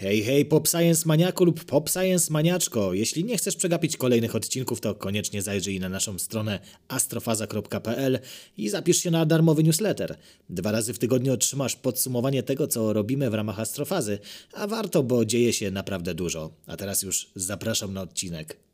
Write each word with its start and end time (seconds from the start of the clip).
Hej, 0.00 0.22
hej, 0.22 0.44
Pop 0.44 0.68
Science 0.68 1.02
Maniaku 1.06 1.44
lub 1.44 1.64
Pop 1.64 1.90
Science 1.90 2.32
Maniaczko. 2.32 2.94
Jeśli 2.94 3.24
nie 3.24 3.36
chcesz 3.36 3.56
przegapić 3.56 3.96
kolejnych 3.96 4.36
odcinków, 4.36 4.80
to 4.80 4.94
koniecznie 4.94 5.42
zajrzyj 5.42 5.80
na 5.80 5.88
naszą 5.88 6.18
stronę 6.18 6.60
astrofaza.pl 6.88 8.18
i 8.56 8.68
zapisz 8.68 8.96
się 8.96 9.10
na 9.10 9.26
darmowy 9.26 9.62
newsletter. 9.62 10.16
Dwa 10.50 10.72
razy 10.72 10.94
w 10.94 10.98
tygodniu 10.98 11.32
otrzymasz 11.32 11.76
podsumowanie 11.76 12.42
tego, 12.42 12.66
co 12.66 12.92
robimy 12.92 13.30
w 13.30 13.34
ramach 13.34 13.60
astrofazy, 13.60 14.18
a 14.52 14.66
warto, 14.66 15.02
bo 15.02 15.24
dzieje 15.24 15.52
się 15.52 15.70
naprawdę 15.70 16.14
dużo. 16.14 16.50
A 16.66 16.76
teraz 16.76 17.02
już 17.02 17.30
zapraszam 17.34 17.92
na 17.92 18.02
odcinek. 18.02 18.69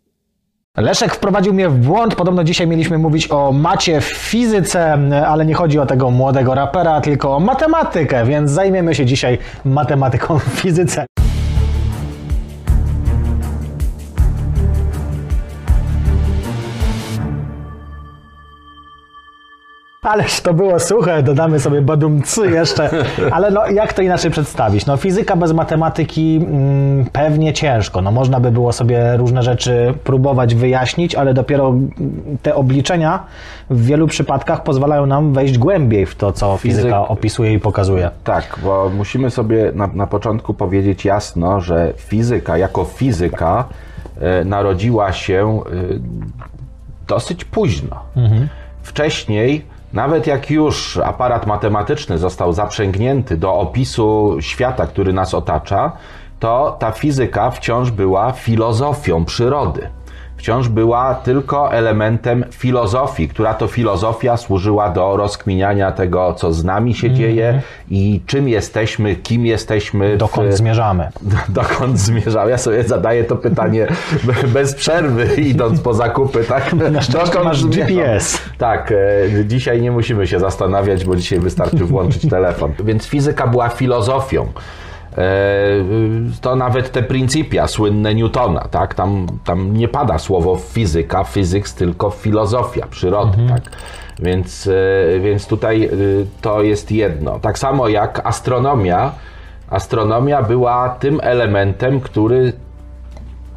Leszek 0.77 1.14
wprowadził 1.14 1.54
mnie 1.54 1.68
w 1.68 1.79
błąd. 1.79 2.14
Podobno 2.14 2.45
dzisiaj 2.45 2.66
mieliśmy 2.66 2.98
mówić 2.98 3.30
o 3.30 3.52
macie 3.52 4.00
w 4.00 4.04
fizyce, 4.04 4.98
ale 5.27 5.46
nie 5.46 5.54
chodzi 5.54 5.79
o 5.79 5.86
tego 5.86 6.10
młodego 6.10 6.54
rapera, 6.54 7.00
tylko 7.00 7.36
o 7.36 7.41
matematykę, 7.41 8.24
więc 8.24 8.50
zajmiemy 8.50 8.95
się 8.95 9.06
dzisiaj 9.06 9.38
matematyką 9.64 10.38
w 10.38 10.42
fizyce. 10.42 11.06
Ależ 20.06 20.41
to 20.41 20.55
było 20.55 20.80
suche, 20.80 21.23
dodamy 21.23 21.60
sobie 21.60 21.83
badumcy 21.83 22.51
jeszcze. 22.51 22.91
Ale 23.33 23.51
no, 23.51 23.66
jak 23.66 23.92
to 23.92 24.02
inaczej 24.02 24.30
przedstawić? 24.30 24.87
No, 24.87 24.96
fizyka 24.96 25.37
bez 25.37 25.52
matematyki 25.52 26.41
mm, 26.42 27.05
pewnie 27.12 27.52
ciężko. 27.52 28.02
No, 28.02 28.12
można 28.12 28.41
by 28.41 28.51
było 28.51 28.73
sobie 28.73 29.16
różne 29.16 29.42
rzeczy 29.42 29.95
próbować 30.05 30.55
wyjaśnić, 30.55 31.15
ale 31.15 31.34
dopiero 31.34 31.74
te 32.42 32.55
obliczenia 32.55 33.24
w 33.70 33.87
wielu 33.87 34.06
przypadkach 34.06 34.62
pozwalają 34.62 35.06
nam 35.06 35.32
wejść 35.32 35.59
głębiej 35.59 36.07
w 36.07 36.15
to, 36.15 36.32
co 36.32 36.57
fizyka 36.57 36.88
Fizyk- 36.88 37.07
opisuje 37.09 37.52
i 37.52 37.60
pokazuje. 37.60 38.10
Tak, 38.24 38.59
bo 38.65 38.91
musimy 38.96 39.30
sobie 39.30 39.73
na, 39.74 39.87
na 39.87 40.07
początku 40.07 40.54
powiedzieć 40.54 41.04
jasno, 41.04 41.60
że 41.60 41.93
fizyka 41.96 42.59
jako 42.59 42.84
fizyka 42.84 43.65
e, 44.20 44.45
narodziła 44.45 45.12
się 45.12 45.60
e, 45.66 45.73
dosyć 47.09 47.45
późno. 47.45 47.96
Wcześniej, 48.82 49.76
nawet 49.97 50.27
jak 50.27 50.51
już 50.51 50.97
aparat 50.97 51.47
matematyczny 51.47 52.19
został 52.19 52.52
zaprzęgnięty 52.52 53.37
do 53.37 53.55
opisu 53.55 54.37
świata, 54.41 54.87
który 54.87 55.13
nas 55.13 55.35
otacza, 55.35 55.93
to 56.41 56.77
ta 56.79 56.91
fizyka 56.93 57.51
wciąż 57.51 57.91
była 57.91 58.33
filozofią 58.33 59.24
przyrody. 59.24 59.91
Wciąż 60.37 60.68
była 60.68 61.15
tylko 61.15 61.73
elementem 61.73 62.45
filozofii, 62.51 63.29
która 63.29 63.54
to 63.54 63.66
filozofia 63.66 64.37
służyła 64.37 64.88
do 64.91 65.16
rozkminiania 65.16 65.93
tego, 65.93 66.34
co 66.34 66.53
z 66.53 66.65
nami 66.65 66.94
się 66.94 67.10
dzieje 67.10 67.62
i 67.91 68.20
czym 68.26 68.48
jesteśmy, 68.48 69.16
kim 69.16 69.47
jesteśmy. 69.47 70.15
w- 70.15 70.19
Dokąd 70.19 70.54
zmierzamy? 70.54 71.09
dokąd 71.48 71.98
zmierzał. 71.98 72.48
Ja 72.48 72.59
sobie 72.59 72.82
zadaję 72.84 73.25
to 73.25 73.37
pytanie 73.37 73.87
bez 74.47 74.75
przerwy, 74.75 75.26
idąc 75.53 75.81
po 75.81 75.94
zakupy, 75.94 76.44
tak? 76.44 76.72
Na 76.72 76.91
Dokąd 77.00 77.44
masz 77.44 77.60
zmierzam? 77.62 77.87
GPS. 77.87 78.38
Tak, 78.59 78.93
e, 78.93 79.44
dzisiaj 79.44 79.81
nie 79.82 79.91
musimy 79.93 80.26
się 80.26 80.41
zastanawiać, 80.41 81.04
bo 81.04 81.16
dzisiaj 81.16 81.38
wystarczy 81.41 81.84
włączyć 81.84 82.31
telefon. 82.31 82.72
Więc 82.84 83.06
fizyka 83.06 83.47
była 83.47 83.69
filozofią. 83.69 84.47
E, 85.19 85.20
To 86.41 86.56
nawet 86.56 86.92
te 86.92 87.03
pryncypia 87.03 87.66
słynne 87.66 88.14
Newtona, 88.14 88.60
tak? 88.70 88.94
Tam, 88.94 89.26
tam 89.44 89.72
nie 89.76 89.88
pada 89.88 90.19
słowo 90.19 90.56
fizyka, 90.56 91.25
physics, 91.25 91.75
tylko 91.75 92.10
filozofia 92.10 92.86
przyrody, 92.86 93.38
tak? 93.48 93.62
Więc, 94.19 94.66
e, 95.16 95.20
więc 95.20 95.47
tutaj 95.47 95.84
e, 95.84 95.88
to 96.41 96.62
jest 96.62 96.92
jedno. 96.92 97.38
Tak 97.38 97.59
samo 97.59 97.88
jak 97.88 98.20
astronomia. 98.26 99.12
Astronomia 99.70 100.42
była 100.42 100.88
tym 100.88 101.20
elementem, 101.22 102.00
który 102.00 102.53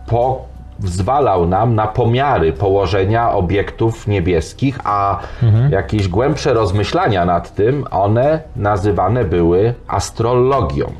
pozwalał 0.07 1.47
nam 1.47 1.75
na 1.75 1.87
pomiary 1.87 2.53
położenia 2.53 3.31
obiektów 3.31 4.07
niebieskich, 4.07 4.79
a 4.83 5.19
jakieś 5.69 6.07
głębsze 6.07 6.53
rozmyślania 6.53 7.25
nad 7.25 7.55
tym, 7.55 7.85
one 7.91 8.39
nazywane 8.55 9.25
były 9.25 9.73
astrologią. 9.87 10.91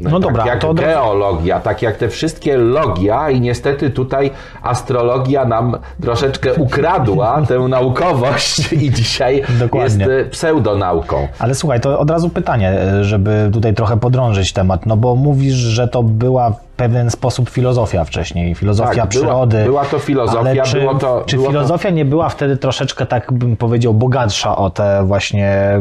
No 0.00 0.10
tak 0.10 0.20
dobra, 0.20 0.46
jak 0.46 0.60
to 0.60 0.74
geologia, 0.74 1.60
tak 1.60 1.82
jak 1.82 1.96
te 1.96 2.08
wszystkie 2.08 2.56
logia 2.56 3.30
i 3.30 3.40
niestety 3.40 3.90
tutaj 3.90 4.30
astrologia 4.62 5.44
nam 5.44 5.76
troszeczkę 6.00 6.54
ukradła 6.54 7.42
tę 7.48 7.58
naukowość 7.58 8.72
i 8.72 8.90
dzisiaj 8.90 9.42
Dokładnie. 9.58 10.04
jest 10.04 10.26
e, 10.26 10.30
pseudonauką. 10.30 11.28
Ale 11.38 11.54
słuchaj, 11.54 11.80
to 11.80 11.98
od 11.98 12.10
razu 12.10 12.28
pytanie, 12.28 12.70
e, 12.70 13.04
żeby 13.04 13.50
tutaj 13.52 13.74
trochę 13.74 13.96
podrążyć 13.96 14.52
temat, 14.52 14.86
no 14.86 14.96
bo 14.96 15.16
mówisz, 15.16 15.54
że 15.54 15.88
to 15.88 16.02
była 16.02 16.52
pewien 16.88 17.10
sposób 17.10 17.50
filozofia 17.50 18.04
wcześniej, 18.04 18.54
filozofia 18.54 18.88
Tak, 18.88 18.96
była- 18.96 19.06
przyrody. 19.06 19.64
była 19.64 19.84
to 19.84 19.98
filozofia, 19.98 20.40
ale 20.40 20.62
czy, 20.62 20.80
było 20.80 20.94
to- 20.94 21.22
czy 21.26 21.36
było 21.36 21.48
to- 21.48 21.52
filozofia 21.52 21.90
nie 21.90 22.04
była 22.04 22.28
wtedy 22.28 22.56
troszeczkę, 22.56 23.06
tak 23.06 23.32
bym 23.32 23.56
powiedział, 23.56 23.94
bogatsza 23.94 24.56
o 24.56 24.70
te 24.70 25.02
właśnie, 25.04 25.80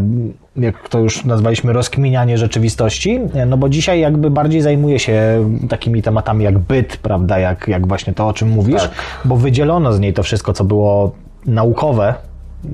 jak 0.55 0.89
to 0.89 0.99
już 0.99 1.25
nazwaliśmy, 1.25 1.73
rozkminianie 1.73 2.37
rzeczywistości? 2.37 3.19
No 3.47 3.57
bo 3.57 3.69
dzisiaj 3.69 3.99
jakby 3.99 4.29
bardziej 4.29 4.61
zajmuje 4.61 4.99
się 4.99 5.45
takimi 5.69 6.01
tematami 6.01 6.43
jak 6.45 6.59
byt, 6.59 6.97
prawda, 6.97 7.39
jak, 7.39 7.67
jak 7.67 7.87
właśnie 7.87 8.13
to, 8.13 8.27
o 8.27 8.33
czym 8.33 8.49
mówisz, 8.49 8.81
Tak. 8.81 8.91
bo 9.25 9.35
wydzielono 9.35 9.93
z 9.93 9.99
niej 9.99 10.13
to 10.13 10.23
wszystko, 10.23 10.53
co 10.53 10.63
było 10.63 11.11
naukowe, 11.45 12.13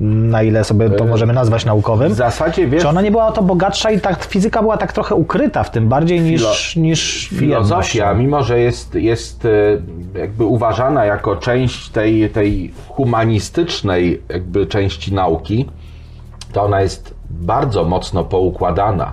na 0.00 0.42
ile 0.42 0.64
sobie 0.64 0.90
to 0.90 1.04
możemy 1.04 1.32
nazwać 1.32 1.64
naukowym. 1.64 2.12
W 2.12 2.14
zasadzie 2.14 2.66
wiesz, 2.66 2.82
Czy 2.82 2.88
ona 2.88 3.02
nie 3.02 3.10
była 3.10 3.26
o 3.26 3.32
to 3.32 3.42
bogatsza 3.42 3.90
i 3.90 4.00
tak 4.00 4.24
fizyka 4.24 4.62
była 4.62 4.76
tak 4.76 4.92
trochę 4.92 5.14
ukryta 5.14 5.64
w 5.64 5.70
tym 5.70 5.88
bardziej 5.88 6.20
niż, 6.20 6.42
Filo- 6.42 6.80
niż 6.80 7.28
filozofia, 7.28 8.04
jedność? 8.08 8.20
mimo 8.24 8.42
że 8.42 8.60
jest, 8.60 8.94
jest 8.94 9.44
e, 9.44 9.48
jakby 10.18 10.44
uważana 10.44 11.04
jako 11.04 11.36
część 11.36 11.88
tej, 11.88 12.30
tej 12.30 12.72
humanistycznej 12.88 14.22
jakby 14.28 14.66
części 14.66 15.14
nauki, 15.14 15.66
to 16.52 16.62
ona 16.62 16.80
jest 16.80 17.14
bardzo 17.30 17.84
mocno 17.84 18.24
poukładana. 18.24 19.12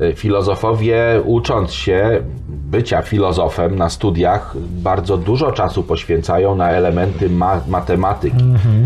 E, 0.00 0.12
Filozofowie, 0.12 1.04
ucząc 1.24 1.72
się 1.72 2.22
bycia 2.48 3.02
filozofem 3.02 3.76
na 3.76 3.88
studiach, 3.88 4.54
bardzo 4.58 5.16
dużo 5.16 5.52
czasu 5.52 5.82
poświęcają 5.82 6.54
na 6.54 6.70
elementy 6.70 7.30
ma- 7.30 7.60
matematyki, 7.68 8.44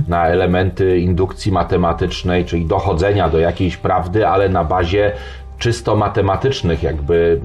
na 0.08 0.26
elementy 0.28 0.98
indukcji 0.98 1.52
matematycznej, 1.52 2.44
czyli 2.44 2.66
dochodzenia 2.66 3.28
do 3.28 3.38
jakiejś 3.38 3.76
prawdy, 3.76 4.26
ale 4.28 4.48
na 4.48 4.64
bazie 4.64 5.12
czysto 5.58 5.96
matematycznych 5.96 6.82
jakby 6.82 7.40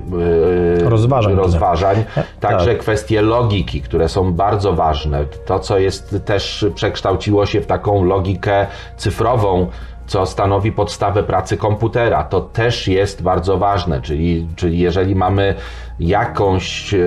e, 0.81 0.89
Rozważań. 0.89 1.35
rozważań. 1.35 2.03
Także 2.39 2.67
tak. 2.71 2.77
kwestie 2.77 3.21
logiki, 3.21 3.81
które 3.81 4.09
są 4.09 4.33
bardzo 4.33 4.73
ważne. 4.73 5.25
To, 5.45 5.59
co 5.59 5.79
jest 5.79 6.15
też 6.25 6.65
przekształciło 6.75 7.45
się 7.45 7.61
w 7.61 7.65
taką 7.65 8.03
logikę 8.05 8.67
cyfrową, 8.97 9.67
co 10.07 10.25
stanowi 10.25 10.71
podstawę 10.71 11.23
pracy 11.23 11.57
komputera. 11.57 12.23
To 12.23 12.41
też 12.41 12.87
jest 12.87 13.21
bardzo 13.21 13.57
ważne, 13.57 14.01
czyli, 14.01 14.47
czyli 14.55 14.79
jeżeli 14.79 15.15
mamy 15.15 15.55
jakąś 15.99 16.93
e, 16.93 16.97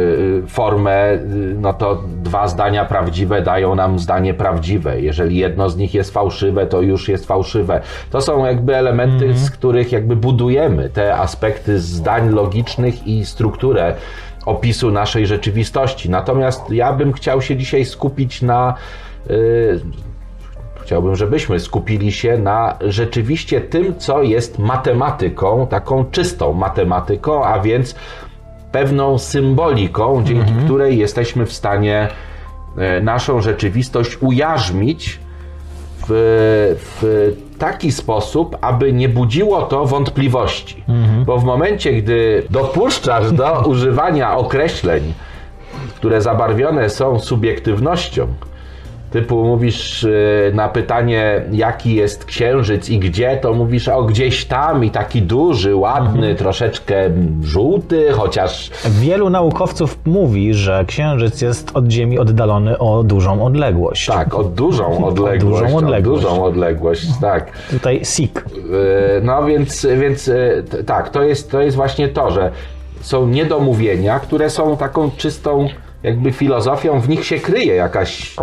formę, 0.48 0.92
e, 0.92 1.18
no 1.60 1.74
to 1.74 2.02
dwa 2.22 2.48
zdania 2.48 2.84
prawdziwe 2.84 3.42
dają 3.42 3.74
nam 3.74 3.98
zdanie 3.98 4.34
prawdziwe. 4.34 5.00
Jeżeli 5.00 5.36
jedno 5.36 5.70
z 5.70 5.76
nich 5.76 5.94
jest 5.94 6.10
fałszywe, 6.10 6.66
to 6.66 6.80
już 6.82 7.08
jest 7.08 7.26
fałszywe. 7.26 7.80
To 8.10 8.20
są 8.20 8.44
jakby 8.44 8.76
elementy, 8.76 9.34
z 9.34 9.50
których 9.50 9.92
jakby 9.92 10.16
budujemy 10.16 10.90
te 10.90 11.16
aspekty 11.16 11.80
zdań 11.80 12.30
logicznych 12.30 13.06
i 13.06 13.26
strukturę 13.26 13.94
opisu 14.46 14.90
naszej 14.90 15.26
rzeczywistości. 15.26 16.10
Natomiast 16.10 16.70
ja 16.70 16.92
bym 16.92 17.12
chciał 17.12 17.42
się 17.42 17.56
dzisiaj 17.56 17.84
skupić 17.84 18.42
na 18.42 18.74
y, 19.30 19.80
Chciałbym, 20.86 21.16
żebyśmy 21.16 21.60
skupili 21.60 22.12
się 22.12 22.38
na 22.38 22.76
rzeczywiście 22.80 23.60
tym, 23.60 23.98
co 23.98 24.22
jest 24.22 24.58
matematyką, 24.58 25.66
taką 25.66 26.04
czystą 26.04 26.52
matematyką, 26.52 27.44
a 27.44 27.60
więc 27.60 27.94
pewną 28.72 29.19
symboliką, 29.19 30.22
dzięki 30.24 30.53
której 30.65 30.98
jesteśmy 30.98 31.47
w 31.47 31.53
stanie 31.53 32.09
e, 32.77 33.00
naszą 33.00 33.41
rzeczywistość 33.41 34.18
ujarzmić 34.21 35.21
w, 36.09 36.77
w 36.78 37.33
taki 37.59 37.92
sposób, 37.92 38.56
aby 38.60 38.92
nie 38.92 39.09
budziło 39.09 39.62
to 39.62 39.86
wątpliwości. 39.86 40.84
Bo 41.24 41.38
w 41.38 41.44
momencie, 41.44 41.92
gdy 41.92 42.42
dopuszczasz 42.50 43.33
do 43.33 43.60
używania 43.71 44.36
określeń, 44.36 45.15
które 45.94 46.22
zabarwione 46.22 46.91
są 46.91 47.18
subiektywnością, 47.18 48.27
typu 49.10 49.44
mówisz 49.44 50.04
y, 50.04 50.53
na 50.54 50.68
pytanie, 50.68 51.42
jaki 51.53 51.94
jest 51.94 52.24
księżyc 52.24 52.88
i 52.91 52.98
gdzie, 52.98 53.36
to 53.36 53.53
mówisz 53.54 53.88
o 53.88 54.03
gdzieś 54.04 54.44
tam 54.44 54.84
i 54.84 54.91
taki 54.91 55.22
duży, 55.22 55.76
ładny, 55.76 56.34
troszeczkę 56.34 57.04
mm, 57.04 57.41
żółty, 57.44 58.06
chociaż 58.12 58.70
Wielu 59.00 59.30
naukowców 59.30 59.98
mówi, 60.04 60.54
że 60.54 60.84
Księżyc 60.86 61.42
jest 61.42 61.70
od 61.74 61.91
Ziemi 61.91 62.18
oddalony 62.18 62.78
o 62.78 63.03
dużą 63.03 63.44
odległość. 63.44 64.06
tak, 64.06 64.34
o 64.34 64.44
dużą 64.44 65.04
odległość. 65.06 65.62
dużą 65.62 65.76
odległość. 65.76 66.24
O 66.24 66.28
dużą 66.28 66.44
odległość, 66.44 67.06
tak. 67.20 67.52
Tutaj 67.70 68.00
SIK. 68.04 68.44
Yy, 68.54 68.60
No 69.22 69.44
więc, 69.44 69.86
więc 70.00 70.24
t- 70.70 70.84
tak, 70.84 71.10
to 71.10 71.22
jest, 71.22 71.50
to 71.50 71.60
jest 71.60 71.76
właśnie 71.76 72.09
to, 72.09 72.30
że 72.30 72.50
są 73.00 73.26
niedomówienia, 73.26 74.18
które 74.20 74.50
są 74.50 74.76
taką 74.76 75.10
czystą 75.16 75.68
jakby 76.02 76.32
filozofią, 76.32 77.00
w 77.00 77.09
nich 77.09 77.24
się 77.24 77.38
kryje 77.38 77.74
jakaś 77.74 78.36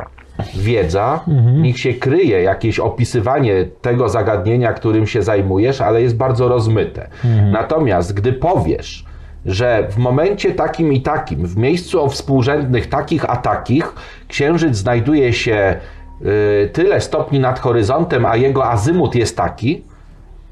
wiedza, 0.56 1.20
w 1.28 1.58
nich 1.58 1.80
się 1.80 1.94
kryje 1.94 2.42
jakieś 2.42 2.80
opisywanie 2.80 3.66
tego 3.82 4.10
zagadnienia, 4.10 4.74
którym 4.74 5.08
się 5.08 5.24
zajmujesz, 5.24 5.82
ale 5.82 6.02
jest 6.02 6.18
bardzo 6.18 6.48
rozmyte. 6.48 7.08
Natomiast 7.52 8.14
gdy 8.14 8.34
powiesz, 8.34 9.06
że 9.46 9.88
w 9.90 9.98
momencie 9.98 10.52
takim 10.52 10.94
i 10.94 11.02
takim, 11.02 11.48
w 11.48 11.58
miejscu 11.58 12.04
o 12.04 12.10
współrzędnych 12.10 12.90
takich 12.90 13.30
a 13.30 13.36
takich, 13.38 13.94
księżyc 14.28 14.76
znajduje 14.76 15.34
się 15.34 15.76
y, 16.22 16.70
tyle 16.74 17.02
stopni 17.02 17.40
nad 17.40 17.60
horyzontem, 17.60 18.26
a 18.26 18.36
jego 18.36 18.66
azymut 18.66 19.16
jest 19.16 19.38
taki, 19.38 19.84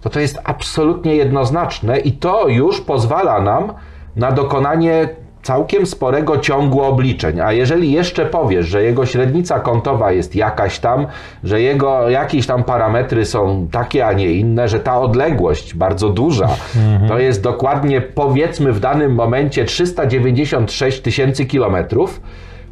to 0.01 0.09
to 0.09 0.19
jest 0.19 0.39
absolutnie 0.43 1.15
jednoznaczne 1.15 1.99
i 1.99 2.11
to 2.11 2.47
już 2.47 2.81
pozwala 2.81 3.41
nam 3.41 3.73
na 4.15 4.31
dokonanie 4.31 5.09
całkiem 5.43 5.85
sporego 5.85 6.37
ciągu 6.37 6.81
obliczeń. 6.81 7.39
A 7.39 7.51
jeżeli 7.51 7.91
jeszcze 7.91 8.25
powiesz, 8.25 8.67
że 8.67 8.83
jego 8.83 9.05
średnica 9.05 9.59
kątowa 9.59 10.11
jest 10.11 10.35
jakaś 10.35 10.79
tam, 10.79 11.07
że 11.43 11.61
jego 11.61 12.09
jakieś 12.09 12.47
tam 12.47 12.63
parametry 12.63 13.25
są 13.25 13.67
takie, 13.71 14.07
a 14.07 14.13
nie 14.13 14.31
inne, 14.31 14.67
że 14.67 14.79
ta 14.79 14.99
odległość 14.99 15.75
bardzo 15.75 16.09
duża, 16.09 16.49
to 17.07 17.19
jest 17.19 17.43
dokładnie 17.43 18.01
powiedzmy 18.01 18.73
w 18.73 18.79
danym 18.79 19.15
momencie 19.15 19.65
396 19.65 21.01
tysięcy 21.01 21.45
kilometrów, 21.45 22.21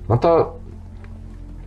no 0.09 0.17
to 0.17 0.59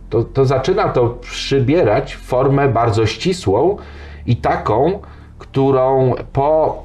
to, 0.09 0.23
to 0.23 0.45
zaczyna 0.45 0.89
to 0.89 1.09
przybierać 1.09 2.15
formę 2.15 2.69
bardzo 2.69 3.05
ścisłą 3.05 3.77
i 4.25 4.35
taką, 4.35 4.99
którą 5.37 6.13
po 6.33 6.83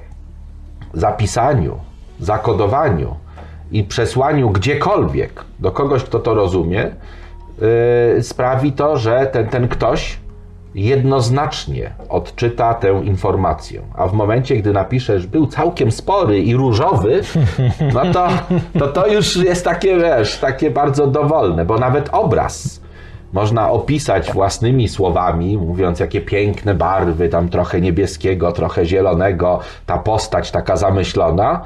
zapisaniu, 0.94 1.78
zakodowaniu 2.20 3.16
i 3.72 3.84
przesłaniu 3.84 4.50
gdziekolwiek 4.50 5.44
do 5.58 5.70
kogoś, 5.70 6.04
kto 6.04 6.18
to 6.18 6.34
rozumie, 6.34 6.90
yy, 8.16 8.22
sprawi 8.22 8.72
to, 8.72 8.98
że 8.98 9.26
ten, 9.32 9.48
ten 9.48 9.68
ktoś 9.68 10.18
jednoznacznie 10.74 11.90
odczyta 12.08 12.74
tę 12.74 13.00
informację. 13.04 13.82
A 13.94 14.06
w 14.06 14.12
momencie, 14.12 14.56
gdy 14.56 14.72
napiszesz, 14.72 15.26
był 15.26 15.46
całkiem 15.46 15.92
spory 15.92 16.40
i 16.40 16.56
różowy, 16.56 17.20
no 17.94 18.12
to 18.12 18.28
to, 18.78 18.88
to 18.88 19.06
już 19.06 19.36
jest 19.36 19.64
takie, 19.64 19.96
wiesz, 19.98 20.38
takie 20.38 20.70
bardzo 20.70 21.06
dowolne, 21.06 21.64
bo 21.64 21.78
nawet 21.78 22.08
obraz 22.12 22.80
można 23.32 23.70
opisać 23.70 24.32
własnymi 24.32 24.88
słowami, 24.88 25.58
mówiąc 25.58 26.00
jakie 26.00 26.20
piękne 26.20 26.74
barwy, 26.74 27.28
tam 27.28 27.48
trochę 27.48 27.80
niebieskiego, 27.80 28.52
trochę 28.52 28.86
zielonego, 28.86 29.60
ta 29.86 29.98
postać 29.98 30.50
taka 30.50 30.76
zamyślona, 30.76 31.60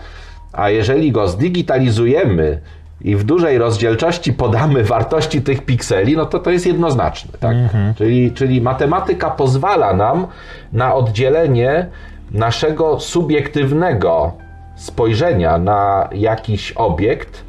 a 0.52 0.70
jeżeli 0.70 1.12
go 1.12 1.28
zdigitalizujemy 1.28 2.60
i 3.00 3.16
w 3.16 3.24
dużej 3.24 3.58
rozdzielczości 3.58 4.32
podamy 4.32 4.84
wartości 4.84 5.42
tych 5.42 5.64
pikseli, 5.64 6.16
no 6.16 6.26
to 6.26 6.38
to 6.38 6.50
jest 6.50 6.66
jednoznaczne. 6.66 7.38
Tak? 7.40 7.56
Czyli, 7.96 8.32
czyli 8.32 8.60
matematyka 8.60 9.30
pozwala 9.30 9.92
nam 9.92 10.26
na 10.72 10.94
oddzielenie 10.94 11.86
naszego 12.30 13.00
subiektywnego 13.00 14.32
spojrzenia 14.76 15.58
na 15.58 16.08
jakiś 16.12 16.72
obiekt 16.72 17.44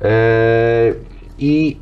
yy, 0.00 0.08
i 1.38 1.76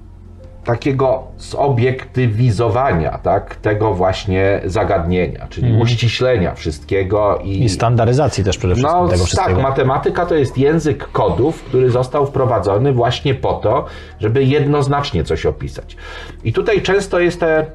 takiego 0.64 1.22
zobiektywizowania 1.38 3.18
tak, 3.18 3.56
tego 3.56 3.94
właśnie 3.94 4.60
zagadnienia, 4.64 5.46
czyli 5.50 5.82
uściślenia 5.82 6.54
wszystkiego 6.54 7.38
i, 7.44 7.64
I 7.64 7.68
standaryzacji 7.68 8.44
też 8.44 8.58
przede 8.58 8.74
wszystkim 8.74 9.00
no 9.00 9.08
tego 9.08 9.18
tak, 9.18 9.26
wszystkiego. 9.26 9.60
matematyka 9.60 10.26
to 10.26 10.34
jest 10.34 10.58
język 10.58 11.08
kodów, 11.12 11.62
który 11.62 11.90
został 11.90 12.26
wprowadzony 12.26 12.92
właśnie 12.92 13.34
po 13.34 13.52
to, 13.52 13.84
żeby 14.20 14.44
jednoznacznie 14.44 15.24
coś 15.24 15.46
opisać. 15.46 15.96
I 16.44 16.52
tutaj 16.52 16.82
często 16.82 17.20
jest 17.20 17.40
te 17.40 17.66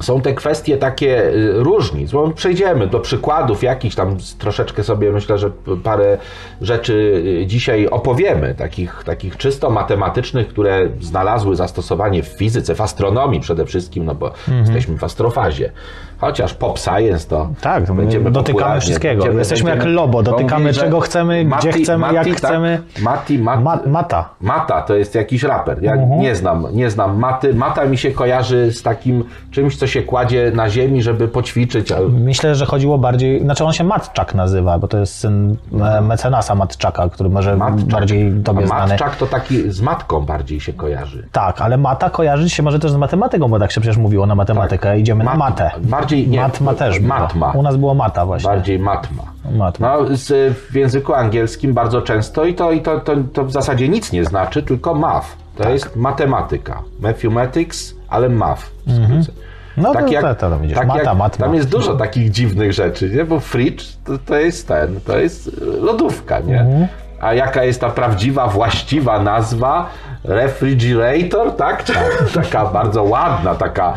są 0.00 0.20
te 0.20 0.34
kwestie 0.34 0.76
takie 0.76 1.24
y, 1.24 1.52
różnic. 1.52 2.12
Bo 2.12 2.30
przejdziemy 2.30 2.86
do 2.86 3.00
przykładów 3.00 3.62
jakichś 3.62 3.94
tam 3.94 4.16
troszeczkę 4.38 4.84
sobie 4.84 5.12
myślę, 5.12 5.38
że 5.38 5.50
parę 5.82 6.18
rzeczy 6.60 7.22
y, 7.42 7.46
dzisiaj 7.46 7.86
opowiemy, 7.86 8.54
takich, 8.54 9.02
takich 9.04 9.36
czysto 9.36 9.70
matematycznych, 9.70 10.48
które 10.48 10.88
znalazły 11.00 11.56
zastosowanie 11.56 12.22
w 12.22 12.28
fizyce, 12.28 12.74
w 12.74 12.80
astronomii 12.80 13.40
przede 13.40 13.66
wszystkim, 13.66 14.04
no 14.04 14.14
bo 14.14 14.32
jesteśmy 14.60 14.98
w 14.98 15.04
astrofazie. 15.04 15.72
Chociaż 16.18 16.54
pop 16.54 16.78
science 16.78 17.28
to 17.28 17.48
Tak, 17.60 17.92
będziemy 17.92 18.30
dotykamy 18.30 18.80
wszystkiego. 18.80 19.22
będziemy- 19.22 19.38
Jesteśmy 19.38 19.70
jak 19.70 19.78
będziemy- 19.78 19.94
lobo, 19.96 20.12
bo 20.12 20.22
dotykamy 20.22 20.60
mówili, 20.62 20.74
że 20.74 20.80
czego 20.80 21.00
chcemy, 21.00 21.44
gdzie 21.58 21.72
chcemy, 21.72 22.14
jak 22.14 22.24
tak, 22.26 22.36
chcemy. 22.36 22.82
Mati, 23.02 23.38
Mati, 23.38 23.62
Ma, 23.62 23.78
mata. 23.86 24.28
Mata 24.40 24.82
to 24.82 24.94
jest 24.94 25.14
jakiś 25.14 25.42
raper. 25.42 25.82
Ja 25.82 25.92
Mhm. 25.92 26.20
nie 26.20 26.34
znam, 26.34 26.66
nie 26.72 26.90
znam 26.90 27.18
Maty. 27.18 27.54
Mata 27.54 27.84
mi 27.84 27.98
się 27.98 28.10
kojarzy 28.10 28.72
z 28.72 28.82
takim 28.82 29.24
czymś, 29.50 29.76
co 29.76 29.86
się 29.86 30.02
kładzie 30.02 30.52
na 30.54 30.70
ziemi, 30.70 31.02
żeby 31.02 31.28
poćwiczyć. 31.28 31.92
Myślę, 32.10 32.54
że 32.54 32.66
chodziło 32.66 32.98
bardziej, 32.98 33.40
znaczy 33.40 33.64
on 33.64 33.72
się 33.72 33.84
Matczak 33.84 34.34
nazywa, 34.34 34.78
bo 34.78 34.88
to 34.88 34.98
jest 34.98 35.14
syn 35.18 35.56
e, 35.82 36.00
mecenasa 36.00 36.54
Matczaka, 36.54 37.08
który 37.08 37.28
może 37.30 37.56
Matczak. 37.56 37.86
bardziej 37.86 38.32
A 38.40 38.44
tobie 38.46 38.66
znany. 38.66 38.88
Matczak 38.88 39.16
to 39.16 39.26
taki 39.26 39.70
z 39.70 39.80
matką 39.80 40.20
bardziej 40.20 40.60
się 40.60 40.72
kojarzy. 40.72 41.28
Tak, 41.32 41.60
ale 41.60 41.76
mata 41.76 42.10
kojarzy 42.10 42.50
się 42.50 42.62
może 42.62 42.78
też 42.78 42.90
z 42.90 42.96
matematyką, 42.96 43.48
bo 43.48 43.58
tak 43.58 43.72
się 43.72 43.80
przecież 43.80 43.96
mówiło 43.96 44.26
na 44.26 44.34
matematykę. 44.34 44.98
Idziemy 44.98 45.24
Mat- 45.24 45.32
na 45.34 45.38
matę. 45.38 45.70
Bardziej- 46.06 46.28
nie, 46.28 46.40
Matma 46.40 46.74
też 46.74 46.98
było. 47.00 47.18
matma. 47.18 47.50
U 47.52 47.62
nas 47.62 47.76
było 47.76 47.94
mata 47.94 48.26
właśnie. 48.26 48.50
Bardziej 48.50 48.78
matma. 48.78 49.22
Matma. 49.56 49.96
No, 49.96 50.16
z, 50.16 50.56
w 50.70 50.74
języku 50.74 51.14
angielskim 51.14 51.72
bardzo 51.74 52.02
często 52.02 52.44
i 52.44 52.54
to, 52.54 52.72
i 52.72 52.80
to, 52.80 53.00
to, 53.00 53.12
to 53.32 53.44
w 53.44 53.52
zasadzie 53.52 53.88
nic 53.88 54.12
nie 54.12 54.24
znaczy, 54.24 54.62
tylko 54.62 54.94
math. 54.94 55.26
To 55.56 55.62
Tak. 55.62 55.72
jest 55.72 55.96
matematyka. 55.96 56.82
Mathematics, 57.00 57.94
ale 58.08 58.28
math. 58.28 58.62
skrócie. 58.82 59.32
No 59.76 59.92
to- 59.94 60.00
to- 60.20 60.34
to 60.34 60.50
to 60.50 60.58
widzisz. 60.58 60.76
Mata, 60.86 61.14
matma. 61.14 61.46
Tam 61.46 61.54
jest 61.54 61.68
dużo 61.68 61.94
takich 61.94 62.30
dziwnych 62.30 62.72
rzeczy, 62.72 63.10
nie? 63.10 63.24
Bo 63.24 63.40
fridge 63.40 63.84
to, 64.04 64.18
to 64.18 64.36
jest 64.36 64.68
ten, 64.68 65.00
to 65.00 65.18
jest 65.18 65.50
lodówka, 65.80 66.38
nie? 66.40 66.60
Mhm. 66.60 66.86
A 67.20 67.34
jaka 67.34 67.64
jest 67.64 67.80
ta 67.80 67.90
prawdziwa, 67.90 68.46
właściwa 68.48 69.22
nazwa? 69.22 69.86
Refrigerator, 70.24 71.56
tak? 71.56 71.84
taka 72.34 72.64
bardzo 72.66 73.02
ładna, 73.02 73.54
taka 73.54 73.94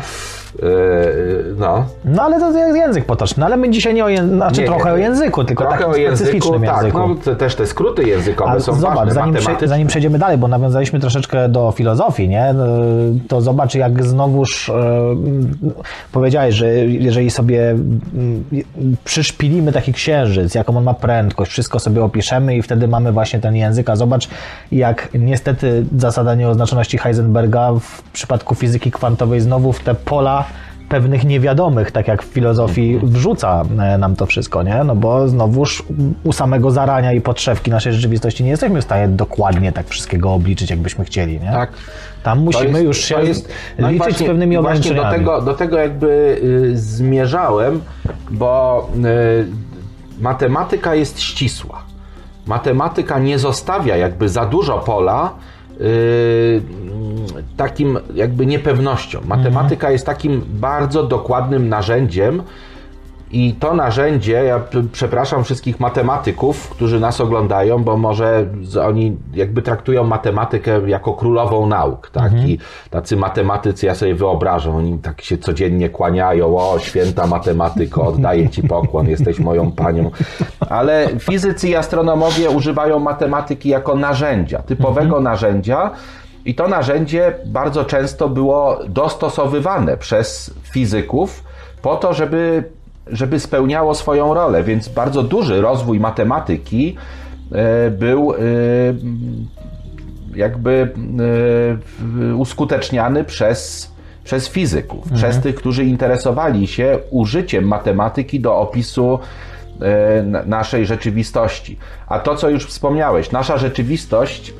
no. 1.58 1.84
No 2.04 2.22
ale 2.22 2.40
to 2.40 2.58
jest 2.58 2.76
język 2.76 3.04
potoczny, 3.04 3.44
ale 3.44 3.56
my 3.56 3.70
dzisiaj 3.70 3.94
nie 3.94 4.04
o 4.04 4.08
języku, 4.08 4.36
znaczy 4.36 4.60
Nie, 4.60 4.66
trochę 4.66 4.92
o 4.92 4.96
języku, 4.96 5.44
tylko 5.44 5.64
Trochę 5.64 5.78
takim 5.78 5.92
o 5.92 5.96
języku, 5.96 6.60
tak, 6.60 6.82
języku. 6.82 6.98
no, 6.98 7.14
te, 7.14 7.36
też 7.36 7.54
te 7.54 7.66
skróty 7.66 8.02
językowe 8.02 8.50
Ale 8.50 8.60
są 8.60 8.74
zobacz, 8.74 8.96
ważne, 8.96 9.14
zanim, 9.14 9.34
prze, 9.34 9.68
zanim 9.68 9.88
przejdziemy 9.88 10.18
dalej, 10.18 10.38
bo 10.38 10.48
nawiązaliśmy 10.48 11.00
troszeczkę 11.00 11.48
do 11.48 11.72
filozofii, 11.72 12.28
nie? 12.28 12.52
No, 12.54 12.64
to 13.28 13.40
zobacz, 13.40 13.74
jak 13.74 14.04
znowuż 14.04 14.68
e, 14.68 14.74
powiedziałeś, 16.12 16.54
że 16.54 16.68
jeżeli 16.74 17.30
sobie 17.30 17.70
m, 17.70 18.44
przyszpilimy 19.04 19.72
taki 19.72 19.92
księżyc, 19.92 20.54
jaką 20.54 20.76
on 20.76 20.84
ma 20.84 20.94
prędkość, 20.94 21.50
wszystko 21.50 21.78
sobie 21.78 22.04
opiszemy 22.04 22.56
i 22.56 22.62
wtedy 22.62 22.88
mamy 22.88 23.12
właśnie 23.12 23.40
ten 23.40 23.56
język, 23.56 23.90
a 23.90 23.96
zobacz, 23.96 24.28
jak 24.72 25.08
niestety 25.14 25.84
zasada 25.98 26.34
nieoznaczoności 26.34 26.98
Heisenberga 26.98 27.72
w 27.80 28.02
przypadku 28.12 28.54
fizyki 28.54 28.90
kwantowej 28.90 29.40
znowu 29.40 29.72
w 29.72 29.80
te 29.80 29.94
pola 29.94 30.44
pewnych 30.90 31.24
niewiadomych, 31.24 31.90
tak 31.90 32.08
jak 32.08 32.22
w 32.22 32.26
filozofii 32.26 32.94
Mhm. 32.94 33.12
wrzuca 33.12 33.62
e, 33.78 33.98
nam 33.98 34.16
to 34.16 34.26
wszystko, 34.26 34.62
nie? 34.62 34.84
No 34.84 34.96
bo 34.96 35.28
znowuż 35.28 35.82
u 36.24 36.32
samego 36.32 36.70
zarania 36.70 37.12
i 37.12 37.20
podszewki 37.20 37.70
naszej 37.70 37.92
rzeczywistości 37.92 38.44
nie 38.44 38.50
jesteśmy 38.50 38.80
w 38.80 38.84
stanie 38.84 39.08
dokładnie 39.08 39.72
tak 39.72 39.88
wszystkiego 39.88 40.32
obliczyć, 40.34 40.70
jakbyśmy 40.70 41.04
chcieli, 41.04 41.40
nie? 41.40 41.50
Tak. 41.52 41.70
Tam 42.22 42.38
musimy 42.40 42.70
jest- 42.70 42.84
już 42.84 42.98
się 43.04 43.22
jest- 43.22 43.48
no 43.78 43.88
liczyć 43.90 43.98
właśnie- 44.08 44.26
z 44.26 44.28
pewnymi 44.30 44.56
i 44.56 44.58
właśnie 44.58 44.80
do 44.94 45.00
ograniczeniami. 45.00 45.18
tego, 45.18 45.42
do 45.42 45.54
tego 45.54 45.78
jakby 45.78 46.40
y, 46.72 46.76
zmierzałem, 46.78 47.80
bo 48.30 48.88
y, 48.96 49.46
matematyka 50.20 50.94
jest 50.94 51.20
ścisła. 51.20 51.82
Matematyka 52.46 53.18
nie 53.18 53.38
zostawia 53.38 53.96
jakby 53.96 54.28
za 54.28 54.46
dużo 54.46 54.78
pola 54.78 55.30
takim 57.56 57.98
jakby 58.14 58.46
niepewnością. 58.46 59.20
Matematyka 59.24 59.90
jest 59.90 60.06
takim 60.06 60.42
bardzo 60.48 61.02
dokładnym 61.02 61.68
narzędziem, 61.68 62.42
i 63.32 63.54
to 63.54 63.74
narzędzie, 63.74 64.32
ja 64.32 64.60
przepraszam 64.92 65.44
wszystkich 65.44 65.80
matematyków, 65.80 66.68
którzy 66.68 67.00
nas 67.00 67.20
oglądają, 67.20 67.84
bo 67.84 67.96
może 67.96 68.46
oni 68.86 69.16
jakby 69.34 69.62
traktują 69.62 70.04
matematykę 70.04 70.80
jako 70.86 71.12
królową 71.12 71.66
nauk, 71.66 72.10
tak? 72.10 72.32
I 72.32 72.58
tacy 72.90 73.16
matematycy, 73.16 73.86
ja 73.86 73.94
sobie 73.94 74.14
wyobrażam, 74.14 74.76
oni 74.76 74.98
tak 74.98 75.22
się 75.22 75.38
codziennie 75.38 75.88
kłaniają, 75.88 76.56
o 76.58 76.78
święta 76.78 77.26
matematyko, 77.26 78.06
oddaję 78.06 78.48
ci 78.48 78.62
pokłon, 78.62 79.08
jesteś 79.08 79.38
moją 79.38 79.72
panią. 79.72 80.10
Ale 80.70 81.08
fizycy 81.18 81.68
i 81.68 81.76
astronomowie 81.76 82.50
używają 82.50 82.98
matematyki 82.98 83.68
jako 83.68 83.96
narzędzia, 83.96 84.62
typowego 84.62 85.20
narzędzia, 85.20 85.90
i 86.44 86.54
to 86.54 86.68
narzędzie 86.68 87.34
bardzo 87.46 87.84
często 87.84 88.28
było 88.28 88.78
dostosowywane 88.88 89.96
przez 89.96 90.54
fizyków 90.62 91.44
po 91.82 91.96
to, 91.96 92.14
żeby 92.14 92.64
żeby 93.06 93.40
spełniało 93.40 93.94
swoją 93.94 94.34
rolę, 94.34 94.62
więc 94.62 94.88
bardzo 94.88 95.22
duży 95.22 95.60
rozwój 95.60 96.00
matematyki 96.00 96.96
e, 97.52 97.90
był 97.90 98.34
e, 98.34 98.36
jakby 100.34 100.92
e, 102.30 102.34
uskuteczniany 102.34 103.24
przez, 103.24 103.90
przez 104.24 104.48
fizyków, 104.48 105.02
mhm. 105.02 105.16
przez 105.16 105.42
tych, 105.42 105.54
którzy 105.54 105.84
interesowali 105.84 106.66
się 106.66 106.98
użyciem 107.10 107.64
matematyki 107.64 108.40
do 108.40 108.56
opisu 108.56 109.18
naszej 110.46 110.86
rzeczywistości. 110.86 111.78
A 112.08 112.18
to, 112.18 112.36
co 112.36 112.50
już 112.50 112.66
wspomniałeś, 112.66 113.32
nasza 113.32 113.58
rzeczywistość 113.58 114.54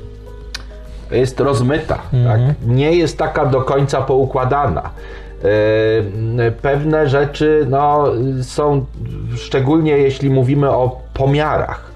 jest 1.11 1.41
rozmyta, 1.41 1.99
mhm. 2.13 2.47
tak? 2.47 2.57
nie 2.67 2.93
jest 2.93 3.19
taka 3.19 3.47
do 3.47 3.61
końca 3.61 4.03
poukładana. 4.03 4.91
Pewne 6.63 7.09
rzeczy 7.09 7.67
no, 7.71 8.05
są, 8.43 8.87
szczególnie 9.37 9.99
jeśli 9.99 10.31
mówimy 10.31 10.71
o 10.71 11.01
pomiarach 11.15 11.93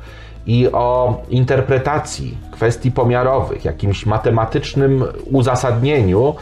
i 0.47 0.69
o 0.73 1.23
interpretacji 1.31 2.39
kwestii 2.51 2.93
pomiarowych, 2.93 3.65
jakimś 3.65 4.07
matematycznym 4.07 5.05
uzasadnieniu 5.31 6.35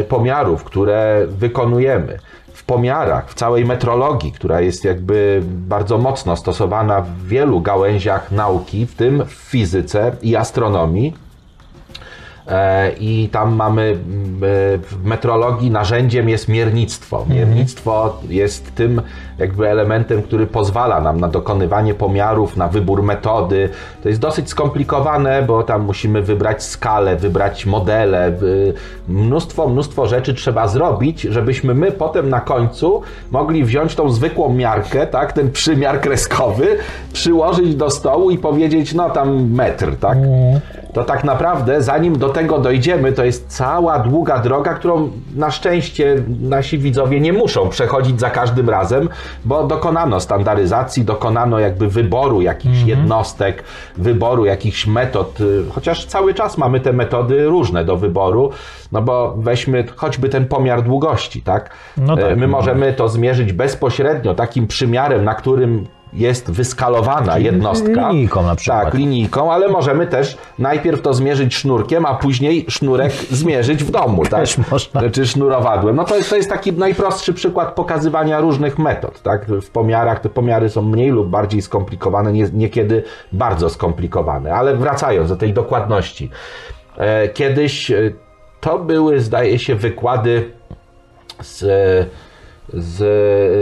y, 0.00 0.04
pomiarów, 0.04 0.64
które 0.64 1.26
wykonujemy. 1.28 2.18
W 2.52 2.64
pomiarach, 2.64 3.30
w 3.30 3.34
całej 3.34 3.64
metrologii, 3.64 4.32
która 4.32 4.60
jest 4.60 4.84
jakby 4.84 5.42
bardzo 5.44 5.98
mocno 5.98 6.36
stosowana 6.36 7.00
w 7.00 7.26
wielu 7.26 7.60
gałęziach 7.60 8.32
nauki, 8.32 8.86
w 8.86 8.94
tym 8.94 9.24
w 9.26 9.32
fizyce 9.32 10.12
i 10.22 10.36
astronomii, 10.36 11.14
i 13.00 13.28
tam 13.32 13.54
mamy 13.54 13.82
e, 13.82 13.96
w 14.78 15.04
metrologii 15.04 15.70
narzędziem 15.70 16.28
jest 16.28 16.48
miernictwo. 16.48 17.18
Mhm. 17.18 17.38
Miernictwo 17.38 18.18
jest 18.28 18.74
tym 18.74 19.02
jakby 19.38 19.68
elementem, 19.68 20.22
który 20.22 20.46
pozwala 20.46 21.00
nam 21.00 21.20
na 21.20 21.28
dokonywanie 21.28 21.94
pomiarów, 21.94 22.56
na 22.56 22.68
wybór 22.68 23.02
metody. 23.02 23.68
To 24.02 24.08
jest 24.08 24.20
dosyć 24.20 24.48
skomplikowane, 24.48 25.42
bo 25.42 25.62
tam 25.62 25.82
musimy 25.82 26.22
wybrać 26.22 26.62
skalę, 26.62 27.16
wybrać 27.16 27.66
modele. 27.66 28.32
Mnóstwo, 29.08 29.68
mnóstwo 29.68 30.06
rzeczy 30.06 30.34
trzeba 30.34 30.68
zrobić, 30.68 31.20
żebyśmy 31.20 31.74
my 31.74 31.92
potem 31.92 32.30
na 32.30 32.40
końcu 32.40 33.02
mogli 33.30 33.64
wziąć 33.64 33.94
tą 33.94 34.10
zwykłą 34.10 34.54
miarkę, 34.54 35.06
tak, 35.06 35.32
ten 35.32 35.50
przymiar 35.52 36.00
kreskowy, 36.00 36.66
przyłożyć 37.12 37.76
do 37.76 37.90
stołu 37.90 38.30
i 38.30 38.38
powiedzieć, 38.38 38.94
no 38.94 39.10
tam 39.10 39.50
metr, 39.50 39.96
tak. 39.96 40.18
To 40.94 41.04
tak 41.04 41.24
naprawdę, 41.24 41.82
zanim 41.82 42.18
do 42.18 42.28
tego 42.28 42.58
dojdziemy, 42.58 43.12
to 43.12 43.24
jest 43.24 43.46
cała 43.48 43.98
długa 43.98 44.38
droga, 44.38 44.74
którą 44.74 45.10
na 45.36 45.50
szczęście 45.50 46.16
nasi 46.40 46.78
widzowie 46.78 47.20
nie 47.20 47.32
muszą 47.32 47.68
przechodzić 47.68 48.20
za 48.20 48.30
każdym 48.30 48.70
razem, 48.70 49.08
bo 49.44 49.64
dokonano 49.64 50.20
standaryzacji, 50.20 51.04
dokonano 51.04 51.58
jakby 51.58 51.88
wyboru 51.88 52.42
jakichś 52.42 52.80
mhm. 52.80 52.88
jednostek, 52.88 53.64
wyboru 53.96 54.44
jakichś 54.44 54.86
metod, 54.86 55.38
chociaż 55.72 56.06
cały 56.06 56.34
czas 56.34 56.58
mamy 56.58 56.80
te 56.80 56.92
metody 56.92 57.44
różne 57.44 57.84
do 57.84 57.96
wyboru, 57.96 58.50
no 58.92 59.02
bo 59.02 59.34
weźmy 59.38 59.84
choćby 59.96 60.28
ten 60.28 60.46
pomiar 60.46 60.82
długości, 60.82 61.42
tak? 61.42 61.70
No 61.96 62.16
tak. 62.16 62.36
My 62.36 62.48
możemy 62.48 62.92
to 62.92 63.08
zmierzyć 63.08 63.52
bezpośrednio 63.52 64.34
takim 64.34 64.66
przymiarem, 64.66 65.24
na 65.24 65.34
którym 65.34 65.86
jest 66.14 66.50
wyskalowana 66.50 67.38
jednostka. 67.38 68.10
Linijką 68.10 68.42
na 68.42 68.56
przykład. 68.56 68.84
Tak, 68.84 68.94
linijką, 68.94 69.52
ale 69.52 69.68
możemy 69.68 70.06
też 70.06 70.38
najpierw 70.58 71.02
to 71.02 71.14
zmierzyć 71.14 71.54
sznurkiem, 71.54 72.06
a 72.06 72.14
później 72.14 72.66
sznurek 72.68 73.12
zmierzyć 73.40 73.84
w 73.84 73.90
domu, 73.90 74.22
tak? 74.22 74.40
Też 74.40 74.58
można. 74.70 75.10
Czy 75.10 75.26
sznurowadłem. 75.26 75.96
No 75.96 76.04
to 76.04 76.16
jest, 76.16 76.30
to 76.30 76.36
jest 76.36 76.50
taki 76.50 76.72
najprostszy 76.72 77.34
przykład 77.34 77.74
pokazywania 77.74 78.40
różnych 78.40 78.78
metod, 78.78 79.22
tak? 79.22 79.46
W 79.46 79.70
pomiarach 79.70 80.20
te 80.20 80.28
pomiary 80.28 80.68
są 80.68 80.82
mniej 80.82 81.10
lub 81.10 81.28
bardziej 81.28 81.62
skomplikowane, 81.62 82.32
nie, 82.32 82.48
niekiedy 82.52 83.02
bardzo 83.32 83.70
skomplikowane, 83.70 84.54
ale 84.54 84.76
wracając 84.76 85.28
do 85.28 85.36
tej 85.36 85.52
dokładności. 85.52 86.30
E, 86.96 87.28
kiedyś 87.28 87.90
e, 87.90 88.12
to 88.60 88.78
były, 88.78 89.20
zdaje 89.20 89.58
się, 89.58 89.74
wykłady 89.74 90.52
z 91.40 91.64
z 92.72 93.02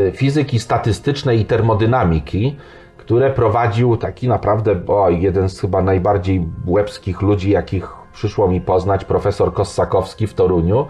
e, 0.08 0.16
fizyki 0.16 0.58
statystycznej 0.60 1.40
i 1.40 1.44
termodynamiki, 1.44 2.56
które 2.96 3.30
prowadził 3.30 3.96
taki 3.96 4.28
naprawdę 4.28 4.80
o, 4.86 5.10
jeden 5.10 5.48
z 5.48 5.60
chyba 5.60 5.82
najbardziej 5.82 6.48
łebskich 6.66 7.22
ludzi, 7.22 7.50
jakich 7.50 7.88
przyszło 8.12 8.48
mi 8.48 8.60
poznać, 8.60 9.04
profesor 9.04 9.54
Kossakowski 9.54 10.26
w 10.26 10.34
Toruniu. 10.34 10.86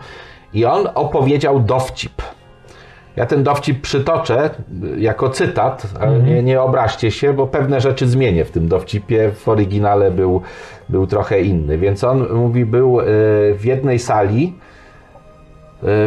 I 0.54 0.64
on 0.64 0.88
opowiedział 0.94 1.60
dowcip. 1.60 2.22
Ja 3.16 3.26
ten 3.26 3.42
dowcip 3.42 3.80
przytoczę 3.80 4.50
jako 4.96 5.30
cytat, 5.30 5.86
ale 6.00 6.16
mhm. 6.16 6.26
nie, 6.26 6.42
nie 6.42 6.62
obraźcie 6.62 7.10
się, 7.10 7.32
bo 7.32 7.46
pewne 7.46 7.80
rzeczy 7.80 8.06
zmienię 8.06 8.44
w 8.44 8.50
tym 8.50 8.68
dowcipie. 8.68 9.30
W 9.34 9.48
oryginale 9.48 10.10
był, 10.10 10.42
był 10.88 11.06
trochę 11.06 11.40
inny. 11.40 11.78
Więc 11.78 12.04
on 12.04 12.32
mówi, 12.34 12.66
był 12.66 13.00
e, 13.00 13.04
w 13.54 13.64
jednej 13.64 13.98
sali, 13.98 14.58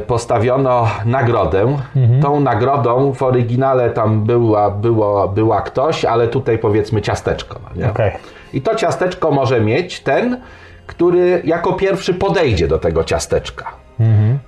postawiono 0.08 0.88
nagrodę. 1.06 1.78
Mhm. 1.96 2.22
Tą 2.22 2.40
nagrodą 2.40 3.14
w 3.14 3.24
oryginale 3.24 3.90
tam 3.90 4.24
była, 4.24 4.70
było, 4.70 5.28
była 5.28 5.62
ktoś, 5.62 6.06
ale 6.06 6.28
tutaj 6.28 6.58
powiedzmy 6.58 7.02
ciasteczko. 7.02 7.60
No 7.76 7.90
okay. 7.92 8.12
I 8.54 8.62
to 8.62 8.76
ciasteczko 8.76 9.32
może 9.32 9.62
mieć 9.62 10.00
ten, 10.00 10.42
który 10.88 11.42
jako 11.46 11.74
pierwszy 11.74 12.14
podejdzie 12.14 12.68
do 12.68 12.78
tego 12.78 13.04
ciasteczka. 13.04 13.85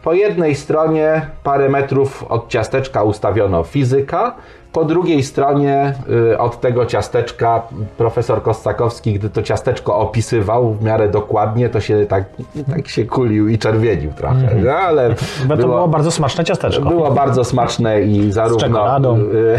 Mhm. 0.07 0.17
Po 0.21 0.27
jednej 0.27 0.55
stronie 0.55 1.21
parę 1.43 1.69
metrów 1.69 2.23
od 2.29 2.49
ciasteczka 2.49 3.03
ustawiono 3.03 3.63
fizyka, 3.63 4.35
po 4.73 4.85
drugiej 4.85 5.23
stronie 5.23 5.93
y, 6.31 6.37
od 6.37 6.61
tego 6.61 6.85
ciasteczka 6.85 7.61
profesor 7.97 8.43
Kostakowski, 8.43 9.13
gdy 9.13 9.29
to 9.29 9.41
ciasteczko 9.41 9.95
opisywał 9.95 10.73
w 10.73 10.83
miarę 10.83 11.09
dokładnie, 11.09 11.69
to 11.69 11.81
się 11.81 12.05
tak, 12.05 12.23
tak 12.69 12.87
się 12.87 13.05
kulił 13.05 13.47
i 13.47 13.57
czerwienił 13.57 14.13
trochę. 14.13 14.51
Mm. 14.51 14.65
No, 14.65 14.71
ale 14.71 15.09
Bo 15.45 15.55
to 15.55 15.61
było, 15.61 15.75
było, 15.75 15.87
bardzo 15.87 16.11
smaczne 16.11 16.43
ciasteczko. 16.43 16.89
Było 16.89 17.11
bardzo 17.11 17.43
smaczne 17.43 18.01
i 18.01 18.31
zarówno... 18.31 18.59
Z 18.59 18.61
czekoladą. 18.61 19.17
Y, 19.17 19.57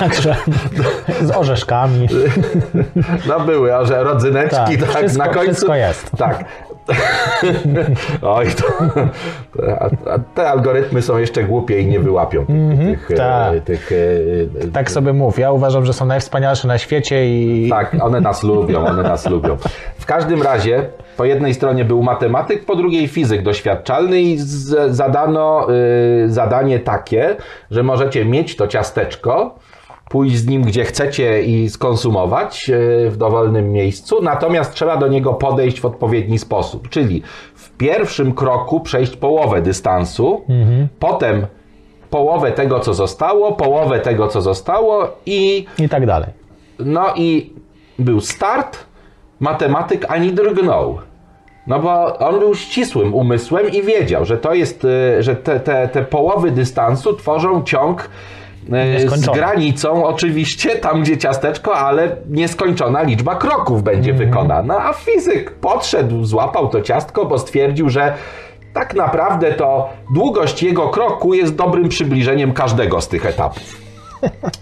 Także 0.00 0.36
z 1.22 1.30
orzeszkami. 1.30 2.08
No 3.28 3.40
były, 3.40 3.76
orze, 3.76 4.04
rodzyneczki, 4.04 4.78
tak, 4.78 4.92
tak 4.92 4.96
wszystko, 4.96 5.24
na 5.24 5.28
końcu. 5.28 5.52
Wszystko 5.52 5.74
jest. 5.74 6.10
Tak. 6.18 6.44
Oj, 8.22 8.46
to, 8.46 8.64
a, 10.10 10.18
te 10.34 10.50
algorytmy 10.50 11.02
są 11.02 11.18
jeszcze 11.18 11.44
głupie 11.44 11.80
i 11.80 11.86
nie 11.86 12.00
wyłapią 12.00 12.46
tych, 12.46 12.56
mm 12.56 12.76
-hmm, 12.76 12.98
tych, 13.08 13.16
tak. 13.16 13.64
tych, 13.64 13.90
e, 14.62 14.68
Tak 14.72 14.90
sobie 14.90 15.12
mów. 15.12 15.38
Ja 15.38 15.52
uważam, 15.52 15.86
że 15.86 15.92
są 15.92 16.06
najwspanialsze 16.06 16.68
na 16.68 16.78
świecie 16.78 17.26
i... 17.26 17.68
Tak, 17.70 17.96
one 18.00 18.20
nas 18.20 18.42
lubią, 18.42 18.86
one 18.86 19.02
nas 19.02 19.26
lubią. 19.26 19.56
W 19.98 20.06
każdym 20.06 20.42
razie 20.42 20.86
po 21.16 21.24
jednej 21.24 21.54
stronie 21.54 21.84
był 21.84 22.02
matematyk, 22.02 22.64
po 22.64 22.76
drugiej 22.76 23.08
fizyk 23.08 23.42
doświadczalny 23.42 24.20
i 24.20 24.38
z, 24.38 24.96
zadano 24.96 25.66
y, 26.24 26.30
zadanie 26.30 26.78
takie, 26.78 27.36
że 27.70 27.82
możecie 27.82 28.24
mieć 28.24 28.56
to 28.56 28.66
ciasteczko, 28.66 29.54
pójść 30.10 30.36
z 30.36 30.46
nim 30.46 30.62
gdzie 30.62 30.84
chcecie 30.84 31.42
i 31.42 31.68
skonsumować 31.68 32.70
e, 32.70 33.10
w 33.10 33.16
dowolnym 33.16 33.72
miejscu, 33.72 34.22
natomiast 34.22 34.74
trzeba 34.74 34.96
do 34.96 35.08
niego 35.08 35.34
podejść 35.34 35.80
w 35.80 35.84
odpowiedni 35.84 36.38
sposób, 36.38 36.88
czyli 36.88 37.22
w 37.54 37.70
pierwszym 37.70 38.34
kroku 38.34 38.80
przejść 38.80 39.16
połowę 39.16 39.62
dystansu, 39.62 40.42
mhm. 40.48 40.88
potem 40.98 41.46
połowę 42.10 42.52
tego, 42.52 42.80
co 42.80 42.94
zostało, 42.94 43.52
połowę 43.52 44.00
tego, 44.00 44.28
co 44.28 44.40
zostało 44.40 45.08
i... 45.26 45.66
I 45.78 45.88
tak 45.88 46.06
dalej. 46.06 46.28
No 46.78 47.06
i 47.16 47.52
był 47.98 48.20
start, 48.20 48.78
matematyk 49.40 50.06
ani 50.08 50.32
drgnął. 50.32 50.98
No 51.66 51.78
bo 51.78 52.18
on 52.18 52.38
był 52.38 52.54
ścisłym 52.54 53.14
umysłem 53.14 53.70
i 53.70 53.82
wiedział, 53.82 54.24
że 54.24 54.38
to 54.38 54.54
jest, 54.54 54.84
e, 54.84 55.22
że 55.22 55.36
te, 55.36 55.60
te, 55.60 55.88
te 55.88 56.02
połowy 56.02 56.50
dystansu 56.50 57.12
tworzą 57.12 57.62
ciąg 57.62 58.10
z 59.16 59.26
granicą 59.26 60.04
oczywiście, 60.04 60.76
tam 60.76 61.02
gdzie 61.02 61.18
ciasteczko, 61.18 61.76
ale 61.76 62.16
nieskończona 62.28 63.02
liczba 63.02 63.34
kroków 63.34 63.82
będzie 63.82 64.10
mm. 64.10 64.26
wykonana. 64.26 64.84
A 64.84 64.92
fizyk 64.92 65.50
podszedł, 65.50 66.24
złapał 66.24 66.68
to 66.68 66.80
ciastko, 66.80 67.26
bo 67.26 67.38
stwierdził, 67.38 67.88
że 67.88 68.14
tak 68.74 68.94
naprawdę 68.94 69.52
to 69.52 69.88
długość 70.14 70.62
jego 70.62 70.88
kroku 70.88 71.34
jest 71.34 71.54
dobrym 71.54 71.88
przybliżeniem 71.88 72.52
każdego 72.52 73.00
z 73.00 73.08
tych 73.08 73.26
etapów. 73.26 73.80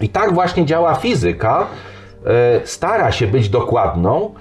I 0.01 0.09
tak 0.09 0.35
właśnie 0.35 0.67
działa 0.67 0.95
fizyka. 0.95 1.67
E, 2.27 2.67
stara 2.67 3.13
się 3.13 3.27
być 3.27 3.49
dokładną, 3.49 4.35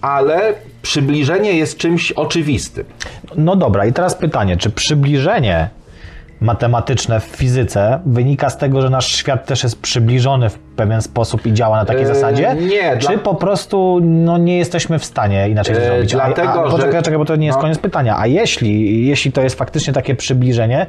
ale 0.00 0.54
przybliżenie 0.82 1.52
jest 1.52 1.78
czymś 1.78 2.12
oczywistym. 2.12 2.84
No 3.36 3.56
dobra, 3.56 3.86
i 3.86 3.92
teraz 3.92 4.14
pytanie, 4.14 4.56
czy 4.56 4.70
przybliżenie 4.70 5.68
matematyczne 6.42 7.20
w 7.20 7.24
fizyce 7.24 8.00
wynika 8.06 8.50
z 8.50 8.56
tego, 8.58 8.82
że 8.82 8.90
nasz 8.90 9.06
świat 9.16 9.46
też 9.46 9.62
jest 9.62 9.80
przybliżony 9.80 10.48
w 10.48 10.58
pewien 10.58 11.02
sposób 11.02 11.46
i 11.46 11.52
działa 11.52 11.76
na 11.76 11.84
takiej 11.84 12.02
yy, 12.02 12.14
zasadzie? 12.14 12.56
Nie. 12.60 12.98
Czy 12.98 13.08
dla... 13.08 13.18
po 13.18 13.34
prostu 13.34 14.00
no, 14.02 14.38
nie 14.38 14.58
jesteśmy 14.58 14.98
w 14.98 15.04
stanie 15.04 15.48
inaczej 15.48 15.74
yy, 15.74 15.84
zrobić? 15.84 16.12
Dlatego, 16.12 16.52
a, 16.52 16.66
a, 16.66 16.70
poczekaj, 16.70 16.92
że... 16.92 17.02
czekaj, 17.02 17.18
bo 17.18 17.24
to 17.24 17.36
nie 17.36 17.46
jest 17.46 17.56
no. 17.56 17.62
koniec 17.62 17.78
pytania. 17.78 18.18
A 18.18 18.26
jeśli, 18.26 19.06
jeśli 19.06 19.32
to 19.32 19.42
jest 19.42 19.58
faktycznie 19.58 19.92
takie 19.92 20.14
przybliżenie, 20.14 20.86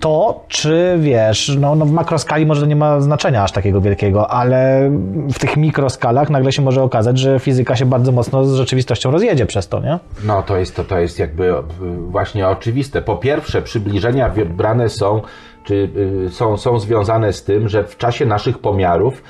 to, 0.00 0.44
czy 0.48 0.96
wiesz, 1.00 1.56
no, 1.60 1.74
no 1.74 1.86
w 1.86 1.92
makroskali 1.92 2.46
może 2.46 2.66
nie 2.66 2.76
ma 2.76 3.00
znaczenia 3.00 3.42
aż 3.42 3.52
takiego 3.52 3.80
wielkiego, 3.80 4.30
ale 4.30 4.90
w 5.32 5.38
tych 5.38 5.56
mikroskalach 5.56 6.30
nagle 6.30 6.52
się 6.52 6.62
może 6.62 6.82
okazać, 6.82 7.18
że 7.18 7.38
fizyka 7.38 7.76
się 7.76 7.86
bardzo 7.86 8.12
mocno 8.12 8.44
z 8.44 8.54
rzeczywistością 8.54 9.10
rozjedzie 9.10 9.46
przez 9.46 9.68
to, 9.68 9.80
nie? 9.80 9.98
No 10.24 10.42
to 10.42 10.56
jest, 10.56 10.76
to, 10.76 10.84
to 10.84 10.98
jest 10.98 11.18
jakby 11.18 11.50
y, 11.50 11.62
właśnie 12.08 12.48
oczywiste. 12.48 13.02
Po 13.02 13.16
pierwsze, 13.16 13.62
przybliżenia 13.62 14.28
wybrane 14.28 14.88
są 14.88 15.22
czy 15.64 15.90
y, 16.26 16.30
są, 16.30 16.56
są 16.56 16.78
związane 16.78 17.32
z 17.32 17.44
tym, 17.44 17.68
że 17.68 17.84
w 17.84 17.96
czasie 17.96 18.26
naszych 18.26 18.58
pomiarów 18.58 19.22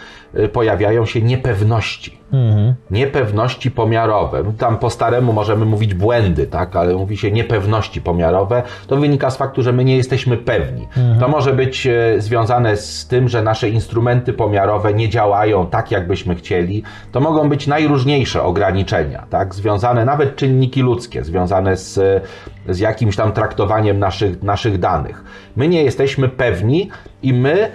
pojawiają 0.52 1.06
się 1.06 1.22
niepewności. 1.22 2.18
Mhm. 2.32 2.74
Niepewności 2.90 3.70
pomiarowe. 3.70 4.52
Tam 4.58 4.78
po 4.78 4.90
staremu 4.90 5.32
możemy 5.32 5.64
mówić 5.64 5.94
błędy, 5.94 6.46
tak, 6.46 6.76
ale 6.76 6.94
mówi 6.94 7.16
się 7.16 7.32
niepewności 7.32 8.00
pomiarowe. 8.00 8.62
To 8.86 8.96
wynika 8.96 9.30
z 9.30 9.36
faktu, 9.36 9.62
że 9.62 9.72
my 9.72 9.84
nie 9.84 9.96
jesteśmy 9.96 10.36
pewni. 10.36 10.82
Mhm. 10.82 11.20
To 11.20 11.28
może 11.28 11.52
być 11.52 11.86
y, 11.86 12.20
związane 12.20 12.76
z 12.76 13.06
tym, 13.06 13.28
że 13.28 13.42
nasze 13.42 13.68
instrumenty 13.68 14.32
pomiarowe 14.32 14.94
nie 14.94 15.08
działają 15.08 15.66
tak, 15.66 15.90
jakbyśmy 15.90 16.34
chcieli. 16.34 16.82
To 17.12 17.20
mogą 17.20 17.48
być 17.48 17.66
najróżniejsze 17.66 18.42
ograniczenia, 18.42 19.26
tak, 19.30 19.54
związane 19.54 20.04
nawet 20.04 20.36
czynniki 20.36 20.82
ludzkie, 20.82 21.24
związane 21.24 21.76
z, 21.76 22.24
z 22.68 22.78
jakimś 22.78 23.16
tam 23.16 23.32
traktowaniem 23.32 23.98
naszych, 23.98 24.42
naszych 24.42 24.78
danych. 24.78 25.24
My 25.56 25.68
nie 25.68 25.82
jesteśmy 25.82 26.28
pewni 26.28 26.90
i 27.22 27.32
my 27.32 27.52
e, 27.52 27.70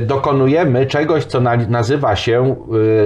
dokonujemy 0.00 0.86
czegoś, 0.86 1.24
co 1.24 1.40
nazywa 1.68 2.16
się 2.16 2.56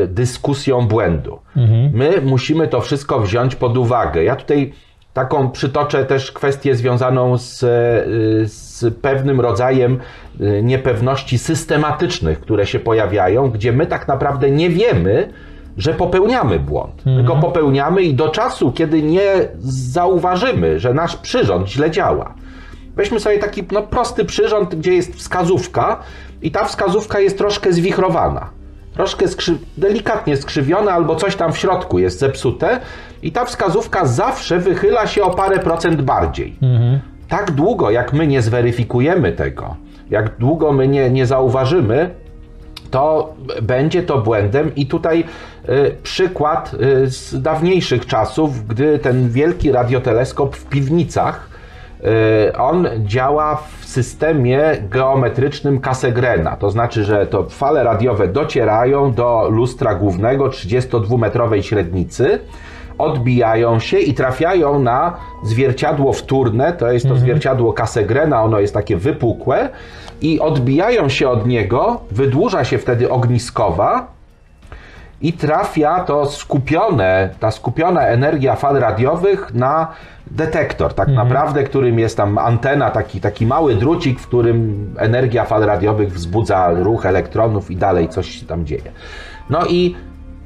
e, 0.02 0.06
dyskusją 0.06 0.88
błędu. 0.88 1.38
Mhm. 1.56 1.90
My 1.94 2.20
musimy 2.24 2.68
to 2.68 2.80
wszystko 2.80 3.20
wziąć 3.20 3.56
pod 3.56 3.76
uwagę. 3.76 4.24
Ja 4.24 4.36
tutaj 4.36 4.72
taką 5.12 5.50
przytoczę 5.50 6.04
też 6.04 6.32
kwestię 6.32 6.74
związaną 6.74 7.38
z, 7.38 7.64
e, 7.64 7.66
z 8.48 8.94
pewnym 9.02 9.40
rodzajem 9.40 9.98
niepewności 10.62 11.38
systematycznych, 11.38 12.40
które 12.40 12.66
się 12.66 12.78
pojawiają, 12.78 13.50
gdzie 13.50 13.72
my 13.72 13.86
tak 13.86 14.08
naprawdę 14.08 14.50
nie 14.50 14.70
wiemy, 14.70 15.28
że 15.76 15.94
popełniamy 15.94 16.58
błąd. 16.58 16.94
Mhm. 16.98 17.16
Tylko 17.16 17.36
popełniamy 17.36 18.02
i 18.02 18.14
do 18.14 18.28
czasu, 18.28 18.72
kiedy 18.72 19.02
nie 19.02 19.48
zauważymy, 19.58 20.80
że 20.80 20.94
nasz 20.94 21.16
przyrząd 21.16 21.68
źle 21.68 21.90
działa, 21.90 22.34
Weźmy 22.96 23.20
sobie 23.20 23.38
taki 23.38 23.64
no, 23.72 23.82
prosty 23.82 24.24
przyrząd, 24.24 24.74
gdzie 24.74 24.94
jest 24.94 25.14
wskazówka 25.16 26.02
i 26.44 26.50
ta 26.50 26.64
wskazówka 26.64 27.20
jest 27.20 27.38
troszkę 27.38 27.72
zwichrowana. 27.72 28.50
Troszkę 28.94 29.28
skrzy 29.28 29.58
delikatnie 29.78 30.36
skrzywiona 30.36 30.92
albo 30.92 31.16
coś 31.16 31.36
tam 31.36 31.52
w 31.52 31.58
środku 31.58 31.98
jest 31.98 32.18
zepsute 32.18 32.80
i 33.22 33.32
ta 33.32 33.44
wskazówka 33.44 34.06
zawsze 34.06 34.58
wychyla 34.58 35.06
się 35.06 35.22
o 35.22 35.30
parę 35.30 35.58
procent 35.58 36.02
bardziej. 36.02 36.56
Mhm. 36.62 37.00
Tak 37.28 37.50
długo, 37.50 37.90
jak 37.90 38.12
my 38.12 38.26
nie 38.26 38.42
zweryfikujemy 38.42 39.32
tego, 39.32 39.76
jak 40.10 40.38
długo 40.38 40.72
my 40.72 40.88
nie, 40.88 41.10
nie 41.10 41.26
zauważymy, 41.26 42.10
to 42.90 43.34
będzie 43.62 44.02
to 44.02 44.18
błędem. 44.18 44.74
I 44.74 44.86
tutaj 44.86 45.24
y, 45.68 45.96
przykład 46.02 46.74
y, 46.74 47.10
z 47.10 47.42
dawniejszych 47.42 48.06
czasów, 48.06 48.66
gdy 48.66 48.98
ten 48.98 49.30
wielki 49.30 49.72
radioteleskop 49.72 50.56
w 50.56 50.66
piwnicach 50.66 51.53
on 52.58 52.88
działa 52.98 53.56
w 53.56 53.84
systemie 53.84 54.60
geometrycznym 54.90 55.80
Casegrena. 55.80 56.56
To 56.56 56.70
znaczy, 56.70 57.04
że 57.04 57.26
to 57.26 57.44
fale 57.44 57.84
radiowe 57.84 58.28
docierają 58.28 59.12
do 59.12 59.48
lustra 59.50 59.94
głównego 59.94 60.48
32-metrowej 60.48 61.62
średnicy, 61.62 62.38
odbijają 62.98 63.78
się 63.78 63.98
i 63.98 64.14
trafiają 64.14 64.78
na 64.78 65.16
zwierciadło 65.44 66.12
wtórne, 66.12 66.72
to 66.72 66.92
jest 66.92 67.04
to 67.04 67.10
mhm. 67.10 67.20
zwierciadło 67.20 67.72
Casegrena, 67.72 68.42
ono 68.42 68.60
jest 68.60 68.74
takie 68.74 68.96
wypukłe 68.96 69.68
i 70.20 70.40
odbijają 70.40 71.08
się 71.08 71.28
od 71.28 71.46
niego, 71.46 72.00
wydłuża 72.10 72.64
się 72.64 72.78
wtedy 72.78 73.10
ogniskowa 73.10 74.13
i 75.24 75.32
trafia 75.32 76.00
to 76.00 76.26
skupione, 76.26 77.30
ta 77.40 77.50
skupiona 77.50 78.00
energia 78.06 78.56
fal 78.56 78.76
radiowych 78.76 79.54
na 79.54 79.88
detektor, 80.26 80.94
tak 80.94 81.08
mhm. 81.08 81.28
naprawdę, 81.28 81.64
którym 81.64 81.98
jest 81.98 82.16
tam 82.16 82.38
antena, 82.38 82.90
taki, 82.90 83.20
taki 83.20 83.46
mały 83.46 83.74
drucik, 83.74 84.20
w 84.20 84.26
którym 84.26 84.94
energia 84.98 85.44
fal 85.44 85.62
radiowych 85.62 86.12
wzbudza 86.12 86.70
ruch 86.70 87.06
elektronów 87.06 87.70
i 87.70 87.76
dalej 87.76 88.08
coś 88.08 88.30
się 88.30 88.46
tam 88.46 88.66
dzieje. 88.66 88.92
No 89.50 89.66
i 89.66 89.96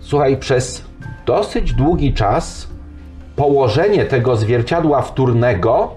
słuchaj, 0.00 0.36
przez 0.36 0.84
dosyć 1.26 1.72
długi 1.72 2.14
czas 2.14 2.68
położenie 3.36 4.04
tego 4.04 4.36
zwierciadła 4.36 5.02
wtórnego 5.02 5.94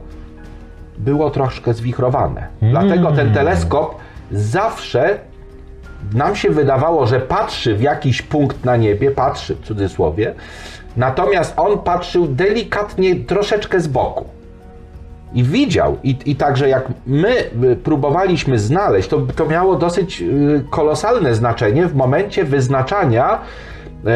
było 0.97 1.29
troszkę 1.29 1.73
zwichrowane. 1.73 2.47
Mm. 2.62 2.71
Dlatego 2.71 3.12
ten 3.12 3.34
teleskop 3.34 3.95
zawsze 4.32 5.31
nam 6.13 6.35
się 6.35 6.49
wydawało, 6.49 7.07
że 7.07 7.19
patrzy 7.19 7.75
w 7.75 7.81
jakiś 7.81 8.21
punkt 8.21 8.65
na 8.65 8.77
niebie, 8.77 9.11
patrzy 9.11 9.55
w 9.55 9.59
cudzysłowie, 9.59 10.33
natomiast 10.97 11.53
on 11.57 11.79
patrzył 11.79 12.27
delikatnie, 12.27 13.15
troszeczkę 13.15 13.79
z 13.79 13.87
boku. 13.87 14.25
I 15.33 15.43
widział, 15.43 15.97
i, 16.03 16.17
i 16.25 16.35
także 16.35 16.69
jak 16.69 16.83
my 17.05 17.35
y, 17.63 17.75
próbowaliśmy 17.75 18.59
znaleźć, 18.59 19.09
to, 19.09 19.21
to 19.35 19.45
miało 19.45 19.75
dosyć 19.75 20.21
y, 20.21 20.63
kolosalne 20.69 21.35
znaczenie 21.35 21.87
w 21.87 21.95
momencie 21.95 22.43
wyznaczania 22.43 23.39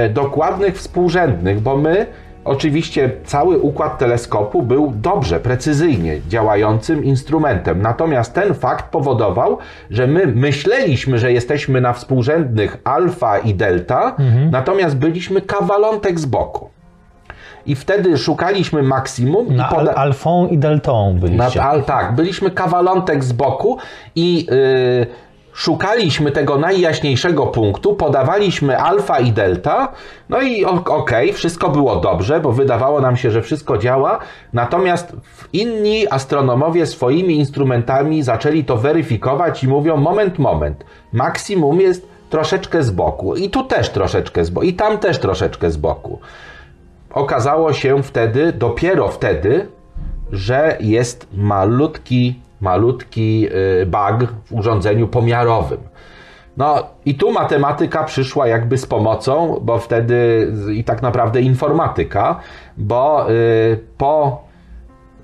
y, 0.07 0.09
dokładnych 0.09 0.77
współrzędnych, 0.77 1.59
bo 1.59 1.77
my 1.77 2.05
Oczywiście 2.45 3.11
cały 3.23 3.59
układ 3.59 3.97
teleskopu 3.97 4.61
był 4.61 4.93
dobrze, 4.95 5.39
precyzyjnie 5.39 6.21
działającym 6.27 7.03
instrumentem. 7.03 7.81
Natomiast 7.81 8.33
ten 8.33 8.53
fakt 8.53 8.91
powodował, 8.91 9.57
że 9.89 10.07
my 10.07 10.27
myśleliśmy, 10.27 11.19
że 11.19 11.31
jesteśmy 11.31 11.81
na 11.81 11.93
współrzędnych 11.93 12.77
alfa 12.83 13.37
i 13.37 13.53
delta, 13.53 14.15
mhm. 14.19 14.51
natomiast 14.51 14.97
byliśmy 14.97 15.41
kawalątek 15.41 16.19
z 16.19 16.25
boku. 16.25 16.69
I 17.65 17.75
wtedy 17.75 18.17
szukaliśmy 18.17 18.83
maksimum. 18.83 19.55
Na 19.55 19.67
i 19.67 19.75
poda... 19.75 19.93
alfą 19.95 20.47
i 20.47 20.57
deltą 20.57 21.17
byliście. 21.19 21.59
Na, 21.59 21.69
al, 21.69 21.83
tak, 21.83 22.15
byliśmy 22.15 22.51
kawalątek 22.51 23.23
z 23.23 23.31
boku 23.31 23.77
i... 24.15 24.45
Yy, 24.45 25.24
szukaliśmy 25.55 26.31
tego 26.31 26.57
najjaśniejszego 26.57 27.47
punktu, 27.47 27.93
podawaliśmy 27.93 28.79
alfa 28.79 29.19
i 29.19 29.31
delta, 29.31 29.87
no 30.29 30.41
i 30.41 30.65
okej, 30.65 30.85
okay, 30.85 31.33
wszystko 31.33 31.69
było 31.69 31.95
dobrze, 31.95 32.39
bo 32.39 32.51
wydawało 32.51 33.01
nam 33.01 33.17
się, 33.17 33.31
że 33.31 33.41
wszystko 33.41 33.77
działa, 33.77 34.19
natomiast 34.53 35.15
inni 35.53 36.11
astronomowie 36.11 36.85
swoimi 36.85 37.35
instrumentami 37.35 38.23
zaczęli 38.23 38.63
to 38.65 38.77
weryfikować 38.77 39.63
i 39.63 39.67
mówią, 39.67 39.97
moment, 39.97 40.39
moment, 40.39 40.85
maksimum 41.13 41.81
jest 41.81 42.07
troszeczkę 42.29 42.83
z 42.83 42.91
boku 42.91 43.35
i 43.35 43.49
tu 43.49 43.63
też 43.63 43.89
troszeczkę 43.89 44.45
z 44.45 44.49
boku 44.49 44.65
i 44.65 44.73
tam 44.73 44.97
też 44.97 45.19
troszeczkę 45.19 45.71
z 45.71 45.77
boku. 45.77 46.19
Okazało 47.11 47.73
się 47.73 48.03
wtedy, 48.03 48.53
dopiero 48.53 49.07
wtedy, 49.07 49.67
że 50.31 50.77
jest 50.79 51.27
malutki 51.33 52.44
malutki 52.61 53.47
y, 53.81 53.85
bug 53.85 54.29
w 54.45 54.53
urządzeniu 54.53 55.07
pomiarowym. 55.07 55.79
No 56.57 56.83
i 57.05 57.15
tu 57.15 57.31
matematyka 57.31 58.03
przyszła 58.03 58.47
jakby 58.47 58.77
z 58.77 58.85
pomocą, 58.85 59.59
bo 59.61 59.77
wtedy 59.77 60.51
i 60.73 60.83
tak 60.83 61.01
naprawdę 61.01 61.41
informatyka, 61.41 62.39
bo 62.77 63.31
y, 63.31 63.79
po 63.97 64.44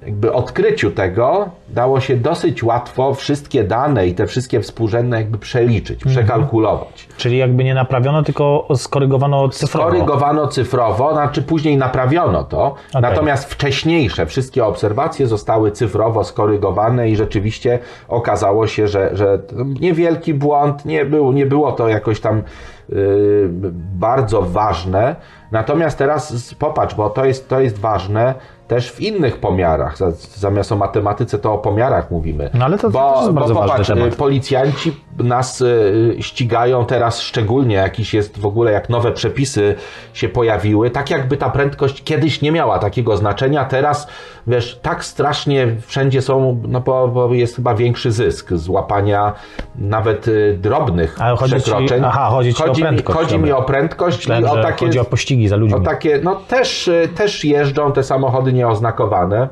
jakby 0.05 0.33
odkryciu 0.33 0.91
tego 0.91 1.49
dało 1.69 1.99
się 1.99 2.17
dosyć 2.17 2.63
łatwo 2.63 3.13
wszystkie 3.13 3.63
dane 3.63 4.07
i 4.07 4.15
te 4.15 4.27
wszystkie 4.27 4.61
współrzędne 4.61 5.17
jakby 5.17 5.37
przeliczyć, 5.37 6.05
mhm. 6.05 6.15
przekalkulować. 6.15 7.07
Czyli 7.17 7.37
jakby 7.37 7.63
nie 7.63 7.73
naprawiono, 7.73 8.23
tylko 8.23 8.67
skorygowano 8.75 9.49
cyfrowo. 9.49 9.89
Skorygowano 9.89 10.47
cyfrowo, 10.47 11.13
znaczy 11.13 11.41
później 11.41 11.77
naprawiono 11.77 12.43
to, 12.43 12.75
okay. 12.89 13.01
natomiast 13.01 13.53
wcześniejsze 13.53 14.25
wszystkie 14.25 14.65
obserwacje 14.65 15.27
zostały 15.27 15.71
cyfrowo 15.71 16.23
skorygowane 16.23 17.09
i 17.09 17.15
rzeczywiście 17.15 17.79
okazało 18.07 18.67
się, 18.67 18.87
że, 18.87 19.09
że 19.13 19.39
niewielki 19.79 20.33
błąd, 20.33 20.85
nie, 20.85 21.05
był, 21.05 21.31
nie 21.31 21.45
było 21.45 21.71
to 21.71 21.87
jakoś 21.87 22.19
tam 22.19 22.43
yy, 22.89 23.49
bardzo 23.93 24.41
ważne. 24.41 25.15
Natomiast 25.51 25.97
teraz 25.97 26.55
popatrz, 26.59 26.95
bo 26.95 27.09
to 27.09 27.25
jest, 27.25 27.49
to 27.49 27.59
jest 27.59 27.79
ważne, 27.79 28.35
też 28.71 28.91
w 28.91 29.01
innych 29.01 29.37
pomiarach. 29.37 29.97
Zamiast 30.35 30.71
o 30.71 30.75
matematyce, 30.75 31.39
to 31.39 31.53
o 31.53 31.57
pomiarach 31.57 32.11
mówimy. 32.11 32.49
No 32.53 32.65
ale 32.65 32.77
to, 32.77 32.89
bo, 32.89 33.13
to 33.13 33.21
jest 33.21 33.33
bardzo 33.33 33.53
bo 33.53 33.61
popatrz, 33.61 33.87
temat. 33.87 34.15
policjanci 34.15 34.95
nas 35.17 35.61
y, 35.61 36.15
ścigają 36.19 36.85
teraz 36.85 37.21
szczególnie, 37.21 37.75
jakiś 37.75 38.13
jest 38.13 38.39
w 38.39 38.45
ogóle, 38.45 38.71
jak 38.71 38.89
nowe 38.89 39.11
przepisy 39.11 39.75
się 40.13 40.29
pojawiły, 40.29 40.89
tak 40.89 41.09
jakby 41.09 41.37
ta 41.37 41.49
prędkość 41.49 42.03
kiedyś 42.03 42.41
nie 42.41 42.51
miała 42.51 42.79
takiego 42.79 43.17
znaczenia, 43.17 43.65
teraz 43.65 44.07
wiesz, 44.47 44.79
tak 44.81 45.05
strasznie 45.05 45.67
wszędzie 45.87 46.21
są, 46.21 46.61
no 46.67 46.81
bo, 46.81 47.07
bo 47.07 47.33
jest 47.33 47.55
chyba 47.55 47.75
większy 47.75 48.11
zysk 48.11 48.53
z 48.53 48.69
łapania 48.69 49.33
nawet 49.75 50.27
y, 50.27 50.57
drobnych 50.61 51.21
Ale 51.21 51.37
chodzi 51.37 51.55
przekroczeń. 51.55 51.99
Ci, 51.99 52.05
aha, 52.05 52.27
chodzi, 52.29 52.53
chodzi, 52.53 52.81
o 52.81 52.85
prędkość, 52.85 53.19
chodzi 53.19 53.39
mi 53.39 53.51
o 53.51 53.61
prędkość 53.61 54.17
Myślałem, 54.17 54.43
i 54.43 54.47
o 54.47 54.63
takie... 54.63 54.85
Chodzi 54.85 54.99
o 54.99 55.05
pościgi 55.05 55.40
za 55.47 55.55
ludźmi. 55.55 55.77
O 55.77 55.81
takie, 55.81 56.19
no 56.23 56.35
też, 56.35 56.87
y, 56.87 57.09
też 57.15 57.45
jeżdżą 57.45 57.91
te 57.91 58.03
samochody 58.03 58.53
nieoznakowane. 58.53 59.47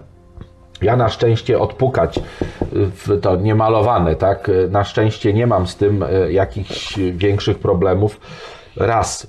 Ja 0.82 0.96
na 0.96 1.10
szczęście 1.10 1.60
odpukać 1.60 2.18
y, 2.18 2.22
w 2.74 3.22
to 3.22 3.36
niemalowane, 3.36 4.16
tak? 4.16 4.50
Y, 4.50 4.70
Na 4.72 4.84
szczęście 4.84 5.34
nie 5.34 5.48
mam 5.48 5.68
z 5.68 5.76
tym 5.76 6.06
jakichś 6.30 6.98
większych 7.00 7.60
problemów. 7.60 8.20
Raz. 8.78 9.28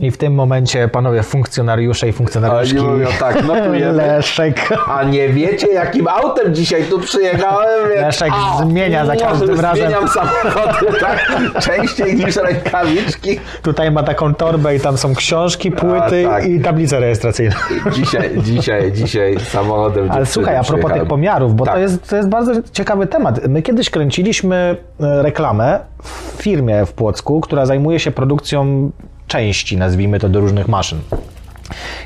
I 0.00 0.10
w 0.10 0.16
tym 0.16 0.34
momencie 0.34 0.88
panowie 0.88 1.22
funkcjonariusze 1.22 2.08
i 2.08 2.12
funkcjonariuszki 2.12 2.78
A, 2.78 2.82
mówią 2.82 3.06
tak, 3.18 3.42
notujemy. 3.46 3.92
Leszek 3.92 4.68
A 4.88 5.02
nie 5.04 5.28
wiecie, 5.28 5.66
jakim 5.72 6.08
autem 6.08 6.54
dzisiaj 6.54 6.84
tu 6.84 6.98
przyjechałem? 7.00 7.88
Więc- 7.88 8.00
Leszek 8.00 8.30
A, 8.32 8.62
zmienia 8.62 9.06
za 9.06 9.16
każdym 9.16 9.60
razem. 9.60 9.76
Zmieniam 9.76 10.08
samochody, 10.08 10.86
tak? 11.00 11.26
Częściej 11.60 12.16
niż 12.16 12.36
rękawiczki. 12.36 13.40
tutaj 13.62 13.90
ma 13.90 14.02
taką 14.02 14.34
torbę 14.34 14.76
i 14.76 14.80
tam 14.80 14.96
są 14.98 15.14
książki, 15.14 15.70
płyty 15.72 16.24
tak. 16.24 16.46
i 16.46 16.60
tablice 16.60 17.00
rejestracyjne. 17.00 17.54
Dzisiaj, 17.92 18.30
dzisiaj, 18.42 18.92
dzisiaj 18.92 19.40
samochodem 19.40 20.10
Ale 20.10 20.26
słuchaj, 20.26 20.56
a 20.56 20.64
propos 20.64 20.92
tych 20.92 21.04
pomiarów, 21.04 21.54
bo 21.56 21.64
Tak. 21.64 21.74
to, 21.74 21.80
jest, 21.80 22.08
to 22.10 22.16
jest 22.16 22.28
bardzo 22.28 22.52
ciekawy 22.72 23.06
temat. 23.06 23.48
My 23.48 23.62
kiedyś 23.62 23.90
kręciliśmy 23.90 24.76
e, 25.00 25.22
reklamę 25.22 25.78
w 26.02 26.42
firmie 26.42 26.86
w 26.86 26.92
Płocku, 26.92 27.40
która 27.40 27.66
zajmuje 27.66 27.98
się 27.98 28.10
produkcją 28.10 28.90
części, 29.34 29.76
nazwijmy 29.76 30.18
to, 30.18 30.28
do 30.28 30.40
różnych 30.40 30.68
maszyn. 30.68 30.98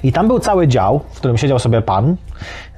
I 0.03 0.13
tam 0.13 0.27
był 0.29 0.39
cały 0.39 0.69
dział, 0.69 1.01
w 1.13 1.17
którym 1.17 1.37
siedział 1.39 1.59
sobie 1.59 1.83
pan 1.83 2.17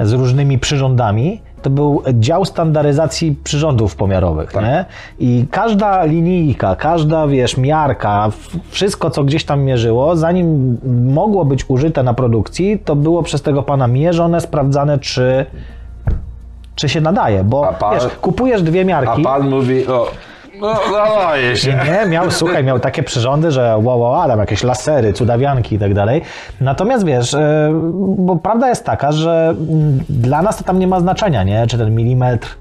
z 0.00 0.12
różnymi 0.12 0.59
przyrządami. 0.59 1.40
To 1.62 1.70
był 1.70 2.02
dział 2.14 2.44
standaryzacji 2.44 3.37
przyrządów 3.44 3.96
pomiarowych, 3.96 4.54
nie? 4.54 4.85
I 5.18 5.44
każda 5.50 6.04
linijka, 6.04 6.76
każda, 6.76 7.26
wiesz, 7.26 7.56
miarka, 7.56 8.30
wszystko, 8.70 9.11
co 9.11 9.24
gdzieś 9.24 9.44
tam 9.44 9.61
mierzyło, 9.62 10.16
zanim 10.16 10.78
mogło 11.14 11.44
być 11.44 11.64
użyte 11.68 12.02
na 12.02 12.14
produkcji, 12.14 12.78
to 12.78 12.96
było 12.96 13.22
przez 13.22 13.42
tego 13.42 13.62
pana 13.62 13.87
mierzone, 13.87 14.40
sprawdzane, 14.40 14.98
czy, 14.98 15.46
czy 16.74 16.88
się 16.88 17.00
nadaje. 17.00 17.44
Bo, 17.44 17.68
A 17.68 17.72
pan- 17.72 17.94
wiesz, 17.94 18.06
kupujesz 18.20 18.62
dwie 18.62 18.80
A 18.80 18.85
miarki... 18.85 19.22
pan 19.22 19.48
mówi, 19.50 19.87
o, 19.87 20.06
no 20.60 20.74
nadaje 20.92 21.56
się. 21.56 21.78
Nie, 21.84 22.10
miał, 22.10 22.30
słuchaj, 22.30 22.64
miał 22.64 22.80
takie 22.80 23.02
przyrządy, 23.02 23.50
że 23.50 23.78
wow, 23.82 24.00
wow, 24.00 24.14
Adam, 24.14 24.38
jakieś 24.38 24.62
lasery, 24.62 25.12
cudawianki 25.12 25.74
i 25.74 25.78
tak 25.78 25.94
dalej. 25.94 26.22
Natomiast 26.60 27.06
wiesz, 27.06 27.34
e, 27.34 27.70
bo 28.18 28.36
prawda 28.36 28.68
jest 28.68 28.84
taka, 28.84 29.12
że 29.12 29.54
dla 30.08 30.42
nas 30.42 30.58
to 30.58 30.64
tam 30.64 30.78
nie 30.78 30.86
ma 30.86 31.00
znaczenia, 31.00 31.42
nie? 31.42 31.66
Czy 31.66 31.78
ten 31.78 31.94
milimetr 31.94 32.56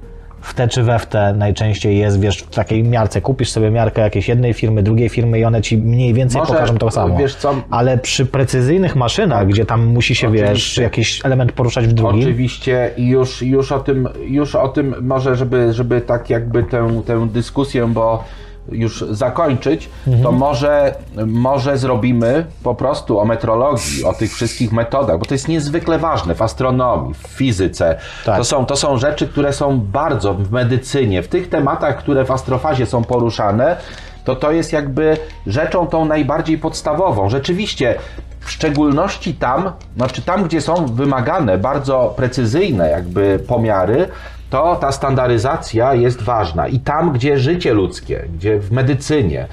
w 0.45 0.53
te 0.53 0.67
czy 0.67 0.83
we 0.83 0.99
w 0.99 1.05
te 1.05 1.33
najczęściej 1.33 1.97
jest, 1.97 2.19
wiesz, 2.19 2.37
w 2.37 2.55
takiej 2.55 2.83
miarce. 2.83 3.21
Kupisz 3.21 3.49
sobie 3.51 3.71
miarkę 3.71 4.01
jakiejś 4.01 4.27
jednej 4.27 4.53
firmy, 4.53 4.83
drugiej 4.83 5.09
firmy 5.09 5.39
i 5.39 5.45
one 5.45 5.61
ci 5.61 5.77
mniej 5.77 6.13
więcej 6.13 6.41
Może, 6.41 6.53
pokażą 6.53 6.77
to 6.77 6.91
samo. 6.91 7.17
wiesz 7.17 7.35
co- 7.35 7.55
Ale 7.69 7.97
przy 7.97 8.25
precyzyjnych 8.25 8.95
maszynach, 8.95 9.47
gdzie 9.47 9.65
tam 9.65 9.85
musi 9.85 10.15
się, 10.15 10.31
wiesz, 10.31 10.43
Oczywiście. 10.43 10.81
jakiś 10.81 11.25
element 11.25 11.51
poruszać 11.51 11.87
w 11.87 11.93
drugim, 11.93 12.21
Oczywiście 12.21 12.91
i 12.97 13.07
już, 13.07 13.41
już, 13.41 13.71
o 13.71 13.79
tym, 13.79 14.09
już 14.27 14.55
o 14.55 14.67
tym 14.67 14.95
może, 15.01 15.35
żeby, 15.35 15.73
żeby 15.73 16.01
tak 16.01 16.29
jakby 16.29 16.63
tę, 16.63 17.01
tę 17.05 17.27
dyskusję, 17.27 17.87
bo 17.87 18.23
już 18.71 19.01
zakończyć, 19.11 19.89
Mhm. 20.07 20.23
to 20.23 20.31
może, 20.31 20.95
może 21.25 21.77
zrobimy 21.77 22.45
po 22.63 22.75
prostu 22.75 23.19
o 23.19 23.25
metrologii, 23.25 24.03
o 24.05 24.13
tych 24.13 24.33
wszystkich 24.33 24.71
metodach, 24.71 25.19
bo 25.19 25.25
to 25.25 25.33
jest 25.33 25.47
niezwykle 25.47 25.99
ważne 25.99 26.35
w 26.35 26.41
astronomii, 26.41 27.13
w 27.13 27.17
fizyce. 27.27 27.97
Tak. 28.25 28.37
To, 28.37 28.43
są, 28.43 28.65
to 28.65 28.75
są 28.75 28.97
rzeczy, 28.97 29.27
które 29.27 29.53
są 29.53 29.79
bardzo 29.79 30.33
w 30.33 30.51
medycynie, 30.51 31.23
w 31.23 31.27
tych 31.27 31.49
tematach, 31.49 31.97
które 31.97 32.25
w 32.25 32.31
astrofazie 32.31 32.85
są 32.85 33.03
poruszane, 33.03 33.77
to 34.23 34.35
to 34.35 34.51
jest 34.51 34.73
jakby 34.73 35.17
rzeczą 35.47 35.87
tą 35.87 36.05
najbardziej 36.05 36.57
podstawową. 36.57 37.29
Rzeczywiście, 37.29 37.95
w 38.39 38.51
szczególności 38.51 39.33
tam, 39.33 39.71
znaczy 39.97 40.21
tam, 40.21 40.43
gdzie 40.43 40.61
są 40.61 40.85
wymagane 40.85 41.57
bardzo 41.57 42.13
precyzyjne 42.17 42.89
jakby 42.89 43.39
pomiary, 43.47 44.07
to 44.49 44.75
ta 44.75 44.91
standaryzacja 44.91 45.93
jest 45.93 46.21
ważna. 46.21 46.67
I 46.67 46.79
tam, 46.79 47.13
gdzie 47.13 47.37
życie 47.37 47.73
ludzkie, 47.73 48.25
gdzie 48.35 48.59
w 48.59 48.71
medycynie, 48.71 49.47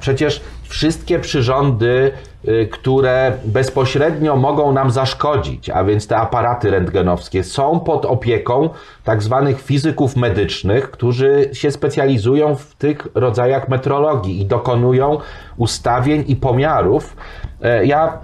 przecież 0.00 0.40
wszystkie 0.62 1.18
przyrządy, 1.18 2.12
y, 2.48 2.68
które 2.72 3.32
bezpośrednio 3.44 4.36
mogą 4.36 4.72
nam 4.72 4.90
zaszkodzić, 4.90 5.70
a 5.70 5.84
więc 5.84 6.06
te 6.06 6.16
aparaty 6.16 6.70
rentgenowskie, 6.70 7.44
są 7.44 7.80
pod 7.80 8.04
opieką 8.04 8.70
tak 9.04 9.22
zwanych 9.22 9.62
fizyków 9.62 10.16
medycznych, 10.16 10.90
którzy 10.90 11.50
się 11.52 11.70
specjalizują 11.70 12.54
w 12.56 12.74
tych 12.74 13.08
rodzajach 13.14 13.68
metrologii 13.68 14.40
i 14.40 14.46
dokonują 14.46 15.18
ustawień 15.56 16.24
i 16.26 16.36
pomiarów. 16.36 17.16
E, 17.62 17.86
Ja 17.86 18.18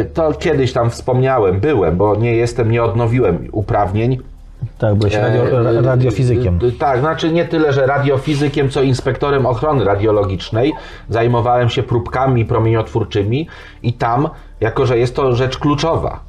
y, 0.00 0.04
to 0.04 0.32
kiedyś 0.32 0.72
tam 0.72 0.90
wspomniałem, 0.90 1.60
byłem, 1.60 1.96
bo 1.96 2.16
nie 2.16 2.36
jestem, 2.36 2.70
nie 2.70 2.84
odnowiłem 2.84 3.48
uprawnień. 3.52 4.33
Tak, 4.78 4.94
byłeś 4.94 5.14
radio, 5.14 5.60
E, 5.70 5.82
radiofizykiem. 5.82 6.58
e, 6.68 6.72
Tak, 6.72 7.00
znaczy 7.00 7.32
nie 7.32 7.44
tyle, 7.44 7.72
że 7.72 7.86
radiofizykiem, 7.86 8.70
co 8.70 8.82
inspektorem 8.82 9.46
ochrony 9.46 9.84
radiologicznej. 9.84 10.72
Zajmowałem 11.08 11.68
się 11.68 11.82
próbkami 11.82 12.44
promieniotwórczymi 12.44 13.48
i 13.82 13.92
tam, 13.92 14.28
jako 14.60 14.86
że 14.86 14.98
jest 14.98 15.16
to 15.16 15.34
rzecz 15.34 15.58
kluczowa, 15.58 16.20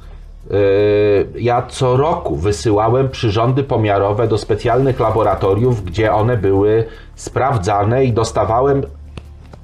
e, 0.50 0.54
ja 1.38 1.62
co 1.62 1.96
roku 1.96 2.36
wysyłałem 2.36 3.08
przyrządy 3.08 3.62
pomiarowe 3.62 4.28
do 4.28 4.38
specjalnych 4.38 5.00
laboratoriów, 5.00 5.84
gdzie 5.84 6.12
one 6.12 6.36
były 6.36 6.84
sprawdzane 7.14 8.04
i 8.04 8.12
dostawałem 8.12 8.82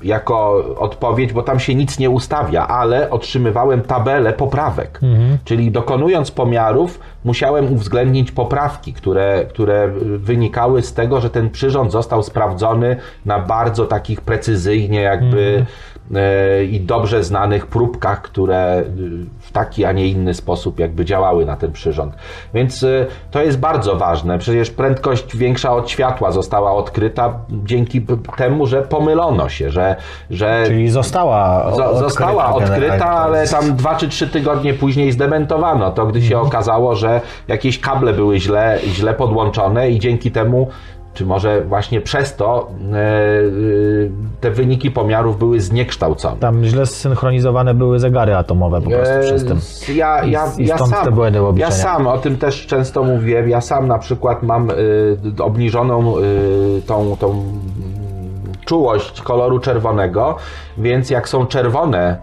jako 0.04 0.64
odpowiedź, 0.78 1.32
bo 1.32 1.42
tam 1.42 1.60
się 1.60 1.74
nic 1.74 1.98
nie 1.98 2.10
ustawia, 2.10 2.66
ale 2.66 3.10
otrzymywałem 3.10 3.80
tabelę 3.82 4.32
poprawek. 4.32 5.00
Czyli 5.44 5.70
dokonując 5.70 6.30
pomiarów, 6.30 7.00
musiałem 7.24 7.72
uwzględnić 7.72 8.32
poprawki, 8.32 8.92
które, 8.92 9.46
które 9.48 9.88
wynikały 10.18 10.82
z 10.82 10.94
tego, 10.94 11.20
że 11.20 11.30
ten 11.30 11.50
przyrząd 11.50 11.92
został 11.92 12.22
sprawdzony 12.22 12.96
na 13.26 13.38
bardzo 13.38 13.86
takich 13.86 14.20
precyzyjnie 14.20 15.00
jakby 15.00 15.64
e, 15.91 15.91
i 16.70 16.80
dobrze 16.80 17.24
znanych 17.24 17.66
próbkach, 17.66 18.22
które 18.22 18.80
y, 18.80 18.84
w 19.40 19.52
taki, 19.52 19.84
a 19.84 19.92
nie 19.92 20.06
inny 20.06 20.34
sposób 20.34 20.80
jakby 20.80 21.04
działały 21.04 21.46
na 21.46 21.56
ten 21.56 21.72
przyrząd. 21.72 22.14
Więc 22.54 22.82
y, 22.82 23.06
to 23.30 23.42
jest 23.42 23.58
bardzo 23.58 23.96
ważne. 23.96 24.38
Przecież 24.38 24.70
prędkość 24.70 25.36
większa 25.36 25.72
od 25.72 25.90
światła 25.90 26.32
została 26.32 26.72
odkryta 26.72 27.38
dzięki 27.50 28.06
temu, 28.36 28.66
że 28.66 28.82
pomylono 28.82 29.48
się, 29.48 29.70
że, 29.70 29.96
że 30.30 30.62
Czyli 30.66 30.90
została 30.90 31.70
zo- 31.70 31.72
odkryta 31.72 31.98
została 31.98 32.54
odkryta, 32.54 32.98
To 32.98 33.04
ale 33.04 33.48
tam 33.48 33.76
dwa 33.76 33.94
czy 33.94 34.08
trzy 34.08 34.28
tygodnie 34.28 34.74
później 34.74 35.12
zdementowano 35.12 35.90
to, 35.90 36.06
gdy 36.06 36.22
się 36.22 36.38
okazało, 36.38 36.94
że 36.94 37.20
jakieś 37.48 37.80
kable 37.80 38.12
były 38.12 38.40
źle, 38.40 38.78
źle 38.86 39.14
podłączone 39.14 39.90
i 39.90 39.98
dzięki 39.98 40.30
temu 40.30 40.68
czy 41.14 41.26
może 41.26 41.60
właśnie 41.60 42.00
przez 42.00 42.36
to 42.36 42.70
e, 42.92 42.96
e, 42.96 43.00
te 44.40 44.50
wyniki 44.50 44.90
pomiarów 44.90 45.38
były 45.38 45.60
zniekształcone. 45.60 46.36
Tam 46.36 46.64
źle 46.64 46.86
zsynchronizowane 46.86 47.74
były 47.74 47.98
zegary 47.98 48.36
atomowe 48.36 48.80
po 48.80 48.90
prostu 48.90 49.14
przez 49.20 49.44
tym. 49.44 49.58
E, 49.88 49.92
Ja, 49.98 50.24
ja, 50.24 50.46
I 50.58 50.66
ja, 50.66 50.76
stąd 50.76 50.90
sam, 50.90 51.04
te 51.04 51.10
błędy 51.10 51.40
ja 51.56 51.70
sam 51.70 52.06
o 52.06 52.18
tym 52.18 52.36
też 52.36 52.66
często 52.66 53.04
mówiłem. 53.04 53.48
Ja 53.48 53.60
sam 53.60 53.88
na 53.88 53.98
przykład 53.98 54.42
mam 54.42 54.68
obniżoną 55.38 56.14
tą, 56.86 57.16
tą 57.16 57.44
czułość 58.64 59.20
koloru 59.20 59.58
czerwonego, 59.58 60.36
więc 60.78 61.10
jak 61.10 61.28
są 61.28 61.46
czerwone 61.46 62.16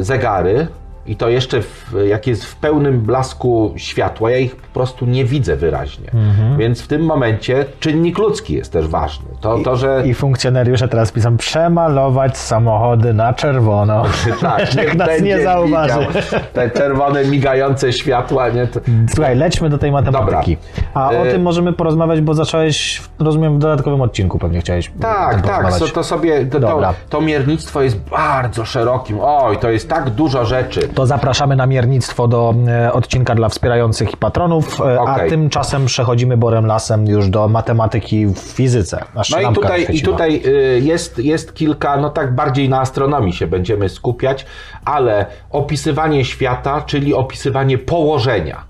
zegary 0.00 0.66
i 1.06 1.16
to 1.16 1.28
jeszcze 1.28 1.62
w, 1.62 1.94
jak 2.08 2.26
jest 2.26 2.44
w 2.44 2.56
pełnym 2.56 3.00
blasku 3.00 3.74
światła, 3.76 4.30
ja 4.30 4.36
ich 4.36 4.56
po 4.56 4.74
prostu 4.74 5.06
nie 5.06 5.24
widzę 5.24 5.56
wyraźnie. 5.56 6.10
Mhm. 6.14 6.58
Więc 6.58 6.82
w 6.82 6.86
tym 6.86 7.02
momencie 7.02 7.64
czynnik 7.80 8.18
ludzki 8.18 8.54
jest 8.54 8.72
też 8.72 8.88
ważny. 8.88 9.26
To, 9.40 9.58
to 9.58 9.76
że 9.76 10.02
I 10.06 10.14
funkcjonariusze 10.14 10.88
teraz 10.88 11.12
piszą 11.12 11.36
przemalować 11.36 12.38
samochody 12.38 13.14
na 13.14 13.32
czerwono. 13.32 14.04
tak, 14.40 14.74
Jak 14.84 14.94
nas 14.94 15.20
nie 15.20 15.42
zauważy. 15.42 16.06
Te 16.52 16.70
czerwone, 16.70 17.24
migające 17.24 17.92
światła, 17.92 18.48
nie? 18.48 18.66
To, 18.66 18.80
Słuchaj, 19.14 19.36
lećmy 19.36 19.70
do 19.70 19.78
tej 19.78 19.92
matematyki. 19.92 20.56
A 20.94 21.10
o 21.10 21.26
E, 21.26 21.30
tym 21.30 21.42
możemy 21.42 21.72
porozmawiać, 21.72 22.20
bo 22.20 22.34
zacząłeś, 22.34 23.02
rozumiem, 23.18 23.56
w 23.56 23.58
dodatkowym 23.58 24.00
odcinku 24.00 24.38
pewnie 24.38 24.60
chciałeś 24.60 24.92
Tak, 25.00 25.40
tak, 25.40 25.78
to, 25.78 25.88
to 25.88 26.04
sobie, 26.04 26.46
to, 26.46 26.60
to, 26.60 26.60
Dobra. 26.60 26.94
to 27.10 27.20
miernictwo 27.20 27.82
jest 27.82 28.00
bardzo 28.00 28.64
szerokim, 28.64 29.18
oj, 29.20 29.58
to 29.58 29.70
jest 29.70 29.88
tak 29.88 30.10
dużo 30.10 30.44
rzeczy. 30.44 30.88
To 30.94 31.06
zapraszamy 31.06 31.56
na 31.56 31.66
miernictwo 31.66 32.28
do 32.28 32.54
e, 32.68 32.92
odcinka 32.92 33.34
dla 33.34 33.48
wspierających 33.48 34.12
i 34.12 34.16
patronów, 34.16 34.80
e, 34.80 35.00
a 35.00 35.28
tymczasem 35.28 35.86
przechodzimy 35.86 36.36
borem 36.36 36.66
lasem 36.66 37.06
już 37.06 37.28
do 37.28 37.48
matematyki 37.48 38.26
w 38.26 38.38
fizyce. 38.38 39.04
Aż 39.14 39.30
No 39.30 39.40
i 39.50 39.54
tutaj, 39.54 39.86
i 39.90 40.02
tutaj 40.02 40.42
y, 40.46 40.80
jest, 40.82 41.18
jest 41.18 41.54
kilka, 41.54 41.96
no 41.96 42.10
tak 42.10 42.34
bardziej 42.34 42.68
na 42.68 42.80
astronomii 42.80 43.32
się 43.32 43.46
będziemy 43.46 43.88
skupiać, 43.88 44.46
ale 44.84 45.26
opisywanie 45.50 46.24
świata, 46.24 46.82
czyli 46.86 47.14
opisywanie 47.14 47.78
położenia. 47.78 48.64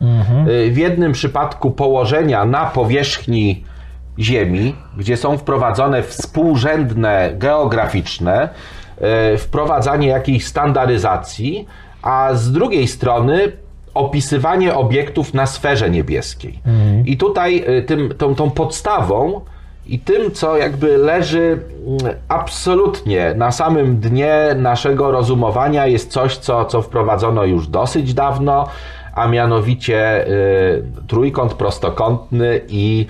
Y, 0.48 0.70
W 0.70 0.76
jednym 0.76 1.12
przypadku 1.12 1.70
położenia 1.70 2.44
na 2.44 2.64
powierzchni 2.64 3.64
Ziemi, 4.18 4.76
gdzie 4.96 5.16
są 5.16 5.38
wprowadzone 5.38 6.02
współrzędne 6.02 7.32
geograficzne, 7.35 8.48
y, 9.35 9.38
wprowadzanie 9.38 10.08
jakiejś 10.08 10.46
standaryzacji, 10.46 11.66
a 12.02 12.34
z 12.34 12.52
drugiej 12.52 12.88
strony 12.88 13.52
opisywanie 13.94 14.74
obiektów 14.74 15.34
na 15.34 15.46
sferze 15.46 15.90
niebieskiej. 15.90 16.58
I 17.04 17.16
tutaj 17.16 17.64
y, 17.78 17.82
tym, 17.82 18.14
tą, 18.18 18.34
tą 18.34 18.50
podstawą 18.50 19.40
i 19.86 19.98
tym, 19.98 20.30
co 20.30 20.56
jakby 20.56 20.96
leży 20.96 21.60
mm, 21.86 22.14
absolutnie 22.28 23.34
na 23.36 23.52
samym 23.52 24.00
dnie 24.00 24.34
naszego 24.56 25.10
rozumowania, 25.10 25.86
jest 25.86 26.10
coś, 26.10 26.36
co, 26.36 26.64
co 26.64 26.82
wprowadzono 26.82 27.44
już 27.44 27.68
dosyć 27.68 28.14
dawno, 28.14 28.68
a 29.14 29.28
mianowicie 29.28 30.28
y, 30.28 30.82
trójkąt 31.08 31.54
prostokątny 31.54 32.60
i 32.68 33.06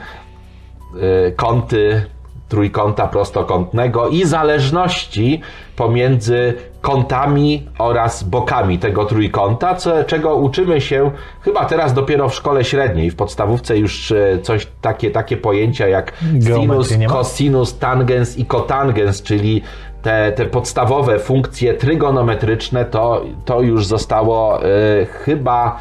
y, 1.29 1.33
kąty 1.37 2.03
trójkąta 2.49 3.07
prostokątnego 3.07 4.09
i 4.09 4.25
zależności 4.25 5.41
pomiędzy 5.77 6.55
kątami 6.81 7.69
oraz 7.79 8.23
bokami 8.23 8.79
tego 8.79 9.05
trójkąta, 9.05 9.75
co, 9.75 10.05
czego 10.05 10.37
uczymy 10.37 10.81
się 10.81 11.11
chyba 11.41 11.65
teraz 11.65 11.95
dopiero 11.95 12.29
w 12.29 12.35
szkole 12.35 12.65
średniej. 12.65 13.11
W 13.11 13.17
podstawówce 13.17 13.79
już 13.79 14.13
e, 14.13 14.39
coś 14.43 14.67
takie, 14.81 15.11
takie 15.11 15.37
pojęcia 15.37 15.89
jak 15.89 16.13
sinus, 16.41 16.95
cosinus, 17.09 17.79
tangens 17.79 18.39
i 18.39 18.47
kotangens, 18.47 19.23
czyli 19.23 19.63
te, 20.03 20.33
te 20.33 20.47
podstawowe 20.47 21.19
funkcje 21.19 21.75
trygonometryczne, 21.75 22.85
to, 22.85 23.25
to 23.45 23.61
już 23.61 23.87
zostało 23.87 24.65
e, 24.65 24.69
chyba 25.07 25.81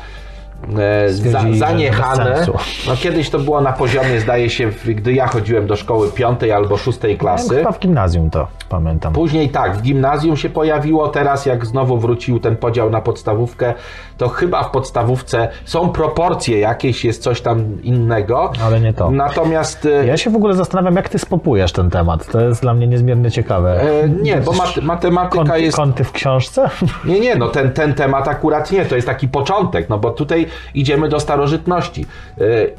za, 0.69 1.13
Stwierdzili, 1.17 1.53
że 1.53 1.59
zaniechane. 1.59 2.45
No 2.87 2.95
kiedyś 2.95 3.29
to 3.29 3.39
było 3.39 3.61
na 3.61 3.73
poziomie, 3.73 4.19
zdaje 4.19 4.49
się, 4.49 4.69
gdy 4.85 5.13
ja 5.13 5.27
chodziłem 5.27 5.67
do 5.67 5.75
szkoły 5.75 6.11
piątej 6.11 6.51
albo 6.51 6.77
szóstej 6.77 7.17
klasy. 7.17 7.55
Chyba 7.55 7.71
w 7.71 7.79
gimnazjum 7.79 8.29
to 8.29 8.47
pamiętam. 8.69 9.13
Później 9.13 9.49
tak, 9.49 9.77
w 9.77 9.81
gimnazjum 9.81 10.37
się 10.37 10.49
pojawiło, 10.49 11.07
teraz 11.07 11.45
jak 11.45 11.65
znowu 11.65 11.97
wrócił 11.97 12.39
ten 12.39 12.55
podział 12.57 12.89
na 12.89 13.01
podstawówkę, 13.01 13.73
to 14.17 14.29
chyba 14.29 14.63
w 14.63 14.71
podstawówce 14.71 15.47
są 15.65 15.89
proporcje 15.89 16.59
jakieś, 16.59 17.05
jest 17.05 17.23
coś 17.23 17.41
tam 17.41 17.81
innego. 17.83 18.51
Ale 18.65 18.79
nie 18.79 18.93
to. 18.93 19.11
Natomiast 19.11 19.85
e, 19.85 20.05
Ja 20.05 20.17
się 20.17 20.29
w 20.29 20.35
ogóle 20.35 20.53
zastanawiam, 20.53 20.95
jak 20.95 21.09
ty 21.09 21.19
spopujesz 21.19 21.71
ten 21.71 21.89
temat. 21.89 22.31
To 22.31 22.41
jest 22.41 22.61
dla 22.61 22.73
mnie 22.73 22.87
niezmiernie 22.87 23.31
ciekawe. 23.31 23.81
e, 24.03 24.09
nie, 24.09 24.37
bo 24.37 24.51
mat, 24.51 24.77
matematyka 24.81 25.43
Kąty, 25.43 25.61
jest... 25.61 25.77
kąty 25.77 26.03
w 26.03 26.11
książce? 26.11 26.69
Nie, 27.05 27.19
nie, 27.19 27.35
no 27.35 27.47
ten, 27.47 27.71
ten 27.71 27.93
temat 27.93 28.27
akurat 28.27 28.71
nie, 28.71 28.85
to 28.85 28.95
jest 28.95 29.07
taki 29.07 29.27
początek, 29.27 29.89
no 29.89 29.97
bo 29.97 30.11
tutaj 30.11 30.47
idziemy 30.73 31.09
do 31.09 31.19
starożytności. 31.19 32.05
Yy, 32.37 32.73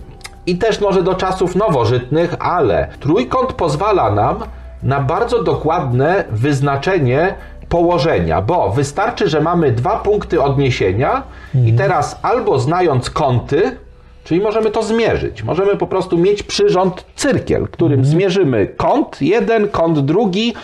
I 0.47 0.57
też 0.57 0.81
może 0.81 1.03
do 1.03 1.15
czasów 1.15 1.57
nowożytnych, 1.57 2.35
ale 2.39 2.89
trójkąt 3.01 3.53
pozwala 3.53 4.11
nam 4.11 4.37
na 4.83 5.01
bardzo 5.01 5.43
dokładne 5.43 6.25
wyznaczenie 6.31 7.35
położenia, 7.69 8.43
bo 8.43 8.71
wystarczy, 8.71 9.29
że 9.29 9.41
mamy 9.41 9.73
dwa 9.73 9.97
punkty 9.97 10.43
odniesienia 10.43 11.23
i 11.67 11.73
teraz 11.73 12.19
albo 12.23 12.59
znając 12.59 13.11
kąty, 13.11 13.77
czyli 14.25 14.41
możemy 14.41 14.71
to 14.71 14.83
zmierzyć, 14.83 15.43
możemy 15.43 15.77
po 15.77 15.87
prostu 15.87 16.19
mieć 16.19 16.43
przyrząd 16.43 17.05
cyrkiel, 17.15 17.69
którym 17.69 18.05
zmierzymy 18.05 18.67
kąt 18.67 19.23
jeden, 19.23 19.69
kąt 19.69 19.99
drugi, 19.99 20.55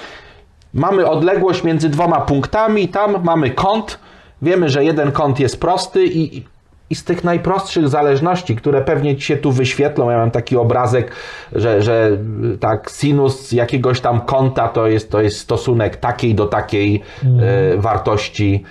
Mamy 0.74 1.06
odległość 1.06 1.64
między 1.64 1.88
dwoma 1.88 2.20
punktami, 2.20 2.88
tam 2.88 3.24
mamy 3.24 3.50
kąt. 3.50 3.98
Wiemy, 4.42 4.68
że 4.68 4.84
jeden 4.84 5.12
kąt 5.12 5.40
jest 5.40 5.60
prosty 5.60 6.06
i, 6.06 6.44
i 6.90 6.94
z 6.94 7.04
tych 7.04 7.24
najprostszych 7.24 7.88
zależności, 7.88 8.56
które 8.56 8.80
pewnie 8.82 9.16
ci 9.16 9.22
się 9.22 9.36
tu 9.36 9.52
wyświetlą, 9.52 10.10
ja 10.10 10.18
mam 10.18 10.30
taki 10.30 10.56
obrazek, 10.56 11.12
że, 11.52 11.82
że 11.82 12.10
y, 12.54 12.58
tak 12.58 12.90
sinus 12.90 13.52
jakiegoś 13.52 14.00
tam 14.00 14.20
kąta 14.20 14.68
to 14.68 14.86
jest, 14.86 15.10
to 15.10 15.20
jest 15.20 15.38
stosunek 15.38 15.96
takiej 15.96 16.34
do 16.34 16.46
takiej 16.46 17.02
e, 17.24 17.76
wartości 17.78 18.64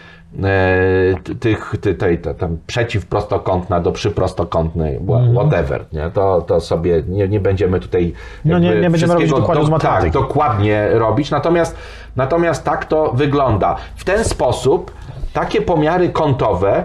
t- 1.24 1.36
tych, 1.36 1.74
ty, 1.82 1.96
tej, 1.96 2.18
te, 2.20 2.34
tam 2.34 2.58
przeciwprostokątna 2.68 3.80
do 3.80 3.92
przyprostokątnej, 3.92 5.00
wha- 5.00 5.32
whatever, 5.34 5.86
nie? 5.94 6.10
To, 6.14 6.42
to 6.42 6.62
sobie 6.62 7.04
nie, 7.08 7.28
nie 7.28 7.40
będziemy 7.40 7.80
tutaj 7.80 8.14
No 8.46 8.60
nie- 8.60 8.76
nie 8.82 8.90
będziemy 8.90 9.14
robić 9.14 9.30
z 9.30 9.32
do-. 9.32 9.48
Tak, 9.80 10.12
dokładnie 10.12 10.88
robić. 10.92 11.32
Natomiast, 11.32 11.76
natomiast 12.16 12.64
tak 12.64 12.86
to 12.86 13.12
wygląda. 13.14 13.76
W 13.96 14.04
ten 14.04 14.24
sposób 14.24 14.92
takie 15.34 15.62
pomiary 15.62 16.10
kątowe 16.10 16.84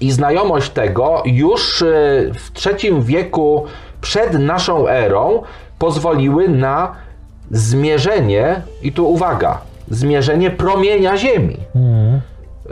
i 0.00 0.12
znajomość 0.12 0.70
tego 0.70 1.22
już 1.24 1.82
y, 1.82 2.32
w 2.34 2.52
trzecim 2.52 3.02
wieku 3.02 3.64
przed 4.00 4.32
naszą 4.32 4.88
erą 4.88 5.42
pozwoliły 5.78 6.48
na 6.48 6.92
zmierzenie, 7.50 8.62
i 8.82 8.92
tu 8.92 9.10
uwaga, 9.10 9.60
zmierzenie 9.90 10.50
promienia 10.50 11.16
Ziemi. 11.16 11.56
Y, 11.56 12.70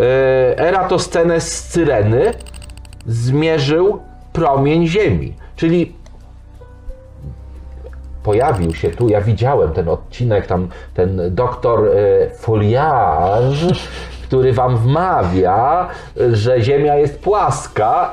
Eratosthenes 0.59 1.53
z 1.53 1.69
Cyreny 1.69 2.35
zmierzył 3.07 4.01
promień 4.33 4.87
Ziemi. 4.87 5.35
Czyli 5.57 5.93
pojawił 8.23 8.75
się 8.75 8.91
tu, 8.91 9.09
ja 9.09 9.21
widziałem 9.21 9.73
ten 9.73 9.89
odcinek, 9.89 10.47
tam 10.47 10.69
ten 10.95 11.35
doktor 11.35 11.89
e, 11.89 11.91
Foliarz, 12.31 13.89
który 14.27 14.53
wam 14.53 14.77
wmawia, 14.77 15.89
że 16.33 16.63
Ziemia 16.63 16.97
jest 16.97 17.19
płaska. 17.21 18.13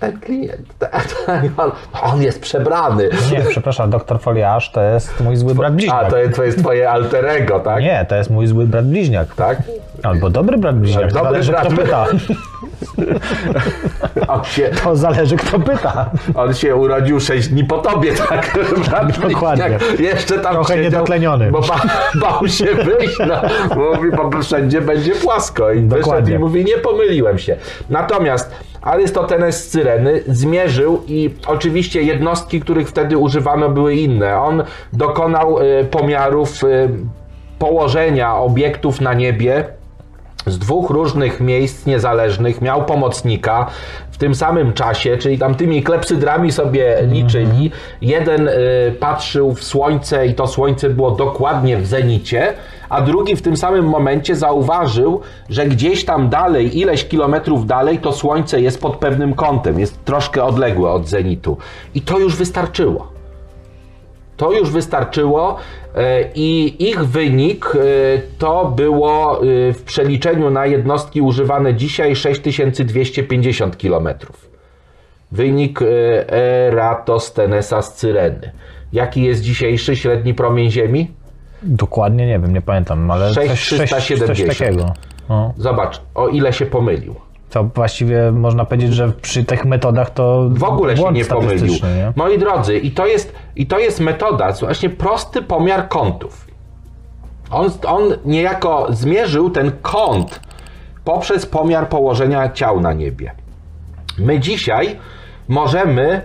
Ten 0.00 0.20
klient, 0.20 0.78
ten, 0.78 0.90
on, 1.56 1.70
on 2.02 2.22
jest 2.22 2.40
przebrany. 2.40 3.08
Nie, 3.32 3.40
przepraszam, 3.40 3.90
doktor 3.90 4.20
Foliarz 4.20 4.72
to 4.72 4.82
jest 4.82 5.20
mój 5.20 5.36
zły 5.36 5.54
brat 5.54 5.72
A, 5.72 5.74
bliźniak. 5.74 6.10
to 6.10 6.16
jest, 6.18 6.36
to 6.36 6.44
jest 6.44 6.58
twoje 6.58 6.90
alter 6.90 7.26
ego, 7.26 7.60
tak? 7.60 7.82
Nie, 7.82 8.06
to 8.08 8.16
jest 8.16 8.30
mój 8.30 8.46
zły 8.46 8.66
brat 8.66 8.86
bliźniak. 8.86 9.34
Tak? 9.34 9.58
Albo 10.02 10.30
dobry 10.30 10.58
brat 10.58 10.76
bliźniak. 10.78 11.12
Dobry 11.12 11.22
zależy 11.30 11.52
brat. 11.52 11.66
kto 11.66 11.76
pyta. 11.76 12.06
Się, 14.44 14.70
To 14.84 14.96
zależy 14.96 15.36
kto 15.36 15.60
pyta. 15.60 16.10
on 16.34 16.54
się 16.54 16.76
urodził 16.76 17.20
6 17.20 17.48
dni 17.48 17.64
po 17.64 17.78
tobie, 17.78 18.12
tak? 18.12 18.58
Brat 18.88 19.18
Dokładnie. 19.30 19.64
bliźniak. 19.78 20.00
Jeszcze 20.00 20.38
tam 20.38 20.52
Trochę 20.54 20.74
siedział, 20.74 20.90
niedotleniony. 20.92 21.50
Bo 21.50 21.60
ba, 21.60 21.80
bał 22.20 22.48
się 22.48 22.64
wyjść, 22.64 23.18
no. 23.18 23.34
Mówi, 23.76 24.10
bo 24.10 24.42
wszędzie 24.42 24.80
będzie 24.80 25.12
płasko. 25.14 25.72
I 25.72 25.80
Dokładnie. 25.82 26.34
i 26.34 26.38
mówi, 26.38 26.64
nie 26.64 26.76
pomyliłem 26.78 27.38
się. 27.38 27.56
Natomiast 27.90 28.50
Arystoteles 28.82 29.64
z 29.64 29.68
Cyreny 29.68 30.22
zmierzył 30.26 31.02
i 31.06 31.30
oczywiście 31.46 32.02
jednostki, 32.02 32.60
których 32.60 32.88
wtedy 32.88 33.18
używano 33.18 33.68
były 33.68 33.94
inne. 33.94 34.40
On 34.40 34.62
dokonał 34.92 35.62
y, 35.62 35.84
pomiarów 35.90 36.64
y, 36.64 36.88
położenia 37.58 38.36
obiektów 38.36 39.00
na 39.00 39.14
niebie 39.14 39.64
z 40.46 40.58
dwóch 40.58 40.90
różnych 40.90 41.40
miejsc 41.40 41.86
niezależnych, 41.86 42.60
miał 42.62 42.84
pomocnika 42.84 43.66
w 44.10 44.18
tym 44.18 44.34
samym 44.34 44.72
czasie, 44.72 45.16
czyli 45.16 45.38
tam 45.38 45.54
tymi 45.54 45.82
klepsydrami 45.82 46.52
sobie 46.52 46.96
liczyli. 47.02 47.70
Jeden 48.00 48.48
y, 48.48 48.52
patrzył 49.00 49.54
w 49.54 49.64
słońce 49.64 50.26
i 50.26 50.34
to 50.34 50.46
słońce 50.46 50.90
było 50.90 51.10
dokładnie 51.10 51.76
w 51.76 51.86
zenicie, 51.86 52.54
a 52.88 53.00
drugi 53.00 53.36
w 53.36 53.42
tym 53.42 53.56
samym 53.56 53.88
momencie 53.88 54.36
zauważył, 54.36 55.20
że 55.48 55.66
gdzieś 55.66 56.04
tam 56.04 56.28
dalej, 56.28 56.78
ileś 56.78 57.08
kilometrów 57.08 57.66
dalej, 57.66 57.98
to 57.98 58.12
słońce 58.12 58.60
jest 58.60 58.80
pod 58.80 58.96
pewnym 58.96 59.34
kątem, 59.34 59.80
jest 59.80 60.04
troszkę 60.04 60.44
odległe 60.44 60.90
od 60.90 61.08
zenitu. 61.08 61.56
I 61.94 62.00
to 62.00 62.18
już 62.18 62.36
wystarczyło. 62.36 63.18
To 64.36 64.52
już 64.52 64.70
wystarczyło 64.70 65.56
e, 65.94 66.24
i 66.34 66.76
ich 66.90 67.04
wynik 67.04 67.66
e, 67.66 67.78
to 68.38 68.72
było 68.76 69.42
e, 69.42 69.72
w 69.72 69.82
przeliczeniu 69.82 70.50
na 70.50 70.66
jednostki 70.66 71.20
używane 71.20 71.74
dzisiaj 71.74 72.16
6250 72.16 73.76
km. 73.76 74.08
Wynik 75.32 75.82
e, 75.82 75.86
Eratosthenesa 76.32 77.82
z 77.82 77.94
Cyreny. 77.94 78.52
Jaki 78.92 79.22
jest 79.22 79.42
dzisiejszy 79.42 79.96
średni 79.96 80.34
promień 80.34 80.70
Ziemi? 80.70 81.10
Dokładnie 81.62 82.26
nie 82.26 82.38
wiem, 82.38 82.52
nie 82.52 82.62
pamiętam, 82.62 83.10
ale 83.10 83.34
coś, 83.34 83.68
coś, 83.68 83.78
coś 83.78 83.90
6370. 83.90 84.58
takiego. 84.58 84.94
No. 85.28 85.52
Zobacz, 85.56 86.00
o 86.14 86.28
ile 86.28 86.52
się 86.52 86.66
pomylił. 86.66 87.14
To 87.50 87.64
właściwie 87.64 88.32
można 88.32 88.64
powiedzieć, 88.64 88.94
że 88.94 89.08
przy 89.08 89.44
tych 89.44 89.64
metodach 89.64 90.10
to 90.10 90.48
W 90.50 90.64
ogóle 90.64 90.96
się 90.96 91.12
nie 91.12 91.24
pomylił. 91.24 91.72
Nie? 91.72 92.12
Moi 92.16 92.38
drodzy, 92.38 92.78
i 92.78 92.90
to 92.90 93.06
jest, 93.06 93.34
i 93.56 93.66
to 93.66 93.78
jest 93.78 94.00
metoda, 94.00 94.52
właśnie 94.52 94.90
prosty 94.90 95.42
pomiar 95.42 95.88
kątów. 95.88 96.46
On, 97.50 97.70
on 97.86 98.02
niejako 98.24 98.86
zmierzył 98.90 99.50
ten 99.50 99.72
kąt 99.82 100.40
poprzez 101.04 101.46
pomiar 101.46 101.88
położenia 101.88 102.52
ciał 102.52 102.80
na 102.80 102.92
niebie. 102.92 103.32
My 104.18 104.40
dzisiaj 104.40 104.96
możemy 105.48 106.22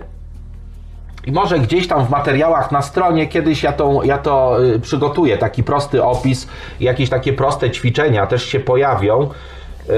i 1.26 1.32
może 1.32 1.60
gdzieś 1.60 1.88
tam 1.88 2.06
w 2.06 2.10
materiałach 2.10 2.72
na 2.72 2.82
stronie 2.82 3.28
kiedyś 3.28 3.64
ja 3.64 3.72
to, 3.72 4.04
ja 4.04 4.18
to 4.18 4.64
y, 4.64 4.80
przygotuję, 4.80 5.38
taki 5.38 5.64
prosty 5.64 6.04
opis, 6.04 6.48
jakieś 6.80 7.10
takie 7.10 7.34
proste 7.34 7.72
ćwiczenia 7.72 8.28
też 8.28 8.46
się 8.46 8.60
pojawią. 8.60 9.24
Y, 9.24 9.94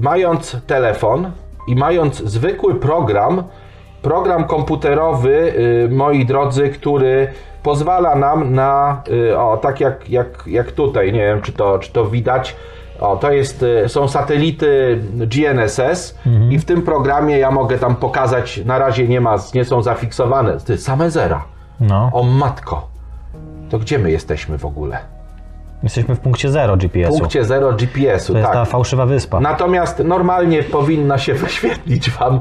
mając 0.00 0.56
telefon 0.66 1.30
i 1.68 1.76
mając 1.76 2.16
zwykły 2.16 2.74
program, 2.74 3.44
program 4.02 4.44
komputerowy, 4.44 5.52
y, 5.58 5.88
moi 5.90 6.26
drodzy, 6.26 6.68
który 6.68 7.28
pozwala 7.62 8.14
nam 8.14 8.54
na, 8.54 9.02
o 9.36 9.56
tak 9.56 9.80
jak, 9.80 10.10
jak, 10.10 10.44
jak 10.46 10.72
tutaj, 10.72 11.12
nie 11.12 11.20
wiem 11.20 11.42
czy 11.42 11.52
to, 11.52 11.78
czy 11.78 11.92
to 11.92 12.04
widać, 12.04 12.56
O, 13.00 13.16
to 13.16 13.32
jest, 13.32 13.62
y, 13.62 13.88
są 13.88 14.08
satelity 14.08 15.00
GNSS 15.12 16.18
i 16.50 16.58
w 16.58 16.64
tym 16.64 16.82
programie 16.82 17.38
ja 17.38 17.50
mogę 17.50 17.78
tam 17.78 17.96
pokazać, 17.96 18.60
na 18.64 18.78
razie 18.78 19.08
nie 19.08 19.20
ma, 19.20 19.36
nie 19.54 19.64
są 19.64 19.82
zafiksowane, 19.82 20.60
to 20.66 20.72
jest 20.72 20.84
same 20.84 21.10
zera. 21.10 21.44
No. 21.80 22.10
O 22.12 22.22
matko, 22.22 22.88
to 23.70 23.78
gdzie 23.78 23.98
my 23.98 24.10
jesteśmy 24.10 24.58
w 24.58 24.64
ogóle? 24.64 25.13
Jesteśmy 25.84 26.14
w 26.14 26.20
punkcie 26.20 26.50
zero 26.50 26.76
GPS-u. 26.76 27.18
Punkcie 27.18 27.44
zero 27.44 27.72
GPS-u, 27.72 28.32
to 28.32 28.38
jest 28.38 28.50
tak. 28.50 28.58
ta 28.58 28.64
fałszywa 28.64 29.06
wyspa. 29.06 29.40
Natomiast 29.40 29.98
normalnie 29.98 30.62
powinna 30.62 31.18
się 31.18 31.34
wyświetlić 31.44 32.10
Wam, 32.10 32.40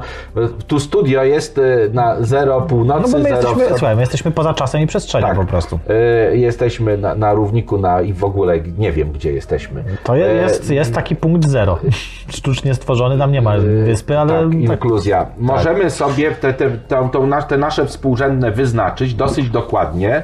tu 0.68 0.80
studio 0.80 1.24
jest 1.24 1.58
y, 1.58 1.90
na 1.94 2.16
zero 2.22 2.62
północy, 2.62 3.02
no 3.02 3.12
bo 3.12 3.18
my 3.18 3.24
zero 3.24 3.36
jesteśmy, 3.38 3.64
wschod- 3.66 3.78
słuchaj, 3.78 3.96
my 3.96 4.02
jesteśmy 4.02 4.32
poza 4.32 4.54
czasem 4.54 4.82
i 4.82 4.88
przestrzenią 4.88 5.28
Tak. 5.28 5.36
po 5.38 5.46
prostu. 5.46 5.80
Y, 6.32 6.38
Jesteśmy 6.38 6.98
na, 6.98 7.16
na 7.16 7.34
równiku 7.34 7.78
na, 7.78 8.02
i 8.02 8.14
w 8.14 8.24
ogóle 8.24 8.60
nie 8.78 8.92
wiem, 8.92 9.12
gdzie 9.12 9.32
jesteśmy. 9.34 9.84
To 10.04 10.18
E, 10.18 10.20
jest, 10.20 10.70
jest 10.72 10.94
taki 10.94 11.16
punkt 11.16 11.48
zero. 11.48 11.80
Sztucznie 12.30 12.74
stworzony, 12.74 13.18
tam 13.18 13.32
nie 13.32 13.42
ma 13.42 13.54
wyspy, 13.86 14.18
ale 14.20 14.30
tak, 14.34 14.44
tak, 14.44 14.54
inkluzja. 14.54 15.26
Możemy 15.38 15.90
sobie 15.90 16.32
te, 16.32 16.54
te, 16.54 16.70
nasz- 17.28 17.46
te 17.48 17.58
nasze 17.58 17.86
współrzędne 17.86 18.52
wyznaczyć 18.52 19.14
dosyć 19.14 19.50
dokładnie. 19.50 20.24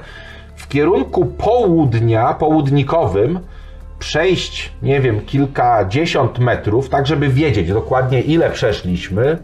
W 0.60 0.68
kierunku 0.68 1.26
południa, 1.26 2.34
południkowym, 2.34 3.40
przejść, 4.00 4.72
nie 4.82 5.02
wiem, 5.02 5.22
kilkadziesiąt 5.22 6.40
metrów, 6.40 6.90
tak 6.90 7.08
żeby 7.08 7.30
wiedzieć 7.30 7.68
dokładnie 7.68 8.22
ile 8.22 8.50
przeszliśmy. 8.50 9.38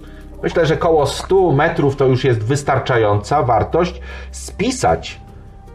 Myślę, 0.44 0.66
że 0.66 0.78
koło 0.78 1.06
100 1.06 1.52
metrów 1.52 1.96
to 1.96 2.06
już 2.06 2.24
jest 2.24 2.44
wystarczająca 2.44 3.44
wartość. 3.44 4.02
Spisać 4.32 5.20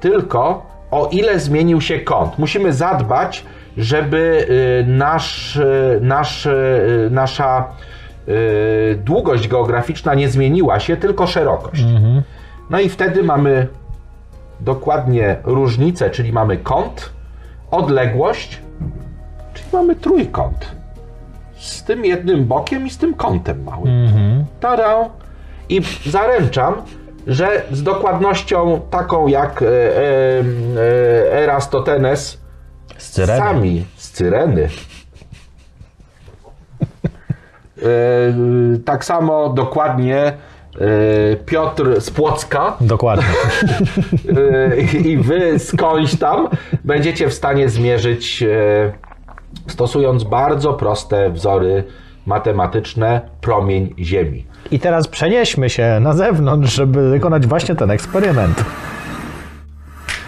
tylko 0.00 0.66
o 0.90 1.08
ile 1.12 1.40
zmienił 1.40 1.80
się 1.80 1.98
kąt. 1.98 2.38
Musimy 2.38 2.72
zadbać, 2.72 3.44
żeby 3.76 4.46
y, 4.84 4.86
nasz, 4.86 5.56
y, 5.56 5.98
nasz, 6.02 6.46
y, 6.46 7.08
nasza 7.10 7.68
długość 8.96 9.48
geograficzna 9.48 10.14
nie 10.14 10.28
zmieniła 10.28 10.80
się, 10.80 10.96
tylko 10.96 11.26
szerokość. 11.26 11.84
No 12.70 12.80
i 12.80 12.88
wtedy 12.88 13.22
mamy 13.22 13.66
dokładnie 14.60 15.36
różnicę, 15.44 16.10
czyli 16.10 16.32
mamy 16.32 16.56
kąt, 16.56 17.10
odległość, 17.70 18.60
czyli 19.54 19.68
mamy 19.72 19.96
trójkąt. 19.96 20.80
Z 21.56 21.84
tym 21.84 22.04
jednym 22.04 22.44
bokiem 22.44 22.86
i 22.86 22.90
z 22.90 22.98
tym 22.98 23.14
kątem 23.14 23.64
małym. 23.64 24.44
Tada! 24.60 25.08
I 25.68 25.80
zaręczam, 26.06 26.82
że 27.26 27.62
z 27.72 27.82
dokładnością 27.82 28.80
taką 28.90 29.26
jak 29.26 29.62
e, 29.62 29.66
e, 29.66 29.70
e, 29.70 31.42
Erastotenes 31.42 32.40
z 32.98 33.10
Cyreny. 33.10 33.38
sami 33.38 33.84
z 33.96 34.10
Cyreny. 34.10 34.68
E, 37.82 37.86
tak 38.84 39.04
samo 39.04 39.48
dokładnie 39.48 40.32
Piotr 41.46 42.00
z 42.00 42.10
Płocka 42.10 42.76
Dokładnie. 42.80 43.24
e, 44.72 44.76
i 44.98 45.16
wy 45.16 45.58
skądś 45.58 46.16
tam 46.18 46.48
będziecie 46.84 47.28
w 47.28 47.34
stanie 47.34 47.68
zmierzyć 47.68 48.42
e, 48.42 48.92
stosując 49.66 50.24
bardzo 50.24 50.74
proste 50.74 51.30
wzory 51.30 51.84
matematyczne 52.26 53.20
promień 53.40 53.94
Ziemi. 53.98 54.46
I 54.70 54.78
teraz 54.80 55.08
przenieśmy 55.08 55.70
się 55.70 55.98
na 56.00 56.12
zewnątrz, 56.12 56.74
żeby 56.74 57.10
wykonać 57.10 57.46
właśnie 57.46 57.74
ten 57.74 57.90
eksperyment. 57.90 58.64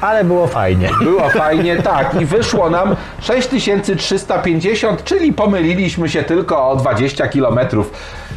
Ale 0.01 0.25
było 0.25 0.47
fajnie. 0.47 0.89
Było 1.03 1.29
fajnie, 1.29 1.77
tak. 1.77 2.21
I 2.21 2.27
wyszło 2.27 2.71
nam 2.71 2.97
6350, 3.21 5.05
czyli 5.05 5.33
pomyliliśmy 5.33 6.09
się 6.09 6.23
tylko 6.23 6.69
o 6.71 6.77
20 6.77 7.29
km. 7.29 7.59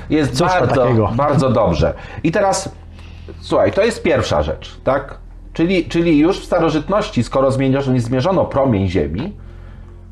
Jest 0.09 0.39
to 0.39 0.45
bardzo, 0.45 0.81
takiego. 0.81 1.11
bardzo 1.15 1.49
dobrze. 1.49 1.93
I 2.23 2.31
teraz, 2.31 2.75
słuchaj, 3.39 3.71
to 3.71 3.83
jest 3.83 4.03
pierwsza 4.03 4.43
rzecz, 4.43 4.77
tak? 4.83 5.17
Czyli, 5.53 5.85
czyli 5.85 6.17
już 6.17 6.39
w 6.39 6.45
starożytności, 6.45 7.23
skoro 7.23 7.51
zmierzono, 7.51 7.99
zmierzono 7.99 8.45
promień 8.45 8.87
Ziemi, 8.87 9.33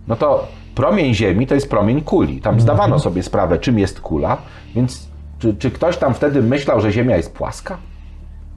no 0.08 0.16
to 0.16 0.48
promień 0.76 1.14
Ziemi 1.14 1.48
to 1.48 1.56
jest 1.56 1.70
promień 1.70 2.02
kuli. 2.02 2.42
Tam 2.42 2.60
zdawano 2.60 3.00
sobie 3.00 3.24
sprawę, 3.24 3.60
czym 3.60 3.80
jest 3.80 4.02
kula, 4.02 4.38
więc 4.76 5.08
czy, 5.40 5.56
czy 5.56 5.72
ktoś 5.72 5.98
tam 5.98 6.14
wtedy 6.14 6.42
myślał, 6.42 6.82
że 6.82 6.92
Ziemia 6.92 7.18
jest 7.18 7.34
płaska? 7.34 7.78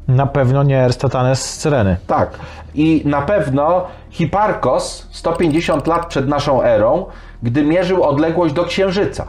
Na 0.08 0.26
pewno 0.26 0.62
nie 0.62 0.84
Aristoteles 0.84 1.50
z 1.50 1.58
Cyreny. 1.58 1.96
Tak. 2.06 2.38
I 2.74 3.02
na 3.04 3.22
pewno 3.22 3.86
Hiparkos 4.10 5.08
150 5.10 5.86
lat 5.86 6.06
przed 6.06 6.28
naszą 6.28 6.62
erą, 6.62 7.06
gdy 7.42 7.62
mierzył 7.62 8.04
odległość 8.04 8.54
do 8.54 8.64
Księżyca, 8.64 9.26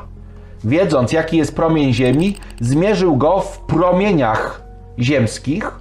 wiedząc 0.63 1.11
jaki 1.11 1.37
jest 1.37 1.55
promień 1.55 1.93
Ziemi, 1.93 2.37
zmierzył 2.59 3.17
go 3.17 3.39
w 3.39 3.59
promieniach 3.59 4.61
ziemskich 4.99 5.71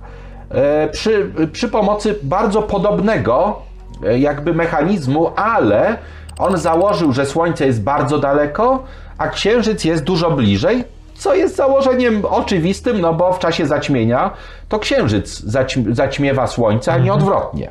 e, 0.51 0.89
przy, 0.89 1.31
przy 1.53 1.69
pomocy 1.69 2.19
bardzo 2.23 2.63
podobnego 2.63 3.63
e, 4.05 4.19
jakby 4.19 4.55
mechanizmu, 4.55 5.31
ale 5.37 5.97
on 6.39 6.57
założył, 6.57 7.13
że 7.13 7.27
Słońce 7.27 7.67
jest 7.67 7.83
bardzo 7.83 8.19
daleko, 8.19 8.85
a 9.19 9.29
Księżyc 9.29 9.85
jest 9.85 10.05
dużo 10.05 10.31
bliżej, 10.31 10.85
co 11.15 11.35
jest 11.35 11.57
założeniem 11.57 12.25
oczywistym, 12.25 13.01
no 13.01 13.15
bo 13.15 13.33
w 13.33 13.39
czasie 13.39 13.67
zaćmienia 13.67 14.31
to 14.69 14.79
Księżyc 14.79 15.43
zaćm- 15.43 15.95
zaćmiewa 15.95 16.47
Słońce, 16.47 16.93
a 16.93 16.99
nie 16.99 17.13
odwrotnie. 17.13 17.71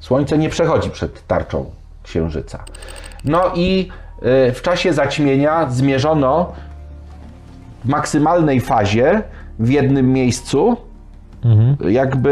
Słońce 0.00 0.38
nie 0.38 0.48
przechodzi 0.48 0.90
przed 0.90 1.26
tarczą 1.26 1.70
Księżyca. 2.02 2.64
No 3.24 3.40
i 3.54 3.88
w 4.54 4.60
czasie 4.62 4.92
zaćmienia 4.92 5.70
zmierzono 5.70 6.52
w 7.84 7.88
maksymalnej 7.88 8.60
fazie 8.60 9.22
w 9.58 9.70
jednym 9.70 10.12
miejscu, 10.12 10.76
jakby 11.88 12.30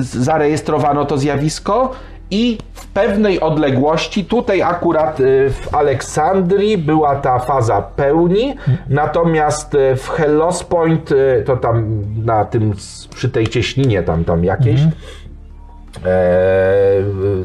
y, 0.00 0.24
zarejestrowano 0.24 1.04
to 1.04 1.18
zjawisko 1.18 1.92
i 2.30 2.58
w 2.72 2.86
pewnej 2.86 3.40
odległości, 3.40 4.24
tutaj 4.24 4.62
akurat 4.62 5.20
y, 5.20 5.50
w 5.50 5.74
Aleksandrii 5.74 6.78
była 6.78 7.16
ta 7.16 7.38
faza 7.38 7.82
pełni, 7.82 8.54
natomiast 8.88 9.74
y, 9.74 9.96
w 9.96 10.08
Hellespont, 10.08 11.12
y, 11.12 11.42
to 11.46 11.56
tam 11.56 12.04
na 12.24 12.44
tym, 12.44 12.72
przy 13.14 13.28
tej 13.28 13.48
cieśninie 13.48 14.02
tam, 14.02 14.24
tam 14.24 14.44
jakieś, 14.44 14.80
e, 14.80 14.90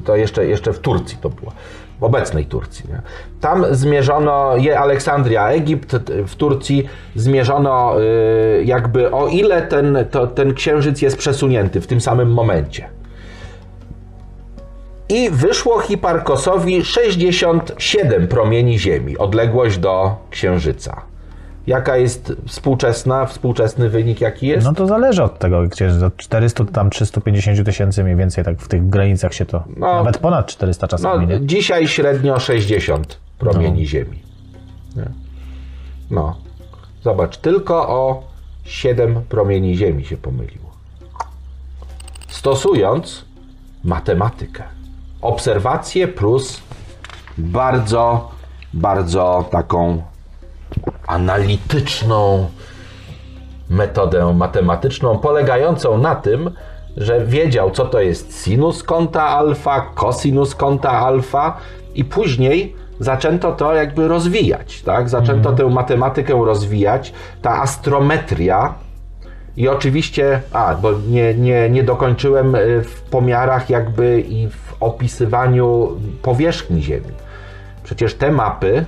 to 0.06 0.15
jeszcze, 0.15 0.45
jeszcze 0.45 0.73
w 0.73 0.80
Turcji 0.80 1.17
to 1.21 1.30
było. 1.30 1.51
Obecnej 2.01 2.45
Turcji. 2.45 2.89
Nie? 2.89 3.01
Tam 3.41 3.65
zmierzono, 3.71 4.58
je 4.58 4.79
Aleksandria, 4.79 5.49
Egipt, 5.49 5.95
w 6.27 6.36
Turcji 6.36 6.89
zmierzono 7.15 8.01
y, 8.01 8.63
jakby 8.65 9.12
o 9.12 9.27
ile 9.27 9.62
ten, 9.62 10.05
to, 10.12 10.27
ten 10.27 10.53
księżyc 10.53 11.01
jest 11.01 11.17
przesunięty 11.17 11.81
w 11.81 11.88
tym 11.88 12.01
samym 12.01 12.34
momencie. 12.34 12.89
I 15.10 15.29
wyszło 15.29 15.79
Hiparkosowi 15.79 16.86
67 16.86 18.27
promieni 18.27 18.79
Ziemi, 18.79 19.17
odległość 19.17 19.77
do 19.77 20.15
księżyca. 20.29 21.01
Jaka 21.67 21.97
jest 21.97 22.34
współczesna, 22.47 23.25
współczesny 23.25 23.89
wynik 23.89 24.21
jaki 24.21 24.47
jest? 24.47 24.65
No 24.65 24.73
to 24.73 24.88
zależy 24.88 25.23
od 25.23 25.39
tego, 25.39 25.62
gdzie 25.63 25.89
od 26.06 26.17
400 26.17 26.65
tam 26.65 26.89
350 26.89 27.65
tysięcy 27.65 28.04
mniej 28.04 28.15
więcej, 28.15 28.43
tak 28.43 28.60
w 28.60 28.67
tych 28.67 28.89
granicach 28.89 29.34
się 29.34 29.45
to, 29.45 29.63
No. 29.78 29.95
nawet 29.95 30.17
ponad 30.17 30.47
400 30.47 30.86
No, 30.86 30.88
czasami, 30.89 31.28
nie? 31.28 31.41
dzisiaj 31.47 31.88
średnio 31.88 32.39
60 32.39 33.17
promieni 33.39 33.88
Ziemi. 33.88 34.19
Nie? 34.95 35.10
No. 36.12 36.36
Zobacz, 37.04 37.38
tylko 37.38 37.89
o 37.89 38.23
7 38.63 39.21
promieni 39.30 39.78
Ziemi 39.78 40.06
się 40.06 40.17
pomyliło. 40.17 40.65
Stosując 42.28 43.25
matematykę. 43.84 44.63
Obserwacje 45.21 46.08
plus 46.08 46.62
bardzo, 47.38 48.32
bardzo 48.73 49.45
taką 49.51 50.01
analityczną 51.08 52.50
metodę 53.70 54.34
matematyczną 54.34 55.20
polegającą 55.20 55.98
na 55.98 56.15
tym, 56.15 56.52
że 56.98 57.26
wiedział, 57.26 57.72
co 57.72 57.86
to 57.86 58.00
jest 58.00 58.44
sinus 58.44 58.84
kąta 58.84 59.23
alfa, 59.23 59.82
kosinus 59.82 60.56
kąta 60.56 60.92
alfa 60.92 61.58
i 61.96 62.06
później 62.06 62.75
zaczęto 63.00 63.52
to 63.52 63.73
jakby 63.73 64.08
rozwijać, 64.08 64.82
tak? 64.82 65.10
Zaczęto 65.10 65.54
tę 65.54 65.69
matematykę 65.69 66.46
rozwijać, 66.46 67.13
ta 67.42 67.62
astrometria 67.62 68.73
i 69.58 69.67
oczywiście, 69.67 70.42
a, 70.54 70.75
bo 70.75 70.92
nie, 71.10 71.34
nie, 71.34 71.69
nie 71.69 71.84
dokończyłem 71.84 72.56
y, 72.56 72.84
w 72.84 73.02
pomiarach 73.02 73.69
jakby 73.69 74.21
i 74.21 74.50
w 74.50 74.75
opisywaniu 74.79 75.88
powierzchni 76.21 76.84
Ziemi. 76.84 77.12
Przecież 77.84 78.13
te 78.13 78.32
mapy 78.32 78.86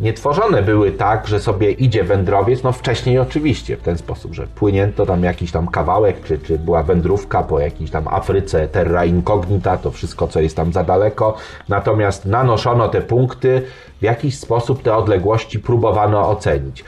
nie 0.00 0.12
tworzone 0.12 0.62
były 0.62 0.92
tak, 0.92 1.26
że 1.26 1.40
sobie 1.40 1.70
idzie 1.70 2.04
wędrowiec, 2.04 2.62
no 2.62 2.72
wcześniej 2.72 3.18
oczywiście 3.18 3.76
w 3.76 3.82
ten 3.82 3.98
sposób, 3.98 4.34
że 4.34 4.46
płynięto 4.46 5.06
tam 5.06 5.24
jakiś 5.24 5.52
tam 5.52 5.68
kawałek, 5.68 6.24
czy, 6.24 6.38
czy 6.38 6.58
była 6.58 6.82
wędrówka 6.82 7.42
po 7.42 7.60
jakiejś 7.60 7.90
tam 7.90 8.08
Afryce, 8.08 8.68
terra 8.68 9.04
incognita, 9.04 9.76
to 9.76 9.90
wszystko, 9.90 10.28
co 10.28 10.40
jest 10.40 10.56
tam 10.56 10.72
za 10.72 10.84
daleko, 10.84 11.36
natomiast 11.68 12.24
nanoszono 12.26 12.88
te 12.88 13.00
punkty, 13.00 13.62
w 14.00 14.02
jakiś 14.02 14.38
sposób 14.38 14.82
te 14.82 14.96
odległości 14.96 15.58
próbowano 15.58 16.28
ocenić. 16.30 16.84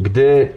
Gdy 0.00 0.48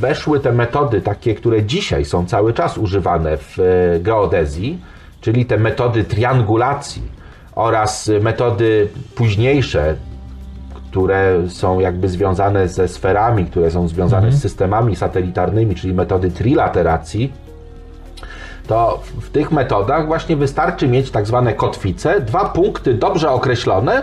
weszły 0.00 0.40
te 0.40 0.52
metody 0.52 1.00
takie, 1.00 1.34
które 1.34 1.62
dzisiaj 1.62 2.04
są 2.04 2.26
cały 2.26 2.52
czas 2.52 2.78
używane 2.78 3.36
w 3.36 3.58
e, 3.58 4.00
geodezji, 4.00 4.80
czyli 5.20 5.46
te 5.46 5.58
metody 5.58 6.04
triangulacji 6.04 7.02
oraz 7.54 8.10
metody 8.20 8.88
późniejsze, 9.14 9.96
które 10.92 11.48
są 11.48 11.80
jakby 11.80 12.08
związane 12.08 12.68
ze 12.68 12.88
sferami, 12.88 13.46
które 13.46 13.70
są 13.70 13.88
związane 13.88 14.32
z 14.32 14.40
systemami 14.40 14.96
satelitarnymi, 14.96 15.74
czyli 15.74 15.94
metody 15.94 16.30
trilateracji, 16.30 17.32
to 18.66 19.00
w 19.20 19.30
tych 19.30 19.52
metodach 19.52 20.06
właśnie 20.06 20.36
wystarczy 20.36 20.88
mieć 20.88 21.10
tak 21.10 21.26
zwane 21.26 21.54
kotwice, 21.54 22.20
dwa 22.20 22.44
punkty 22.44 22.94
dobrze 22.94 23.30
określone 23.30 24.02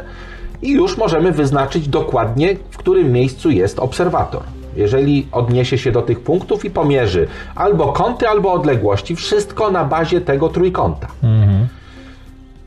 i 0.61 0.71
już 0.71 0.97
możemy 0.97 1.31
wyznaczyć 1.31 1.87
dokładnie, 1.87 2.55
w 2.69 2.77
którym 2.77 3.11
miejscu 3.11 3.49
jest 3.49 3.79
obserwator. 3.79 4.43
Jeżeli 4.75 5.27
odniesie 5.31 5.77
się 5.77 5.91
do 5.91 6.01
tych 6.01 6.19
punktów 6.19 6.65
i 6.65 6.69
pomierzy 6.69 7.27
albo 7.55 7.93
kąty, 7.93 8.27
albo 8.29 8.53
odległości, 8.53 9.15
wszystko 9.15 9.71
na 9.71 9.85
bazie 9.85 10.21
tego 10.21 10.49
trójkąta. 10.49 11.07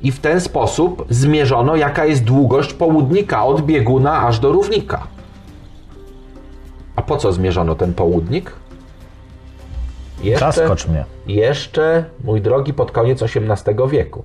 I 0.03 0.13
w 0.13 0.21
ten 0.21 0.41
sposób 0.41 1.07
zmierzono, 1.11 1.77
jaka 1.77 2.05
jest 2.05 2.25
długość 2.25 2.75
południka 2.75 3.45
od 3.45 3.63
bieguna 3.63 4.27
aż 4.27 4.39
do 4.39 4.53
równika. 4.53 5.07
A 6.97 7.03
po 7.03 7.17
co 7.17 7.33
zmierzono 7.33 7.75
ten 7.75 7.95
południk? 7.95 8.53
Zaskocz 10.39 10.89
mnie. 10.89 11.05
jeszcze, 11.27 12.05
mój 12.25 12.41
drogi, 12.41 12.75
pod 12.75 12.93
koniec 12.93 13.23
XVIII 13.23 13.89
wieku. 13.89 14.25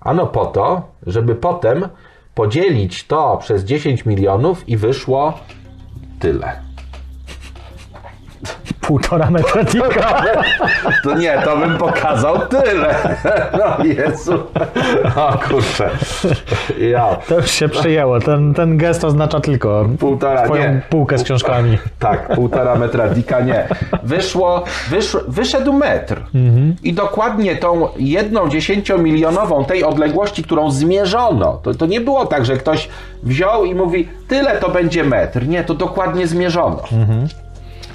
Ano 0.00 0.26
po 0.26 0.46
to, 0.46 0.82
żeby 1.06 1.34
potem 1.34 1.88
podzielić 2.34 3.06
to 3.06 3.36
przez 3.36 3.64
10 3.64 4.06
milionów 4.06 4.68
i 4.68 4.76
wyszło 4.76 5.34
tyle. 6.20 6.65
Półtora 8.80 9.30
metra 9.30 9.64
dika. 9.64 10.22
To 11.04 11.14
nie, 11.14 11.38
to 11.44 11.56
bym 11.56 11.78
pokazał 11.78 12.38
tyle. 12.38 12.94
No 13.58 13.84
Jezu. 13.84 14.42
O 15.16 15.38
kurczę. 15.48 15.90
Ja. 16.78 17.16
To 17.28 17.34
już 17.34 17.50
się 17.50 17.68
przyjęło. 17.68 18.20
Ten, 18.20 18.54
ten 18.54 18.78
gest 18.78 19.04
oznacza 19.04 19.40
tylko 19.40 19.88
Półtora, 19.98 20.44
twoją 20.44 20.62
nie. 20.74 20.80
półkę 20.90 21.18
z 21.18 21.22
książkami. 21.22 21.78
Tak, 21.98 22.34
półtora 22.34 22.74
metra 22.74 23.08
dika, 23.08 23.40
nie. 23.40 23.68
Wyszło, 24.02 24.64
wysz, 24.90 25.16
wyszedł 25.28 25.72
metr. 25.72 26.20
I 26.82 26.92
dokładnie 26.92 27.56
tą 27.56 27.88
jedną 27.96 28.48
dziesięciomilionową 28.48 29.64
tej 29.64 29.84
odległości, 29.84 30.42
którą 30.44 30.70
zmierzono, 30.70 31.60
to, 31.62 31.74
to 31.74 31.86
nie 31.86 32.00
było 32.00 32.26
tak, 32.26 32.44
że 32.46 32.56
ktoś 32.56 32.88
wziął 33.22 33.64
i 33.64 33.74
mówi, 33.74 34.08
tyle 34.28 34.56
to 34.56 34.68
będzie 34.68 35.04
metr. 35.04 35.46
Nie, 35.48 35.64
to 35.64 35.74
dokładnie 35.74 36.26
zmierzono. 36.26 36.82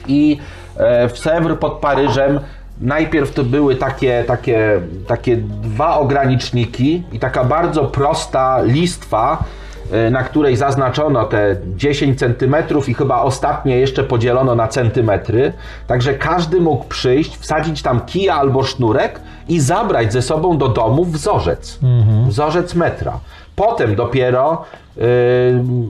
I 0.08 0.38
e, 0.78 1.10
w 1.10 1.20
Sewr 1.20 1.60
pod 1.60 1.74
Paryżem 1.74 2.40
najpierw 2.82 3.34
to 3.34 3.44
były 3.44 3.76
takie, 3.76 4.24
takie, 4.28 4.82
takie 5.08 5.38
dwa 5.38 5.98
ograniczniki 5.98 7.04
i 7.12 7.20
taka 7.20 7.44
bardzo 7.44 7.86
prosta 7.86 8.62
listwa, 8.62 9.44
e, 9.92 10.10
na 10.10 10.24
której 10.24 10.56
zaznaczono 10.58 11.26
te 11.26 11.56
10 11.76 12.20
cm 12.20 12.56
i 12.88 12.94
chyba 12.94 13.22
ostatnie 13.22 13.78
jeszcze 13.78 14.04
podzielono 14.04 14.56
na 14.56 14.68
centymetry. 14.68 15.54
Także 15.88 16.14
każdy 16.14 16.62
mógł 16.62 16.84
przyjść, 16.84 17.38
wsadzić 17.38 17.82
tam 17.82 18.02
kija 18.06 18.36
albo 18.36 18.64
sznurek 18.64 19.20
i 19.50 19.60
zabrać 19.60 20.14
ze 20.14 20.22
sobą 20.22 20.58
do 20.58 20.68
domu 20.68 21.06
wzorzec. 21.06 21.80
Wzorzec 22.28 22.76
metra. 22.76 23.20
Potem 23.62 23.96
dopiero 23.96 24.62
yy, 24.98 25.04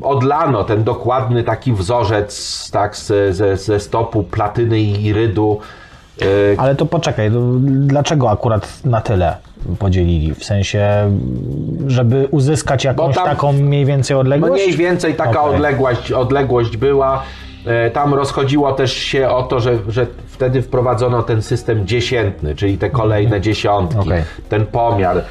odlano 0.01 0.63
ten 0.63 0.83
dokładny 0.83 1.43
taki 1.43 1.73
wzorzec 1.73 2.69
tak, 2.71 2.95
ze, 2.97 3.33
ze, 3.33 3.57
ze 3.57 3.79
stopu 3.79 4.23
platyny 4.23 4.79
i 4.79 5.05
irydu. 5.05 5.59
Yy, 6.21 6.27
Ale 6.57 6.75
to 6.75 6.85
poczekaj, 6.85 7.31
to 7.31 7.37
dlaczego 7.63 8.29
akurat 8.29 8.85
na 8.85 9.01
tyle 9.01 9.35
podzielili? 9.79 10.33
W 10.35 10.43
sensie, 10.43 11.11
żeby 11.87 12.27
uzyskać 12.31 12.83
jakąś 12.83 13.15
tam- 13.15 13.25
taką 13.25 13.51
mniej 13.53 13.85
więcej 13.85 14.17
odległość? 14.17 14.63
mniej 14.65 14.77
więcej 14.77 15.13
taka 15.15 15.41
Okej. 15.43 15.55
odległość, 15.55 16.11
odległość 16.11 16.77
była. 16.77 17.23
E, 17.65 17.91
Tam 17.91 18.13
rozchodziło 18.13 18.71
też 18.71 18.93
się 18.93 19.29
o 19.29 19.43
to, 19.43 19.59
że, 19.59 19.77
że 19.87 20.07
wtedy 20.27 20.61
wprowadzono 20.61 21.23
ten 21.23 21.41
system 21.41 21.87
dziesiętny, 21.87 22.55
czyli 22.55 22.77
te 22.77 22.89
kolejne 22.89 23.41
dziesiątki, 23.41 23.99
Okej. 23.99 24.23
ten 24.49 24.65
pomiar 24.65 25.21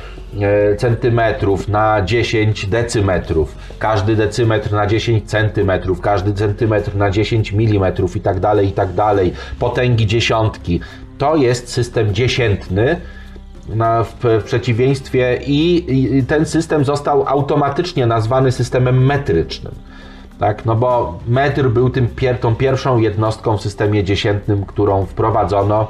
centymetrów 0.77 1.69
na 1.69 2.03
10 2.03 2.67
decymetrów, 2.67 3.57
każdy 3.79 4.17
decymetr 4.17 4.73
na 4.73 4.87
10 4.87 5.31
centymetrów, 5.31 6.01
każdy 6.01 6.33
centymetr 6.33 6.97
na 6.97 7.11
10 7.11 7.53
milimetrów 7.53 8.17
i 8.17 8.21
tak 8.21 8.41
dalej, 8.41 8.69
i 8.69 8.73
tak 8.73 8.93
dalej, 8.93 9.33
potęgi 9.59 10.07
dziesiątki. 10.07 10.81
To 11.19 11.37
jest 11.37 11.69
system 11.69 12.15
dziesiętny, 12.15 13.01
na, 13.69 14.05
w, 14.05 14.15
w 14.25 14.45
przeciwieństwie 14.45 15.39
i, 15.47 15.93
i 16.19 16.25
ten 16.25 16.47
system 16.47 16.85
został 16.85 17.29
automatycznie 17.29 18.07
nazwany 18.07 18.53
systemem 18.53 19.07
metrycznym. 19.07 19.75
Tak, 20.39 20.65
no 20.65 20.77
bo 20.77 21.19
metr 21.29 21.69
był 21.69 21.91
tym 21.91 22.09
pier, 22.09 22.39
tą 22.39 22.55
pierwszą 22.55 22.99
jednostką 22.99 23.57
w 23.57 23.63
systemie 23.63 24.05
dziesiętnym, 24.05 24.65
którą 24.65 25.07
wprowadzono. 25.07 25.89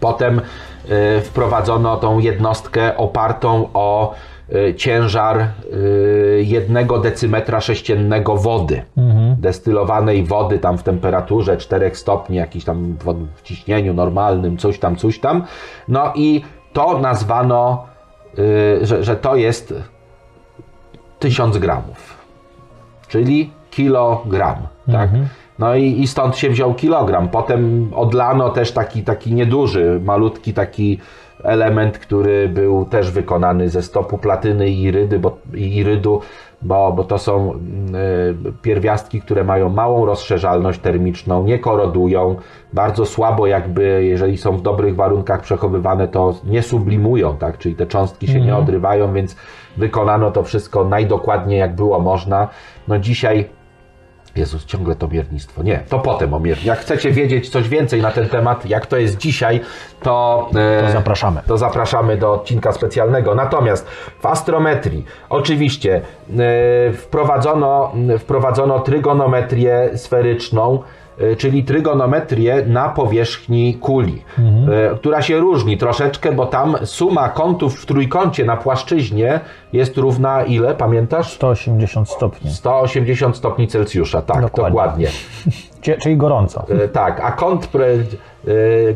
Potem 0.00 0.40
wprowadzono 1.24 1.96
tą 1.96 2.18
jednostkę 2.18 2.96
opartą 2.96 3.68
o 3.74 4.14
y, 4.54 4.74
ciężar 4.74 5.40
y, 5.40 6.44
jednego 6.46 6.98
decymetra 6.98 7.60
sześciennego 7.60 8.36
wody. 8.36 8.82
Destylowanej 9.38 10.24
wody 10.24 10.58
tam 10.58 10.78
w 10.78 10.82
temperaturze 10.82 11.56
4 11.56 11.90
stopni, 11.94 12.36
jakiś 12.36 12.64
tam 12.64 12.96
w 13.34 13.42
ciśnieniu 13.42 13.94
normalnym, 13.94 14.56
coś 14.56 14.78
tam, 14.78 14.96
coś 14.96 15.18
tam. 15.18 15.44
No 15.88 16.12
i 16.14 16.44
to 16.72 16.98
nazwano, 16.98 17.86
y, 18.38 18.86
że, 18.86 19.04
że 19.04 19.16
to 19.16 19.36
jest 19.36 19.74
1000 21.18 21.58
gramów 21.58 22.18
czyli 23.08 23.50
kilogram. 23.70 24.56
Tak? 24.92 25.10
No 25.58 25.74
i, 25.74 26.00
i 26.00 26.06
stąd 26.06 26.36
się 26.36 26.50
wziął 26.50 26.74
kilogram. 26.74 27.28
Potem 27.28 27.90
odlano 27.94 28.50
też 28.50 28.72
taki, 28.72 29.02
taki 29.02 29.34
nieduży, 29.34 30.00
malutki 30.04 30.54
taki 30.54 30.98
element, 31.44 31.98
który 31.98 32.48
był 32.48 32.84
też 32.84 33.10
wykonany 33.10 33.68
ze 33.68 33.82
stopu 33.82 34.18
platyny 34.18 34.68
i 34.68 34.82
irydy, 34.82 35.18
bo, 35.18 35.38
i 35.54 35.76
irydu, 35.76 36.20
bo, 36.62 36.92
bo 36.92 37.04
to 37.04 37.18
są 37.18 37.52
mm, 37.52 37.94
y, 37.94 38.34
pierwiastki, 38.62 39.20
które 39.20 39.44
mają 39.44 39.68
małą 39.68 40.06
rozszerzalność 40.06 40.80
termiczną, 40.80 41.44
nie 41.44 41.58
korodują, 41.58 42.36
bardzo 42.72 43.06
słabo 43.06 43.46
jakby, 43.46 44.04
jeżeli 44.04 44.38
są 44.38 44.56
w 44.56 44.62
dobrych 44.62 44.96
warunkach 44.96 45.40
przechowywane, 45.40 46.08
to 46.08 46.34
nie 46.44 46.62
sublimują, 46.62 47.36
tak? 47.36 47.58
czyli 47.58 47.74
te 47.74 47.86
cząstki 47.86 48.28
się 48.28 48.40
nie 48.40 48.56
odrywają, 48.56 49.12
więc 49.12 49.36
wykonano 49.76 50.30
to 50.30 50.42
wszystko 50.42 50.84
najdokładniej 50.84 51.58
jak 51.58 51.74
było 51.74 52.00
można. 52.00 52.48
No 52.88 52.98
dzisiaj 52.98 53.48
Jezus, 54.38 54.64
ciągle 54.64 54.94
to 54.94 55.08
miernictwo. 55.08 55.62
Nie, 55.62 55.82
to 55.88 55.98
potem 55.98 56.34
o 56.34 56.40
mier. 56.40 56.64
Jak 56.64 56.78
chcecie 56.78 57.10
wiedzieć 57.10 57.48
coś 57.48 57.68
więcej 57.68 58.02
na 58.02 58.10
ten 58.10 58.28
temat, 58.28 58.66
jak 58.66 58.86
to 58.86 58.96
jest 58.96 59.18
dzisiaj, 59.18 59.60
to, 60.02 60.48
e, 60.56 60.82
To 60.86 60.92
zapraszamy. 60.92 61.40
to 61.46 61.58
zapraszamy 61.58 62.16
do 62.16 62.32
odcinka 62.32 62.72
specjalnego. 62.72 63.34
Natomiast 63.34 63.86
w 64.20 64.26
astrometrii 64.26 65.04
oczywiście 65.28 65.96
e, 65.96 66.92
wprowadzono, 66.92 67.92
wprowadzono 68.18 68.80
trygonometrię 68.80 69.90
sferyczną, 69.94 70.82
czyli 71.38 71.64
trygonometrię 71.64 72.64
na 72.66 72.88
powierzchni 72.88 73.74
kuli, 73.74 74.22
e, 74.38 74.96
która 74.96 75.22
się 75.22 75.38
różni 75.38 75.78
troszeczkę, 75.78 76.32
bo 76.32 76.46
tam 76.46 76.76
suma 76.84 77.28
kątów 77.28 77.80
w 77.80 77.86
trójkącie 77.86 78.44
na 78.44 78.56
płaszczyźnie 78.56 79.40
jest 79.72 79.96
równa 79.96 80.42
ile, 80.42 80.74
pamiętasz? 80.74 81.32
180 81.32 82.10
stopni. 82.10 82.50
180 82.50 83.36
stopni 83.36 83.68
Celsjusza, 83.68 84.22
tak, 84.22 84.40
Dokładnie. 84.42 84.70
dokładnie. 84.70 85.08
Czyli 86.02 86.16
gorąco. 86.16 86.66
E, 86.84 86.88
Tak, 86.88 87.20
a 87.20 87.32
kąt, 87.32 87.68
e, 87.74 87.78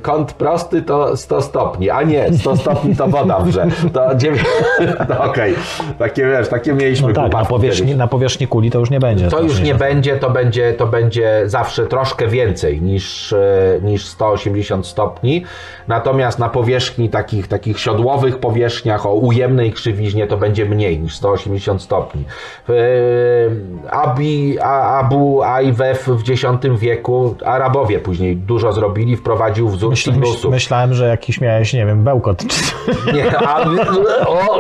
kąt 0.03 0.33
prosty 0.33 0.83
to 0.83 1.17
100 1.17 1.43
stopni, 1.43 1.91
a 1.91 2.03
nie, 2.03 2.33
100 2.33 2.57
stopni 2.63 2.97
to 2.97 3.07
woda 3.09 3.39
wrze. 3.39 3.67
To, 3.93 4.15
dziewię... 4.15 4.41
to 5.09 5.25
okej, 5.25 5.55
takie 5.99 6.27
wiesz, 6.27 6.49
takie 6.49 6.73
mieliśmy 6.73 7.09
No 7.09 7.15
tak, 7.15 7.33
na 7.33 7.45
powierzchni, 7.45 7.87
kiedyś. 7.87 7.99
na 7.99 8.07
powierzchni 8.07 8.47
kuli 8.47 8.71
to 8.71 8.79
już 8.79 8.91
nie 8.91 9.01
będzie. 9.01 9.29
To 9.29 9.41
już 9.41 9.61
nie 9.61 9.75
180. 9.75 9.79
będzie, 9.79 10.17
to 10.17 10.31
będzie, 10.31 10.73
to 10.73 10.87
będzie 10.87 11.43
zawsze 11.47 11.87
troszkę 11.87 12.29
więcej 12.29 12.83
niż, 12.83 13.33
e, 13.33 13.39
niż 13.83 14.07
180 14.07 14.87
stopni. 14.87 15.45
Natomiast 15.89 16.39
na 16.39 16.49
powierzchni 16.49 17.09
takich, 17.09 17.49
takich 17.49 17.81
siodłowych 17.81 18.39
powierzchniach 18.39 19.07
o 19.07 19.15
ujemnej 19.15 19.73
krzywiźnie 19.73 20.27
to 20.27 20.37
będzie 20.37 20.65
mniej 20.67 21.01
niż 21.01 21.17
180 21.17 21.83
stopni. 21.83 22.25
E, 22.69 22.73
Abi, 23.91 24.61
Abu 24.61 25.43
Ajwef 25.43 26.09
w 26.09 26.31
X 26.31 26.43
wieku, 26.79 27.35
Arabowie 27.45 27.99
później 27.99 28.37
dużo 28.37 28.73
zrobili, 28.73 29.17
wprowadził 29.43 29.69
wzór 29.69 29.91
Myśl, 29.91 30.13
myśl, 30.13 30.49
myślałem, 30.51 30.95
że 30.95 31.07
jakiś 31.09 31.41
miałeś, 31.41 31.73
nie 31.73 31.87
wiem, 31.87 32.05
bełkot. 32.05 32.39
czy- 32.47 32.73
Nie, 33.17 33.39
a, 33.39 33.65
o, 34.27 34.57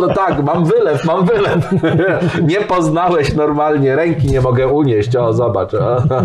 o, 0.00 0.14
tak, 0.14 0.44
mam 0.44 0.64
wylew, 0.64 1.04
mam 1.04 1.24
wylew. 1.26 1.72
Nie 2.50 2.60
poznałeś 2.60 3.34
normalnie, 3.34 3.96
ręki 3.96 4.26
nie 4.26 4.40
mogę 4.40 4.68
unieść, 4.68 5.16
o 5.16 5.32
zobacz. 5.32 5.70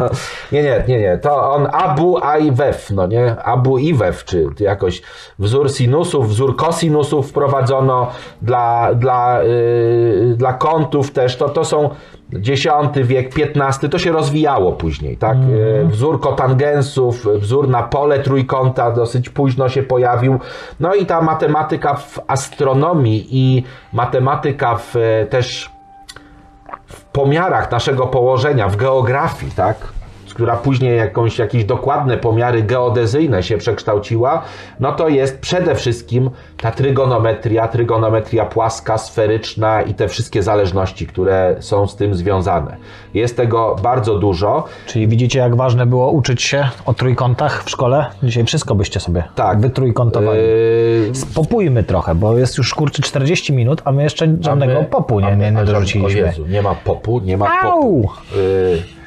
Nie, 0.51 0.63
nie, 0.63 0.83
nie, 0.87 0.99
nie, 0.99 1.17
to 1.17 1.51
on 1.51 1.67
Abu 1.71 2.23
Ajwef, 2.23 2.89
no 2.91 3.07
nie, 3.07 3.43
Abu 3.43 3.77
Iwef, 3.77 4.25
czy 4.25 4.47
jakoś 4.59 5.01
wzór 5.39 5.69
sinusów, 5.69 6.29
wzór 6.29 6.55
kosinusów 6.55 7.29
wprowadzono 7.29 8.11
dla, 8.41 8.93
dla, 8.93 9.43
yy, 9.43 10.35
dla 10.37 10.53
kątów 10.53 11.11
też, 11.11 11.37
to, 11.37 11.49
to 11.49 11.65
są 11.65 11.89
X 12.33 12.67
wiek, 13.03 13.33
XV, 13.55 13.89
to 13.89 13.99
się 13.99 14.11
rozwijało 14.11 14.71
później, 14.71 15.17
tak? 15.17 15.37
Yy, 15.49 15.87
Wzór 15.87 16.19
kotangensów, 16.19 17.27
wzór 17.39 17.69
na 17.69 17.83
pole 17.83 18.19
trójkąta 18.19 18.91
dosyć 18.91 19.29
późno 19.29 19.69
się 19.69 19.83
pojawił. 19.83 20.39
No 20.79 20.95
i 20.95 21.05
ta 21.05 21.21
matematyka 21.21 21.93
w 21.93 22.19
astronomii 22.27 23.27
i 23.31 23.63
matematyka 23.93 24.75
w 24.75 24.95
e, 24.95 25.25
też 25.25 25.71
w 26.85 27.03
pomiarach 27.03 27.71
naszego 27.71 28.07
położenia, 28.07 28.69
w 28.69 28.75
geografii, 28.75 29.51
tak? 29.51 29.98
Która 30.39 30.57
później 30.57 30.97
jakąś, 30.97 31.39
jakieś 31.39 31.65
dokładne 31.65 32.17
pomiary 32.17 32.63
geodezyjne 32.63 33.43
się 33.43 33.57
przekształciła, 33.57 34.41
no 34.79 34.91
to 34.91 35.09
jest 35.09 35.39
przede 35.39 35.75
wszystkim 35.75 36.29
ta 36.57 36.71
trygonometria, 36.71 37.67
trygonometria 37.67 38.45
płaska, 38.45 38.97
sferyczna 38.97 39.81
i 39.81 39.93
te 39.93 40.07
wszystkie 40.07 40.43
zależności, 40.43 41.07
które 41.07 41.55
są 41.59 41.87
z 41.87 41.95
tym 41.95 42.15
związane. 42.15 42.77
Jest 43.13 43.37
tego 43.37 43.75
bardzo 43.83 44.17
dużo. 44.19 44.63
Czyli 44.85 45.07
widzicie, 45.07 45.39
jak 45.39 45.55
ważne 45.55 45.85
było 45.85 46.11
uczyć 46.11 46.41
się 46.41 46.69
o 46.85 46.93
trójkątach 46.93 47.63
w 47.63 47.69
szkole? 47.69 48.05
Dzisiaj 48.23 48.45
wszystko 48.45 48.75
byście 48.75 48.99
sobie 48.99 49.23
Tak. 49.35 49.59
wytrójkątowali. 49.61 50.39
Yy, 50.39 51.11
Popójmy 51.35 51.83
trochę, 51.83 52.15
bo 52.15 52.37
jest 52.37 52.57
już 52.57 52.73
kurczę 52.73 53.01
40 53.03 53.53
minut, 53.53 53.81
a 53.85 53.91
my 53.91 54.03
jeszcze 54.03 54.27
żadnego 54.41 54.73
my- 54.73 54.85
popu 54.85 55.19
nie, 55.19 55.25
my- 55.25 55.31
nie, 55.31 55.37
nie 55.37 55.45
a 55.47 55.49
żadnego- 55.51 55.73
dorzuciliśmy. 55.79 56.19
Jezu, 56.21 56.45
nie 56.47 56.61
ma 56.61 56.75
popu, 56.75 57.19
nie 57.19 57.37
ma 57.37 57.61
Au! 57.61 57.71
popu. 57.71 58.09
Yy, 58.35 58.98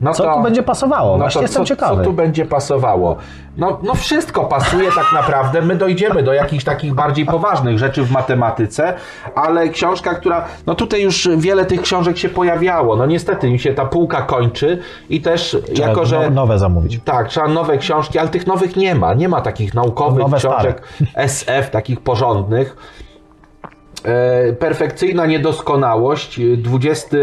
no 0.00 0.14
Co 0.14 0.34
tu 0.34 0.42
będzie 0.42 0.62
pasowało? 0.62 1.18
Właśnie 1.18 1.42
jestem 1.42 1.62
co, 1.62 1.68
ciekawy. 1.68 1.96
Co 1.96 2.04
tu 2.04 2.12
będzie 2.12 2.44
pasowało? 2.44 3.16
No, 3.56 3.78
no 3.82 3.94
wszystko 3.94 4.44
pasuje 4.44 4.88
tak 4.92 5.12
naprawdę. 5.12 5.62
My 5.62 5.76
dojdziemy 5.76 6.22
do 6.22 6.32
jakichś 6.32 6.64
takich 6.64 6.94
bardziej 6.94 7.26
poważnych 7.26 7.78
rzeczy 7.78 8.02
w 8.02 8.10
matematyce, 8.10 8.94
ale 9.34 9.68
książka, 9.68 10.14
która... 10.14 10.44
No 10.66 10.74
tutaj 10.74 11.02
już 11.02 11.28
wiele 11.36 11.64
tych 11.64 11.82
książek 11.82 12.18
się 12.18 12.28
pojawiało. 12.28 12.96
No 12.96 13.06
niestety 13.06 13.50
mi 13.50 13.58
się 13.58 13.74
ta 13.74 13.84
półka 13.84 14.22
kończy 14.22 14.78
i 15.10 15.20
też 15.20 15.56
Trzeba 15.74 15.88
jako, 15.88 16.06
że... 16.06 16.20
no- 16.20 16.30
nowe 16.30 16.58
zamówić. 16.58 17.00
Tak, 17.04 17.28
trzeba 17.28 17.48
nowe 17.48 17.78
książki, 17.78 18.18
ale 18.18 18.28
tych 18.28 18.46
nowych 18.46 18.76
nie 18.76 18.94
ma. 18.94 19.14
Nie 19.14 19.28
ma 19.28 19.40
takich 19.40 19.74
naukowych 19.74 20.18
Nowe, 20.22 20.36
książek 20.38 20.82
SF, 21.14 21.70
takich 21.70 22.00
porządnych. 22.00 22.76
E, 24.04 24.52
perfekcyjna 24.52 25.26
niedoskonałość, 25.26 26.40
e, 26.40 26.56
20, 26.56 27.16
e, 27.16 27.20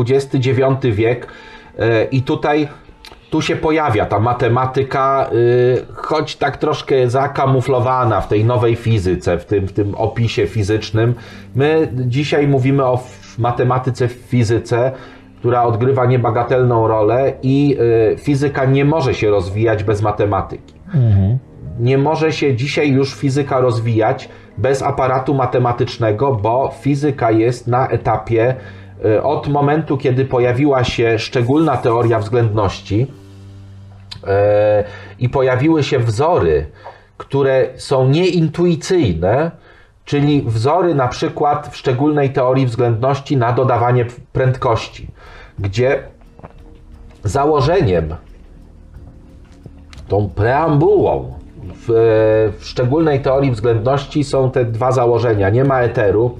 XXIX 0.00 0.96
wiek 0.96 1.26
e, 1.26 1.28
i 2.10 2.22
tutaj 2.22 2.68
tu 3.30 3.42
się 3.42 3.56
pojawia 3.56 4.06
ta 4.06 4.20
matematyka, 4.20 5.30
e, 5.30 5.94
choć 5.94 6.36
tak 6.36 6.56
troszkę 6.56 7.10
zakamuflowana 7.10 8.20
w 8.20 8.28
tej 8.28 8.44
nowej 8.44 8.76
fizyce, 8.76 9.38
w 9.38 9.44
tym, 9.44 9.66
w 9.66 9.72
tym 9.72 9.94
opisie 9.94 10.46
fizycznym. 10.46 11.14
My 11.54 11.88
dzisiaj 11.94 12.48
mówimy 12.48 12.84
o 12.84 13.02
matematyce 13.38 14.08
w 14.08 14.12
fizyce, 14.12 14.92
która 15.38 15.62
odgrywa 15.62 16.06
niebagatelną 16.06 16.88
rolę 16.88 17.32
i 17.42 17.76
e, 18.12 18.16
fizyka 18.16 18.64
nie 18.64 18.84
może 18.84 19.14
się 19.14 19.30
rozwijać 19.30 19.84
bez 19.84 20.02
matematyki 20.02 20.74
nie 21.78 21.98
może 21.98 22.32
się 22.32 22.56
dzisiaj 22.56 22.90
już 22.90 23.14
fizyka 23.14 23.60
rozwijać 23.60 24.28
bez 24.58 24.82
aparatu 24.82 25.34
matematycznego, 25.34 26.34
bo 26.34 26.74
fizyka 26.80 27.30
jest 27.30 27.66
na 27.66 27.88
etapie 27.88 28.50
y, 28.50 28.54
od 29.22 29.48
momentu, 29.48 29.96
kiedy 29.96 30.24
pojawiła 30.24 30.84
się 30.84 31.18
szczególna 31.18 31.76
teoria 31.76 32.18
względności 32.18 33.06
y, 34.16 34.26
i 35.18 35.28
pojawiły 35.28 35.82
się 35.82 35.98
wzory, 35.98 36.66
które 37.16 37.68
są 37.76 38.08
nieintuicyjne, 38.08 39.50
czyli 40.04 40.42
wzory 40.42 40.94
na 40.94 41.08
przykład 41.08 41.68
w 41.68 41.76
szczególnej 41.76 42.32
teorii 42.32 42.66
względności 42.66 43.36
na 43.36 43.52
dodawanie 43.52 44.06
prędkości, 44.32 45.08
gdzie 45.58 46.02
założeniem 47.24 48.14
tą 50.08 50.28
preambułą 50.28 51.32
w, 51.74 51.86
w 52.58 52.66
szczególnej 52.66 53.20
teorii 53.20 53.50
względności 53.50 54.24
są 54.24 54.50
te 54.50 54.64
dwa 54.64 54.92
założenia. 54.92 55.50
Nie 55.50 55.64
ma 55.64 55.80
eteru, 55.80 56.38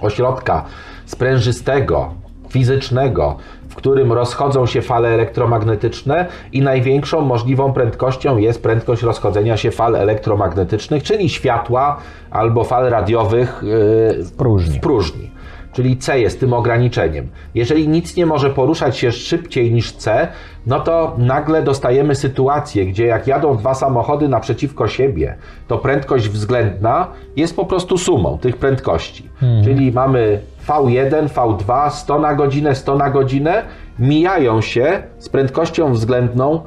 ośrodka 0.00 0.64
sprężystego, 1.12 2.14
fizycznego, 2.48 3.36
w 3.68 3.74
którym 3.74 4.12
rozchodzą 4.12 4.66
się 4.66 4.82
fale 4.82 5.08
elektromagnetyczne 5.08 6.26
i 6.52 6.62
największą 6.62 7.20
możliwą 7.20 7.72
prędkością 7.72 8.36
jest 8.36 8.62
prędkość 8.62 9.02
rozchodzenia 9.02 9.56
się 9.56 9.70
fal 9.70 9.96
elektromagnetycznych, 9.96 11.02
czyli 11.02 11.28
światła 11.28 11.96
albo 12.30 12.64
fal 12.64 12.90
radiowych 12.90 13.62
yy, 13.62 14.24
w 14.24 14.32
próżni. 14.32 14.78
W 14.78 14.80
próżni. 14.80 15.30
Czyli 15.72 15.96
C 15.96 16.20
jest 16.20 16.40
tym 16.40 16.52
ograniczeniem. 16.52 17.28
Jeżeli 17.54 17.88
nic 17.88 18.16
nie 18.16 18.26
może 18.26 18.50
poruszać 18.50 18.96
się 18.96 19.12
szybciej 19.12 19.72
niż 19.72 19.92
C, 19.92 20.28
no 20.66 20.80
to 20.80 21.14
nagle 21.18 21.62
dostajemy 21.62 22.14
sytuację, 22.14 22.86
gdzie 22.86 23.06
jak 23.06 23.26
jadą 23.26 23.56
dwa 23.56 23.74
samochody 23.74 24.28
naprzeciwko 24.28 24.88
siebie, 24.88 25.36
to 25.68 25.78
prędkość 25.78 26.28
względna 26.28 27.06
jest 27.36 27.56
po 27.56 27.64
prostu 27.64 27.98
sumą 27.98 28.38
tych 28.38 28.56
prędkości. 28.56 29.28
Czyli 29.64 29.92
mamy 29.92 30.40
V1, 30.68 31.28
V2, 31.28 31.90
100 31.90 32.18
na 32.18 32.34
godzinę, 32.34 32.74
100 32.74 32.96
na 32.96 33.10
godzinę, 33.10 33.62
mijają 33.98 34.60
się 34.60 35.02
z 35.18 35.28
prędkością 35.28 35.92
względną 35.92 36.60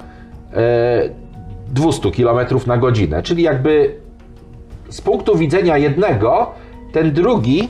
e, 0.53 1.09
200 1.67 2.11
km 2.11 2.47
na 2.67 2.77
godzinę. 2.77 3.23
Czyli 3.23 3.43
jakby 3.43 3.95
z 4.89 5.01
punktu 5.01 5.37
widzenia 5.37 5.77
jednego, 5.77 6.51
ten 6.91 7.11
drugi 7.11 7.69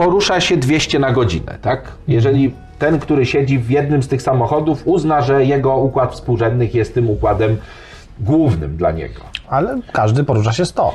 porusza 0.00 0.40
się 0.40 0.56
200 0.56 0.98
na 0.98 1.12
godzinę, 1.12 1.58
tak? 1.62 1.92
Jeżeli 2.08 2.54
ten, 2.78 2.98
który 2.98 3.26
siedzi 3.26 3.58
w 3.58 3.70
jednym 3.70 4.02
z 4.02 4.08
tych 4.08 4.22
samochodów, 4.22 4.82
uzna, 4.84 5.22
że 5.22 5.44
jego 5.44 5.76
układ 5.76 6.12
współrzędnych 6.12 6.74
jest 6.74 6.94
tym 6.94 7.10
układem 7.10 7.56
głównym 8.20 8.76
dla 8.76 8.90
niego. 8.90 9.20
Ale 9.48 9.78
każdy 9.92 10.24
porusza 10.24 10.52
się 10.52 10.64
100. 10.64 10.94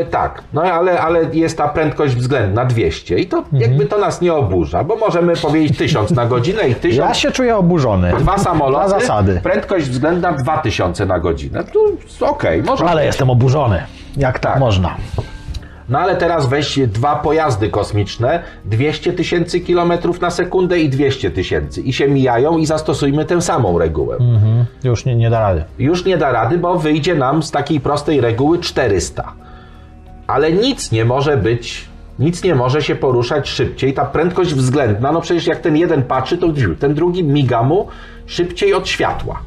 E, 0.00 0.04
tak, 0.04 0.42
no 0.52 0.62
ale, 0.62 1.00
ale 1.00 1.24
jest 1.32 1.58
ta 1.58 1.68
prędkość 1.68 2.14
względna 2.16 2.64
200 2.64 3.18
i 3.18 3.26
to 3.26 3.44
jakby 3.52 3.86
to 3.86 3.98
nas 3.98 4.20
nie 4.20 4.34
oburza, 4.34 4.84
bo 4.84 4.96
możemy 4.96 5.36
powiedzieć 5.36 5.78
1000 5.78 6.10
na 6.10 6.26
godzinę 6.26 6.68
i 6.68 6.74
1000 6.74 7.08
Ja 7.08 7.14
się 7.14 7.30
czuję 7.30 7.56
oburzony. 7.56 8.12
Dwa 8.18 8.38
samoloty, 8.38 8.88
Dla 8.88 9.00
zasady. 9.00 9.40
prędkość 9.42 9.86
względna 9.86 10.32
2000 10.32 11.06
na 11.06 11.18
godzinę. 11.18 11.64
Tu 11.64 11.98
okej, 12.20 12.62
może 12.62 12.84
Ale 12.84 13.06
jestem 13.06 13.30
oburzony. 13.30 13.82
Jak 14.16 14.38
tak, 14.38 14.52
Tak. 14.52 14.60
można? 14.60 14.96
No 15.88 15.98
ale 15.98 16.16
teraz 16.16 16.48
weź 16.48 16.78
dwa 16.78 17.16
pojazdy 17.16 17.70
kosmiczne, 17.70 18.42
200 18.64 19.12
tysięcy 19.12 19.60
kilometrów 19.60 20.20
na 20.20 20.30
sekundę 20.30 20.80
i 20.80 20.88
200 20.88 21.30
tysięcy 21.30 21.80
i 21.80 21.92
się 21.92 22.08
mijają 22.08 22.58
i 22.58 22.66
zastosujmy 22.66 23.24
tę 23.24 23.42
samą 23.42 23.78
regułę. 23.78 24.16
Mhm. 24.16 24.64
Już 24.84 25.04
nie, 25.04 25.16
nie 25.16 25.30
da 25.30 25.40
rady. 25.40 25.64
Już 25.78 26.04
nie 26.04 26.16
da 26.16 26.32
rady, 26.32 26.58
bo 26.58 26.78
wyjdzie 26.78 27.14
nam 27.14 27.42
z 27.42 27.50
takiej 27.50 27.80
prostej 27.80 28.20
reguły 28.20 28.58
400. 28.58 29.32
Ale 30.26 30.52
nic 30.52 30.92
nie 30.92 31.04
może 31.04 31.36
być, 31.36 31.88
nic 32.18 32.44
nie 32.44 32.54
może 32.54 32.82
się 32.82 32.94
poruszać 32.94 33.48
szybciej. 33.48 33.94
Ta 33.94 34.04
prędkość 34.04 34.54
względna, 34.54 35.12
no 35.12 35.20
przecież 35.20 35.46
jak 35.46 35.60
ten 35.60 35.76
jeden 35.76 36.02
patrzy, 36.02 36.38
to 36.38 36.46
ten 36.78 36.94
drugi 36.94 37.24
miga 37.24 37.62
mu 37.62 37.88
szybciej 38.26 38.74
od 38.74 38.88
światła. 38.88 39.40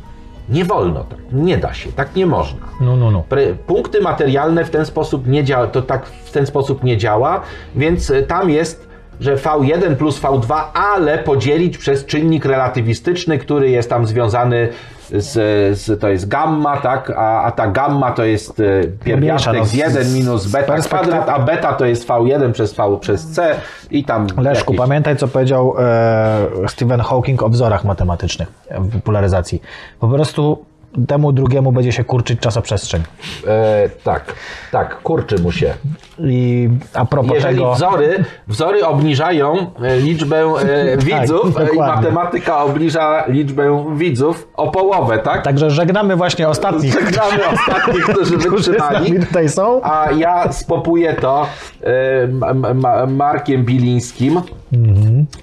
Nie 0.49 0.65
wolno 0.65 1.03
tak, 1.03 1.19
nie 1.31 1.57
da 1.57 1.73
się, 1.73 1.91
tak 1.91 2.15
nie 2.15 2.25
można. 2.25 2.67
No, 2.81 2.95
no, 2.95 3.11
no. 3.11 3.23
Punkty 3.67 4.01
materialne 4.01 4.65
w 4.65 4.69
ten 4.69 4.85
sposób 4.85 5.27
nie 5.27 5.43
działa, 5.43 5.67
to 5.67 5.81
tak 5.81 6.05
w 6.05 6.31
ten 6.31 6.45
sposób 6.45 6.83
nie 6.83 6.97
działa, 6.97 7.41
więc 7.75 8.09
y, 8.09 8.23
tam 8.23 8.49
jest, 8.49 8.87
że 9.19 9.35
V1 9.35 9.95
plus 9.95 10.21
V2, 10.21 10.61
ale 10.73 11.17
podzielić 11.17 11.77
przez 11.77 12.05
czynnik 12.05 12.45
relatywistyczny, 12.45 13.37
który 13.37 13.69
jest 13.69 13.89
tam 13.89 14.07
związany 14.07 14.69
z, 15.09 15.33
z 15.79 15.99
to 16.01 16.09
jest 16.09 16.27
gamma, 16.27 16.77
tak, 16.77 17.09
a, 17.09 17.43
a 17.43 17.51
ta 17.51 17.67
gamma 17.67 18.11
to 18.11 18.23
jest 18.23 18.59
y, 18.59 18.91
pierwiastek 19.03 19.53
no, 19.55 19.65
z 19.65 19.73
1 19.73 20.13
minus 20.13 20.45
beta 20.47 20.77
kwadrat, 20.77 21.29
a 21.29 21.39
beta 21.39 21.73
to 21.73 21.85
jest 21.85 22.07
V1 22.07 22.51
przez 22.51 22.73
V 22.73 22.97
przez 23.01 23.27
C 23.27 23.55
i 23.91 24.03
tam 24.03 24.27
Leszku, 24.37 24.73
jakieś- 24.73 24.87
pamiętaj, 24.87 25.17
co 25.17 25.27
powiedział 25.27 25.75
e, 25.79 26.47
Stephen 26.67 27.01
Hawking 27.01 27.43
o 27.43 27.49
wzorach 27.49 27.85
matematycznych 27.85 28.51
w 28.71 28.91
popularyzacji. 28.91 29.61
Po 29.99 30.07
prostu 30.07 30.65
temu 31.07 31.31
drugiemu 31.31 31.71
będzie 31.71 31.91
się 31.91 32.03
kurczyć 32.03 32.39
czasoprzestrzeń. 32.39 33.03
E, 33.47 33.89
tak, 34.03 34.35
tak, 34.71 35.01
kurczy 35.01 35.39
mu 35.39 35.51
się. 35.51 35.73
I 36.19 36.69
a 36.93 37.05
propos 37.05 37.31
Jeżeli 37.33 37.55
tego... 37.55 37.73
wzory, 37.73 38.23
wzory 38.47 38.85
obniżają 38.85 39.71
e, 39.81 39.97
liczbę 39.99 40.37
e, 40.37 40.97
widzów 41.21 41.59
e, 41.59 41.75
i 41.75 41.77
matematyka 41.77 42.63
obniża 42.63 43.23
liczbę 43.27 43.85
widzów 43.95 44.47
o 44.53 44.71
połowę, 44.71 45.17
tak? 45.17 45.43
Także 45.43 45.69
żegnamy 45.69 46.15
właśnie 46.15 46.47
ostatnich, 46.47 46.93
Żegnamy 46.93 47.47
ostatnich, 47.47 48.03
którzy 48.03 48.37
którzy 48.47 48.71
wytrzymali. 48.71 49.19
tutaj 49.19 49.49
są. 49.49 49.81
A 49.83 50.11
ja 50.11 50.51
spopuję 50.51 51.13
to 51.13 51.47
e, 51.83 52.27
ma, 52.27 52.73
ma, 52.73 53.05
Markiem 53.05 53.65
Bilińskim, 53.65 54.41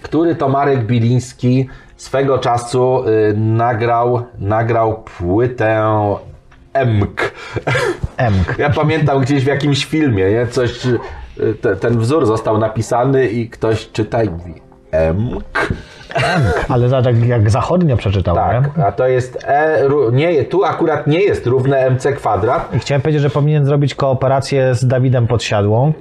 który 0.02 0.34
to 0.34 0.48
Marek 0.48 0.86
Biliński 0.86 1.68
swego 2.04 2.38
czasu 2.38 3.04
e, 3.04 3.32
nagrał, 3.36 4.22
nagrał 4.38 5.02
płytę 5.18 5.82
EMK. 6.72 7.32
Emk. 8.16 8.54
Ja 8.58 8.70
pamiętam 8.70 9.20
gdzieś 9.20 9.44
w 9.44 9.46
jakimś 9.46 9.84
filmie, 9.84 10.30
nie? 10.30 10.46
Coś, 10.46 10.86
y, 10.86 11.54
te, 11.60 11.76
ten 11.76 11.98
wzór 11.98 12.26
został 12.26 12.58
napisany 12.58 13.28
i 13.28 13.48
ktoś 13.50 13.90
czyta 13.92 14.22
i 14.22 14.30
mówi 14.30 14.54
EMK. 14.90 15.72
Ale 16.68 16.88
zobacz, 16.88 17.06
jak, 17.06 17.26
jak 17.26 17.50
zachodnio 17.50 17.96
przeczytał, 17.96 18.34
Tak, 18.36 18.76
nie? 18.76 18.84
a 18.84 18.92
to 18.92 19.06
jest 19.06 19.44
E, 19.44 19.88
nie, 20.12 20.44
tu 20.44 20.64
akurat 20.64 21.06
nie 21.06 21.20
jest 21.20 21.46
równe 21.46 21.90
MC 21.90 22.12
kwadrat, 22.12 22.74
I 22.74 22.78
chciałem 22.78 23.02
powiedzieć, 23.02 23.22
że 23.22 23.30
powinien 23.30 23.64
zrobić 23.64 23.94
kooperację 23.94 24.74
z 24.74 24.86
Dawidem 24.86 25.26
Podsiadłą. 25.26 25.92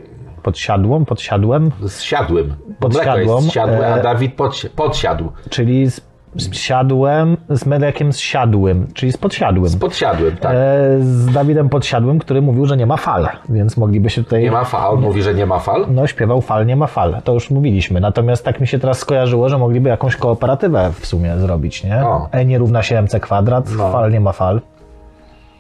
Podsiadłą? 0.43 1.05
Podsiadłem? 1.05 1.71
z 1.87 2.01
siadłym. 2.01 2.53
Bo 2.67 2.89
Podsiadłą, 2.89 3.13
Mleko 3.15 3.35
jest 3.41 3.51
siadłe, 3.53 3.93
a 3.93 3.97
e, 3.97 4.03
Dawid 4.03 4.35
podsi- 4.37 4.69
podsiadł. 4.69 5.29
Czyli 5.49 5.89
z, 5.91 6.01
z 6.35 6.55
siadłem, 6.55 7.37
z 7.49 7.65
mlekiem 7.65 8.13
zsiadłym, 8.13 8.87
czyli 8.93 9.11
z 9.11 9.17
podsiadłym. 9.17 9.67
Z 9.69 9.75
podsiadłym, 9.75 10.37
tak. 10.37 10.51
E, 10.55 10.57
z 11.01 11.25
Dawidem 11.33 11.69
Podsiadłym, 11.69 12.19
który 12.19 12.41
mówił, 12.41 12.65
że 12.65 12.77
nie 12.77 12.85
ma 12.85 12.97
fal, 12.97 13.27
więc 13.49 13.77
mogliby 13.77 14.09
się 14.09 14.23
tutaj... 14.23 14.43
Nie 14.43 14.51
ma 14.51 14.63
fal, 14.63 14.97
mówi, 14.97 15.21
że 15.21 15.33
nie 15.33 15.45
ma 15.45 15.59
fal. 15.59 15.85
No, 15.89 16.07
śpiewał 16.07 16.41
fal, 16.41 16.65
nie 16.65 16.75
ma 16.75 16.87
fal. 16.87 17.21
To 17.23 17.33
już 17.33 17.51
mówiliśmy. 17.51 17.99
Natomiast 17.99 18.45
tak 18.45 18.59
mi 18.61 18.67
się 18.67 18.79
teraz 18.79 18.97
skojarzyło, 18.99 19.49
że 19.49 19.57
mogliby 19.57 19.89
jakąś 19.89 20.15
kooperatywę 20.15 20.91
w 20.99 21.05
sumie 21.05 21.37
zrobić, 21.37 21.83
nie? 21.83 22.05
O. 22.05 22.27
E 22.31 22.45
nie 22.45 22.57
równa 22.57 22.83
się 22.83 23.01
MC 23.01 23.19
kwadrat, 23.19 23.65
No. 23.77 23.91
fal 23.91 24.11
nie 24.11 24.19
ma 24.19 24.31
fal. 24.31 24.61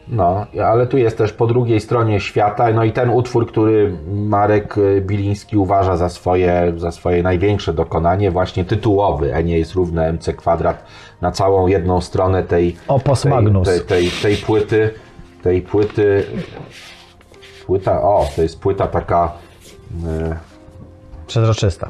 No, 0.07 0.45
ale 0.65 0.87
tu 0.87 0.97
jest 0.97 1.17
też 1.17 1.33
po 1.33 1.47
drugiej 1.47 1.79
stronie 1.79 2.19
świata, 2.19 2.73
no 2.73 2.83
i 2.83 2.91
ten 2.91 3.09
utwór, 3.09 3.47
który 3.47 3.97
Marek 4.13 4.77
y, 4.77 5.01
Biliński 5.01 5.57
uważa 5.57 5.97
za 5.97 6.09
swoje, 6.09 6.73
za 6.77 6.91
swoje 6.91 7.23
największe 7.23 7.73
dokonanie, 7.73 8.31
właśnie 8.31 8.65
tytułowy, 8.65 9.33
E 9.35 9.43
nie 9.43 9.59
jest 9.59 9.73
równe 9.73 10.13
MC 10.13 10.33
kwadrat, 10.33 10.85
na 11.21 11.31
całą 11.31 11.67
jedną 11.67 12.01
stronę 12.01 12.43
tej, 12.43 12.75
tej, 13.29 13.31
Magnus. 13.31 13.67
tej, 13.67 13.81
tej, 13.81 14.09
tej 14.21 14.37
płyty, 14.37 14.93
tej 15.43 15.61
płyty, 15.61 16.23
płyta, 17.65 18.01
o, 18.01 18.27
to 18.35 18.41
jest 18.41 18.59
płyta 18.59 18.87
taka, 18.87 19.31
y, 19.91 20.35
Przezroczysta. 21.27 21.89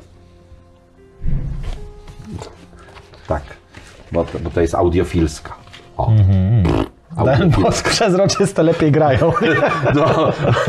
tak, 3.28 3.44
bo 4.12 4.24
to, 4.24 4.40
bo 4.40 4.50
to 4.50 4.62
jest 4.62 4.76
audiofilska. 4.76 5.56
O. 5.98 6.12
Bo 7.16 7.32
Audiofilska. 7.32 7.90
przezroczyste 7.90 8.64
lepiej 8.64 8.92
grają. 8.92 9.32
No, 9.96 10.06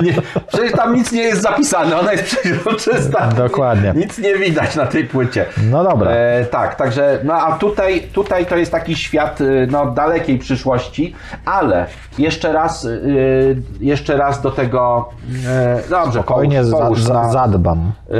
nie, 0.02 0.12
przecież 0.48 0.72
tam 0.72 0.94
nic 0.94 1.12
nie 1.12 1.22
jest 1.22 1.42
zapisane, 1.42 2.00
ona 2.00 2.12
jest 2.12 2.24
przeźroczysta. 2.24 3.26
Dokładnie. 3.28 3.92
Nic 3.96 4.18
nie 4.18 4.36
widać 4.36 4.76
na 4.76 4.86
tej 4.86 5.04
płycie. 5.04 5.46
No 5.70 5.84
dobra. 5.84 6.10
E, 6.10 6.44
tak, 6.44 6.74
także, 6.74 7.18
no 7.24 7.34
a 7.34 7.52
tutaj, 7.58 8.02
tutaj 8.12 8.46
to 8.46 8.56
jest 8.56 8.72
taki 8.72 8.96
świat 8.96 9.40
y, 9.40 9.68
no, 9.70 9.86
dalekiej 9.86 10.38
przyszłości, 10.38 11.14
ale 11.44 11.86
jeszcze 12.18 12.52
raz, 12.52 12.84
y, 12.84 13.62
jeszcze 13.80 14.16
raz 14.16 14.40
do 14.40 14.50
tego, 14.50 15.08
e, 15.46 15.80
dobrze, 15.90 16.12
Spokojnie 16.22 16.60
połóż- 16.62 16.64
za, 16.70 16.76
połóż 16.76 17.02
za, 17.02 17.14
na- 17.14 17.32
zadbam. 17.32 17.92
e, 18.10 18.14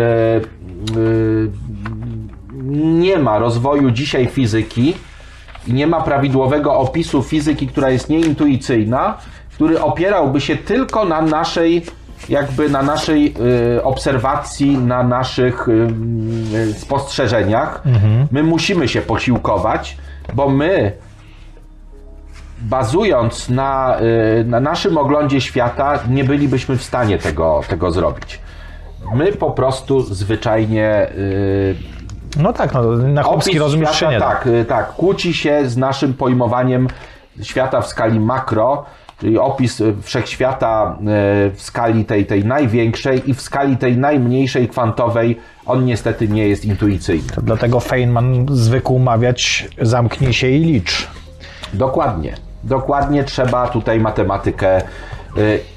y, 0.97 1.51
nie 2.75 3.18
ma 3.18 3.39
rozwoju 3.39 3.91
dzisiaj 3.91 4.27
fizyki 4.27 4.95
nie 5.69 5.87
ma 5.87 6.01
prawidłowego 6.01 6.75
opisu 6.75 7.23
fizyki, 7.23 7.67
która 7.67 7.91
jest 7.91 8.09
nieintuicyjna, 8.09 9.19
który 9.55 9.81
opierałby 9.81 10.41
się 10.41 10.57
tylko 10.57 11.05
na 11.05 11.23
naszej 11.23 11.85
jakby 12.29 12.69
na 12.69 12.83
naszej 12.83 13.35
y, 13.77 13.85
obserwacji, 13.85 14.79
na 14.79 15.03
naszych 15.03 15.69
y, 15.69 15.89
y, 16.55 16.75
spostrzeżeniach. 16.75 17.83
My 18.31 18.43
musimy 18.43 18.89
się 18.89 19.01
posiłkować, 19.01 19.97
bo 20.35 20.49
my 20.49 20.93
bazując 22.61 23.49
na, 23.49 23.97
y, 24.41 24.45
na 24.45 24.61
naszym 24.61 24.99
oglądzie 24.99 25.41
świata, 25.41 25.99
nie 26.11 26.25
bylibyśmy 26.25 26.77
w 26.77 26.83
stanie 26.83 27.19
tego, 27.19 27.61
tego 27.69 27.91
zrobić. 27.91 28.41
My 29.15 29.33
po 29.33 29.51
prostu 29.51 30.01
zwyczajnie 30.03 31.09
y, 31.11 31.77
No 32.37 32.53
tak, 32.53 32.74
no, 32.74 32.82
na 32.97 33.22
chłopski 33.22 33.59
rozum 33.59 33.80
już 33.80 33.91
się 33.91 33.97
świata, 33.97 34.12
nie 34.12 34.18
da. 34.18 34.26
tak, 34.26 34.47
y, 34.47 34.64
tak, 34.64 34.93
kłóci 34.93 35.35
się 35.35 35.68
z 35.68 35.76
naszym 35.76 36.14
pojmowaniem 36.14 36.89
świata 37.43 37.80
w 37.80 37.87
skali 37.87 38.20
makro, 38.20 38.85
czyli 39.20 39.39
opis 39.39 39.80
y, 39.80 39.95
wszechświata 40.03 40.99
y, 41.01 41.51
w 41.55 41.62
skali 41.62 42.05
tej, 42.05 42.26
tej 42.26 42.45
największej 42.45 43.30
i 43.30 43.35
w 43.35 43.41
skali 43.41 43.76
tej 43.76 43.97
najmniejszej 43.97 44.68
kwantowej, 44.68 45.41
on 45.66 45.85
niestety 45.85 46.28
nie 46.28 46.49
jest 46.49 46.64
intuicyjny. 46.64 47.28
Dlatego 47.43 47.80
Feynman 47.80 48.47
zwykł 48.51 48.99
mawiać 48.99 49.68
zamknij 49.82 50.32
się 50.32 50.49
i 50.49 50.64
licz. 50.64 51.09
Dokładnie. 51.72 52.35
Dokładnie 52.64 53.24
trzeba 53.24 53.68
tutaj 53.68 54.01
matematykę 54.01 54.82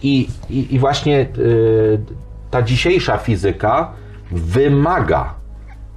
i, 0.03 0.27
i, 0.49 0.75
i 0.75 0.79
właśnie 0.79 1.25
ta 2.51 2.61
dzisiejsza 2.61 3.17
fizyka 3.17 3.91
wymaga 4.31 5.33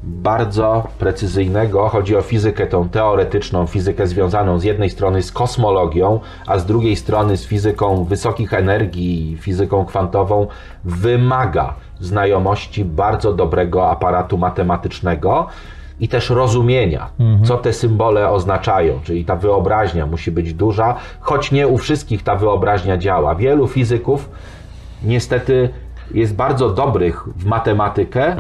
bardzo 0.02 0.88
precyzyjnego, 0.98 1.88
chodzi 1.88 2.16
o 2.16 2.22
fizykę 2.22 2.66
tą 2.66 2.88
teoretyczną, 2.88 3.66
fizykę 3.66 4.06
związaną 4.06 4.58
z 4.58 4.64
jednej 4.64 4.90
strony 4.90 5.22
z 5.22 5.32
kosmologią, 5.32 6.20
a 6.46 6.58
z 6.58 6.66
drugiej 6.66 6.96
strony 6.96 7.36
z 7.36 7.46
fizyką 7.46 8.04
wysokich 8.04 8.54
energii, 8.54 9.38
fizyką 9.40 9.84
kwantową, 9.84 10.46
wymaga 10.84 11.74
znajomości 12.00 12.84
bardzo 12.84 13.32
dobrego 13.32 13.90
aparatu 13.90 14.38
matematycznego 14.38 15.46
i 16.00 16.08
też 16.08 16.30
rozumienia, 16.30 17.10
co 17.44 17.56
te 17.56 17.72
symbole 17.72 18.28
oznaczają, 18.28 19.00
czyli 19.04 19.24
ta 19.24 19.36
wyobraźnia 19.36 20.06
musi 20.06 20.30
być 20.30 20.54
duża, 20.54 20.94
choć 21.20 21.52
nie 21.52 21.68
u 21.68 21.78
wszystkich 21.78 22.22
ta 22.22 22.36
wyobraźnia 22.36 22.98
działa. 22.98 23.34
Wielu 23.34 23.68
fizyków 23.68 24.30
niestety 25.02 25.68
jest 26.14 26.34
bardzo 26.34 26.70
dobrych 26.70 27.24
w 27.36 27.46
matematykę, 27.46 28.36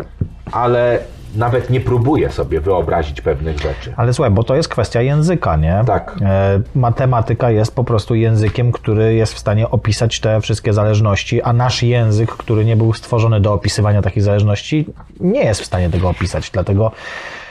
ale 0.52 0.98
nawet 1.36 1.70
nie 1.70 1.80
próbuje 1.80 2.30
sobie 2.30 2.60
wyobrazić 2.60 3.20
pewnych 3.20 3.58
rzeczy. 3.58 3.92
Ale 3.96 4.12
słuchaj, 4.12 4.30
bo 4.30 4.42
to 4.42 4.56
jest 4.56 4.68
kwestia 4.68 5.02
języka, 5.02 5.56
nie? 5.56 5.82
Tak. 5.86 6.16
E, 6.22 6.60
matematyka 6.74 7.50
jest 7.50 7.74
po 7.74 7.84
prostu 7.84 8.14
językiem, 8.14 8.72
który 8.72 9.14
jest 9.14 9.34
w 9.34 9.38
stanie 9.38 9.70
opisać 9.70 10.20
te 10.20 10.40
wszystkie 10.40 10.72
zależności, 10.72 11.42
a 11.42 11.52
nasz 11.52 11.82
język, 11.82 12.30
który 12.30 12.64
nie 12.64 12.76
był 12.76 12.92
stworzony 12.92 13.40
do 13.40 13.52
opisywania 13.52 14.02
takich 14.02 14.22
zależności, 14.22 14.86
nie 15.20 15.44
jest 15.44 15.60
w 15.60 15.66
stanie 15.66 15.90
tego 15.90 16.08
opisać. 16.08 16.50
Dlatego 16.50 16.92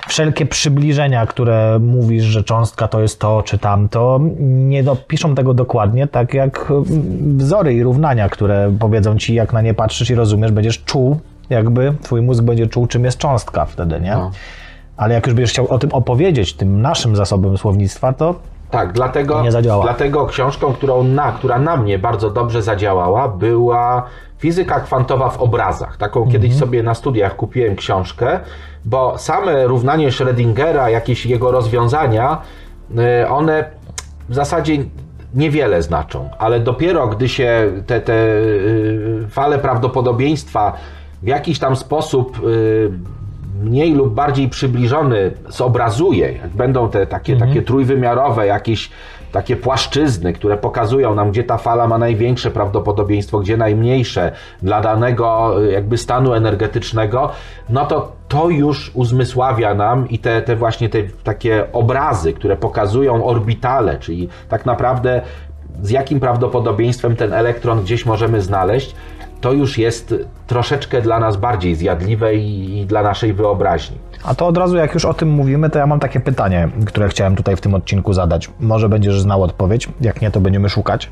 wszelkie 0.07 0.45
przybliżenia, 0.45 1.25
które 1.25 1.79
mówisz, 1.79 2.23
że 2.23 2.43
cząstka 2.43 2.87
to 2.87 3.01
jest 3.01 3.19
to 3.19 3.43
czy 3.43 3.57
tamto, 3.57 4.19
nie 4.39 4.83
dopiszą 4.83 5.35
tego 5.35 5.53
dokładnie, 5.53 6.07
tak 6.07 6.33
jak 6.33 6.73
wzory 7.37 7.73
i 7.73 7.83
równania, 7.83 8.29
które 8.29 8.75
powiedzą 8.79 9.17
ci, 9.17 9.33
jak 9.33 9.53
na 9.53 9.61
nie 9.61 9.73
patrzysz 9.73 10.09
i 10.09 10.15
rozumiesz, 10.15 10.51
będziesz 10.51 10.83
czuł, 10.83 11.19
jakby 11.49 11.93
twój 12.01 12.21
mózg 12.21 12.43
będzie 12.43 12.67
czuł, 12.67 12.87
czym 12.87 13.05
jest 13.05 13.17
cząstka 13.17 13.65
wtedy, 13.65 13.99
nie? 14.01 14.11
No. 14.11 14.31
Ale 14.97 15.13
jak 15.13 15.27
już 15.27 15.35
będziesz 15.35 15.51
chciał 15.51 15.67
o 15.67 15.79
tym 15.79 15.91
opowiedzieć, 15.93 16.53
tym 16.53 16.81
naszym 16.81 17.15
zasobem 17.15 17.57
słownictwa, 17.57 18.13
to 18.13 18.35
Tak, 18.71 18.93
dlatego, 18.93 19.41
Nie 19.41 19.51
zadziała. 19.51 19.83
dlatego 19.83 20.25
książką, 20.25 20.73
którą 20.73 21.03
na, 21.03 21.31
która 21.31 21.59
na 21.59 21.77
mnie 21.77 21.99
bardzo 21.99 22.29
dobrze 22.29 22.61
zadziałała, 22.61 23.27
była 23.27 24.03
Fizyka 24.37 24.79
kwantowa 24.79 25.29
w 25.29 25.41
obrazach. 25.41 25.97
Taką 25.97 26.31
kiedyś 26.31 26.55
sobie 26.57 26.83
na 26.83 26.93
studiach 26.93 27.35
kupiłem 27.35 27.75
książkę, 27.75 28.39
bo 28.85 29.17
same 29.17 29.67
równanie 29.67 30.09
Schrödingera, 30.09 30.87
jakieś 30.87 31.25
jego 31.25 31.51
rozwiązania, 31.51 32.41
y, 33.23 33.29
one 33.29 33.63
w 34.29 34.35
zasadzie 34.35 34.77
niewiele 35.33 35.81
znaczą, 35.81 36.29
ale 36.39 36.59
dopiero 36.59 37.07
gdy 37.07 37.29
się 37.29 37.71
te, 37.87 38.01
te 38.01 38.13
y, 38.13 39.25
fale 39.29 39.59
prawdopodobieństwa 39.59 40.73
w 41.23 41.27
jakiś 41.27 41.59
tam 41.59 41.75
sposób 41.75 42.39
y, 42.47 42.91
mniej 43.63 43.93
lub 43.93 44.13
bardziej 44.13 44.49
przybliżony 44.49 45.31
zobrazuje, 45.49 46.31
jak 46.31 46.49
będą 46.49 46.89
te 46.89 47.07
takie, 47.07 47.37
takie 47.37 47.61
trójwymiarowe, 47.61 48.47
jakieś 48.47 48.89
takie 49.31 49.55
płaszczyzny, 49.55 50.33
które 50.33 50.57
pokazują 50.57 51.15
nam, 51.15 51.31
gdzie 51.31 51.43
ta 51.43 51.57
fala 51.57 51.87
ma 51.87 51.97
największe 51.97 52.51
prawdopodobieństwo, 52.51 53.39
gdzie 53.39 53.57
najmniejsze 53.57 54.31
dla 54.61 54.81
danego 54.81 55.55
y, 55.63 55.71
jakby 55.71 55.97
stanu 55.97 56.33
energetycznego, 56.33 57.29
no 57.69 57.85
to 57.85 58.11
to 58.27 58.49
już 58.49 58.91
uzmysławia 58.93 59.73
nam 59.73 60.09
i 60.09 60.19
te, 60.19 60.41
te 60.41 60.55
właśnie 60.55 60.89
te 60.89 61.03
takie 61.23 61.71
obrazy, 61.73 62.33
które 62.33 62.57
pokazują 62.57 63.25
orbitale, 63.25 63.97
czyli 63.99 64.29
tak 64.49 64.65
naprawdę 64.65 65.21
z 65.81 65.89
jakim 65.89 66.19
prawdopodobieństwem 66.19 67.15
ten 67.15 67.33
elektron 67.33 67.81
gdzieś 67.81 68.05
możemy 68.05 68.41
znaleźć, 68.41 68.95
to 69.41 69.53
już 69.53 69.77
jest 69.77 70.15
troszeczkę 70.47 71.01
dla 71.01 71.19
nas 71.19 71.37
bardziej 71.37 71.75
zjadliwe 71.75 72.35
i, 72.35 72.79
i 72.79 72.85
dla 72.85 73.03
naszej 73.03 73.33
wyobraźni. 73.33 73.97
A 74.23 74.35
to 74.35 74.47
od 74.47 74.57
razu, 74.57 74.75
jak 74.77 74.93
już 74.93 75.05
o 75.05 75.13
tym 75.13 75.29
mówimy, 75.29 75.69
to 75.69 75.79
ja 75.79 75.87
mam 75.87 75.99
takie 75.99 76.19
pytanie, 76.19 76.69
które 76.85 77.09
chciałem 77.09 77.35
tutaj 77.35 77.55
w 77.55 77.61
tym 77.61 77.73
odcinku 77.73 78.13
zadać. 78.13 78.49
Może 78.59 78.89
będziesz 78.89 79.21
znał 79.21 79.43
odpowiedź, 79.43 79.89
jak 80.01 80.21
nie, 80.21 80.31
to 80.31 80.41
będziemy 80.41 80.69
szukać. 80.69 81.09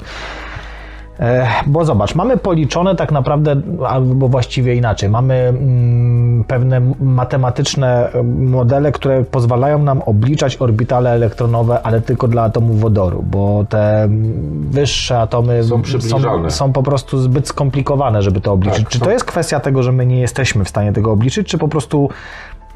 E, 1.20 1.48
Bo 1.68 1.86
zobacz, 1.86 2.16
mamy 2.16 2.38
policzone 2.38 2.96
tak 2.96 3.12
naprawdę, 3.12 3.56
albo 3.88 4.28
właściwie 4.28 4.76
inaczej, 4.76 5.10
mamy 5.10 5.34
mm, 5.34 6.44
pewne 6.44 6.82
matematyczne 7.00 8.12
e, 8.14 8.24
modele, 8.24 8.92
które 8.92 9.24
pozwalają 9.24 9.80
nam 9.84 10.02
obliczać 10.02 10.56
orbitale 10.62 11.12
elektronowe, 11.12 11.80
ale 11.84 12.02
tylko 12.02 12.28
dla 12.28 12.44
atomów 12.44 12.80
wodoru, 12.80 13.24
bo 13.32 13.66
te 13.70 14.04
mm, 14.04 14.34
wyższe 14.72 15.20
atomy 15.20 15.64
Są 15.64 15.82
przybliżone. 15.82 16.52
są 16.52 16.74
po 16.74 16.84
prostu 16.84 17.18
zbyt 17.18 17.48
skomplikowane, 17.48 18.22
żeby 18.22 18.42
to 18.42 18.52
obliczyć. 18.54 18.80
Tak, 18.84 18.90
czy 18.90 19.00
są- 19.00 19.06
to 19.06 19.12
jest 19.12 19.26
kwestia 19.26 19.60
tego, 19.60 19.84
że 19.84 19.92
my 19.92 20.06
nie 20.06 20.20
jesteśmy 20.20 20.66
w 20.66 20.70
stanie 20.70 20.94
tego 20.94 21.12
obliczyć, 21.12 21.48
czy 21.48 21.58
po 21.58 21.68
prostu 21.68 22.10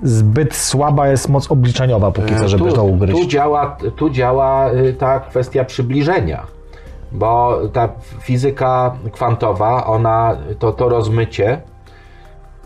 zbyt 0.04 0.56
słaba 0.56 1.08
jest 1.08 1.30
moc 1.30 1.52
obliczeniowa 1.52 2.12
póki 2.12 2.36
co, 2.36 2.48
żeby 2.48 2.64
tu, 2.70 2.76
to 2.76 2.84
ugryźć? 2.84 3.22
Tu 3.22 3.28
działa, 3.28 3.78
tu 3.96 4.10
działa 4.10 4.72
y, 4.72 4.94
ta 4.94 5.20
kwestia 5.20 5.64
przybliżenia, 5.66 6.42
bo 7.12 7.62
ta 7.74 7.90
fizyka 8.20 8.96
kwantowa, 9.12 9.86
ona, 9.86 10.38
to, 10.60 10.72
to 10.72 10.90
rozmycie 10.90 11.62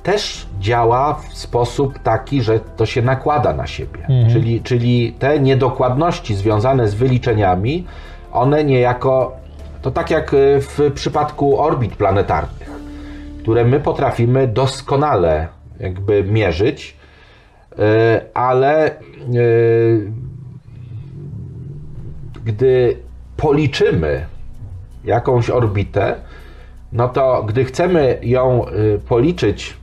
też 0.05 0.47
działa 0.59 1.13
w 1.13 1.37
sposób 1.37 1.99
taki, 1.99 2.41
że 2.41 2.59
to 2.59 2.85
się 2.85 3.01
nakłada 3.01 3.53
na 3.53 3.67
siebie. 3.67 4.07
Czyli, 4.31 4.61
czyli 4.61 5.13
te 5.13 5.39
niedokładności 5.39 6.35
związane 6.35 6.87
z 6.87 6.93
wyliczeniami, 6.93 7.85
one 8.31 8.63
niejako, 8.63 9.35
to 9.81 9.91
tak 9.91 10.11
jak 10.11 10.33
y, 10.33 10.61
w 10.61 10.91
przypadku 10.93 11.59
orbit 11.59 11.95
planetarnych, 11.95 12.69
które 13.39 13.65
my 13.65 13.79
potrafimy 13.79 14.47
doskonale 14.47 15.47
jakby 15.79 16.23
mierzyć, 16.23 16.97
y, 17.71 17.77
ale 18.33 18.91
y, 19.35 20.11
gdy 22.45 22.97
policzymy 23.37 24.25
jakąś 25.05 25.49
orbitę, 25.49 26.15
no 26.91 27.07
to 27.09 27.43
gdy 27.47 27.65
chcemy 27.65 28.17
ją 28.23 28.67
y, 28.67 28.99
policzyć 29.09 29.77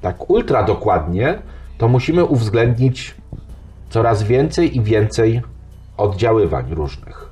tak 0.00 0.30
ultra 0.30 0.62
dokładnie, 0.62 1.38
to 1.78 1.88
musimy 1.88 2.24
uwzględnić 2.24 3.14
coraz 3.90 4.22
więcej 4.22 4.76
i 4.76 4.80
więcej 4.80 5.42
oddziaływań 5.96 6.74
różnych. 6.74 7.30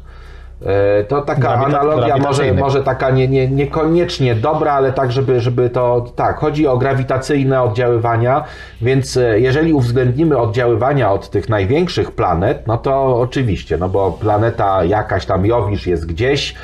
E, 0.66 1.05
To 1.05 1.22
taka 1.22 1.40
Grawita- 1.40 1.64
analogia 1.64 2.16
może, 2.16 2.53
może 2.55 2.82
taka 2.82 3.11
nie, 3.11 3.28
nie, 3.28 3.49
niekoniecznie 3.49 4.34
dobra, 4.34 4.72
ale 4.72 4.93
tak, 4.93 5.12
żeby, 5.12 5.40
żeby 5.40 5.70
to. 5.70 6.07
Tak, 6.16 6.38
chodzi 6.38 6.66
o 6.66 6.76
grawitacyjne 6.78 7.62
oddziaływania, 7.62 8.45
więc 8.82 9.16
e, 9.16 9.40
jeżeli 9.40 9.72
uwzględnimy 9.72 10.38
oddziaływania 10.38 11.12
od 11.12 11.30
tych 11.30 11.49
największych 11.49 12.11
planet, 12.12 12.66
no 12.66 12.78
to 12.78 13.20
oczywiście, 13.20 13.78
no 13.78 13.88
bo 13.88 14.12
planeta 14.12 14.84
jakaś 14.84 15.26
tam 15.26 15.47
Jowisz 15.47 15.86
jest 15.86 16.07
gdzieś, 16.07 16.55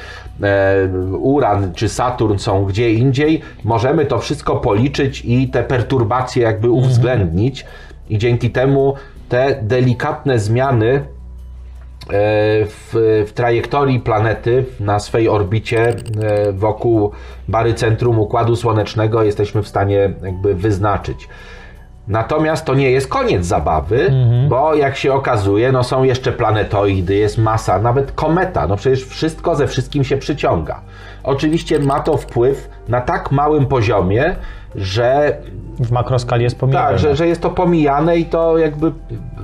Uran 1.18 1.74
czy 1.74 1.88
Saturn 1.88 2.38
są 2.38 2.64
gdzie 2.64 2.92
indziej, 2.92 3.40
możemy 3.64 4.06
to 4.06 4.18
wszystko 4.18 4.56
policzyć 4.56 5.22
i 5.24 5.48
te 5.48 5.62
perturbacje 5.62 6.42
jakby 6.42 6.70
uwzględnić, 6.70 7.66
i 8.08 8.18
dzięki 8.18 8.50
temu 8.50 8.94
te 9.28 9.58
delikatne 9.62 10.38
zmiany 10.38 11.04
w, 12.10 13.24
w 13.26 13.32
trajektorii 13.32 14.00
planety 14.00 14.64
na 14.80 14.98
swej 14.98 15.28
orbicie 15.28 15.88
e, 15.88 16.52
wokół 16.52 17.10
barycentrum 17.48 18.18
Układu 18.18 18.56
Słonecznego 18.56 19.22
jesteśmy 19.22 19.62
w 19.62 19.68
stanie 19.68 20.12
jakby 20.22 20.54
wyznaczyć. 20.54 21.28
Natomiast 22.08 22.64
to 22.64 22.74
nie 22.74 22.90
jest 22.90 23.08
koniec 23.08 23.46
zabawy, 23.46 24.12
bo 24.48 24.74
jak 24.74 24.96
się 24.96 25.12
okazuje, 25.12 25.72
no 25.72 25.82
są 25.84 26.02
jeszcze 26.04 26.32
planetoidy, 26.32 27.14
jest 27.14 27.38
masa, 27.38 27.78
nawet 27.78 28.12
kometa, 28.12 28.66
no 28.66 28.76
przecież 28.76 29.04
wszystko 29.04 29.54
ze 29.54 29.66
wszystkim 29.66 30.04
się 30.04 30.16
przyciąga. 30.16 30.80
Oczywiście 31.24 31.78
ma 31.78 32.00
to 32.00 32.16
wpływ 32.16 32.70
na 32.88 33.00
tak 33.00 33.30
małym 33.32 33.66
poziomie, 33.66 34.36
że 34.74 35.36
W 35.80 35.90
makroskali 35.90 36.42
jest 36.44 36.58
pomijane. 36.58 36.88
tak, 36.88 36.98
że, 36.98 37.16
że 37.16 37.28
jest 37.28 37.40
to 37.42 37.50
pomijane 37.50 38.16
i 38.18 38.24
to 38.24 38.58
jakby 38.58 38.92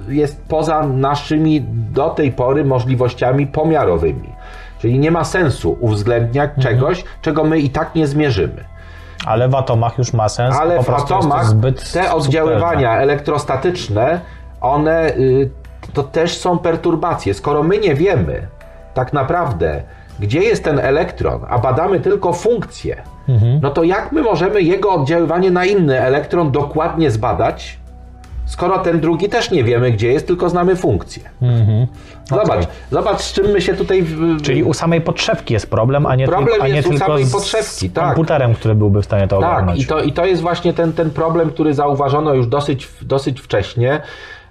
jest 0.08 0.42
poza 0.48 0.86
naszymi 0.86 1.60
do 1.92 2.10
tej 2.10 2.32
pory 2.32 2.64
możliwościami 2.64 3.46
pomiarowymi. 3.46 4.28
Czyli 4.78 4.98
nie 4.98 5.10
ma 5.10 5.24
sensu 5.24 5.76
uwzględniać 5.80 6.50
Mhm. 6.56 6.62
czegoś, 6.76 7.04
czego 7.22 7.44
my 7.44 7.58
i 7.58 7.70
tak 7.70 7.94
nie 7.94 8.06
zmierzymy. 8.06 8.64
Ale 9.26 9.48
w 9.48 9.54
atomach 9.54 9.98
już 9.98 10.12
ma 10.12 10.28
sens. 10.28 10.56
Ale 10.60 10.82
w 10.82 10.90
atomach 10.90 11.44
zbyt 11.46 11.92
te 11.92 12.12
oddziaływania 12.12 12.98
elektrostatyczne, 12.98 14.20
one 14.60 15.08
y, 15.10 15.50
to 15.92 16.02
też 16.02 16.38
są 16.38 16.58
perturbacje. 16.58 17.34
Skoro 17.34 17.62
my 17.62 17.78
nie 17.78 17.94
wiemy 17.94 18.46
tak 18.94 19.12
naprawdę, 19.12 19.82
gdzie 20.20 20.40
jest 20.40 20.64
ten 20.64 20.78
elektron, 20.78 21.40
a 21.48 21.58
badamy 21.58 22.00
tylko 22.00 22.32
funkcję, 22.32 23.02
Mhm. 23.28 23.58
no 23.62 23.70
to 23.70 23.82
jak 23.82 24.12
my 24.12 24.22
możemy 24.22 24.62
jego 24.62 24.92
oddziaływanie 24.92 25.50
na 25.50 25.64
inny 25.64 26.00
elektron 26.00 26.50
dokładnie 26.50 27.10
zbadać, 27.10 27.78
skoro 28.54 28.78
ten 28.78 29.00
drugi 29.00 29.28
też 29.28 29.50
nie 29.50 29.64
wiemy, 29.64 29.90
gdzie 29.92 30.12
jest, 30.12 30.26
tylko 30.26 30.48
znamy 30.48 30.76
funkcję. 30.76 31.22
Zobacz, 32.30 32.64
zobacz, 32.90 33.20
z 33.20 33.32
czym 33.32 33.46
my 33.46 33.60
się 33.60 33.74
tutaj... 33.74 34.02
w- 34.02 34.12
Mhm. 34.12 34.40
Czyli 34.40 34.62
u 34.62 34.74
samej 34.74 35.00
podszewki 35.00 35.54
jest 35.54 35.70
problem, 35.70 36.06
a 36.06 36.14
nie, 36.16 36.26
Problem 36.26 36.48
tylko, 36.48 36.64
a 36.64 36.68
nie 36.68 36.74
jest 36.76 36.88
u 36.88 36.90
tylko 36.90 37.06
samej 37.06 37.24
z 37.24 37.32
podszewki, 37.32 37.90
tak. 37.90 38.04
komputerem, 38.04 38.54
który 38.54 38.74
byłby 38.74 39.02
w 39.02 39.04
stanie 39.04 39.28
to 39.28 39.40
Tak, 39.40 39.48
ogarnąć. 39.52 39.82
i 39.82 39.86
to, 39.86 40.00
i 40.02 40.12
to 40.12 40.24
jest 40.24 40.42
właśnie 40.42 40.72
ten, 40.72 40.92
ten 40.92 41.10
problem, 41.10 41.50
który 41.50 41.74
zauważono 41.74 42.34
już 42.34 42.46
dosyć, 42.46 42.88
dosyć 43.02 43.40
wcześnie. 43.40 44.00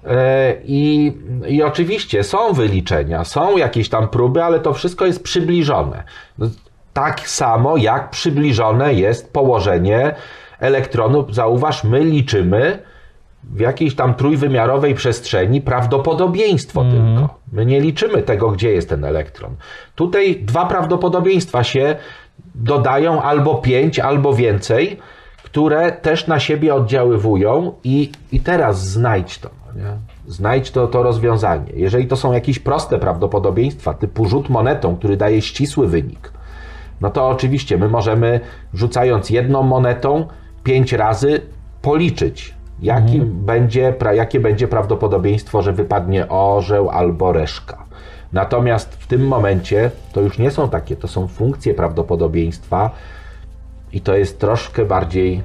E, 0.07 0.53
I, 0.65 1.13
I 1.47 1.63
oczywiście 1.63 2.23
są 2.23 2.53
wyliczenia, 2.53 3.23
są 3.23 3.57
jakieś 3.57 3.89
tam 3.89 4.07
próby, 4.07 4.43
ale 4.43 4.59
to 4.59 4.73
wszystko 4.73 5.05
jest 5.05 5.23
przybliżone. 5.23 6.03
No, 6.37 6.47
Tak 6.93 7.29
samo 7.29 7.77
jak 7.77 8.09
przybliżone 8.09 8.93
jest 8.93 9.33
położenie 9.33 10.15
elektronu. 10.59 11.25
Zauważ, 11.31 11.83
my 11.83 11.99
liczymy 11.99 12.79
w 13.51 13.59
jakiejś 13.59 13.95
tam 13.95 14.13
trójwymiarowej 14.13 14.95
przestrzeni 14.95 15.61
prawdopodobieństwo 15.61 16.83
tylko. 16.83 17.39
My 17.51 17.65
nie 17.65 17.81
liczymy 17.81 18.21
tego, 18.21 18.51
gdzie 18.51 18.71
jest 18.71 18.89
ten 18.89 19.05
elektron. 19.05 19.55
Tutaj 19.95 20.35
dwa 20.35 20.65
prawdopodobieństwa 20.65 21.63
się 21.63 21.95
dodają, 22.55 23.21
albo 23.21 23.55
pięć, 23.55 23.99
albo 23.99 24.33
więcej, 24.33 24.99
które 25.43 25.91
też 25.91 26.27
na 26.27 26.39
siebie 26.39 26.75
oddziaływują 26.75 27.73
i, 27.83 28.11
i 28.31 28.39
teraz 28.39 28.87
znajdź 28.87 29.39
to. 29.39 29.49
no 29.67 29.81
Nie? 29.81 29.97
Znajdź 30.27 30.71
to, 30.71 30.87
to 30.87 31.03
rozwiązanie. 31.03 31.71
Jeżeli 31.73 32.07
to 32.07 32.15
są 32.15 32.33
jakieś 32.33 32.59
proste 32.59 32.99
prawdopodobieństwa, 32.99 33.93
typu 33.93 34.25
rzut 34.25 34.49
monetą, 34.49 34.95
który 34.95 35.17
daje 35.17 35.41
ścisły 35.41 35.87
wynik, 35.87 36.31
no 37.01 37.09
to 37.09 37.27
oczywiście 37.27 37.77
my 37.77 37.89
możemy, 37.89 38.39
rzucając 38.73 39.29
jedną 39.29 39.63
monetą, 39.63 40.27
pięć 40.63 40.93
razy 40.93 41.41
policzyć, 41.81 42.53
jakim 42.81 43.31
będzie, 43.45 43.93
pra- 43.99 44.13
jakie 44.13 44.39
będzie 44.39 44.67
prawdopodobieństwo, 44.67 45.61
że 45.61 45.73
wypadnie 45.73 46.29
orzeł 46.29 46.89
albo 46.89 47.31
reszka. 47.31 47.83
Natomiast 48.33 48.95
w 48.95 49.07
tym 49.07 49.27
momencie 49.27 49.91
to 50.13 50.21
już 50.21 50.37
nie 50.37 50.51
są 50.51 50.69
takie, 50.69 50.95
to 50.95 51.07
są 51.07 51.27
funkcje 51.27 51.73
prawdopodobieństwa 51.73 52.89
i 53.93 54.01
to 54.01 54.15
jest 54.15 54.39
troszkę 54.39 54.85
bardziej 54.85 55.41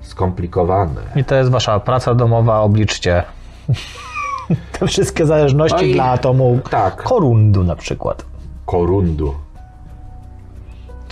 skomplikowane. 0.00 1.00
I 1.16 1.24
to 1.24 1.34
jest 1.34 1.50
wasza 1.50 1.80
praca 1.80 2.14
domowa, 2.14 2.60
obliczcie 2.60 3.22
te 4.78 4.86
wszystkie 4.86 5.26
zależności 5.26 5.76
No 5.76 5.82
i- 5.82 5.92
dla 5.94 6.04
atomu 6.04 6.58
tak. 6.70 7.02
korundu 7.02 7.64
na 7.64 7.76
przykład. 7.76 8.24
Korundu. 8.66 9.34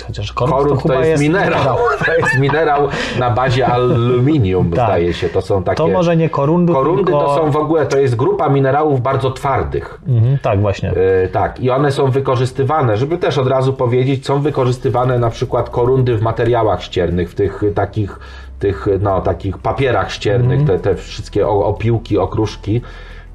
Chociaż 0.02 0.32
korund, 0.32 0.56
Korund 0.56 0.82
to 0.82 0.88
to 0.88 1.00
jest 1.04 1.22
minerał. 1.22 1.76
To 2.06 2.14
jest 2.14 2.38
minerał 2.38 2.88
na 3.18 3.30
bazie 3.30 3.66
aluminium, 3.66 4.70
Tak. 4.70 4.74
zdaje 4.88 5.14
się. 5.14 5.28
To 5.28 5.40
są 5.42 5.62
takie. 5.62 5.76
To 5.76 5.88
może 5.88 6.16
nie 6.16 6.30
korundu, 6.30 6.72
Korundy 6.72 7.04
tylko... 7.04 7.20
to 7.20 7.34
są 7.36 7.50
w 7.50 7.56
ogóle, 7.56 7.86
to 7.86 7.98
jest 7.98 8.16
grupa 8.16 8.48
minerałów 8.48 9.00
bardzo 9.00 9.30
twardych. 9.30 10.00
Mhm, 10.08 10.38
tak, 10.42 10.60
właśnie. 10.60 10.88
Yy, 11.22 11.28
tak, 11.28 11.60
i 11.60 11.70
one 11.70 11.92
są 11.92 12.10
wykorzystywane, 12.10 12.96
żeby 12.96 13.18
też 13.18 13.38
od 13.38 13.46
razu 13.48 13.72
powiedzieć, 13.72 14.26
są 14.26 14.40
wykorzystywane 14.40 15.18
na 15.18 15.30
przykład 15.30 15.70
korundy 15.70 16.16
w 16.16 16.22
materiałach 16.22 16.82
ściernych, 16.82 17.30
w 17.30 17.34
tych 17.34 17.62
y, 17.62 17.72
takich, 17.72 18.18
tych, 18.58 18.86
no, 19.00 19.20
takich 19.20 19.58
papierach 19.58 20.12
ściernych, 20.12 20.60
Mhm. 20.60 20.78
te, 20.78 20.90
te 20.90 20.94
wszystkie 20.96 21.48
opiłki, 21.48 22.18
okruszki, 22.18 22.80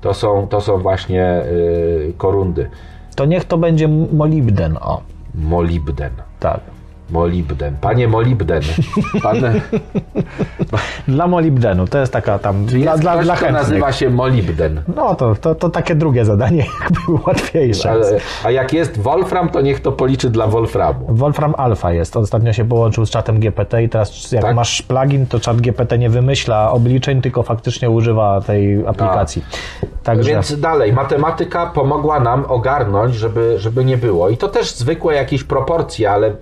to 0.01 0.13
są, 0.13 0.47
to 0.47 0.61
są 0.61 0.77
właśnie 0.77 1.41
yy, 2.07 2.13
korundy. 2.17 2.63
To 3.09 3.15
To 3.15 3.25
niech 3.25 3.45
to 3.45 3.57
będzie 3.57 3.87
molibden, 4.13 4.77
o. 4.81 5.01
Molibden. 5.35 6.11
Tak. 6.41 6.80
Molibden. 7.11 7.75
Panie 7.81 8.07
Molibden. 8.07 8.61
Pan, 9.23 9.37
Dla 11.07 11.27
molibdenu, 11.27 11.87
to 11.87 11.97
jest 11.97 12.13
taka 12.13 12.39
tam, 12.39 12.65
dla, 12.65 12.77
jest 12.91 13.01
dla, 13.01 13.17
dla 13.17 13.35
kto 13.35 13.45
chętnych. 13.45 13.61
nazywa 13.63 13.91
się 13.91 14.09
Molibden. 14.09 14.81
No 14.95 15.15
to, 15.15 15.35
to, 15.35 15.55
to 15.55 15.69
takie 15.69 15.95
drugie 15.95 16.25
zadanie 16.25 16.65
jakby 16.83 17.23
łatwiejsze. 17.27 17.91
Ale, 17.91 18.17
a 18.43 18.51
jak 18.51 18.73
jest 18.73 18.99
Wolfram, 18.99 19.49
to 19.49 19.61
niech 19.61 19.79
to 19.79 19.91
policzy 19.91 20.29
dla 20.29 20.47
Wolframu. 20.47 21.05
Wolfram 21.09 21.53
Alpha 21.57 21.91
jest. 21.93 22.17
Ostatnio 22.17 22.53
się 22.53 22.65
połączył 22.65 23.05
z 23.05 23.09
czatem 23.09 23.39
GPT 23.39 23.83
i 23.83 23.89
teraz 23.89 24.31
jak 24.31 24.41
Tak? 24.41 24.55
masz 24.55 24.81
plugin, 24.81 25.25
to 25.27 25.39
czat 25.39 25.61
GPT 25.61 25.97
nie 25.97 26.09
wymyśla 26.09 26.71
obliczeń, 26.71 27.21
tylko 27.21 27.43
faktycznie 27.43 27.89
używa 27.89 28.41
tej 28.41 28.87
aplikacji. 28.87 29.45
Także 30.03 30.29
Więc 30.29 30.59
dalej, 30.59 30.93
matematyka 30.93 31.65
pomogła 31.65 32.19
nam 32.19 32.45
ogarnąć, 32.47 33.15
żeby, 33.15 33.59
żeby 33.59 33.85
nie 33.85 33.97
było. 33.97 34.29
I 34.29 34.37
to 34.37 34.47
też 34.47 34.71
zwykłe 34.75 35.15
jakieś 35.15 35.43
proporcje, 35.43 36.11
ale 36.11 36.35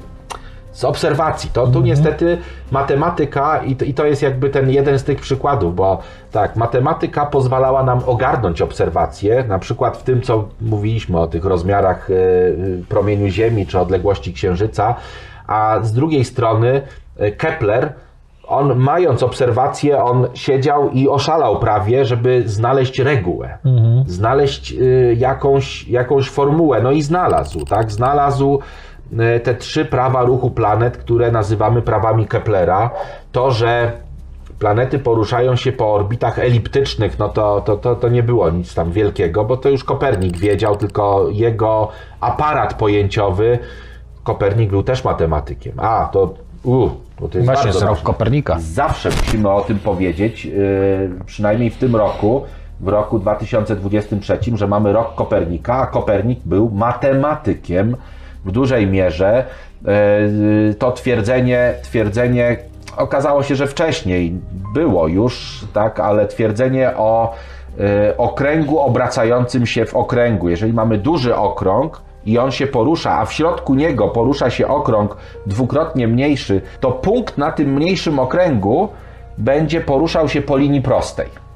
z 0.80 0.84
obserwacji. 0.84 1.50
To 1.54 1.68
tu 1.68 1.82
niestety 1.82 2.38
matematyka, 2.72 3.64
i 3.64 3.76
to, 3.76 3.86
i 3.86 3.94
to 3.94 4.06
jest 4.06 4.22
jakby 4.22 4.50
ten 4.50 4.70
jeden 4.70 5.00
z 5.00 5.04
tych 5.04 5.20
przykładów, 5.22 5.76
bo 5.76 6.00
tak, 6.32 6.56
matematyka 6.56 7.26
pozwalała 7.26 7.84
nam 7.84 8.02
ogarnąć 8.06 8.62
obserwacje, 8.62 9.44
na 9.48 9.60
przykład 9.60 9.98
w 9.98 10.04
tym, 10.04 10.22
co 10.22 10.48
mówiliśmy 10.62 11.20
o 11.20 11.28
tych 11.28 11.46
rozmiarach 11.46 12.10
e, 12.12 12.14
promieniu 12.90 13.28
Ziemi 13.28 13.68
czy 13.68 13.80
odległości 13.80 14.34
Księżyca, 14.34 14.96
a 15.48 15.80
z 15.84 15.94
drugiej 15.94 16.26
strony 16.26 16.82
e, 17.18 17.32
Kepler 17.32 17.94
on 18.48 18.76
mając 18.76 19.24
obserwacje, 19.24 20.04
on 20.04 20.28
siedział 20.34 20.90
i 20.90 21.10
oszalał 21.10 21.60
prawie, 21.60 22.06
żeby 22.06 22.44
znaleźć 22.46 23.00
regułę, 23.00 23.58
znaleźć 24.08 24.72
y, 24.72 25.16
jakąś, 25.20 25.88
jakąś 25.88 26.30
formułę. 26.30 26.82
No 26.82 26.92
i 26.92 27.02
znalazł, 27.02 27.66
tak? 27.66 27.92
Znalazł 27.92 28.60
te 29.44 29.56
trzy 29.56 29.86
prawa 29.86 30.24
ruchu 30.24 30.52
planet, 30.52 30.98
które 30.98 31.32
nazywamy 31.32 31.82
prawami 31.82 32.28
Keplera. 32.28 32.90
To, 33.32 33.52
że 33.52 33.92
planety 34.60 35.00
poruszają 35.00 35.56
się 35.56 35.72
po 35.72 35.94
orbitach 35.94 36.40
eliptycznych, 36.40 37.20
no 37.20 37.30
to, 37.30 37.62
to, 37.62 37.78
to, 37.78 37.96
to 37.96 38.10
nie 38.10 38.24
było 38.24 38.50
nic 38.50 38.74
tam 38.74 38.92
wielkiego, 38.92 39.46
bo 39.46 39.58
to 39.58 39.70
już 39.70 39.84
Kopernik 39.84 40.38
wiedział, 40.38 40.76
tylko 40.76 41.28
jego 41.32 41.88
aparat 42.22 42.74
pojęciowy, 42.74 43.60
Kopernik 44.24 44.70
był 44.70 44.84
też 44.84 45.04
matematykiem. 45.04 45.74
A, 45.78 46.10
to, 46.14 46.34
bo 47.20 47.28
to 47.30 47.38
jest 47.38 47.46
właśnie 47.46 47.72
rok. 47.72 48.02
Kopernika. 48.02 48.58
Zawsze 48.60 49.10
musimy 49.10 49.50
o 49.50 49.62
tym 49.62 49.80
powiedzieć, 49.80 50.46
yy, 50.46 50.54
przynajmniej 51.26 51.70
w 51.70 51.78
tym 51.78 51.96
roku, 51.96 52.44
w 52.80 52.88
roku 52.88 53.20
2023, 53.20 54.40
że 54.54 54.68
mamy 54.68 54.94
rok 54.94 55.16
Kopernika, 55.16 55.76
a 55.76 55.88
Kopernik 55.88 56.40
był 56.46 56.70
matematykiem 56.70 57.96
w 58.46 58.52
dużej 58.52 58.88
mierze. 58.88 59.46
Yy, 60.68 60.74
To 60.74 60.92
twierdzenie, 60.92 61.74
twierdzenie 61.82 62.58
okazało 62.98 63.44
się, 63.44 63.56
że 63.56 63.68
wcześniej 63.68 64.40
było 64.74 65.08
już, 65.08 65.66
tak, 65.74 66.00
ale 66.00 66.28
twierdzenie 66.28 66.92
o 66.98 67.34
yy, 67.78 67.86
okręgu 68.18 68.80
obracającym 68.80 69.66
się 69.66 69.86
w 69.86 69.96
okręgu. 69.96 70.50
Jeżeli 70.50 70.74
mamy 70.74 70.98
duży 70.98 71.36
okrąg, 71.36 72.02
i 72.26 72.38
on 72.38 72.52
się 72.52 72.68
porusza, 72.68 73.20
a 73.20 73.26
w 73.26 73.34
środku 73.34 73.76
niego 73.76 74.08
porusza 74.08 74.50
się 74.50 74.68
okrąg 74.68 75.18
dwukrotnie 75.46 76.08
mniejszy, 76.08 76.62
to 76.80 76.92
punkt 76.92 77.38
na 77.38 77.52
tym 77.52 77.74
mniejszym 77.74 78.20
okręgu 78.20 78.90
będzie 79.38 79.82
poruszał 79.82 80.30
się 80.30 80.42
po 80.42 80.58
linii 80.58 80.82
prostej. 80.82 81.49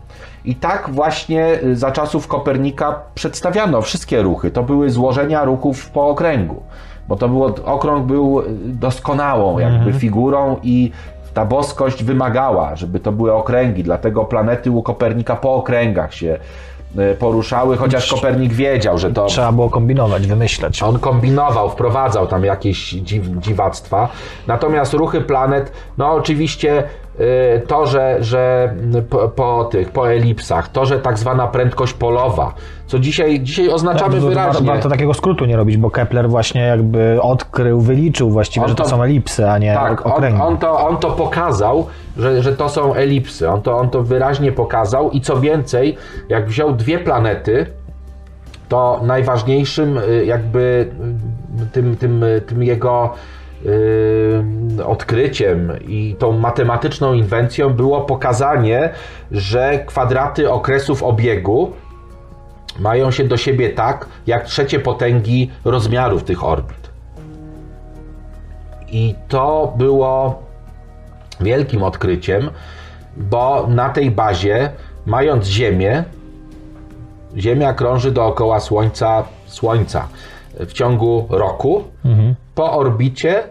I 0.46 0.56
tak 0.56 0.89
właśnie 0.89 1.60
y, 1.64 1.76
za 1.76 1.91
czasów 1.91 2.28
Kopernika 2.28 3.00
przedstawiano 3.16 3.82
wszystkie 3.82 4.22
ruchy. 4.22 4.52
To 4.52 4.64
były 4.64 4.89
złożenia 4.89 5.44
ruchów 5.46 5.89
po 5.89 6.08
okręgu, 6.08 6.64
bo 7.08 7.16
to 7.16 7.30
było, 7.30 7.56
okrąg 7.66 8.06
był 8.06 8.39
y, 8.41 8.46
doskonałą 8.66 9.60
jakby 9.60 9.94
figurą 9.94 10.58
i 10.64 10.91
ta 11.34 11.46
boskość 11.46 12.04
wymagała, 12.04 12.76
żeby 12.76 13.00
to 13.00 13.12
były 13.12 13.34
okręgi, 13.34 13.84
dlatego 13.84 14.26
planety 14.26 14.72
u 14.72 14.84
Kopernika 14.84 15.36
po 15.36 15.54
okręgach 15.54 16.14
się 16.14 16.39
y, 16.98 17.16
poruszały, 17.20 17.78
chociaż 17.78 18.14
Kopernik 18.14 18.54
wiedział, 18.54 18.98
że 18.98 19.12
to 19.12 19.26
Trzeba 19.26 19.52
było 19.52 19.70
kombinować, 19.70 20.28
wymyślać. 20.28 20.84
on 20.84 21.00
kombinował, 21.00 21.70
wprowadzał 21.70 22.28
tam 22.28 22.44
jakieś 22.46 22.89
dziw, 22.89 23.26
dziwactwa. 23.28 24.10
Natomiast 24.48 24.94
ruchy 24.94 25.22
planet, 25.22 25.72
no 25.98 26.12
oczywiście 26.12 26.84
to, 27.68 27.86
że, 27.86 28.18
że 28.20 28.74
po, 29.09 29.30
po 29.30 29.64
tych, 29.72 29.89
po 29.91 30.11
elipsach, 30.11 30.68
to, 30.68 30.86
że 30.86 30.99
tak 30.99 31.18
zwana 31.20 31.47
prędkość 31.47 31.93
polowa, 31.93 32.53
co 32.88 32.99
dzisiaj, 32.99 33.39
dzisiaj 33.41 33.70
oznaczamy 33.70 34.14
Tak, 34.14 34.24
wyraźnie. 34.24 34.68
Warto 34.68 34.89
takiego 34.89 35.14
skrótu 35.14 35.45
nie 35.45 35.57
robić, 35.57 35.78
bo 35.78 35.91
Kepler 35.91 36.30
właśnie 36.30 36.61
jakby 36.61 37.20
odkrył, 37.22 37.82
wyliczył 37.82 38.30
właściwie, 38.30 38.64
On 38.64 38.70
że 38.70 38.76
to 38.76 38.84
to- 38.84 38.89
są 38.89 39.03
elipsy, 39.03 39.49
a 39.49 39.57
nie 39.57 39.74
Tak, 39.74 40.05
on, 40.05 40.11
okręgi. 40.11 40.41
on, 40.41 40.57
to, 40.57 40.88
on 40.88 40.97
to 40.97 41.11
pokazał, 41.11 41.88
że, 42.18 42.43
że 42.43 42.55
to 42.55 42.70
są 42.70 42.93
elipsy. 42.93 43.49
On 43.49 43.61
to, 43.61 43.78
on 43.78 43.89
to 43.89 44.03
wyraźnie 44.03 44.51
pokazał 44.51 45.11
i 45.11 45.22
co 45.22 45.39
więcej, 45.39 45.97
jak 46.30 46.47
wziął 46.47 46.74
dwie 46.74 46.99
planety, 46.99 47.66
to 48.70 48.99
najważniejszym 49.03 49.97
y, 49.97 50.26
jakby 50.26 50.91
y, 51.64 51.66
tym, 51.66 51.95
tym, 51.97 52.24
y, 52.24 52.41
tym 52.41 52.64
jego 52.64 53.14
y, 53.14 53.43
odkryciem 54.86 55.72
i 55.88 56.16
tą 56.20 56.32
matematyczną 56.32 57.14
inwencją 57.14 57.70
było 57.70 58.01
pokazanie, 58.01 58.89
że 59.32 59.80
kwadraty 59.86 60.51
okresów 60.51 61.03
obiegu 61.03 61.72
mają 62.80 63.11
się 63.11 63.24
do 63.24 63.38
siebie 63.38 63.70
tak, 63.70 64.07
jak 64.28 64.45
trzecie 64.45 64.80
potęgi 64.80 65.51
rozmiarów 65.66 66.24
tych 66.24 66.43
orbit. 66.43 66.89
I 68.88 69.16
to 69.28 69.74
było 69.78 70.43
wielkim 71.41 71.84
odkryciem, 71.84 72.49
bo 73.18 73.68
na 73.68 73.89
tej 73.89 74.11
bazie, 74.11 74.70
mając 75.05 75.45
Ziemię, 75.47 76.03
Ziemia 77.38 77.74
krąży 77.74 78.11
dookoła 78.11 78.59
Słońca, 78.59 79.24
Słońca 79.45 80.07
w 80.59 80.74
ciągu 80.74 81.28
roku 81.30 81.84
po 82.56 82.74
orbicie, 82.74 83.43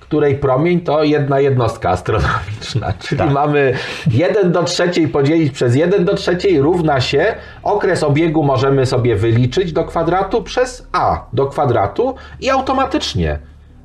której 0.00 0.34
promień 0.38 0.80
to 0.80 1.04
jedna 1.04 1.40
jednostka 1.40 1.90
astronomiczna. 1.90 2.92
Czyli 3.08 3.30
mamy 3.30 3.74
1 4.10 4.52
do 4.52 4.62
trzeciej 4.62 5.08
podzielić 5.08 5.52
przez 5.52 5.76
1 5.76 6.04
do 6.04 6.14
trzeciej 6.14 6.60
równa 6.60 7.00
się 7.00 7.34
okres 7.62 8.02
obiegu 8.02 8.42
możemy 8.42 8.86
sobie 8.86 9.16
wyliczyć 9.16 9.72
do 9.72 9.84
kwadratu 9.84 10.42
przez 10.42 10.88
a 10.92 11.26
do 11.32 11.46
kwadratu 11.46 12.14
i 12.40 12.50
automatycznie 12.50 13.38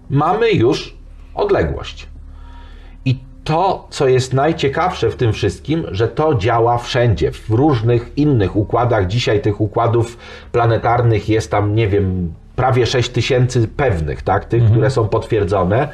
mamy 0.10 0.52
już 0.52 0.96
odległość. 1.36 2.08
I 3.06 3.20
to, 3.44 3.88
co 3.90 4.08
jest 4.08 4.34
najciekawsze 4.34 5.10
w 5.10 5.16
tym 5.16 5.34
wszystkim, 5.34 5.86
że 5.92 6.08
to 6.08 6.36
działa 6.36 6.78
wszędzie, 6.78 7.32
w 7.32 7.50
różnych 7.50 8.18
innych 8.18 8.56
układach. 8.56 9.08
Dzisiaj 9.08 9.42
tych 9.42 9.62
układów 9.62 10.18
planetarnych 10.52 11.30
jest 11.30 11.52
tam, 11.52 11.76
nie 11.76 11.88
wiem, 11.88 12.34
prawie 12.56 12.86
6 12.86 13.10
tysięcy 13.10 13.68
pewnych, 13.68 14.22
tak? 14.22 14.46
Tych, 14.46 14.64
które 14.72 14.90
są 14.90 15.08
potwierdzone. 15.08 15.88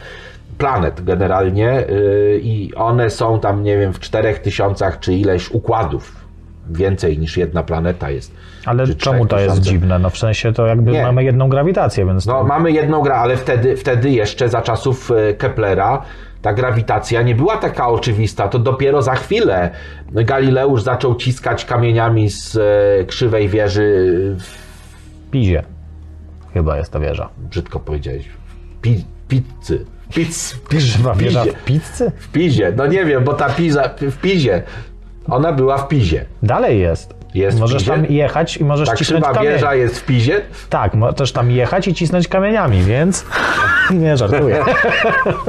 Planet 0.57 1.03
generalnie 1.03 1.85
yy, 1.89 2.39
i 2.43 2.73
one 2.75 3.09
są 3.09 3.39
tam, 3.39 3.63
nie 3.63 3.77
wiem, 3.77 3.93
w 3.93 3.99
4 3.99 4.33
tysiącach 4.33 4.99
czy 4.99 5.13
ileś 5.13 5.51
układów. 5.51 6.27
Więcej 6.69 7.19
niż 7.19 7.37
jedna 7.37 7.63
planeta 7.63 8.09
jest. 8.09 8.31
Ale 8.65 8.87
czemu 8.87 9.25
to 9.25 9.39
jest 9.39 9.61
dziwne? 9.61 9.99
No 9.99 10.09
w 10.09 10.17
sensie 10.17 10.53
to 10.53 10.67
jakby 10.67 10.91
Nie. 10.91 11.03
mamy 11.03 11.23
jedną 11.23 11.49
grawitację, 11.49 12.05
więc 12.05 12.25
No, 12.25 12.43
mamy 12.43 12.71
jedną 12.71 13.01
grę, 13.01 13.15
ale 13.15 13.37
wtedy, 13.37 13.77
wtedy 13.77 14.09
jeszcze 14.09 14.49
za 14.49 14.61
czasów 14.61 15.11
e, 15.11 15.33
Keplera 15.33 16.01
ta 16.41 16.53
grawitacja 16.53 17.21
nie 17.21 17.35
była 17.35 17.57
taka 17.57 17.87
oczywista. 17.87 18.47
To 18.47 18.59
dopiero 18.59 19.01
za 19.01 19.15
chwilę 19.15 19.69
Galileusz 20.11 20.81
zaczął 20.81 21.15
ciskać 21.15 21.65
kamieniami 21.65 22.29
z 22.29 22.57
e, 22.57 23.05
krzywej 23.05 23.49
wieży, 23.49 24.35
w, 24.39 24.67
Pizie 25.31 25.63
chyba 26.57 26.77
jest 26.77 26.91
ta 26.91 26.99
wieża. 26.99 27.29
brzydko 27.37 27.79
powiedziałeś, 27.79 28.25
w 28.25 28.81
pi, 28.81 29.03
pizzy. 29.27 29.85
Pizz, 30.09 30.55
Krzywa 30.69 31.13
w 31.13 31.17
wieża 31.17 31.43
w 31.43 31.65
pizzy? 31.65 32.11
W 32.17 32.31
Pizie. 32.31 32.73
No 32.75 32.87
nie 32.87 33.05
wiem, 33.05 33.23
bo 33.23 33.33
ta 33.33 33.49
Piza 33.49 33.89
w 34.01 34.17
Pizie. 34.17 34.63
Ona 35.27 35.53
była 35.53 35.77
w 35.77 35.87
Pizie. 35.87 36.25
Dalej 36.43 36.79
jest. 36.79 37.16
Jest 37.33 37.59
możesz 37.59 37.83
tam 37.85 38.05
jechać 38.05 38.57
i 38.57 38.63
możesz 38.65 38.89
Ta 38.89 38.95
cisnąć 38.95 39.25
kamień. 39.25 39.51
wieża 39.53 39.75
jest 39.75 39.99
w 39.99 40.05
Pizie. 40.05 40.41
Tak, 40.69 40.93
możesz 40.93 41.31
tam 41.31 41.51
jechać 41.51 41.87
i 41.87 41.93
cisnąć 41.93 42.27
kamieniami, 42.27 42.81
więc 42.83 43.25
nie 43.91 44.17
żartuję. 44.17 44.63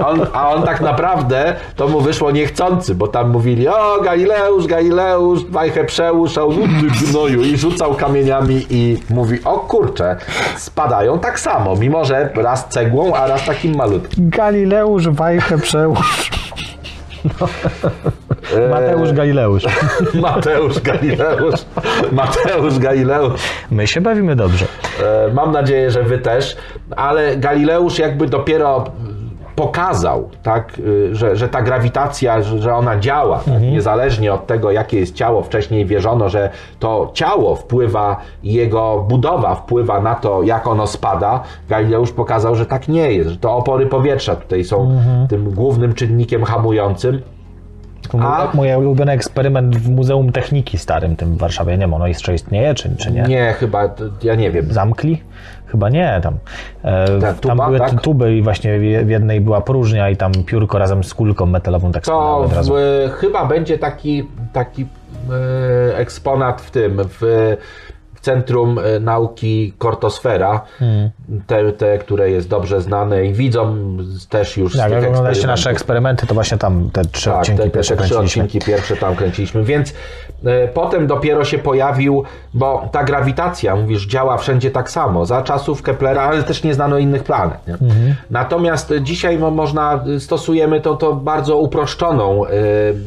On, 0.07 0.27
a 0.33 0.49
on 0.51 0.63
tak 0.63 0.81
naprawdę 0.81 1.55
to 1.77 1.89
mu 1.89 2.01
wyszło 2.01 2.31
niechcący, 2.31 2.95
bo 2.95 3.09
tam 3.09 3.31
mówili, 3.31 3.69
o 3.69 4.01
Galileusz, 4.05 4.67
Galileusz, 4.67 5.45
wajchę 5.45 5.85
przełóż, 5.85 6.39
a 6.39 6.43
on 6.43 6.59
"U, 6.59 6.63
ty 6.67 7.07
gnoju 7.11 7.43
i 7.43 7.57
rzucał 7.57 7.95
kamieniami 7.95 8.67
i 8.71 8.99
mówi, 9.11 9.39
o 9.45 9.59
kurczę, 9.59 10.17
spadają 10.57 11.19
tak 11.19 11.41
samo, 11.41 11.77
mimo 11.77 12.05
że 12.05 12.31
raz 12.35 12.69
cegłą, 12.69 13.15
a 13.15 13.27
raz 13.27 13.45
takim 13.45 13.77
malutkim. 13.77 14.31
Galileusz 14.31 15.09
Wajchę 15.09 15.59
przełóż. 15.59 16.31
Mateusz 18.71 19.13
Galileusz. 19.13 19.65
Mateusz 20.15 20.81
Galileusz. 20.81 21.65
Mateusz 22.13 22.79
Galileusz. 22.79 23.41
My 23.71 23.87
się 23.87 24.01
bawimy 24.01 24.37
dobrze. 24.37 24.67
E, 25.03 25.33
Mam 25.35 25.53
nadzieję, 25.53 25.91
że 25.91 26.03
wy 26.03 26.19
też, 26.19 26.57
ale 26.97 27.37
Galileusz 27.37 27.99
jakby 27.99 28.27
dopiero 28.27 28.85
pokazał, 29.59 30.29
tak, 30.43 30.79
y, 30.79 31.15
że, 31.17 31.37
że 31.37 31.49
ta 31.49 31.63
grawitacja, 31.63 32.43
że, 32.43 32.75
ona 32.75 32.99
działa, 32.99 33.39
tak, 33.39 33.63
niezależnie 33.63 34.35
od 34.35 34.47
tego, 34.47 34.71
jakie 34.71 34.99
jest 35.01 35.15
ciało. 35.15 35.43
Wcześniej 35.43 35.87
wierzono, 35.87 36.29
że 36.29 36.51
to 36.79 37.11
ciało 37.15 37.57
wpływa, 37.57 38.17
jego 38.43 39.07
budowa 39.09 39.55
wpływa 39.55 40.01
na 40.01 40.15
to, 40.15 40.43
jak 40.43 40.67
ono 40.67 40.87
spada. 40.87 41.43
Galileusz 41.69 42.13
pokazał, 42.13 42.55
że 42.55 42.67
tak 42.67 42.89
nie 42.89 43.13
jest, 43.13 43.31
że 43.31 43.37
to 43.37 43.57
opory 43.57 43.87
powietrza 43.87 44.37
tutaj 44.37 44.65
są 44.65 45.01
tym 45.29 45.51
głównym 45.51 45.95
czynnikiem 45.95 46.45
hamującym. 46.45 47.23
A- 48.21 48.49
mój 48.55 48.75
ulubiony 48.75 49.13
eksperyment 49.13 49.77
w 49.77 49.91
Muzeum 49.91 50.33
Techniki 50.33 50.79
Starym, 50.79 51.17
tym 51.17 51.35
w 51.35 51.39
Warszawie. 51.39 51.73
Nie 51.73 51.79
wiem, 51.79 51.95
ono 51.95 52.07
jeszcze 52.07 52.35
istnieje, 52.35 52.75
czy, 52.75 52.97
czy 52.97 53.13
nie? 53.13 53.23
Nie, 53.23 53.53
chyba, 53.53 53.95
ja 54.23 54.35
nie 54.35 54.51
wiem. 54.51 54.73
Zamkli? 54.73 55.23
Chyba 55.71 55.89
nie, 55.89 56.21
tam. 56.23 56.35
E, 56.85 57.07
Ta 57.21 57.27
tam 57.27 57.35
tuba, 57.39 57.67
były 57.67 57.79
tak? 57.79 58.01
tuby 58.01 58.37
i 58.37 58.43
właśnie 58.43 58.79
w 59.05 59.11
jednej 59.11 59.41
była 59.41 59.61
próżnia 59.61 60.11
i 60.11 60.17
tam 60.17 60.33
piórko 60.47 60.79
razem 60.79 61.05
z 61.05 61.15
kulką 61.15 61.47
metalową 61.47 61.93
tak 61.93 62.05
To 62.05 62.37
od 62.39 62.53
razu. 62.53 62.75
w, 62.75 63.11
chyba 63.21 63.47
będzie 63.47 63.79
taki, 63.79 64.29
taki 64.53 64.87
e, 65.93 65.97
eksponat 65.97 66.61
w 66.61 66.71
tym, 66.71 66.97
w 67.21 67.57
Centrum 68.21 68.79
e, 68.79 69.01
Nauki 69.01 69.73
Kortosfera, 69.79 70.61
Hmm. 70.79 71.11
te, 71.47 71.73
te, 71.73 71.99
które 71.99 72.31
jest 72.31 72.49
dobrze 72.49 72.81
znane 72.81 73.27
i 73.27 73.33
widzą 73.33 73.77
też 74.29 74.57
już 74.57 74.73
z 74.73 74.77
Jak 74.77 74.91
tych 74.91 75.09
oglądaliście 75.09 75.47
nasze 75.47 75.71
eksperymenty, 75.71 76.27
to 76.27 76.35
właśnie 76.35 76.59
tam 76.59 76.91
te 76.93 77.05
trzy 77.05 77.31
Tak, 77.31 77.39
odcinki 77.39 77.63
te, 77.63 77.65
te, 77.65 77.71
pierwsze 77.71 77.97
te 77.97 78.05
trzy 78.05 78.19
odcinki 78.19 78.59
pierwsze 78.59 78.97
tam 78.97 79.17
kręciliśmy, 79.17 79.65
więc 79.65 79.95
e, 80.45 80.69
potem 80.69 81.07
dopiero 81.07 81.45
się 81.45 81.59
pojawił, 81.59 82.25
bo 82.55 82.89
ta 82.93 83.05
grawitacja, 83.05 83.77
mówisz, 83.77 84.07
działa 84.07 84.39
wszędzie 84.39 84.71
tak 84.71 84.91
samo, 84.91 85.27
za 85.27 85.43
czasów 85.43 85.83
Keplera, 85.83 86.23
ale 86.23 86.43
też 86.43 86.65
nie 86.65 86.75
znano 86.75 86.99
innych 86.99 87.25
planet. 87.25 87.59
Mhm. 87.69 88.15
Natomiast 88.31 88.93
dzisiaj 89.01 89.39
mo, 89.39 89.51
można, 89.51 90.05
stosujemy 90.19 90.81
to, 90.81 90.97
to 90.97 91.13
bardzo 91.13 91.59
uproszczoną 91.59 92.47
e, 92.47 92.51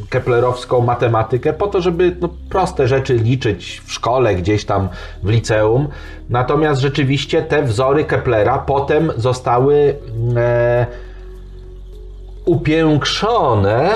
keplerowską 0.08 0.80
matematykę 0.80 1.52
po 1.52 1.66
to, 1.66 1.80
żeby 1.80 2.16
no, 2.20 2.28
proste 2.48 2.88
rzeczy 2.88 3.14
liczyć 3.14 3.82
w 3.84 3.92
szkole, 3.92 4.34
gdzieś 4.34 4.64
tam 4.64 4.88
w 5.22 5.28
liceum. 5.28 5.88
Natomiast 6.30 6.80
rzeczywiście 6.80 7.42
te 7.42 7.62
wzory 7.62 8.04
Keplera 8.04 8.58
potem 8.58 9.12
zostały 9.16 9.96
e, 10.36 10.86
upiększone 12.44 13.90
y, 13.90 13.94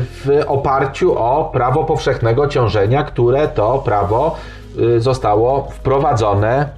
w 0.00 0.42
oparciu 0.46 1.18
o 1.18 1.50
prawo 1.52 1.84
powszechnego 1.84 2.48
ciążenia, 2.48 3.04
które 3.04 3.48
to 3.48 3.78
prawo 3.78 4.36
y, 4.78 5.00
zostało 5.00 5.68
wprowadzone 5.70 6.68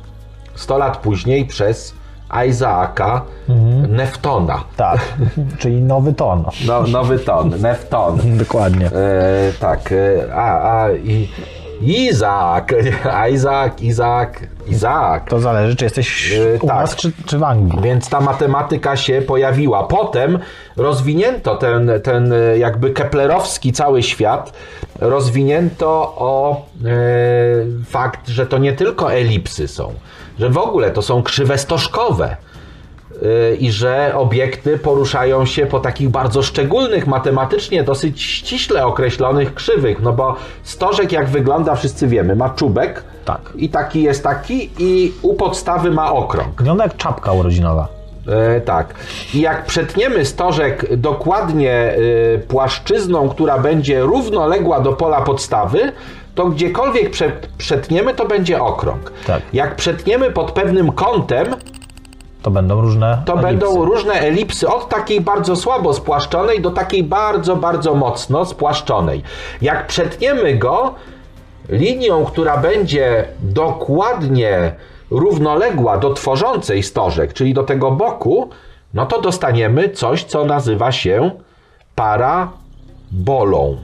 100 0.54 0.78
lat 0.78 0.96
później 0.96 1.46
przez 1.46 1.94
Isaaca 2.48 3.22
Neftona. 3.88 4.64
Tak, 4.76 5.00
czyli 5.58 5.82
nowy 5.82 6.12
ton. 6.12 6.44
No, 6.66 6.82
nowy 6.82 7.18
ton, 7.18 7.60
Nefton. 7.60 8.20
Dokładnie. 8.38 8.86
E, 8.86 9.52
tak, 9.60 9.92
e, 9.92 10.34
a, 10.34 10.82
a 10.82 10.92
i 10.92 11.28
Izaak, 11.80 12.74
Isaac, 13.32 13.80
Izaak, 13.90 14.40
Izaak. 14.68 15.28
To 15.28 15.40
zależy, 15.40 15.76
czy 15.76 15.84
jesteś 15.84 16.30
Yy, 16.30 16.58
u 16.62 16.66
tak. 16.66 16.76
nas, 16.76 16.96
czy, 16.96 17.12
czy 17.26 17.38
w 17.38 17.42
Anglii. 17.42 17.82
Więc 17.82 18.08
ta 18.08 18.20
matematyka 18.20 18.96
się 18.96 19.22
pojawiła. 19.22 19.84
Potem 19.84 20.38
rozwinięto 20.76 21.56
ten, 21.56 21.90
ten 22.02 22.32
e, 22.32 22.58
jakby 22.58 22.90
keplerowski 22.90 23.72
cały 23.72 24.02
świat, 24.02 24.52
rozwinięto 25.00 26.14
o 26.16 26.66
e, 26.84 26.88
fakt, 27.86 28.28
że 28.28 28.46
to 28.46 28.58
nie 28.58 28.72
tylko 28.72 29.12
elipsy 29.12 29.68
są, 29.68 29.94
że 30.38 30.48
w 30.50 30.58
ogóle 30.58 30.90
to 30.90 31.02
są 31.02 31.22
krzywe 31.22 31.58
stożkowe 31.58 32.36
i 33.58 33.72
że 33.72 34.12
obiekty 34.14 34.78
poruszają 34.78 35.46
się 35.46 35.66
po 35.66 35.80
takich 35.80 36.08
bardzo 36.08 36.42
szczególnych, 36.42 37.06
matematycznie 37.06 37.84
dosyć 37.84 38.22
ściśle 38.22 38.86
określonych 38.86 39.54
krzywych, 39.54 40.00
no 40.02 40.12
bo 40.12 40.36
stożek 40.62 41.12
jak 41.12 41.28
wygląda 41.28 41.74
wszyscy 41.74 42.06
wiemy, 42.06 42.36
ma 42.36 42.50
czubek 42.50 43.02
Tak. 43.24 43.40
i 43.56 43.68
taki 43.68 44.02
jest 44.02 44.22
taki 44.22 44.70
i 44.78 45.12
u 45.22 45.34
podstawy 45.34 45.90
ma 45.90 46.12
okrąg. 46.12 46.54
Wygląda 46.58 46.84
jak 46.84 46.96
czapka 46.96 47.32
urodzinowa. 47.32 47.88
E, 48.28 48.60
tak. 48.60 48.94
I 49.34 49.40
jak 49.40 49.64
przetniemy 49.64 50.24
stożek 50.24 50.96
dokładnie 50.96 51.72
e, 51.72 52.38
płaszczyzną, 52.38 53.28
która 53.28 53.58
będzie 53.58 54.00
równoległa 54.00 54.80
do 54.80 54.92
pola 54.92 55.20
podstawy, 55.20 55.92
to 56.34 56.46
gdziekolwiek 56.46 57.10
prze, 57.10 57.32
przetniemy, 57.58 58.14
to 58.14 58.26
będzie 58.26 58.62
okrąg. 58.62 59.12
Tak. 59.26 59.42
Jak 59.52 59.76
przetniemy 59.76 60.30
pod 60.30 60.52
pewnym 60.52 60.92
kątem, 60.92 61.46
To 62.42 62.50
będą 62.50 62.80
różne 62.80 63.22
to 63.26 63.32
elipsy. 63.32 63.46
będą 63.46 63.84
różne 63.84 64.12
elipsy, 64.12 64.68
od 64.68 64.88
takiej 64.88 65.20
bardzo 65.20 65.56
słabo 65.56 65.94
spłaszczonej 65.94 66.60
do 66.60 66.70
takiej 66.70 67.02
bardzo, 67.02 67.56
bardzo 67.56 67.94
mocno 67.94 68.44
spłaszczonej. 68.44 69.22
Jak 69.62 69.86
przetniemy 69.86 70.54
go 70.54 70.94
linią, 71.68 72.24
która 72.24 72.56
będzie 72.56 73.28
dokładnie 73.40 74.72
równoległa 75.10 75.98
do 75.98 76.14
tworzącej 76.14 76.82
stożek, 76.82 77.32
czyli 77.32 77.54
do 77.54 77.62
tego 77.62 77.90
boku, 77.90 78.50
no 78.94 79.06
to 79.06 79.20
dostaniemy 79.20 79.88
coś, 79.88 80.24
co 80.24 80.44
nazywa 80.44 80.92
się 80.92 81.30
parabolą. 81.94 83.76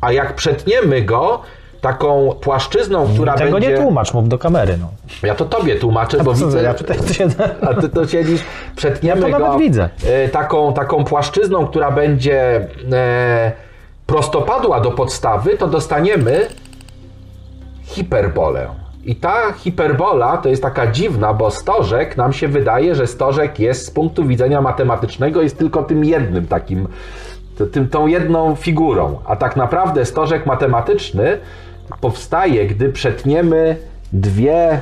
A 0.00 0.12
jak 0.12 0.34
przetniemy 0.34 1.02
go 1.02 1.40
taką 1.80 2.34
płaszczyzną, 2.40 3.08
która 3.14 3.34
Tego 3.34 3.52
będzie... 3.52 3.68
nie 3.68 3.76
tłumacz, 3.76 4.14
mów 4.14 4.28
do 4.28 4.38
kamery. 4.38 4.78
No. 4.80 4.88
Ja 5.22 5.34
to 5.34 5.44
tobie 5.44 5.76
tłumaczę, 5.76 6.24
bo 6.24 6.34
Co, 6.34 6.46
widzę... 6.46 6.62
ja 6.62 6.74
tutaj 6.74 6.98
to 6.98 7.12
się... 7.12 7.28
A 7.70 7.74
ty 7.74 7.88
to 7.88 8.06
siedzisz, 8.06 8.40
przetniemy 8.76 9.20
Ja 9.20 9.26
to 9.26 9.38
go 9.38 9.44
nawet 9.44 9.60
widzę. 9.60 9.88
e, 10.06 10.28
taką, 10.28 10.72
taką 10.72 11.04
płaszczyzną, 11.04 11.66
która 11.66 11.90
będzie 11.90 12.68
e, 12.92 13.52
prostopadła 14.06 14.80
do 14.80 14.90
podstawy, 14.90 15.56
to 15.56 15.66
dostaniemy 15.66 16.46
hiperbolę. 17.82 18.68
I 19.04 19.16
ta 19.16 19.52
hiperbola 19.52 20.36
to 20.36 20.48
jest 20.48 20.62
taka 20.62 20.86
dziwna, 20.86 21.34
bo 21.34 21.50
stożek 21.50 22.16
nam 22.16 22.32
się 22.32 22.48
wydaje, 22.48 22.94
że 22.94 23.06
stożek 23.06 23.58
jest 23.58 23.86
z 23.86 23.90
punktu 23.90 24.24
widzenia 24.24 24.60
matematycznego 24.60 25.42
jest 25.42 25.58
tylko 25.58 25.82
tym 25.82 26.04
jednym 26.04 26.46
takim, 26.46 26.88
tym, 27.72 27.88
tą 27.88 28.06
jedną 28.06 28.54
figurą. 28.54 29.18
A 29.26 29.36
tak 29.36 29.56
naprawdę 29.56 30.04
stożek 30.04 30.46
matematyczny 30.46 31.38
powstaje, 31.96 32.66
gdy 32.66 32.88
przetniemy 32.88 33.76
dwie 34.12 34.80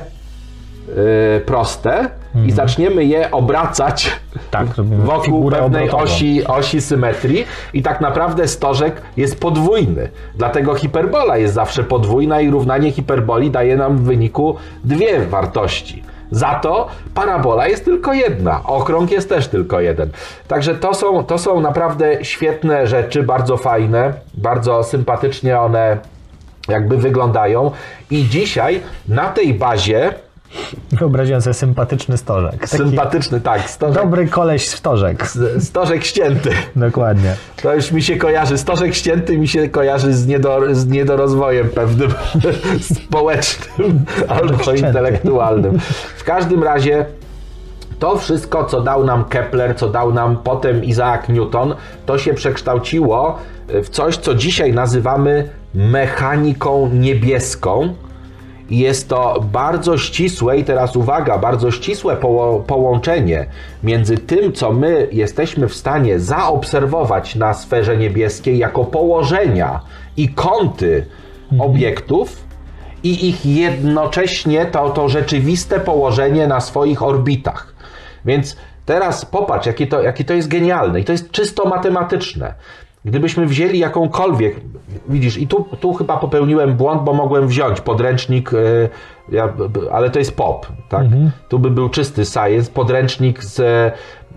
y, 0.89 1.41
proste 1.45 2.09
i 2.45 2.51
zaczniemy 2.51 3.05
je 3.05 3.31
obracać 3.31 4.19
Tak, 4.51 4.67
wokół 5.03 5.51
pewnej 5.51 5.89
osi, 5.89 6.45
osi 6.47 6.81
symetrii 6.81 7.45
i 7.73 7.83
tak 7.83 8.01
naprawdę 8.01 8.47
stożek 8.47 9.01
jest 9.17 9.39
podwójny. 9.39 10.09
Dlatego 10.35 10.75
hiperbola 10.75 11.37
jest 11.37 11.53
zawsze 11.53 11.83
podwójna 11.83 12.41
i 12.41 12.49
równanie 12.49 12.91
hiperboli 12.91 13.51
daje 13.51 13.77
nam 13.77 13.97
w 13.97 14.01
wyniku 14.01 14.55
dwie 14.83 15.19
wartości. 15.19 16.03
Za 16.31 16.55
to 16.55 16.87
parabola 17.13 17.67
jest 17.67 17.85
tylko 17.85 18.13
jedna, 18.13 18.63
okrąg 18.63 19.11
jest 19.11 19.29
też 19.29 19.47
tylko 19.47 19.79
jeden. 19.79 20.09
Także 20.47 20.75
to 20.75 20.93
są, 20.93 21.23
to 21.23 21.37
są 21.37 21.61
naprawdę 21.61 22.25
świetne 22.25 22.87
rzeczy, 22.87 23.23
bardzo 23.23 23.57
fajne, 23.57 24.13
bardzo 24.33 24.83
sympatycznie 24.83 25.59
one 25.59 25.97
jakby 26.69 26.97
wyglądają. 26.97 27.71
I 28.11 28.27
dzisiaj 28.27 28.81
na 29.07 29.29
tej 29.29 29.53
bazie 29.53 30.13
Wyobraziłem 30.91 31.41
sobie 31.41 31.53
sympatyczny 31.53 32.17
stożek. 32.17 32.59
Taki 32.59 32.77
sympatyczny, 32.77 33.41
tak, 33.41 33.69
stożek, 33.69 34.03
dobry 34.03 34.27
koleś 34.27 34.67
stożek. 34.67 35.27
stożek 35.59 36.03
ścięty. 36.03 36.49
Dokładnie. 36.75 37.35
To 37.61 37.75
już 37.75 37.91
mi 37.91 38.01
się 38.01 38.17
kojarzy, 38.17 38.57
stożek 38.57 38.93
ścięty 38.93 39.37
mi 39.37 39.47
się 39.47 39.69
kojarzy 39.69 40.13
z, 40.13 40.27
niedor, 40.27 40.75
z 40.75 40.87
niedorozwojem 40.87 41.69
pewnym 41.69 42.13
społecznym 43.07 44.05
albo 44.27 44.63
ścięty. 44.63 44.79
intelektualnym. 44.79 45.79
W 46.17 46.23
każdym 46.23 46.63
razie 46.63 47.05
to 47.99 48.17
wszystko, 48.17 48.65
co 48.65 48.81
dał 48.81 49.05
nam 49.05 49.25
Kepler, 49.25 49.75
co 49.75 49.89
dał 49.89 50.13
nam 50.13 50.37
potem 50.43 50.83
Isaac 50.83 51.29
Newton, 51.29 51.75
to 52.05 52.17
się 52.17 52.33
przekształciło 52.33 53.39
w 53.67 53.89
coś, 53.89 54.17
co 54.17 54.35
dzisiaj 54.35 54.73
nazywamy 54.73 55.49
mechaniką 55.73 56.89
niebieską. 56.93 57.93
I 58.69 58.79
jest 58.79 59.09
to 59.09 59.45
bardzo 59.51 59.97
ścisłe, 59.97 60.57
i 60.57 60.63
teraz 60.63 60.95
uwaga, 60.95 61.37
bardzo 61.37 61.71
ścisłe 61.71 62.15
poło- 62.17 62.63
połączenie 62.63 63.45
między 63.83 64.17
tym, 64.17 64.53
co 64.53 64.73
my 64.73 65.07
jesteśmy 65.11 65.67
w 65.67 65.73
stanie 65.73 66.19
zaobserwować 66.19 67.35
na 67.35 67.53
sferze 67.53 67.97
niebieskiej 67.97 68.57
jako 68.57 68.85
położenia 68.85 69.81
i 70.17 70.29
kąty 70.29 71.05
obiektów, 71.59 72.49
i 73.03 73.29
ich 73.29 73.45
jednocześnie 73.45 74.65
to, 74.65 74.89
to 74.89 75.09
rzeczywiste 75.09 75.79
położenie 75.79 76.47
na 76.47 76.61
swoich 76.61 77.03
orbitach. 77.03 77.73
Więc 78.25 78.55
Teraz 78.89 79.25
popatrz, 79.25 79.65
jakie 79.67 79.87
to, 79.87 80.01
jakie 80.01 80.23
to 80.23 80.33
jest 80.33 80.47
genialne 80.47 80.99
i 80.99 81.03
to 81.05 81.11
jest 81.11 81.31
czysto 81.31 81.65
matematyczne. 81.65 82.53
Gdybyśmy 83.05 83.45
wzięli 83.45 83.79
jakąkolwiek, 83.79 84.55
widzisz, 85.09 85.37
i 85.37 85.47
tu, 85.47 85.65
tu 85.79 85.93
chyba 85.93 86.17
popełniłem 86.17 86.73
błąd, 86.73 87.03
bo 87.03 87.13
mogłem 87.13 87.47
wziąć 87.47 87.81
podręcznik, 87.81 88.53
y, 88.53 88.89
ja, 89.29 89.53
ale 89.91 90.09
to 90.09 90.19
jest 90.19 90.35
pop, 90.35 90.67
tak? 90.89 91.05
Tu 91.49 91.59
by 91.59 91.71
był 91.71 91.89
czysty 91.89 92.25
science, 92.25 92.71
podręcznik 92.71 93.43
z, 93.43 93.55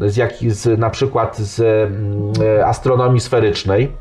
z, 0.01 0.17
jak, 0.17 0.33
z 0.35 0.79
na 0.79 0.91
przykład 0.91 1.39
z 1.39 1.61
y, 2.39 2.67
astronomii 2.67 3.21
sferycznej, 3.21 3.93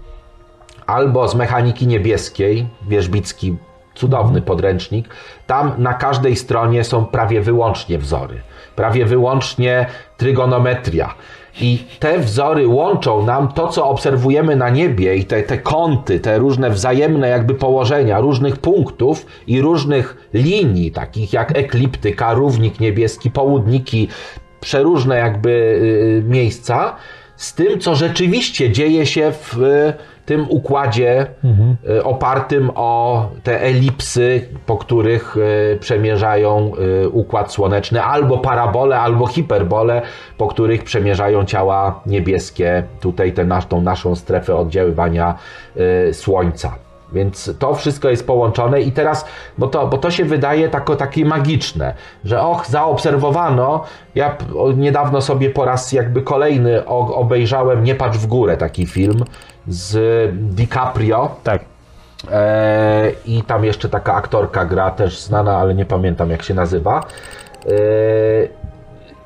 albo 0.85 1.27
z 1.27 1.35
mechaniki 1.35 1.87
niebieskiej, 1.87 2.67
Wierzbicki, 2.87 3.57
cudowny 3.95 4.41
podręcznik. 4.41 5.09
Tam 5.47 5.73
na 5.77 5.93
każdej 5.93 6.35
stronie 6.35 6.83
są 6.83 7.05
prawie 7.05 7.41
wyłącznie 7.41 7.97
wzory, 7.97 8.41
prawie 8.75 9.05
wyłącznie 9.05 9.85
trygonometria. 10.17 11.13
I 11.61 11.79
te 11.99 12.19
wzory 12.19 12.67
łączą 12.67 13.25
nam 13.25 13.47
to, 13.47 13.67
co 13.67 13.89
obserwujemy 13.89 14.55
na 14.55 14.69
niebie 14.69 15.15
i 15.15 15.25
te, 15.25 15.43
te 15.43 15.57
kąty, 15.57 16.19
te 16.19 16.37
różne 16.37 16.69
wzajemne 16.69 17.29
jakby 17.29 17.53
położenia 17.53 18.19
różnych 18.19 18.57
punktów 18.57 19.25
i 19.47 19.61
różnych 19.61 20.29
linii, 20.33 20.91
takich 20.91 21.33
jak 21.33 21.57
ekliptyka, 21.57 22.33
równik 22.33 22.79
niebieski, 22.79 23.31
południki, 23.31 24.07
przeróżne 24.61 25.17
jakby 25.17 25.49
y, 25.49 26.23
miejsca, 26.29 26.95
z 27.35 27.53
tym, 27.53 27.79
co 27.79 27.95
rzeczywiście 27.95 28.71
dzieje 28.71 29.05
się 29.05 29.31
w 29.31 29.57
y, 29.57 29.93
tym 30.25 30.45
układzie 30.49 31.27
y, 31.89 32.03
opartym 32.03 32.71
o 32.75 33.29
te 33.43 33.61
elipsy, 33.61 34.49
po 34.65 34.77
których 34.77 35.37
y, 35.37 35.77
przemierzają 35.79 36.71
y, 37.03 37.09
układ 37.09 37.51
słoneczny, 37.53 38.03
albo 38.03 38.37
parabole, 38.37 38.99
albo 38.99 39.27
hiperbole, 39.27 40.01
po 40.37 40.47
których 40.47 40.83
przemierzają 40.83 41.45
ciała 41.45 42.01
niebieskie, 42.05 42.83
tutaj 42.99 43.33
tę 43.33 43.45
naszą 43.81 44.15
strefę 44.15 44.55
oddziaływania 44.55 45.35
Słońca. 46.11 46.90
Więc 47.11 47.51
to 47.59 47.75
wszystko 47.75 48.09
jest 48.09 48.27
połączone 48.27 48.81
i 48.81 48.91
teraz, 48.91 49.25
bo 49.57 49.67
to, 49.67 49.87
bo 49.87 49.97
to 49.97 50.11
się 50.11 50.25
wydaje 50.25 50.69
tako, 50.69 50.95
takie 50.95 51.25
magiczne, 51.25 51.93
że 52.25 52.41
och, 52.41 52.65
zaobserwowano, 52.65 53.83
ja 54.15 54.37
niedawno 54.75 55.21
sobie 55.21 55.49
po 55.49 55.65
raz 55.65 55.91
jakby 55.91 56.21
kolejny 56.21 56.85
obejrzałem 56.85 57.83
Nie 57.83 57.95
patrz 57.95 58.17
w 58.17 58.27
górę 58.27 58.57
taki 58.57 58.85
film 58.85 59.23
z 59.67 59.95
DiCaprio 60.55 61.35
Tak. 61.43 61.61
e, 62.31 63.11
i 63.25 63.43
tam 63.43 63.65
jeszcze 63.65 63.89
taka 63.89 64.13
aktorka 64.13 64.65
gra, 64.65 64.91
też 64.91 65.19
znana, 65.19 65.57
ale 65.57 65.75
nie 65.75 65.85
pamiętam 65.85 66.29
jak 66.29 66.43
się 66.43 66.53
nazywa. 66.53 67.05
E, 67.65 67.71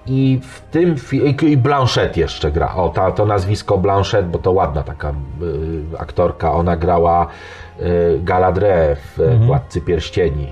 I 0.07 0.39
w 0.43 0.61
tym 0.61 0.95
i 1.41 1.57
Blanchett 1.57 2.17
jeszcze 2.17 2.51
gra. 2.51 2.75
O, 2.75 2.89
ta, 2.89 3.11
to 3.11 3.25
nazwisko 3.25 3.77
Blanchett, 3.77 4.27
bo 4.27 4.39
to 4.39 4.51
ładna 4.51 4.83
taka 4.83 5.09
y, 5.09 5.13
aktorka. 5.99 6.53
Ona 6.53 6.77
grała 6.77 7.27
y, 7.81 8.19
Galadriel 8.23 8.95
w 8.95 9.19
Mhm. 9.19 9.45
Władcy 9.45 9.81
Pierścieni, 9.81 10.47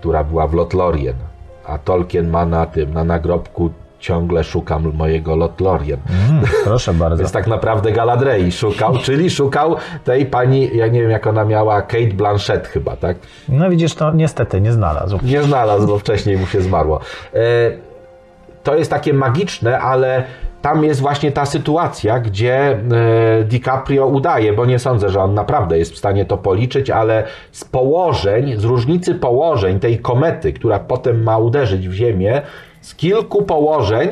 która 0.00 0.24
była 0.24 0.46
w 0.46 0.54
Lothlorien. 0.54 1.14
A 1.66 1.78
Tolkien 1.78 2.30
ma 2.30 2.46
na 2.46 2.66
tym, 2.66 2.94
na 2.94 3.04
nagrobku 3.04 3.70
ciągle 3.98 4.44
szukam 4.44 4.92
mojego 4.94 5.36
Lothlorien. 5.36 6.00
Mm, 6.30 6.44
proszę 6.64 6.94
bardzo. 7.04 7.16
Więc 7.16 7.32
tak 7.32 7.46
naprawdę 7.46 7.92
Galadriel 7.92 8.50
szukał, 8.50 8.98
czyli 8.98 9.30
szukał 9.30 9.76
tej 10.04 10.26
pani, 10.26 10.76
ja 10.76 10.86
nie 10.86 11.00
wiem 11.00 11.10
jak 11.10 11.26
ona 11.26 11.44
miała, 11.44 11.82
Kate 11.82 12.14
Blanchett 12.14 12.68
chyba, 12.68 12.96
tak? 12.96 13.16
No 13.48 13.70
widzisz, 13.70 13.94
to 13.94 14.12
niestety 14.12 14.60
nie 14.60 14.72
znalazł. 14.72 15.18
Nie 15.22 15.42
znalazł, 15.42 15.86
bo 15.86 15.98
wcześniej 15.98 16.36
mu 16.36 16.46
się 16.46 16.60
zmarło. 16.60 17.00
E, 17.34 17.38
To 18.62 18.74
jest 18.74 18.90
takie 18.90 19.14
magiczne, 19.14 19.78
ale 19.78 20.24
tam 20.62 20.84
jest 20.84 21.00
właśnie 21.00 21.32
ta 21.32 21.46
sytuacja, 21.46 22.20
gdzie 22.20 22.56
e, 22.56 22.78
DiCaprio 23.44 24.06
udaje, 24.06 24.52
bo 24.52 24.66
nie 24.66 24.78
sądzę, 24.78 25.10
że 25.10 25.20
on 25.20 25.34
naprawdę 25.34 25.78
jest 25.78 25.92
w 25.92 25.98
stanie 25.98 26.24
to 26.24 26.38
policzyć, 26.38 26.90
ale 26.90 27.24
z 27.52 27.64
położeń, 27.64 28.54
z 28.56 28.64
różnicy 28.64 29.14
położeń 29.14 29.80
tej 29.80 29.98
komety, 29.98 30.52
która 30.52 30.78
potem 30.78 31.22
ma 31.22 31.38
uderzyć 31.38 31.88
w 31.88 31.92
Ziemię, 31.92 32.42
z 32.80 32.94
kilku 32.94 33.42
położeń 33.42 34.08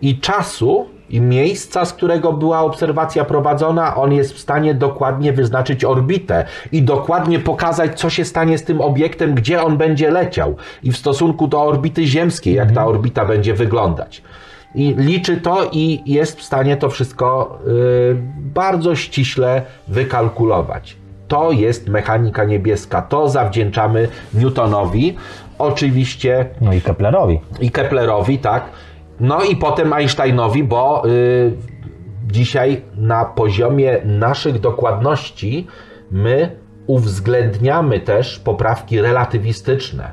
i 0.00 0.18
czasu 0.18 0.86
i 1.10 1.20
miejsca, 1.20 1.84
z 1.84 1.92
którego 1.92 2.32
była 2.32 2.60
obserwacja 2.60 3.24
prowadzona, 3.24 3.96
on 3.96 4.12
jest 4.12 4.32
w 4.34 4.38
stanie 4.38 4.74
dokładnie 4.74 5.32
wyznaczyć 5.32 5.84
orbitę 5.84 6.44
i 6.72 6.82
dokładnie 6.82 7.38
pokazać, 7.38 8.00
co 8.00 8.10
się 8.10 8.24
stanie 8.24 8.58
z 8.58 8.64
tym 8.64 8.80
obiektem, 8.80 9.34
gdzie 9.34 9.62
on 9.62 9.76
będzie 9.76 10.10
leciał 10.10 10.56
i 10.82 10.92
w 10.92 10.96
stosunku 10.96 11.48
do 11.48 11.62
orbity 11.62 12.06
ziemskiej, 12.06 12.54
jak 12.54 12.72
ta 12.72 12.86
orbita 12.86 13.24
będzie 13.24 13.54
wyglądać. 13.54 14.22
I 14.74 14.94
liczy 14.94 15.36
to 15.36 15.68
i 15.72 16.02
jest 16.06 16.38
w 16.38 16.42
stanie 16.42 16.76
to 16.76 16.88
wszystko 16.88 17.58
y, 17.66 18.16
bardzo 18.38 18.96
ściśle 18.96 19.62
wykalkulować. 19.88 20.96
To 21.28 21.52
jest 21.52 21.88
mechanika 21.88 22.44
niebieska. 22.44 23.02
To 23.02 23.28
zawdzięczamy 23.28 24.08
Newtonowi. 24.34 25.16
Oczywiście 25.58 26.46
No 26.60 26.72
i 26.72 26.80
Keplerowi. 26.80 27.40
i 27.60 27.70
Keplerowi, 27.70 28.38
tak. 28.38 28.64
No 29.20 29.42
i 29.42 29.56
potem 29.56 29.92
Einsteinowi, 29.92 30.64
bo 30.64 31.02
y, 31.06 31.52
dzisiaj 32.26 32.82
na 32.96 33.24
poziomie 33.24 34.00
naszych 34.04 34.60
dokładności 34.60 35.66
my 36.10 36.56
uwzględniamy 36.86 38.00
też 38.00 38.38
poprawki 38.38 39.00
relatywistyczne. 39.00 40.12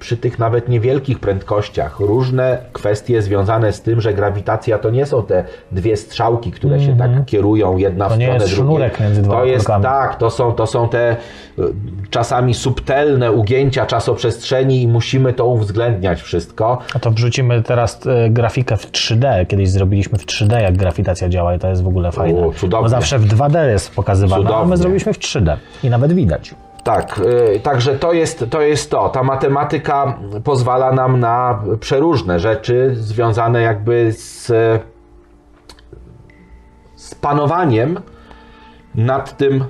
Przy 0.00 0.16
tych 0.16 0.38
nawet 0.38 0.68
niewielkich 0.68 1.18
prędkościach 1.18 2.00
różne 2.00 2.58
kwestie 2.72 3.22
związane 3.22 3.72
z 3.72 3.82
tym, 3.82 4.00
że 4.00 4.14
grawitacja 4.14 4.78
to 4.78 4.90
nie 4.90 5.06
są 5.06 5.22
te 5.22 5.44
dwie 5.72 5.96
strzałki, 5.96 6.52
które 6.52 6.80
się 6.80 6.98
tak 6.98 7.10
kierują 7.26 7.76
jedna 7.76 8.04
Mhm. 8.08 8.08
To 8.08 8.16
w 8.16 8.18
nie 8.18 8.26
stronę 8.26 8.38
drugiej. 8.38 8.56
sznurek 8.56 9.00
między 9.00 9.22
dwoma 9.22 9.38
To 9.40 9.44
jest 9.46 9.66
tak, 9.82 10.16
to 10.16 10.30
są, 10.30 10.52
to 10.52 10.66
są 10.66 10.88
te 10.88 11.16
y, 11.58 11.62
czasami 12.10 12.54
subtelne 12.54 13.32
ugięcia 13.32 13.86
czasoprzestrzeni 13.86 14.82
i 14.82 14.88
musimy 14.88 15.32
to 15.32 15.46
uwzględniać 15.46 16.22
wszystko. 16.22 16.78
A 16.94 16.98
to 16.98 17.10
wrzucimy 17.10 17.62
teraz 17.62 18.00
e, 18.06 18.30
grafikę 18.30 18.76
w 18.76 18.90
3D. 18.92 19.46
Kiedyś 19.46 19.70
zrobiliśmy 19.70 20.18
w 20.18 20.26
3D, 20.26 20.60
jak 20.62 20.76
grawitacja 20.76 21.28
działa 21.28 21.54
i 21.54 21.58
to 21.58 21.68
jest 21.68 21.82
w 21.82 21.88
ogóle 21.88 22.12
fajne. 22.12 22.46
O, 22.46 22.52
cudownie. 22.52 22.82
Bo 22.84 22.88
zawsze 22.88 23.18
w 23.18 23.26
2D 23.26 23.68
jest 23.68 23.94
pokazywane, 23.94 24.34
a 24.36 24.44
my 24.44 24.50
Cudownie. 24.52 24.76
zrobiliśmy 24.76 25.12
w 25.12 25.18
3D 25.18 25.56
i 25.84 25.90
nawet 25.90 26.12
widać. 26.12 26.54
Tak, 26.88 27.20
y, 27.54 27.60
także 27.60 27.98
to 27.98 28.12
jest, 28.12 28.44
to 28.50 28.60
jest 28.60 28.90
to. 28.90 29.08
Ta 29.08 29.22
matematyka 29.22 30.18
pozwala 30.44 30.92
nam 30.92 31.20
na 31.20 31.62
przeróżne 31.80 32.40
rzeczy 32.40 32.90
związane 32.94 33.62
jakby 33.62 34.12
z, 34.12 34.46
z 36.96 37.14
panowaniem 37.14 38.00
nad 38.94 39.36
tym 39.36 39.64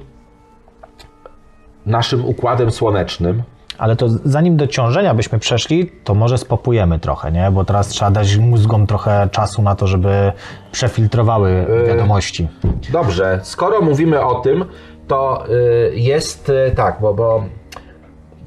naszym 1.87 2.25
układem 2.25 2.71
słonecznym. 2.71 3.43
Ale 3.79 3.97
to 3.97 4.09
zanim 4.09 4.57
do 4.57 4.67
ciążenia 4.67 5.15
byśmy 5.15 5.39
przeszli, 5.39 5.91
to 6.05 6.15
może 6.15 6.39
spopujemy 6.39 6.99
trochę, 6.99 7.33
nie? 7.33 7.51
Bo 7.51 7.65
teraz 7.65 7.89
trzeba 7.89 8.11
dać 8.11 8.37
mózgom 8.37 8.87
trochę 8.87 9.29
czasu 9.33 9.63
na 9.63 9.75
to, 9.75 9.87
żeby 9.87 10.33
przefiltrowały 10.73 11.67
wiadomości. 11.89 12.49
Dobrze, 12.93 13.41
skoro 13.43 13.81
mówimy 13.81 14.25
o 14.25 14.35
tym, 14.35 14.65
to 15.09 15.45
y, 15.49 15.93
jest 15.95 16.49
y, 16.49 16.73
tak, 16.77 16.99
bo, 17.01 17.15
bo 17.15 17.45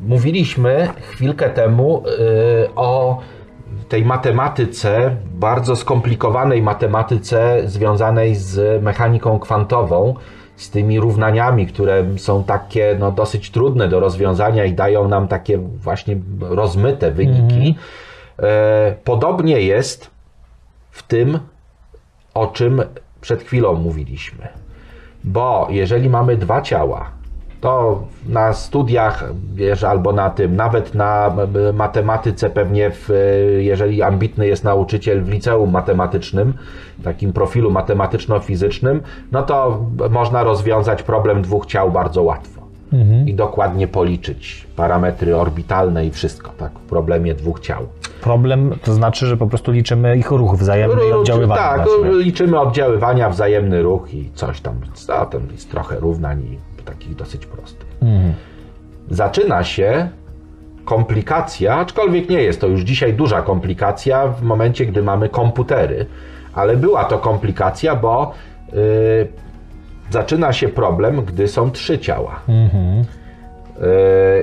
mówiliśmy 0.01 0.87
chwilkę 1.01 1.49
temu 1.49 2.03
y, 2.65 2.75
o 2.75 3.19
tej 3.89 4.05
matematyce, 4.05 5.15
bardzo 5.33 5.75
skomplikowanej 5.75 6.61
matematyce 6.61 7.61
związanej 7.65 8.35
z 8.35 8.83
mechaniką 8.83 9.39
kwantową, 9.39 10.15
z 10.55 10.69
tymi 10.69 10.99
równaniami, 10.99 11.67
które 11.67 12.05
są 12.17 12.43
takie 12.43 12.95
no, 12.99 13.11
dosyć 13.11 13.51
trudne 13.51 13.87
do 13.87 13.99
rozwiązania 13.99 14.65
i 14.65 14.73
dają 14.73 15.07
nam 15.07 15.27
takie 15.27 15.57
właśnie 15.57 16.17
rozmyte 16.39 17.11
wyniki. 17.11 17.75
E, 18.39 18.95
Podobnie 19.03 19.61
jest 19.61 20.11
w 20.91 21.03
tym, 21.03 21.39
o 22.33 22.47
czym 22.47 22.81
przed 23.21 23.43
chwilą 23.43 23.73
mówiliśmy. 23.73 24.60
Bo 25.23 25.67
jeżeli 25.69 26.09
mamy 26.09 26.37
dwa 26.37 26.61
ciała, 26.61 27.11
to 27.61 28.03
na 28.25 28.53
studiach, 28.53 29.23
wiesz, 29.53 29.83
albo 29.83 30.11
na 30.11 30.29
tym, 30.29 30.55
nawet 30.55 30.95
na 30.95 31.35
matematyce 31.73 32.49
pewnie, 32.49 32.91
w, 32.91 33.09
jeżeli 33.59 34.01
ambitny 34.01 34.47
jest 34.47 34.63
nauczyciel 34.63 35.23
w 35.23 35.29
liceum 35.29 35.71
matematycznym, 35.71 36.53
takim 37.03 37.33
profilu 37.33 37.71
matematyczno-fizycznym, 37.71 39.01
no 39.31 39.43
to 39.43 39.85
można 40.09 40.43
rozwiązać 40.43 41.03
problem 41.03 41.41
dwóch 41.41 41.65
ciał 41.65 41.91
bardzo 41.91 42.23
łatwo. 42.23 42.60
I 43.25 43.33
dokładnie 43.33 43.87
policzyć 43.87 44.67
parametry 44.75 45.35
orbitalne 45.35 46.05
i 46.05 46.11
wszystko, 46.11 46.51
tak, 46.57 46.71
w 46.71 46.89
problemie 46.89 47.33
dwóch 47.33 47.59
ciał. 47.59 47.87
Problem 48.21 48.75
to 48.83 48.93
znaczy, 48.93 49.25
że 49.25 49.37
po 49.37 49.47
prostu 49.47 49.71
liczymy 49.71 50.17
ich 50.17 50.31
ruch 50.31 50.55
wzajemny 50.55 51.07
i 51.09 51.11
oddziaływanie. 51.11 51.61
Tak, 51.61 51.87
właśnie. 51.87 52.11
liczymy 52.11 52.59
oddziaływania, 52.59 53.29
wzajemny 53.29 53.81
ruch 53.81 54.13
i 54.13 54.29
coś 54.33 54.61
tam. 54.61 54.75
A, 55.07 55.25
tam 55.25 55.41
jest 55.51 55.71
trochę 55.71 55.99
równań 55.99 56.41
i 56.41 56.83
takich 56.83 57.15
dosyć 57.15 57.45
prostych. 57.45 57.87
Mhm. 58.01 58.33
Zaczyna 59.09 59.63
się 59.63 60.09
komplikacja, 60.85 61.75
aczkolwiek 61.75 62.29
nie 62.29 62.43
jest 62.43 62.61
to 62.61 62.67
już 62.67 62.81
dzisiaj 62.81 63.13
duża 63.13 63.41
komplikacja 63.41 64.27
w 64.27 64.41
momencie, 64.43 64.85
gdy 64.85 65.03
mamy 65.03 65.29
komputery, 65.29 66.05
ale 66.53 66.77
była 66.77 67.05
to 67.05 67.17
komplikacja, 67.17 67.95
bo 67.95 68.31
y, 68.73 69.27
zaczyna 70.11 70.53
się 70.53 70.69
problem, 70.69 71.25
gdy 71.25 71.47
są 71.47 71.71
trzy 71.71 71.99
ciała. 71.99 72.41
Y, 72.49 73.20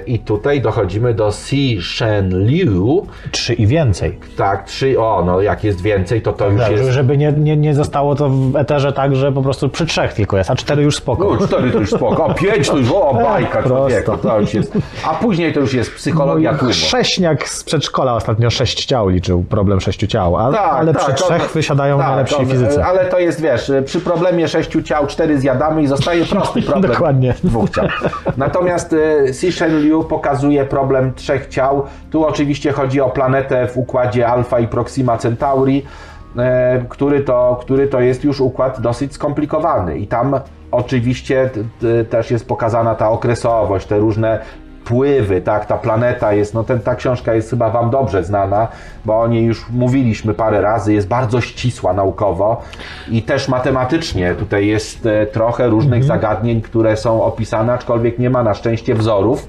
I 0.07 0.19
tutaj 0.19 0.61
dochodzimy 0.61 1.15
do 1.15 1.33
Si 1.33 1.79
Shen 1.83 2.47
Liu. 2.47 3.07
Trzy 3.31 3.55
i 3.55 3.67
więcej. 3.67 4.19
Tak, 4.37 4.65
trzy, 4.65 5.01
o, 5.01 5.23
no 5.27 5.41
jak 5.43 5.65
jest 5.65 5.81
więcej, 5.81 6.23
to 6.23 6.33
to 6.33 6.51
już 6.51 6.61
Tak, 6.61 6.73
jest 6.73 6.91
Żeby 6.91 7.19
nie, 7.19 7.33
nie, 7.33 7.57
nie 7.57 7.75
zostało 7.75 8.15
to 8.15 8.29
w 8.29 8.57
eterze 8.57 8.93
tak, 8.93 9.17
że 9.17 9.33
po 9.33 9.43
prostu 9.43 9.69
przy 9.69 9.87
trzech 9.87 10.13
tylko 10.15 10.39
jest, 10.39 10.51
a 10.51 10.57
cztery 10.57 10.83
już 10.83 10.97
spoko. 10.97 11.37
No, 11.41 11.47
cztery 11.47 11.71
to 11.71 11.79
już 11.81 11.91
spoko, 11.91 12.27
a 12.31 12.35
pięć 12.35 12.69
to 12.69 12.77
już, 12.77 12.91
o, 12.93 13.15
bajka 13.25 13.51
Prosto. 13.63 13.69
człowieku, 13.77 14.17
to 14.17 14.41
już 14.41 14.55
jest. 14.55 14.73
A 15.05 15.15
później 15.15 15.53
to 15.53 15.61
już 15.61 15.75
jest 15.75 15.95
psychologia 15.95 16.55
tłumu. 16.55 16.73
Sześniak 16.75 17.49
z 17.49 17.65
przedszkola 17.65 18.15
ostatnio 18.15 18.51
sześć 18.51 18.85
ciał 18.85 19.09
liczył, 19.09 19.43
problem 19.43 19.81
sześciu 19.81 20.07
ciał, 20.07 20.37
a, 20.37 20.53
Tak, 20.53 20.73
ale 20.73 20.95
tak, 20.95 21.03
przy 21.03 21.13
to- 21.15 21.25
trzech 21.29 21.51
wysiadają 21.53 21.99
tak, 21.99 22.07
najlepsi 22.09 22.35
to- 22.37 22.45
fizycy. 22.45 22.85
Ale 22.85 23.05
to 23.05 23.19
jest, 23.19 23.41
wiesz, 23.43 23.73
przy 23.85 24.01
problemie 24.01 24.49
sześciu 24.49 24.83
ciał 24.83 25.07
cztery 25.07 25.39
zjadamy 25.41 25.83
i 25.83 25.87
zostaje 25.87 26.25
prosty 26.25 26.63
problem 26.71 26.93
Dokładnie. 26.93 27.35
dwóch 27.45 27.71
ciał. 27.71 27.87
Natomiast 28.37 28.95
Liu 29.81 30.05
pokazuje 30.05 30.65
problem 30.65 31.15
trzech 31.15 31.47
ciał. 31.47 31.83
Tu 32.11 32.25
oczywiście 32.25 32.73
chodzi 32.73 33.01
o 33.01 33.11
planetę 33.11 33.67
w 33.69 33.77
układzie 33.77 34.29
Alfa 34.29 34.61
i 34.61 34.69
Proxima 34.69 35.19
Centauri, 35.19 35.85
e, 36.39 36.85
który 36.89 37.21
to, 37.21 37.59
który 37.61 37.87
to 37.87 38.01
jest 38.01 38.25
już 38.25 38.41
układ 38.41 38.81
dosyć 38.81 39.15
skomplikowany 39.15 39.99
i 39.99 40.07
tam 40.07 40.41
oczywiście 40.71 41.51
też 42.11 42.31
jest 42.31 42.49
pokazana 42.49 42.95
ta 42.95 43.11
okresowość, 43.11 43.87
te 43.87 43.99
różne 43.99 44.41
pływy, 44.89 45.41
tak, 45.41 45.67
ta 45.67 45.79
planeta 45.79 46.33
jest, 46.33 46.55
no 46.55 46.65
ten, 46.65 46.81
ta 46.81 46.95
książka 46.95 47.35
jest 47.35 47.51
chyba 47.51 47.71
Wam 47.71 47.91
dobrze 47.91 48.25
znana, 48.25 48.69
bo 49.05 49.21
o 49.21 49.29
niej 49.29 49.45
już 49.45 49.71
mówiliśmy 49.71 50.35
parę 50.35 50.61
razy, 50.61 50.93
jest 50.93 51.09
bardzo 51.09 51.41
ścisła 51.41 51.93
naukowo 51.93 52.63
i 53.11 53.23
też 53.23 53.49
matematycznie 53.49 54.35
tutaj 54.35 54.67
jest 54.67 55.07
e, 55.07 55.27
trochę 55.27 55.69
różnych 55.69 56.05
zagadnień, 56.05 56.61
które 56.61 56.97
są 56.97 57.23
opisane, 57.23 57.73
aczkolwiek 57.73 58.19
nie 58.19 58.31
ma 58.31 58.43
na 58.43 58.55
szczęście 58.55 58.95
wzorów 58.95 59.49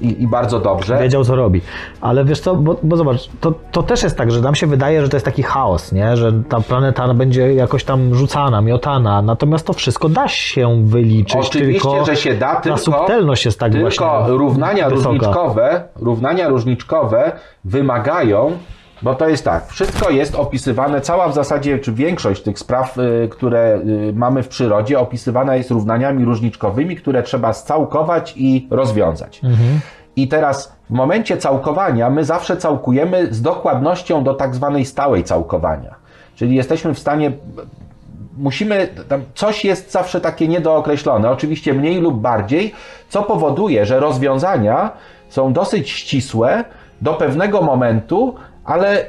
i, 0.00 0.22
i 0.22 0.28
bardzo 0.28 0.60
dobrze. 0.60 0.98
Wiedział, 0.98 1.24
co 1.24 1.36
robi. 1.36 1.60
Ale 2.00 2.24
wiesz 2.24 2.40
co, 2.40 2.54
bo, 2.54 2.76
bo 2.82 2.96
zobacz, 2.96 3.28
to, 3.40 3.52
to 3.72 3.82
też 3.82 4.02
jest 4.02 4.16
tak, 4.16 4.30
że 4.30 4.40
nam 4.40 4.54
się 4.54 4.66
wydaje, 4.66 5.02
że 5.02 5.08
to 5.08 5.16
jest 5.16 5.26
taki 5.26 5.42
chaos, 5.42 5.92
nie? 5.92 6.16
że 6.16 6.32
ta 6.48 6.60
planeta 6.60 7.14
będzie 7.14 7.54
jakoś 7.54 7.84
tam 7.84 8.14
rzucana, 8.14 8.60
miotana, 8.60 9.22
natomiast 9.22 9.66
to 9.66 9.72
wszystko 9.72 10.08
da 10.08 10.28
się 10.28 10.86
wyliczyć, 10.86 11.36
Oczywiście, 11.46 11.80
tylko 11.90 12.04
że 12.04 12.16
się 12.16 12.34
da, 12.34 12.54
ta 12.54 12.60
tylko, 12.60 12.78
subtelność 12.78 13.44
jest 13.44 13.60
tak 13.60 13.72
tylko 13.72 13.90
właśnie 13.90 14.36
równania 14.38 14.90
wysoka. 14.90 15.08
różniczkowe, 15.10 15.82
równania 15.96 16.48
różniczkowe 16.48 17.32
wymagają, 17.64 18.58
bo 19.02 19.14
to 19.14 19.28
jest 19.28 19.44
tak, 19.44 19.66
wszystko 19.66 20.10
jest 20.10 20.34
opisywane, 20.34 21.00
cała 21.00 21.28
w 21.28 21.34
zasadzie, 21.34 21.78
czy 21.78 21.92
większość 21.92 22.42
tych 22.42 22.58
spraw, 22.58 22.98
y, 22.98 23.28
które 23.28 23.80
y, 24.08 24.12
mamy 24.14 24.42
w 24.42 24.48
przyrodzie, 24.48 25.00
opisywana 25.00 25.56
jest 25.56 25.70
równaniami 25.70 26.24
różniczkowymi, 26.24 26.96
które 26.96 27.22
trzeba 27.22 27.52
scałkować 27.52 28.34
i 28.36 28.68
rozwiązać. 28.70 29.40
I 30.16 30.28
teraz 30.28 30.76
w 30.90 30.92
momencie 30.92 31.36
całkowania 31.36 32.10
my 32.10 32.24
zawsze 32.24 32.56
całkujemy 32.56 33.34
z 33.34 33.42
dokładnością 33.42 34.24
do 34.24 34.34
tak 34.34 34.54
zwanej 34.54 34.84
stałej 34.84 35.24
całkowania. 35.24 35.94
Czyli 36.34 36.54
jesteśmy 36.54 36.94
w 36.94 36.98
stanie 36.98 37.32
musimy, 38.38 38.88
coś 39.34 39.64
jest 39.64 39.92
zawsze 39.92 40.20
takie 40.20 40.48
niedookreślone, 40.48 41.30
oczywiście 41.30 41.74
mniej 41.74 42.00
lub 42.00 42.20
bardziej, 42.20 42.74
co 43.08 43.22
powoduje, 43.22 43.86
że 43.86 44.00
rozwiązania 44.00 44.90
są 45.28 45.52
dosyć 45.52 45.90
ścisłe 45.90 46.64
do 47.00 47.14
pewnego 47.14 47.62
momentu, 47.62 48.34
ale 48.70 49.04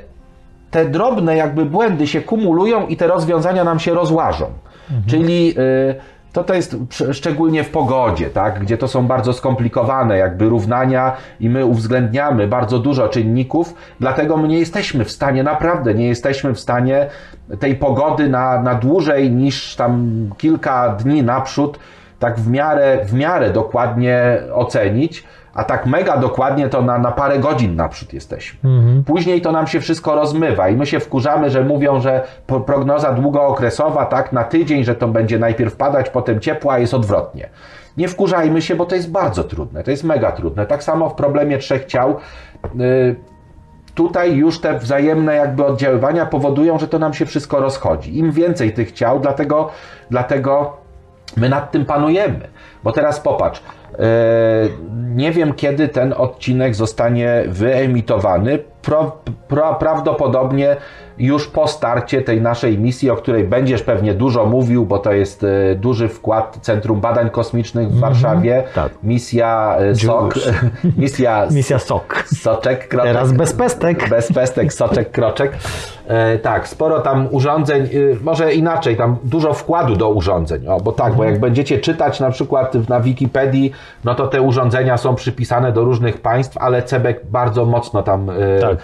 te 0.72 0.86
drobne 0.86 1.36
jakby 1.36 1.66
błędy 1.66 2.08
się 2.08 2.22
kumulują 2.22 2.88
i 2.88 2.98
te 2.98 3.08
rozwiązania 3.08 3.64
nam 3.64 3.80
się 3.80 3.94
rozłażą. 3.94 4.46
Czyli 5.08 5.54
y, 5.60 5.96
to, 6.34 6.44
to 6.44 6.54
jest 6.54 6.76
szczególnie 7.12 7.64
w 7.64 7.70
pogodzie, 7.70 8.30
tak, 8.30 8.60
gdzie 8.60 8.78
to 8.78 8.88
są 8.88 9.08
bardzo 9.08 9.34
skomplikowane 9.34 10.18
jakby 10.18 10.50
równania 10.50 11.14
i 11.40 11.50
my 11.50 11.66
uwzględniamy 11.66 12.48
bardzo 12.48 12.80
dużo 12.80 13.10
czynników, 13.10 13.74
dlatego 14.00 14.38
my 14.38 14.48
nie 14.48 14.60
jesteśmy 14.60 15.06
w 15.06 15.12
stanie, 15.12 15.44
naprawdę 15.44 15.94
nie 15.94 16.08
jesteśmy 16.08 16.54
w 16.54 16.60
stanie 16.60 17.10
tej 17.60 17.76
pogody 17.76 18.30
na, 18.30 18.62
na 18.62 18.76
dłużej 18.76 19.32
niż 19.32 19.76
tam 19.76 20.12
kilka 20.38 20.90
dni 20.90 21.24
naprzód 21.24 21.80
tak 22.20 22.40
w 22.40 22.50
miarę, 22.50 23.00
w 23.06 23.14
miarę 23.14 23.50
dokładnie 23.50 24.38
ocenić, 24.54 25.24
a 25.54 25.64
tak 25.64 25.86
mega 25.86 26.18
dokładnie 26.18 26.70
to 26.70 26.82
na, 26.82 26.98
na 26.98 27.12
parę 27.12 27.40
godzin 27.40 27.76
naprzód 27.76 28.14
jesteśmy. 28.14 28.60
Później 29.06 29.42
to 29.42 29.52
nam 29.52 29.68
się 29.68 29.80
wszystko 29.80 30.16
rozmywa 30.16 30.70
i 30.70 30.76
my 30.76 30.86
się 30.86 31.00
wkurzamy, 31.00 31.50
że 31.50 31.64
mówią, 31.64 32.00
że 32.00 32.24
prognoza 32.66 33.14
długookresowa, 33.14 34.06
tak, 34.06 34.34
na 34.34 34.44
tydzień, 34.44 34.84
że 34.84 34.96
to 34.96 35.08
będzie 35.08 35.40
najpierw 35.40 35.76
padać, 35.76 36.10
potem 36.10 36.40
ciepło, 36.40 36.72
a 36.74 36.80
jest 36.80 36.94
odwrotnie. 36.94 37.50
Nie 37.98 38.08
wkurzajmy 38.08 38.62
się, 38.62 38.76
bo 38.76 38.86
to 38.86 38.96
jest 38.96 39.12
bardzo 39.12 39.44
trudne, 39.44 39.84
to 39.84 39.92
jest 39.92 40.04
mega 40.04 40.32
trudne. 40.32 40.66
Tak 40.66 40.84
samo 40.84 41.10
w 41.10 41.14
problemie 41.14 41.58
trzech 41.58 41.86
ciał. 41.86 42.16
Yy, 42.76 43.16
tutaj 43.96 44.36
już 44.36 44.60
te 44.60 44.80
wzajemne 44.80 45.36
jakby 45.36 45.66
oddziaływania 45.66 46.26
powodują, 46.26 46.80
że 46.80 46.88
to 46.88 47.00
nam 47.00 47.14
się 47.14 47.26
wszystko 47.26 47.60
rozchodzi. 47.60 48.18
Im 48.18 48.32
więcej 48.32 48.74
tych 48.74 48.92
ciał, 48.92 49.20
dlatego, 49.20 49.70
dlatego 50.10 50.78
my 51.38 51.50
nad 51.50 51.72
tym 51.72 51.86
panujemy. 51.86 52.48
Bo 52.84 52.92
teraz 52.92 53.20
popatrz, 53.20 53.64
nie 55.16 55.32
wiem 55.32 55.54
kiedy 55.54 55.88
ten 55.88 56.14
odcinek 56.14 56.76
zostanie 56.76 57.44
wyemitowany. 57.48 58.60
Pro, 58.82 59.18
pro, 59.48 59.76
prawdopodobnie 59.76 60.76
już 61.22 61.48
po 61.48 61.68
starcie 61.68 62.22
tej 62.22 62.42
naszej 62.42 62.80
misji, 62.80 63.10
o 63.10 63.16
której 63.16 63.44
będziesz 63.44 63.84
pewnie 63.84 64.14
dużo 64.14 64.46
mówił, 64.46 64.86
bo 64.86 65.00
to 65.00 65.14
jest 65.14 65.44
e, 65.44 65.76
duży 65.76 66.10
wkład 66.10 66.58
Centrum 66.62 67.02
Badań 67.02 67.30
Kosmicznych 67.30 67.90
w 67.90 68.00
Warszawie. 68.00 68.64
tak. 68.76 68.92
Misja 69.04 69.78
e, 69.80 69.96
SOK, 69.96 70.34
misja 70.98 71.48
Misja 71.52 71.80
SOK. 71.80 72.24
Soczek, 72.26 72.88
kroczek. 72.88 73.14
Teraz 73.14 73.32
bez 73.32 73.54
pestek. 73.54 74.10
Bez 74.10 74.34
pestek, 74.34 74.74
soczek, 74.74 75.12
kroczek. 75.12 75.52
E, 76.08 76.38
tak, 76.38 76.68
sporo 76.68 77.00
tam 77.00 77.28
urządzeń, 77.32 77.90
y, 77.94 78.18
może 78.22 78.54
inaczej, 78.54 78.98
tam 78.98 79.18
dużo 79.24 79.54
wkładu 79.54 79.96
do 79.96 80.10
urządzeń. 80.10 80.68
O, 80.68 80.78
bo 80.80 80.92
tak, 80.92 81.14
bo 81.14 81.24
jak 81.24 81.40
będziecie 81.40 81.80
czytać 81.80 82.20
na 82.20 82.32
przykład 82.32 82.90
na 82.90 83.00
Wikipedii, 83.00 83.72
no 84.04 84.16
to 84.16 84.28
te 84.28 84.42
urządzenia 84.42 84.98
są 84.98 85.16
przypisane 85.16 85.72
do 85.72 85.84
różnych 85.84 86.22
państw, 86.22 86.58
ale 86.58 86.84
Cebek 86.84 87.26
bardzo 87.26 87.66
mocno 87.66 88.04
tam 88.04 88.30
e, 88.30 88.60
Tak. 88.62 88.78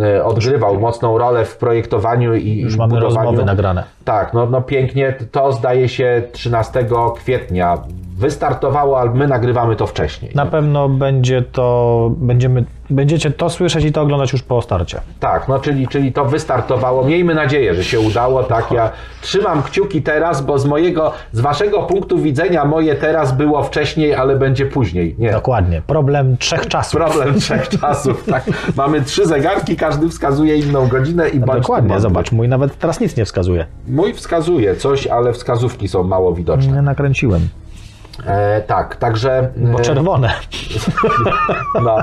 E, 0.00 0.24
odgrywał 0.24 0.80
mocną 0.80 1.18
rolę 1.18 1.44
w 1.44 1.56
projektowaniu 1.56 2.34
i 2.34 2.58
Już 2.60 2.76
mamy 2.76 2.94
budowaniu. 2.94 3.16
rozmowy 3.16 3.44
nagrane. 3.44 3.84
Tak, 4.04 4.34
no, 4.34 4.46
no 4.46 4.62
pięknie. 4.62 5.14
To 5.32 5.52
zdaje 5.52 5.88
się 5.88 6.22
13 6.32 6.86
kwietnia 7.16 7.78
wystartowało, 8.16 9.00
ale 9.00 9.10
my 9.10 9.26
nagrywamy 9.28 9.76
to 9.76 9.86
wcześniej. 9.86 10.32
Na 10.34 10.46
pewno 10.46 10.88
będzie 10.88 11.42
to, 11.42 12.10
będziemy, 12.16 12.64
będziecie 12.90 13.30
to 13.30 13.50
słyszeć 13.50 13.84
i 13.84 13.92
to 13.92 14.02
oglądać 14.02 14.32
już 14.32 14.42
po 14.42 14.62
starcie. 14.62 15.00
Tak, 15.20 15.48
no 15.48 15.58
czyli, 15.58 15.88
czyli 15.88 16.12
to 16.12 16.24
wystartowało. 16.24 17.04
Miejmy 17.04 17.34
nadzieję, 17.34 17.74
że 17.74 17.84
się 17.84 18.00
udało. 18.00 18.42
Tak, 18.42 18.70
ja 18.70 18.90
trzymam 19.20 19.62
kciuki 19.62 20.02
teraz, 20.02 20.42
bo 20.42 20.58
z 20.58 20.66
mojego, 20.66 21.12
z 21.32 21.40
waszego 21.40 21.82
punktu 21.82 22.18
widzenia 22.18 22.64
moje 22.64 22.94
teraz 22.94 23.32
było 23.32 23.62
wcześniej, 23.62 24.14
ale 24.14 24.36
będzie 24.36 24.66
później. 24.66 25.14
Nie. 25.18 25.32
Dokładnie. 25.32 25.82
Problem 25.86 26.36
trzech 26.36 26.66
czasów. 26.66 26.92
Problem 27.00 27.40
trzech 27.40 27.68
czasów. 27.80 28.24
Tak. 28.24 28.44
Mamy 28.76 29.02
trzy 29.02 29.26
zegarki, 29.26 29.76
każdy 29.76 30.08
wskazuje 30.08 30.56
inną 30.56 30.88
godzinę 30.88 31.28
i 31.28 31.40
tu 31.40 31.46
Dokładnie, 31.46 32.00
zobacz, 32.00 32.32
mój 32.32 32.48
nawet 32.48 32.78
teraz 32.78 33.00
nic 33.00 33.16
nie 33.16 33.24
wskazuje. 33.24 33.66
Mój 33.88 34.14
wskazuje 34.14 34.76
coś, 34.76 35.06
ale 35.06 35.32
wskazówki 35.32 35.88
są 35.88 36.02
mało 36.02 36.34
widoczne. 36.34 36.72
Nie 36.72 36.82
nakręciłem, 36.82 37.48
E, 38.26 38.60
tak, 38.60 38.96
także. 38.96 39.48
bo 39.56 39.78
e, 39.78 39.82
czerwone. 39.82 40.32
No, 41.82 41.96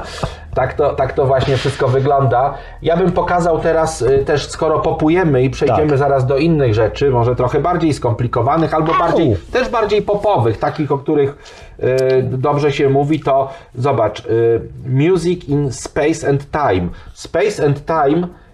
tak 0.53 0.73
to, 0.73 0.93
tak 0.93 1.13
to 1.13 1.25
właśnie 1.25 1.57
wszystko 1.57 1.87
wygląda. 1.87 2.53
Ja 2.81 2.97
bym 2.97 3.11
pokazał 3.11 3.59
teraz 3.59 4.01
y, 4.01 4.23
też, 4.25 4.47
skoro 4.47 4.79
popujemy 4.79 5.43
i 5.43 5.49
przejdziemy 5.49 5.89
Tak. 5.89 5.97
zaraz 5.97 6.25
do 6.25 6.37
innych 6.37 6.73
rzeczy, 6.73 7.09
może 7.09 7.35
trochę 7.35 7.59
bardziej 7.59 7.93
skomplikowanych, 7.93 8.73
albo 8.73 8.93
bardziej, 8.93 9.35
też 9.51 9.69
bardziej 9.69 10.01
popowych, 10.01 10.57
takich, 10.57 10.91
o 10.91 10.97
których 10.97 11.37
y, 11.79 12.23
dobrze 12.23 12.71
się 12.71 12.89
mówi, 12.89 13.19
to 13.19 13.49
zobacz, 13.75 14.19
y, 14.25 14.61
Music 14.85 15.45
in 15.45 15.71
Space 15.71 16.29
and 16.29 16.51
Time. 16.51 16.87
Space 17.13 17.65
and 17.65 17.85
Time 17.85 18.27
E, 18.27 18.44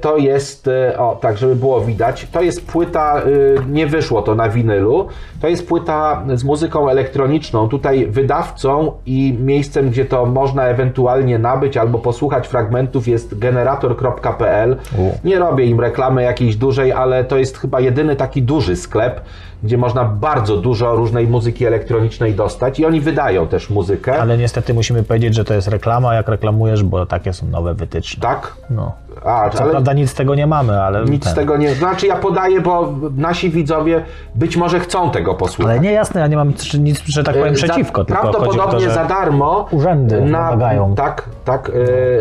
To 0.00 0.16
jest, 0.16 0.68
e, 0.68 0.98
o 0.98 1.16
tak, 1.20 1.38
żeby 1.38 1.56
było 1.56 1.80
widać, 1.80 2.26
to 2.32 2.42
jest 2.42 2.66
płyta, 2.66 3.20
e, 3.20 3.22
nie 3.68 3.86
wyszło 3.86 4.22
to 4.22 4.34
na 4.34 4.48
winylu, 4.48 5.08
to 5.40 5.48
jest 5.48 5.68
płyta 5.68 6.24
z 6.34 6.44
muzyką 6.44 6.88
elektroniczną. 6.88 7.68
Tutaj 7.68 8.06
wydawcą 8.06 8.92
i 9.06 9.36
miejscem, 9.40 9.90
gdzie 9.90 10.04
to 10.04 10.26
można 10.26 10.64
ewentualnie 10.64 11.38
nabyć 11.38 11.76
albo 11.76 11.98
posłuchać 11.98 12.48
fragmentów 12.48 13.08
jest 13.08 13.38
generator.pl. 13.38 14.76
Nie 15.24 15.38
robię 15.38 15.66
im 15.66 15.80
reklamy 15.80 16.22
jakiejś 16.22 16.56
dużej, 16.56 16.92
ale 16.92 17.24
to 17.24 17.36
jest 17.36 17.58
chyba 17.58 17.80
jedyny 17.80 18.16
taki 18.16 18.42
duży 18.42 18.76
sklep, 18.76 19.20
gdzie 19.66 19.78
można 19.78 20.04
bardzo 20.04 20.56
dużo 20.56 20.94
różnej 20.96 21.26
muzyki 21.28 21.66
elektronicznej 21.66 22.34
dostać 22.34 22.80
i 22.80 22.86
oni 22.86 23.00
wydają 23.00 23.46
też 23.46 23.70
muzykę. 23.70 24.20
Ale 24.20 24.38
niestety 24.38 24.74
musimy 24.74 25.02
powiedzieć, 25.02 25.34
że 25.34 25.44
to 25.44 25.54
jest 25.54 25.68
reklama, 25.68 26.14
jak 26.14 26.28
reklamujesz, 26.28 26.82
bo 26.84 27.06
takie 27.06 27.32
są 27.32 27.46
nowe 27.46 27.74
wytyczne. 27.74 28.22
Tak? 28.22 28.52
No. 28.70 28.92
A, 29.24 29.50
Co 29.50 29.60
ale 29.62 29.70
prawda 29.70 29.92
nic 29.92 30.10
z 30.10 30.14
tego 30.14 30.34
nie 30.34 30.46
mamy, 30.46 30.82
ale... 30.82 31.04
nic 31.04 31.24
ten. 31.24 31.32
z 31.32 31.36
tego 31.36 31.56
nie. 31.56 31.74
Znaczy 31.74 32.06
ja 32.06 32.16
podaję, 32.16 32.60
bo 32.60 32.92
nasi 33.16 33.50
widzowie 33.50 34.02
być 34.34 34.56
może 34.56 34.80
chcą 34.80 35.10
tego 35.10 35.34
posłuchać. 35.34 35.72
Ale 35.72 35.80
nie 35.80 35.92
jasne, 35.92 36.20
ja 36.20 36.26
nie 36.26 36.36
mam 36.36 36.52
nic, 36.78 37.02
że 37.06 37.24
tak 37.24 37.34
powiem, 37.36 37.54
E, 37.54 37.56
za- 37.56 37.66
przeciwko, 37.66 38.02
o 38.02 38.04
Prawdopodobnie 38.04 38.86
to, 38.86 38.94
za 38.94 39.04
darmo. 39.04 39.66
urzędy 39.70 40.20
wymagają. 40.20 40.94
Tak, 40.94 41.28
tak. 41.44 41.70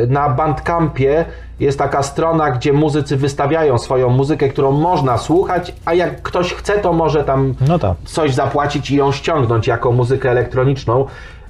e, 0.04 0.08
Na 0.08 0.30
Bandcampie 0.30 1.26
jest 1.60 1.80
taka 1.80 2.04
strona, 2.04 2.52
gdzie 2.52 2.74
muzycy 2.74 3.18
wystawiają 3.18 3.78
swoją 3.78 4.10
muzykę, 4.10 4.50
którą 4.50 4.72
można 4.72 5.18
słuchać, 5.18 5.76
a 5.86 5.94
jak 5.94 6.22
ktoś 6.22 6.54
chce, 6.54 6.80
to 6.80 6.94
może 6.94 7.24
tam 7.24 7.54
No 7.68 7.80
tak. 7.80 7.98
coś 8.06 8.34
zapłacić 8.34 8.92
i 8.92 8.96
ją 8.96 9.12
ściągnąć 9.12 9.68
jako 9.68 9.92
muzykę 9.92 10.32
elektroniczną. 10.32 11.06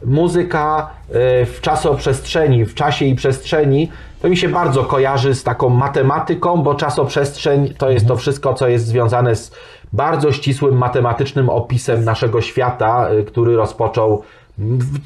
Muzyka 0.05 0.89
e, 1.09 1.45
w 1.45 1.61
czasoprzestrzeni, 1.61 2.65
w 2.65 2.73
czasie 2.73 3.05
i 3.05 3.15
przestrzeni, 3.15 3.91
to 4.21 4.29
mi 4.29 4.37
się 4.37 4.49
bardzo 4.49 4.83
kojarzy 4.83 5.35
z 5.35 5.43
taką 5.43 5.69
matematyką, 5.69 6.63
bo 6.63 6.75
czasoprzestrzeń 6.75 7.73
to 7.77 7.89
jest 7.89 8.07
to 8.07 8.15
wszystko, 8.15 8.53
co 8.53 8.67
jest 8.67 8.85
związane 8.85 9.35
z 9.35 9.51
bardzo 9.93 10.31
ścisłym 10.31 10.77
matematycznym 10.77 11.49
opisem 11.49 12.03
naszego 12.03 12.41
świata, 12.41 13.09
e, 13.09 13.23
który 13.23 13.55
rozpoczął 13.55 14.23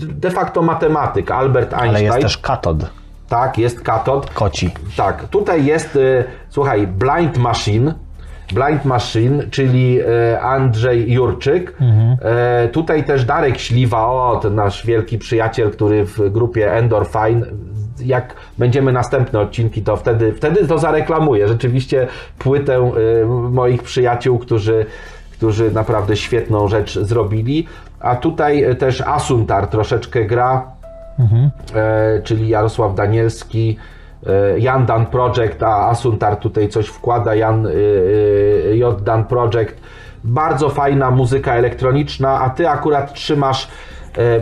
de 0.01 0.31
facto 0.31 0.61
matematyk 0.61 1.31
Albert 1.31 1.73
Einstein. 1.73 1.95
Ale 1.95 2.03
jest 2.03 2.19
też 2.19 2.37
katod, 2.37 2.77
Tak, 3.29 3.57
jest 3.57 3.81
katod. 3.81 4.29
koci. 4.29 4.71
Tak, 4.97 5.27
tutaj 5.27 5.65
jest, 5.65 5.95
y, 5.95 6.23
słuchaj, 6.49 6.87
Blind 6.87 7.37
Machine. 7.37 7.93
Blind 8.53 8.85
Machine, 8.85 9.43
czyli 9.51 9.99
e, 9.99 10.41
Andrzej 10.41 11.11
Jurczyk. 11.11 11.77
E, 12.21 12.67
tutaj 12.67 13.03
też 13.03 13.25
Darek 13.25 13.57
Śliwa, 13.57 14.07
o, 14.07 14.39
ten 14.41 14.55
nasz 14.55 14.85
wielki 14.85 15.17
przyjaciel, 15.17 15.71
który 15.71 16.05
w 16.05 16.29
grupie 16.29 16.73
Endorfine. 16.73 17.45
Jak 18.05 18.35
będziemy 18.57 18.91
następne 18.91 19.39
odcinki, 19.39 19.81
to 19.81 19.97
wtedy, 19.97 20.33
wtedy 20.33 20.67
to 20.67 20.77
zareklamuję. 20.77 21.47
Rzeczywiście 21.47 22.07
płytę 22.39 22.75
e, 22.75 23.25
moich 23.51 23.83
przyjaciół, 23.83 24.39
którzy, 24.39 24.85
którzy 25.31 25.71
naprawdę 25.71 26.15
świetną 26.17 26.67
rzecz 26.67 26.99
zrobili. 26.99 27.67
A 27.99 28.15
tutaj 28.15 28.63
e, 28.63 28.75
też 28.75 29.01
Asuntar 29.01 29.67
troszeczkę 29.67 30.25
gra 30.25 30.78
e, 31.75 32.21
czyli 32.23 32.49
Jarosław 32.49 32.95
Danielski, 32.95 33.77
e, 34.27 34.59
Jan 34.59 34.85
Dan 34.85 35.05
Project, 35.05 35.63
a 35.63 35.89
Asuntar 35.89 36.37
tutaj 36.37 36.69
coś 36.69 36.87
wkłada, 36.87 37.35
Jan 37.35 37.67
e, 37.67 37.71
J 38.75 39.03
Dan 39.03 39.25
Project. 39.25 39.81
Bardzo 40.23 40.69
fajna 40.69 41.11
muzyka 41.11 41.53
elektroniczna, 41.53 42.41
a 42.41 42.49
ty 42.49 42.69
akurat 42.69 43.13
trzymasz, 43.13 43.67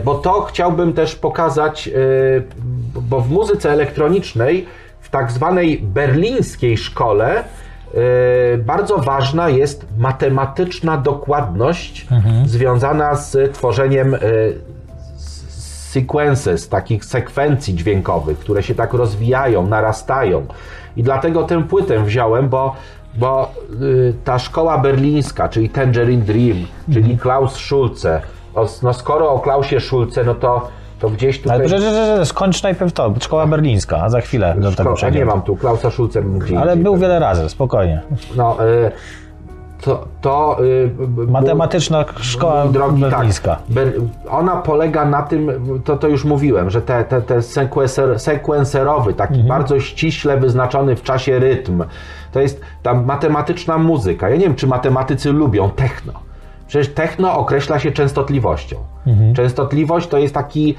bo 0.04 0.14
to 0.14 0.40
chciałbym 0.40 0.92
też 0.92 1.16
pokazać, 1.16 1.90
bo 2.94 3.20
w 3.20 3.30
muzyce 3.30 3.70
elektronicznej, 3.70 4.66
w 5.00 5.10
tak 5.10 5.32
zwanej 5.32 5.78
berlińskiej 5.82 6.76
szkole, 6.76 7.44
bardzo 8.58 8.98
ważna 8.98 9.48
jest 9.48 9.86
matematyczna 9.98 10.96
dokładność 10.96 12.06
związana 12.44 13.14
z 13.14 13.54
tworzeniem 13.54 14.16
sequences, 15.88 16.68
takich 16.68 17.04
sekwencji 17.04 17.74
dźwiękowych, 17.74 18.38
które 18.38 18.62
się 18.62 18.74
tak 18.74 18.92
rozwijają, 18.92 19.66
narastają. 19.66 20.46
I 20.96 21.02
dlatego 21.02 21.42
tę 21.42 21.62
płytę 21.62 22.04
wziąłem, 22.04 22.48
bo, 22.48 22.74
bo 23.14 23.52
y, 23.82 24.14
ta 24.24 24.38
szkoła 24.38 24.78
berlińska, 24.78 25.48
czyli 25.48 25.70
Tangerine 25.70 26.22
Dream, 26.22 26.66
czyli 26.92 27.18
Klaus 27.18 27.52
Schulze, 27.52 28.20
o, 28.54 28.66
no 28.82 28.92
skoro 28.92 29.30
o 29.30 29.38
Klausie 29.38 29.80
Schulze, 29.80 30.24
no 30.24 30.34
to, 30.34 30.68
to 30.98 31.10
gdzieś 31.10 31.42
tutaj... 31.42 31.56
Ale 31.56 31.68
że, 31.68 31.80
że, 31.80 32.16
że, 32.16 32.26
skończ 32.26 32.62
najpierw 32.62 32.92
to, 32.92 33.14
szkoła 33.20 33.46
berlińska, 33.46 34.02
a 34.02 34.08
za 34.08 34.20
chwilę 34.20 34.54
do 34.58 34.72
tego 34.72 34.94
Szko- 34.94 35.12
nie 35.12 35.24
mam 35.24 35.42
tu, 35.42 35.56
Klausa 35.56 35.90
Schulze 35.90 36.22
Ale 36.60 36.76
był 36.76 36.96
wiele 36.96 37.18
razy, 37.18 37.48
spokojnie. 37.48 38.00
No, 38.36 38.56
y, 38.66 38.90
to... 39.80 40.04
to 40.20 40.56
y, 40.64 40.88
b- 40.88 41.26
Matematyczna 41.32 42.04
szkoła 42.20 42.66
drogi, 42.68 43.00
berlińska. 43.00 43.56
tak. 43.74 43.84
Ona 44.30 44.56
polega 44.56 45.04
na 45.04 45.22
tym, 45.22 45.50
to, 45.84 45.96
to 45.96 46.08
już 46.08 46.24
mówiłem, 46.24 46.70
że 46.70 46.82
te, 46.82 47.04
te, 47.04 47.22
te 47.22 47.42
sekwenser, 47.42 48.20
sekwenserowy, 48.20 49.14
taki 49.14 49.34
Mhm. 49.34 49.48
bardzo 49.48 49.80
ściśle 49.80 50.36
wyznaczony 50.36 50.96
w 50.96 51.02
czasie 51.02 51.38
rytm, 51.38 51.84
to 52.32 52.40
jest 52.40 52.60
ta 52.82 52.94
matematyczna 52.94 53.78
muzyka. 53.78 54.28
Ja 54.28 54.36
nie 54.36 54.44
wiem, 54.44 54.54
czy 54.54 54.66
matematycy 54.66 55.32
lubią 55.32 55.70
techno. 55.70 56.12
Przecież 56.66 56.94
techno 56.94 57.38
określa 57.38 57.78
się 57.78 57.90
częstotliwością. 57.92 58.76
Mhm. 59.08 59.34
Częstotliwość 59.34 60.08
to 60.08 60.18
jest 60.18 60.34
taki, 60.34 60.74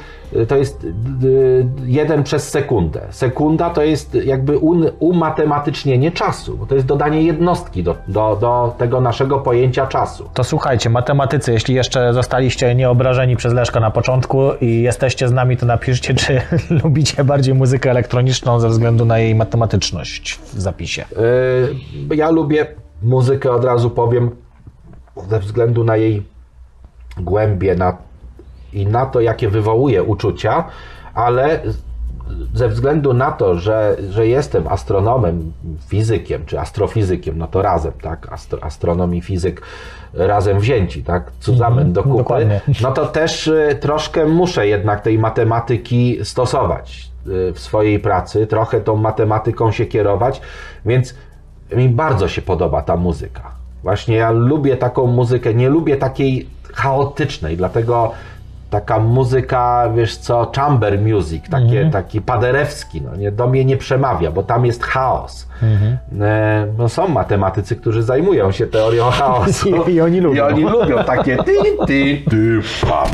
to 0.48 0.58
jest 0.58 0.84
y, 1.24 1.66
jeden 1.86 2.24
przez 2.24 2.50
sekundę. 2.50 3.02
Sekunda 3.10 3.70
to 3.70 3.84
jest 3.84 4.16
jakby 4.16 4.58
un, 4.58 4.90
umatematycznienie 5.00 6.12
czasu, 6.12 6.58
bo 6.58 6.66
to 6.66 6.76
jest 6.76 6.88
dodanie 6.88 7.22
jednostki 7.22 7.84
do, 7.84 7.96
do, 8.08 8.38
do 8.42 8.76
tego 8.78 9.02
naszego 9.02 9.40
pojęcia 9.40 9.88
czasu. 9.88 10.30
To 10.34 10.44
słuchajcie, 10.44 10.90
matematycy, 10.90 11.52
jeśli 11.52 11.76
jeszcze 11.76 12.14
zostaliście 12.14 12.76
nieobrażeni 12.76 13.36
przez 13.36 13.54
Leszka 13.54 13.80
na 13.80 13.92
początku 13.92 14.40
i 14.62 14.82
jesteście 14.82 15.28
z 15.28 15.32
nami, 15.32 15.58
to 15.58 15.66
napiszcie, 15.66 16.14
czy 16.14 16.42
lubicie 16.84 17.24
bardziej 17.24 17.54
muzykę 17.54 17.92
elektroniczną 17.92 18.60
ze 18.60 18.70
względu 18.70 19.06
na 19.06 19.20
jej 19.20 19.36
matematyczność 19.36 20.40
w 20.54 20.60
zapisie. 20.60 21.06
Yy, 22.10 22.16
Ja 22.16 22.30
lubię 22.30 22.68
muzykę, 23.02 23.52
od 23.52 23.66
razu 23.66 23.90
powiem, 23.90 24.32
ze 25.30 25.40
względu 25.40 25.84
na 25.84 25.98
jej 25.98 26.24
głębię 27.18 27.76
na, 27.76 27.98
i 28.74 28.88
na 28.88 29.06
to, 29.06 29.22
jakie 29.22 29.50
wywołuje 29.50 30.04
uczucia, 30.04 30.64
ale 31.14 31.60
ze 32.54 32.70
względu 32.70 33.14
na 33.14 33.32
to, 33.32 33.56
że, 33.56 33.98
że 34.10 34.28
jestem 34.28 34.68
astronomem, 34.68 35.52
fizykiem 35.88 36.46
czy 36.46 36.60
astrofizykiem, 36.60 37.38
no 37.38 37.48
to 37.48 37.62
razem, 37.62 37.92
tak? 38.02 38.28
Astro, 38.32 38.64
astronom 38.64 39.16
i 39.16 39.22
fizyk 39.22 39.62
razem 40.14 40.60
wzięci, 40.60 41.04
tak? 41.04 41.32
Cuzamen 41.40 41.94
do 41.94 42.04
kupy. 42.04 42.18
dokładnie. 42.18 42.62
No 42.82 42.92
to 42.92 43.06
też 43.06 43.48
y, 43.48 43.78
troszkę 43.80 44.26
muszę 44.26 44.68
jednak 44.68 45.02
tej 45.02 45.20
matematyki 45.20 46.20
stosować 46.24 47.10
y, 47.28 47.54
w 47.54 47.60
swojej 47.60 48.00
pracy, 48.00 48.48
trochę 48.48 48.82
tą 48.82 48.96
matematyką 48.96 49.72
się 49.72 49.86
kierować, 49.86 50.42
więc 50.86 51.16
mi 51.76 51.90
bardzo 51.90 52.28
się 52.28 52.42
podoba 52.42 52.82
ta 52.82 52.98
muzyka. 52.98 53.52
Właśnie 53.84 54.16
ja 54.16 54.32
lubię 54.32 54.78
taką 54.78 55.08
muzykę, 55.08 55.54
nie 55.54 55.70
lubię 55.70 55.98
takiej 55.98 56.50
chaotycznej, 56.74 57.58
dlatego 57.58 58.12
taka 58.70 59.00
muzyka, 59.00 59.90
wiesz 59.96 60.18
co, 60.18 60.52
chamber 60.56 61.00
music, 61.02 61.44
takie, 61.50 61.90
taki 61.94 62.22
paderewski, 62.22 63.02
no, 63.02 63.16
nie, 63.16 63.32
do 63.32 63.48
mnie 63.48 63.66
nie 63.66 63.78
przemawia, 63.78 64.32
bo 64.32 64.44
tam 64.44 64.66
jest 64.66 64.84
chaos. 64.84 65.50
E, 66.22 66.68
no, 66.78 66.90
są 66.90 67.08
matematycy, 67.08 67.76
którzy 67.76 68.04
zajmują 68.04 68.52
się 68.52 68.68
teorią 68.68 69.04
chaosu. 69.20 69.70
I- 69.88 69.92
i 69.94 70.02
oni 70.02 70.20
lubią. 70.22 70.50
I 70.50 70.54
oni 70.54 70.64
lubią 70.64 71.04
takie 71.04 71.38
ty, 71.38 71.54
ty, 71.88 72.22
ty, 72.30 72.60
pam. 72.90 73.08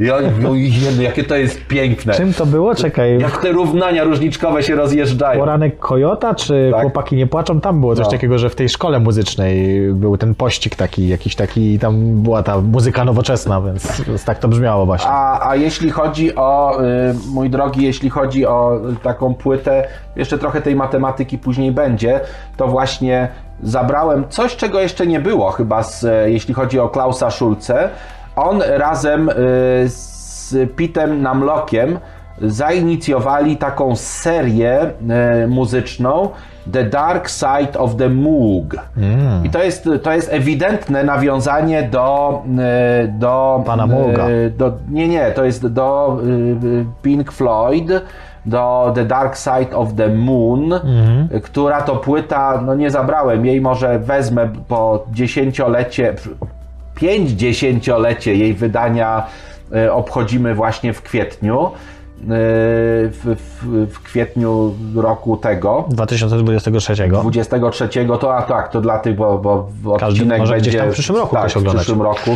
I 0.00 0.10
oni 0.10 0.26
mówią, 0.30 0.54
"Jeny, 0.54 1.02
jakie 1.02 1.24
to 1.24 1.36
jest 1.36 1.66
piękne. 1.66 2.14
Czym 2.14 2.34
to 2.34 2.46
było? 2.46 2.74
Czekaj, 2.74 3.18
Jak 3.18 3.42
te 3.42 3.52
równania 3.52 4.04
różniczkowe 4.04 4.62
się 4.62 4.74
rozjeżdżają. 4.74 5.40
poranek 5.40 5.78
Kojota, 5.78 6.34
czy 6.34 6.68
Tak. 6.72 6.80
chłopaki 6.80 7.16
nie 7.16 7.26
płaczą? 7.26 7.60
Tam 7.60 7.80
było 7.80 7.96
coś 7.96 8.04
No. 8.06 8.10
takiego, 8.10 8.38
że 8.38 8.50
w 8.50 8.54
tej 8.54 8.68
szkole 8.68 8.98
muzycznej 9.00 9.80
był 9.92 10.16
ten 10.16 10.34
pościg 10.34 10.74
taki, 10.76 11.08
jakiś 11.08 11.34
taki, 11.36 11.78
tam 11.78 12.22
była 12.22 12.39
ta 12.42 12.60
muzyka 12.60 13.04
nowoczesna, 13.04 13.60
więc, 13.60 14.02
tak 14.24 14.38
to 14.38 14.48
brzmiało 14.48 14.86
właśnie. 14.86 15.10
A, 15.10 15.50
a 15.50 15.56
jeśli 15.56 15.90
chodzi 15.90 16.36
o, 16.36 16.80
y, 16.84 17.14
mój 17.32 17.50
drogi, 17.50 17.84
jeśli 17.84 18.10
chodzi 18.10 18.46
o 18.46 18.80
taką 19.02 19.34
płytę, 19.34 19.88
jeszcze 20.16 20.38
trochę 20.38 20.60
tej 20.62 20.76
matematyki 20.76 21.38
później 21.38 21.72
będzie, 21.72 22.20
to 22.56 22.68
właśnie 22.68 23.28
zabrałem 23.62 24.28
coś, 24.28 24.56
czego 24.56 24.80
jeszcze 24.80 25.06
nie 25.06 25.20
było 25.20 25.50
chyba, 25.50 25.82
z, 25.82 26.04
e, 26.04 26.30
jeśli 26.30 26.54
chodzi 26.54 26.78
o 26.78 26.88
Klausa 26.88 27.30
Schulze. 27.30 27.90
On 28.36 28.62
razem 28.62 29.28
y, 29.28 29.32
z 29.88 30.54
Pitem 30.76 31.22
Namlokiem 31.22 31.98
zainicjowali 32.42 33.56
taką 33.56 33.96
serię 33.96 34.90
muzyczną 35.48 36.28
The 36.72 36.84
Dark 36.84 37.30
Side 37.30 37.78
of 37.78 37.96
the 37.96 38.08
Moog. 38.08 38.76
I 39.44 39.50
to 39.50 39.62
jest, 39.62 39.88
to 40.02 40.12
jest 40.12 40.32
ewidentne 40.32 41.04
nawiązanie 41.04 41.82
do, 41.82 42.42
e, 42.58 43.08
do 43.08 43.62
Pana 43.66 43.86
Mooga. 43.86 44.28
e, 44.28 44.50
do, 44.50 44.72
nie, 44.90 45.08
nie, 45.08 45.30
to 45.30 45.44
jest 45.44 45.66
do 45.66 46.18
y, 46.62 46.84
Pink 47.02 47.32
Floyd, 47.32 47.88
do 48.46 48.92
The 48.94 49.04
Dark 49.04 49.36
Side 49.36 49.76
of 49.76 49.94
the 49.94 50.08
Moon, 50.08 50.72
y, 50.72 51.40
która 51.40 51.82
to 51.82 51.96
płyta, 51.96 52.62
no 52.66 52.74
nie 52.74 52.90
zabrałem 52.90 53.46
jej, 53.46 53.60
może 53.60 53.98
wezmę 53.98 54.48
po 54.68 55.06
dziesięciolecie, 55.12 56.14
pięć 56.94 57.30
dziesięciolecie 57.30 58.34
jej 58.34 58.54
wydania 58.54 59.26
obchodzimy 59.92 60.54
właśnie 60.54 60.92
w 60.92 61.02
kwietniu. 61.02 61.70
Y, 62.22 62.26
W, 63.10 63.36
w, 63.36 63.86
w 63.92 64.02
kwietniu 64.02 64.74
roku 64.94 65.36
tego. 65.36 65.84
2023. 65.88 66.94
23 67.22 67.88
to 68.20 68.36
a 68.36 68.42
tak, 68.42 68.68
to 68.68 68.80
dla 68.80 68.98
tych, 68.98 69.16
bo, 69.16 69.38
bo 69.38 69.96
Każdy 69.98 70.06
odcinek 70.06 70.38
może 70.38 70.54
będzie 70.54 70.78
tam 70.78 70.90
w 70.90 70.92
przyszłym 70.92 71.18
roku 71.18 71.34
tak, 71.36 71.50
w 71.50 71.74
przyszłym 71.74 72.02
roku, 72.02 72.30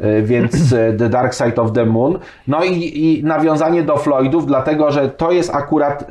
y, 0.00 0.22
więc 0.22 0.72
y, 0.72 0.94
The 0.98 1.08
Dark 1.08 1.34
Side 1.34 1.56
of 1.56 1.72
the 1.72 1.86
Moon. 1.86 2.18
No 2.46 2.64
i, 2.64 3.04
i 3.04 3.24
nawiązanie 3.24 3.82
do 3.82 3.96
Floydów, 3.96 4.46
dlatego 4.46 4.92
że 4.92 5.08
to 5.08 5.32
jest 5.32 5.54
akurat 5.54 6.06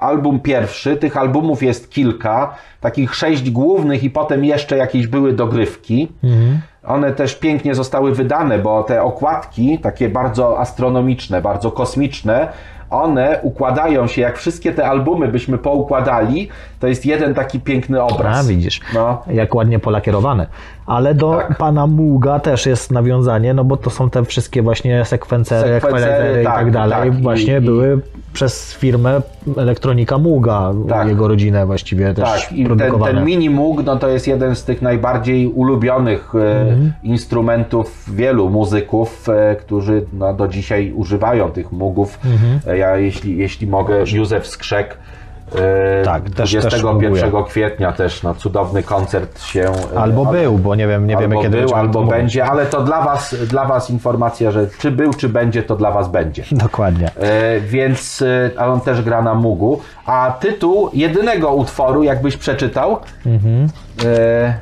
album 0.00 0.40
pierwszy, 0.40 0.96
tych 0.96 1.16
albumów 1.16 1.62
jest 1.62 1.90
kilka, 1.90 2.54
takich 2.80 3.14
sześć 3.14 3.50
głównych 3.50 4.04
i 4.04 4.10
potem 4.10 4.44
jeszcze 4.44 4.76
jakieś 4.76 5.06
były 5.06 5.32
dogrywki. 5.32 6.08
Mhm. 6.24 6.60
One 6.86 7.12
też 7.12 7.34
pięknie 7.34 7.74
zostały 7.74 8.14
wydane, 8.14 8.58
bo 8.58 8.82
te 8.82 9.02
okładki, 9.02 9.78
takie 9.78 10.08
bardzo 10.08 10.58
astronomiczne, 10.60 11.42
bardzo 11.42 11.70
kosmiczne, 11.70 12.48
one 12.90 13.38
układają 13.42 14.06
się, 14.06 14.22
jak 14.22 14.38
wszystkie 14.38 14.72
te 14.72 14.86
albumy 14.88 15.28
byśmy 15.28 15.58
poukładali, 15.58 16.48
to 16.80 16.86
jest 16.86 17.06
jeden 17.06 17.34
taki 17.34 17.60
piękny 17.60 18.02
obraz. 18.02 18.44
A 18.44 18.48
widzisz, 18.48 18.80
No. 18.94 19.22
jak 19.30 19.54
ładnie 19.54 19.78
polakierowane. 19.78 20.46
Ale 20.88 21.14
do 21.14 21.30
Tak. 21.48 21.56
pana 21.56 21.86
Muga 21.86 22.40
też 22.40 22.66
jest 22.66 22.90
nawiązanie, 22.92 23.54
no 23.54 23.64
bo 23.64 23.76
to 23.76 23.90
są 23.90 24.10
te 24.10 24.24
wszystkie 24.24 24.62
właśnie 24.62 25.04
sekwencery, 25.04 25.70
equalizery 25.74 26.40
i 26.42 26.44
tak, 26.44 26.54
tak 26.54 26.70
dalej. 26.70 27.10
tak. 27.10 27.18
I- 27.18 27.22
właśnie 27.22 27.58
i- 27.58 27.60
były 27.60 28.00
przez 28.32 28.74
firmę 28.74 29.20
Elektronika 29.56 30.18
Muga, 30.18 30.72
Tak. 30.88 31.08
jego 31.08 31.28
rodzinę 31.28 31.66
właściwie 31.66 32.14
też 32.14 32.24
Tak, 32.42 32.52
i 32.52 32.56
ten, 32.56 32.66
produkowane. 32.76 33.14
ten 33.14 33.24
mini 33.24 33.50
Moog, 33.50 33.84
no 33.84 33.96
to 33.96 34.08
jest 34.08 34.26
jeden 34.28 34.56
z 34.56 34.64
tych 34.64 34.82
najbardziej 34.82 35.46
ulubionych 35.46 36.34
e, 36.34 36.60
Mhm. 36.60 36.92
instrumentów 37.02 38.04
wielu 38.14 38.50
muzyków, 38.50 39.28
e, 39.28 39.56
którzy 39.56 40.04
no, 40.12 40.34
do 40.34 40.48
dzisiaj 40.48 40.92
używają 40.92 41.50
tych 41.50 41.72
Moogów. 41.72 42.18
Mhm. 42.24 42.60
E, 42.66 42.78
Ja, 42.78 42.96
jeśli, 42.96 43.36
jeśli 43.38 43.66
mogę, 43.66 44.04
Józef 44.12 44.46
Skrzek. 44.46 44.98
E, 45.56 46.02
Tak, 46.04 46.22
też- 46.30 46.52
też 46.52 46.80
21 46.82 47.00
próbuję. 47.30 47.44
kwietnia 47.48 47.92
też 47.92 48.22
no, 48.22 48.34
cudowny 48.34 48.82
koncert 48.82 49.42
się 49.42 49.72
e, 49.94 49.98
Albo 50.00 50.22
od- 50.22 50.30
był, 50.30 50.58
bo 50.58 50.74
nie 50.74 50.86
wiem, 50.88 51.06
nie 51.06 51.16
wiemy 51.16 51.36
kiedy 51.42 51.60
był, 51.60 51.74
albo 51.74 51.98
mówić. 52.00 52.14
będzie, 52.16 52.44
ale 52.44 52.66
to 52.66 52.82
dla 52.84 53.02
was, 53.02 53.34
dla 53.48 53.64
was 53.64 53.90
informacja, 53.90 54.50
że 54.50 54.66
czy 54.78 54.90
był, 54.90 55.14
czy 55.14 55.28
będzie, 55.28 55.62
to 55.62 55.76
dla 55.76 55.90
was 55.90 56.08
będzie. 56.08 56.44
Dokładnie. 56.66 57.10
E, 57.16 57.60
więc 57.60 58.22
e, 58.22 58.50
a 58.60 58.66
on 58.66 58.80
też 58.80 59.02
gra 59.02 59.22
na 59.22 59.34
Mugu. 59.34 59.80
A 60.06 60.36
tytuł 60.40 60.90
jedynego 60.92 61.52
utworu, 61.54 62.02
jakbyś 62.02 62.36
przeczytał. 62.36 62.98
E, 64.04 64.54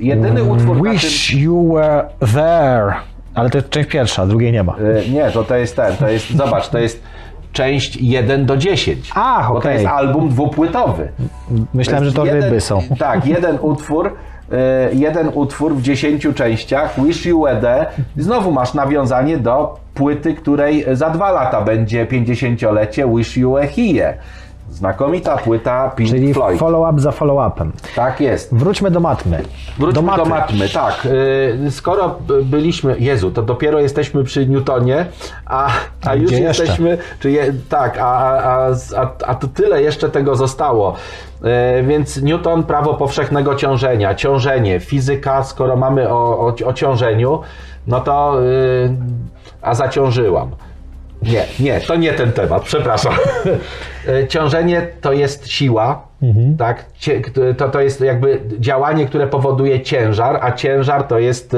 jedyny 0.00 0.44
utwór 0.44 0.76
na 0.76 0.82
tym, 0.82 0.92
Wish 0.92 1.34
you 1.34 1.72
were 1.74 2.08
there. 2.34 2.94
Ale 3.34 3.50
to 3.50 3.58
jest 3.58 3.70
część 3.70 3.88
pierwsza, 3.88 4.26
drugiej 4.26 4.52
nie 4.52 4.62
ma. 4.62 4.74
e, 5.06 5.08
Nie, 5.10 5.30
to, 5.30 5.44
to 5.44 5.56
jest 5.56 5.76
ten, 5.76 5.96
to 5.96 6.08
jest, 6.08 6.36
zobacz, 6.36 6.68
to 6.68 6.78
jest 6.78 7.02
część 7.54 7.96
1 7.96 8.46
do 8.46 8.56
10. 8.56 9.10
Ach, 9.14 9.48
Bo 9.48 9.52
to 9.54 9.58
okej. 9.58 9.74
jest 9.74 9.86
album 9.86 10.28
dwupłytowy. 10.28 11.08
Myślałem, 11.74 12.04
że 12.04 12.12
to 12.12 12.24
jeden, 12.24 12.42
ryby 12.42 12.60
są. 12.60 12.82
Tak, 12.98 13.26
jeden 13.26 13.58
utwór, 13.60 14.12
e, 14.52 14.88
jeden 14.92 15.30
utwór 15.34 15.74
w 15.74 15.82
10 15.82 16.26
częściach, 16.34 17.04
Wish 17.04 17.26
You 17.26 17.42
Were 17.42 17.60
There. 17.60 17.86
Znowu 18.16 18.52
masz 18.52 18.74
nawiązanie 18.74 19.38
do 19.38 19.76
płyty, 19.94 20.34
której 20.34 20.84
za 20.92 21.10
dwa 21.10 21.32
lata 21.32 21.62
będzie 21.62 22.06
50-lecie 22.06 23.08
Wish 23.16 23.36
You 23.36 23.52
Were 23.52 23.68
Here. 23.68 24.14
Znakomita 24.70 25.36
płyta 25.36 25.90
Pink 25.96 26.10
Czyli 26.10 26.34
Floyd. 26.34 26.58
follow-up 26.58 27.00
za 27.00 27.10
follow-upem. 27.10 27.70
Tak 27.96 28.20
jest. 28.20 28.54
Wróćmy 28.54 28.90
do 28.90 29.00
matmy. 29.00 29.42
Wróćmy 29.78 29.92
do 29.94 30.00
do 30.00 30.02
matmy. 30.02 30.28
matmy, 30.28 30.68
tak. 30.68 31.06
Y, 31.66 31.70
Skoro 31.70 32.18
byliśmy, 32.42 32.96
Jezu, 32.98 33.30
to 33.30 33.42
dopiero 33.42 33.78
jesteśmy 33.80 34.24
przy 34.24 34.46
Newtonie, 34.46 35.06
a, 35.46 35.68
a 36.06 36.14
już 36.14 36.30
jeszcze? 36.32 36.44
jesteśmy, 36.64 36.98
czy 37.20 37.30
je, 37.30 37.52
tak, 37.68 37.98
a, 37.98 38.04
a, 38.04 38.68
a, 38.96 39.10
a 39.26 39.34
tu 39.34 39.48
tyle 39.48 39.82
jeszcze 39.82 40.08
tego 40.08 40.36
zostało. 40.36 40.94
Y, 41.80 41.82
Więc 41.82 42.22
Newton, 42.22 42.62
prawo 42.62 42.94
powszechnego 42.94 43.54
ciążenia, 43.54 44.14
ciążenie, 44.14 44.80
fizyka, 44.80 45.42
skoro 45.44 45.76
mamy 45.76 46.08
o, 46.08 46.38
o, 46.38 46.54
o 46.66 46.72
ciążeniu, 46.72 47.40
no 47.86 48.00
to, 48.00 48.42
y, 48.42 48.96
a 49.62 49.74
zaciążyłam. 49.74 50.50
Nie, 51.32 51.44
nie, 51.60 51.80
to 51.80 51.96
nie 51.96 52.12
ten 52.12 52.32
temat, 52.32 52.62
przepraszam. 52.62 53.12
E, 54.08 54.28
Ciążenie 54.28 54.86
to 55.00 55.12
jest 55.12 55.48
siła, 55.48 56.06
tak? 56.58 56.84
Cie- 56.98 57.20
To, 57.56 57.68
to 57.68 57.80
jest 57.80 58.00
jakby 58.00 58.40
działanie, 58.58 59.06
które 59.06 59.26
powoduje 59.26 59.80
ciężar, 59.80 60.38
a 60.42 60.52
ciężar 60.52 61.02
to 61.04 61.18
jest, 61.18 61.54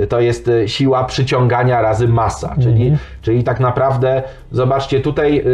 e, 0.00 0.06
to 0.06 0.20
jest 0.20 0.48
e, 0.48 0.68
siła 0.68 1.04
przyciągania 1.04 1.82
razy 1.82 2.08
masa. 2.08 2.54
Czyli, 2.62 2.96
czyli 3.22 3.44
tak 3.44 3.60
naprawdę, 3.60 4.22
zobaczcie, 4.50 5.00
tutaj 5.00 5.44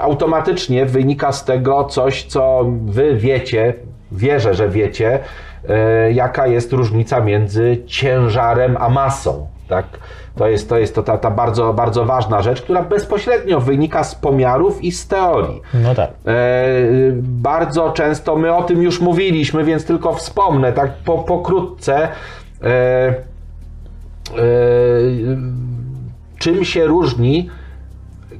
automatycznie 0.00 0.86
wynika 0.86 1.32
z 1.32 1.44
tego 1.44 1.84
coś, 1.84 2.24
co 2.24 2.64
wy 2.86 3.16
wiecie, 3.16 3.74
wierzę, 4.12 4.54
że 4.54 4.68
wiecie, 4.68 5.18
jaka 6.12 6.46
jest 6.46 6.72
różnica 6.72 7.20
między 7.20 7.76
ciężarem 7.86 8.76
a 8.80 8.88
masą. 8.88 9.46
Tak? 9.72 9.86
To 10.36 10.48
jest, 10.48 10.68
to 10.68 10.78
jest 10.78 10.94
to 10.94 11.02
ta, 11.02 11.18
ta 11.18 11.30
bardzo, 11.30 11.74
bardzo 11.74 12.04
ważna 12.04 12.42
rzecz, 12.42 12.62
która 12.62 12.82
bezpośrednio 12.82 13.60
wynika 13.60 14.04
z 14.04 14.14
pomiarów 14.14 14.84
i 14.84 14.92
z 14.92 15.08
teorii. 15.08 15.62
No 15.74 15.94
tak. 15.94 16.10
E, 16.10 16.34
bardzo 17.22 17.90
często 17.90 18.36
my 18.36 18.54
o 18.54 18.62
tym 18.62 18.82
już 18.82 19.00
mówiliśmy, 19.00 19.64
więc 19.64 19.84
tylko 19.84 20.14
wspomnę 20.14 20.72
tak 20.72 20.94
po, 20.94 21.18
pokrótce. 21.18 22.08
E, 22.62 22.68
e, 22.68 23.14
czym 26.38 26.64
się 26.64 26.86
różni 26.86 27.50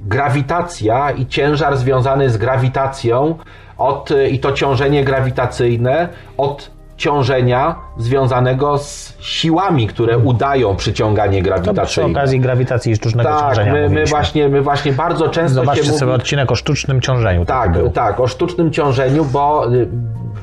grawitacja 0.06 1.10
i 1.10 1.26
ciężar 1.26 1.76
związany 1.76 2.30
z 2.30 2.36
grawitacją 2.36 3.38
od, 3.78 4.10
i 4.30 4.38
to 4.38 4.52
ciążenie 4.52 5.04
grawitacyjne 5.04 6.08
od 6.36 6.70
ciążenia 7.02 7.74
związanego 7.96 8.78
z 8.78 9.14
siłami, 9.20 9.86
które 9.86 10.18
udają 10.18 10.76
przyciąganie 10.76 11.42
To 11.42 11.42
przy 11.42 11.62
grawitacyjne. 11.62 12.10
okazji 12.10 12.40
grawitacji 12.40 12.92
i 12.92 12.96
sztucznego 12.96 13.28
tak, 13.28 13.48
ciążenia 13.48 13.72
my, 13.72 13.88
my, 13.88 14.04
właśnie, 14.06 14.48
my 14.48 14.62
właśnie 14.62 14.92
bardzo 14.92 15.28
często 15.28 15.54
Zobaczcie 15.54 15.82
się 15.82 15.88
mówi... 15.88 16.00
sobie 16.00 16.12
odcinek 16.12 16.52
o 16.52 16.54
sztucznym 16.54 17.00
ciążeniu. 17.00 17.44
Tak, 17.44 17.72
był. 17.72 17.90
tak, 17.90 18.20
o 18.20 18.26
sztucznym 18.26 18.70
ciążeniu, 18.70 19.24
bo 19.24 19.72
y, 19.74 19.88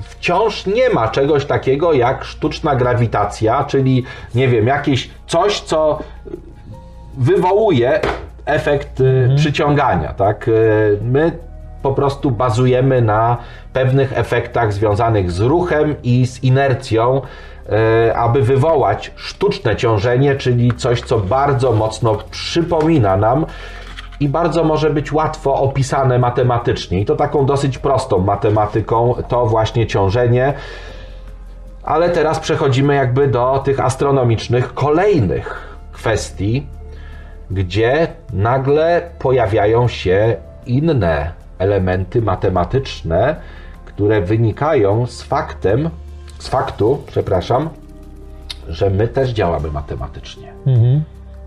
wciąż 0.01 0.65
nie 0.65 0.89
ma 0.89 1.07
czegoś 1.07 1.45
takiego 1.45 1.93
jak 1.93 2.23
sztuczna 2.23 2.75
grawitacja, 2.75 3.63
czyli 3.63 4.03
nie 4.35 4.47
wiem, 4.47 4.67
jakieś 4.67 5.09
coś, 5.27 5.61
co 5.61 5.99
wywołuje 7.17 7.99
efekt 8.45 8.99
y, 8.99 9.29
przyciągania, 9.35 10.13
tak? 10.13 10.47
Y, 10.47 10.99
My 11.01 11.31
po 11.81 11.91
prostu 11.91 12.31
bazujemy 12.31 13.01
na 13.01 13.37
pewnych 13.73 14.17
efektach 14.17 14.73
związanych 14.73 15.31
z 15.31 15.39
ruchem 15.39 15.95
i 16.03 16.27
z 16.27 16.43
inercją, 16.43 17.21
y, 18.07 18.15
aby 18.15 18.41
wywołać 18.41 19.11
sztuczne 19.15 19.75
ciążenie, 19.75 20.35
czyli 20.35 20.71
coś, 20.71 21.01
co 21.01 21.19
bardzo 21.19 21.71
mocno 21.71 22.17
przypomina 22.31 23.17
nam 23.17 23.45
i 24.19 24.29
bardzo 24.29 24.63
może 24.63 24.89
być 24.89 25.11
łatwo 25.11 25.55
opisane 25.55 26.19
matematycznie. 26.19 27.01
I 27.01 27.05
to 27.05 27.15
taką 27.15 27.45
dosyć 27.45 27.77
prostą 27.77 28.19
matematyką, 28.19 29.15
to 29.27 29.45
właśnie 29.45 29.87
ciążenie. 29.87 30.53
Ale 31.83 32.09
teraz 32.09 32.39
przechodzimy 32.39 32.95
jakby 32.95 33.27
do 33.27 33.61
tych 33.65 33.79
astronomicznych 33.79 34.73
kolejnych 34.73 35.77
kwestii, 35.91 36.67
gdzie 37.51 38.07
nagle 38.33 39.01
pojawiają 39.19 39.87
się 39.87 40.35
inne 40.65 41.38
elementy 41.59 42.21
matematyczne, 42.21 43.35
które 43.85 44.21
wynikają 44.21 45.05
z 45.05 45.21
faktem, 45.21 45.89
z 46.39 46.47
faktu, 46.47 47.03
przepraszam, 47.07 47.69
że 48.67 48.89
my 48.89 49.07
też 49.07 49.29
działamy 49.29 49.71
matematycznie. 49.71 50.53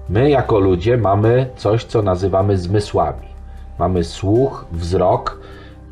My 0.09 0.30
jako 0.30 0.59
ludzie 0.59 0.97
mamy 0.97 1.47
coś, 1.56 1.84
co 1.84 2.02
nazywamy 2.02 2.59
zmysłami. 2.59 3.28
Mamy 3.78 4.05
słuch, 4.05 4.64
wzrok 4.72 5.40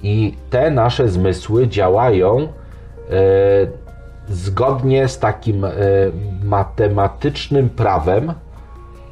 i 0.02 0.36
te 0.50 0.70
nasze 0.70 1.08
zmysły 1.08 1.68
działają 1.68 2.38
e, 2.40 2.46
zgodnie 4.28 5.08
z 5.08 5.18
takim 5.18 5.64
e, 5.64 5.70
matematycznym 6.44 7.70
prawem, 7.70 8.32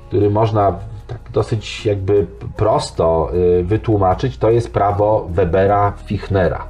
który 0.08 0.30
można 0.30 0.72
tak 1.08 1.18
dosyć 1.32 1.86
jakby 1.86 2.26
prosto 2.56 3.30
y, 3.60 3.64
wytłumaczyć, 3.64 4.38
to 4.38 4.50
jest 4.50 4.72
prawo 4.72 5.26
Webera 5.30 5.92
Fichnera. 6.06 6.64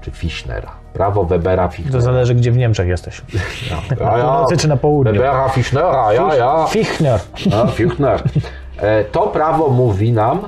Czy 0.00 0.10
Fichnera. 0.10 0.70
Prawo 0.92 1.24
Webera 1.24 1.68
To 1.68 1.74
Fichnera. 1.74 2.00
zależy, 2.00 2.34
gdzie 2.34 2.52
w 2.52 2.56
Niemczech 2.56 2.88
jesteś. 2.88 3.22
Ja, 3.70 3.76
Na 4.06 4.12
północy 4.12 4.56
czy 4.56 4.68
na 4.68 4.76
południu? 4.76 5.12
Webera 5.12 5.48
Fichnera, 5.48 6.12
ja, 6.12 6.34
ja. 6.34 6.66
Fichner. 6.66 7.20
A, 7.54 7.66
Fichtner. 7.66 8.22
E, 8.78 9.04
To 9.04 9.20
prawo 9.26 9.68
mówi 9.68 10.12
nam, 10.12 10.40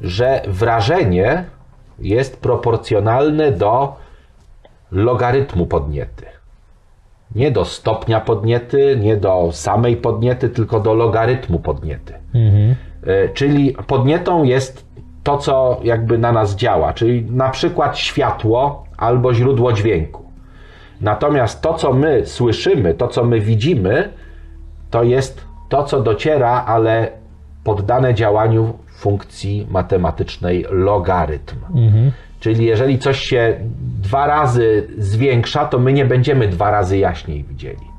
że 0.00 0.42
wrażenie 0.48 1.44
jest 1.98 2.40
proporcjonalne 2.40 3.52
do 3.52 3.96
logarytmu 4.92 5.66
podniety. 5.66 6.26
Nie 7.34 7.50
do 7.50 7.64
stopnia 7.64 8.20
podniety, 8.20 8.98
nie 9.00 9.16
do 9.16 9.48
samej 9.52 9.96
podniety, 9.96 10.48
tylko 10.48 10.80
do 10.80 10.94
logarytmu 10.94 11.58
podniety. 11.58 12.14
E, 13.06 13.28
Czyli 13.28 13.76
podnietą 13.86 14.42
jest 14.44 14.86
to, 15.22 15.38
co 15.38 15.80
jakby 15.84 16.18
na 16.18 16.32
nas 16.32 16.56
działa, 16.56 16.92
czyli 16.92 17.24
na 17.30 17.50
przykład 17.50 17.98
światło 17.98 18.84
albo 18.96 19.34
źródło 19.34 19.72
dźwięku. 19.72 20.24
Natomiast 21.00 21.62
to, 21.62 21.74
co 21.74 21.92
my 21.92 22.26
słyszymy, 22.26 22.94
to, 22.94 23.08
co 23.08 23.24
my 23.24 23.40
widzimy, 23.40 24.08
to 24.90 25.02
jest 25.02 25.44
to, 25.68 25.84
co 25.84 26.00
dociera, 26.02 26.64
ale 26.66 27.08
poddane 27.64 28.14
działaniu 28.14 28.78
funkcji 28.98 29.66
matematycznej 29.70 30.66
logarytm. 30.70 31.56
Czyli 32.40 32.64
jeżeli 32.64 32.98
coś 32.98 33.20
się 33.20 33.56
dwa 34.02 34.26
razy 34.26 34.88
zwiększa, 34.98 35.66
to 35.66 35.78
my 35.78 35.92
nie 35.92 36.04
będziemy 36.04 36.48
dwa 36.48 36.70
razy 36.70 36.98
jaśniej 36.98 37.44
widzieli. 37.44 37.90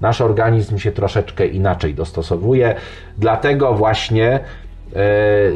Nasz 0.00 0.20
organizm 0.20 0.78
się 0.78 0.92
troszeczkę 0.92 1.46
inaczej 1.46 1.94
dostosowuje, 1.94 2.74
dlatego 3.18 3.74
właśnie 3.74 4.40
e, 4.96 5.00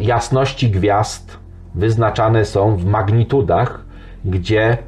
jasności 0.00 0.70
gwiazd 0.70 1.38
wyznaczane 1.74 2.44
są 2.44 2.76
w 2.76 2.84
magnitudach, 2.84 3.84
gdzie 4.24 4.78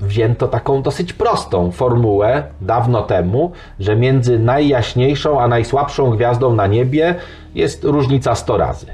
wzięto 0.00 0.48
taką 0.48 0.82
dosyć 0.82 1.12
prostą 1.12 1.70
formułę 1.70 2.42
dawno 2.60 3.02
temu, 3.02 3.52
że 3.80 3.96
między 3.96 4.38
najjaśniejszą 4.38 5.40
a 5.40 5.48
najsłabszą 5.48 6.10
gwiazdą 6.10 6.54
na 6.54 6.66
niebie 6.66 7.14
jest 7.54 7.84
różnica 7.84 8.34
100 8.34 8.56
razy. 8.56 8.86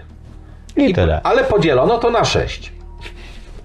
I 0.76 0.94
tyle. 0.94 1.20
Ale 1.22 1.44
podzielono 1.44 1.98
to 1.98 2.10
na 2.10 2.24
6 2.24 2.79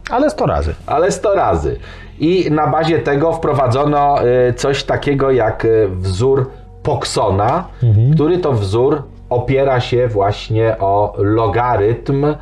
Ale 0.10 0.30
100 0.30 0.46
razy. 0.46 0.76
ale 0.86 1.12
100 1.12 1.36
razy. 1.36 1.80
I 2.20 2.52
na 2.52 2.68
bazie 2.68 3.00
tego 3.00 3.34
wprowadzono 3.34 4.18
y, 4.50 4.54
coś 4.54 4.84
takiego 4.84 5.32
jak 5.32 5.66
y, 5.66 5.88
wzór 5.88 6.50
Poxona, 6.84 7.68
który 8.14 8.38
to 8.38 8.52
wzór 8.54 9.04
opiera 9.30 9.80
się 9.80 10.08
właśnie 10.08 10.78
o 10.80 11.14
logarytm 11.18 12.26
y, 12.26 12.36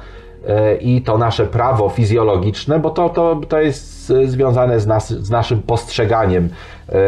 i 0.81 1.01
to 1.01 1.17
nasze 1.17 1.45
prawo 1.45 1.89
fizjologiczne, 1.89 2.79
bo 2.79 2.89
to, 2.89 3.09
to, 3.09 3.41
to 3.49 3.59
jest 3.59 4.13
związane 4.25 4.79
z, 4.79 4.87
nas, 4.87 5.09
z 5.09 5.29
naszym 5.29 5.61
postrzeganiem 5.61 6.49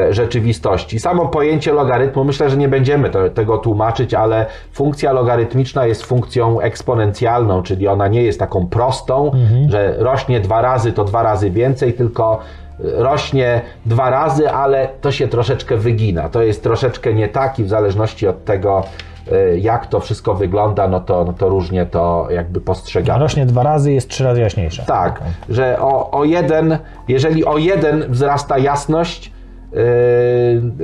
rzeczywistości. 0.10 1.00
Samo 1.00 1.28
pojęcie 1.28 1.74
logarytmu, 1.74 2.24
myślę, 2.24 2.50
że 2.50 2.58
nie 2.58 2.70
będziemy 2.70 3.10
to, 3.10 3.30
tego 3.30 3.58
tłumaczyć, 3.58 4.14
ale 4.14 4.46
funkcja 4.72 5.12
logarytmiczna 5.12 5.86
jest 5.86 6.04
funkcją 6.04 6.60
eksponencjalną, 6.60 7.64
czyli 7.64 7.88
ona 7.88 8.08
nie 8.08 8.24
jest 8.24 8.40
taką 8.40 8.68
prostą, 8.68 9.32
że 9.68 9.96
rośnie 9.98 10.40
dwa 10.40 10.62
razy, 10.62 10.94
to 10.94 11.04
dwa 11.04 11.24
razy 11.24 11.52
więcej, 11.52 11.94
tylko 11.94 12.40
rośnie 12.80 13.62
dwa 13.86 14.10
razy, 14.10 14.52
ale 14.52 14.88
to 15.02 15.12
się 15.12 15.28
troszeczkę 15.28 15.78
wygina. 15.78 16.30
To 16.30 16.42
jest 16.42 16.64
troszeczkę 16.64 17.14
nie 17.14 17.28
tak 17.28 17.60
i 17.60 17.64
w 17.64 17.70
zależności 17.70 18.28
od 18.28 18.46
tego, 18.46 18.84
y, 19.32 19.60
jak 19.60 19.88
to 19.88 20.00
wszystko 20.00 20.34
wygląda, 20.34 20.88
no 20.88 21.00
to, 21.00 21.24
no 21.24 21.34
to 21.34 21.50
różnie 21.50 21.86
to 21.86 22.28
jakby 22.30 22.62
postrzegamy. 22.62 23.20
Rośnie 23.20 23.46
dwa 23.46 23.64
razy, 23.64 23.94
jest 23.94 24.10
trzy 24.10 24.24
razy 24.24 24.42
jaśniejsze. 24.42 24.84
Tak, 24.88 25.22
że 25.50 25.80
o, 25.80 26.12
o 26.12 26.24
jeden, 26.24 26.78
jeżeli 27.08 27.46
o 27.46 27.58
jeden 27.58 28.12
wzrasta 28.12 28.58
jasność 28.58 29.35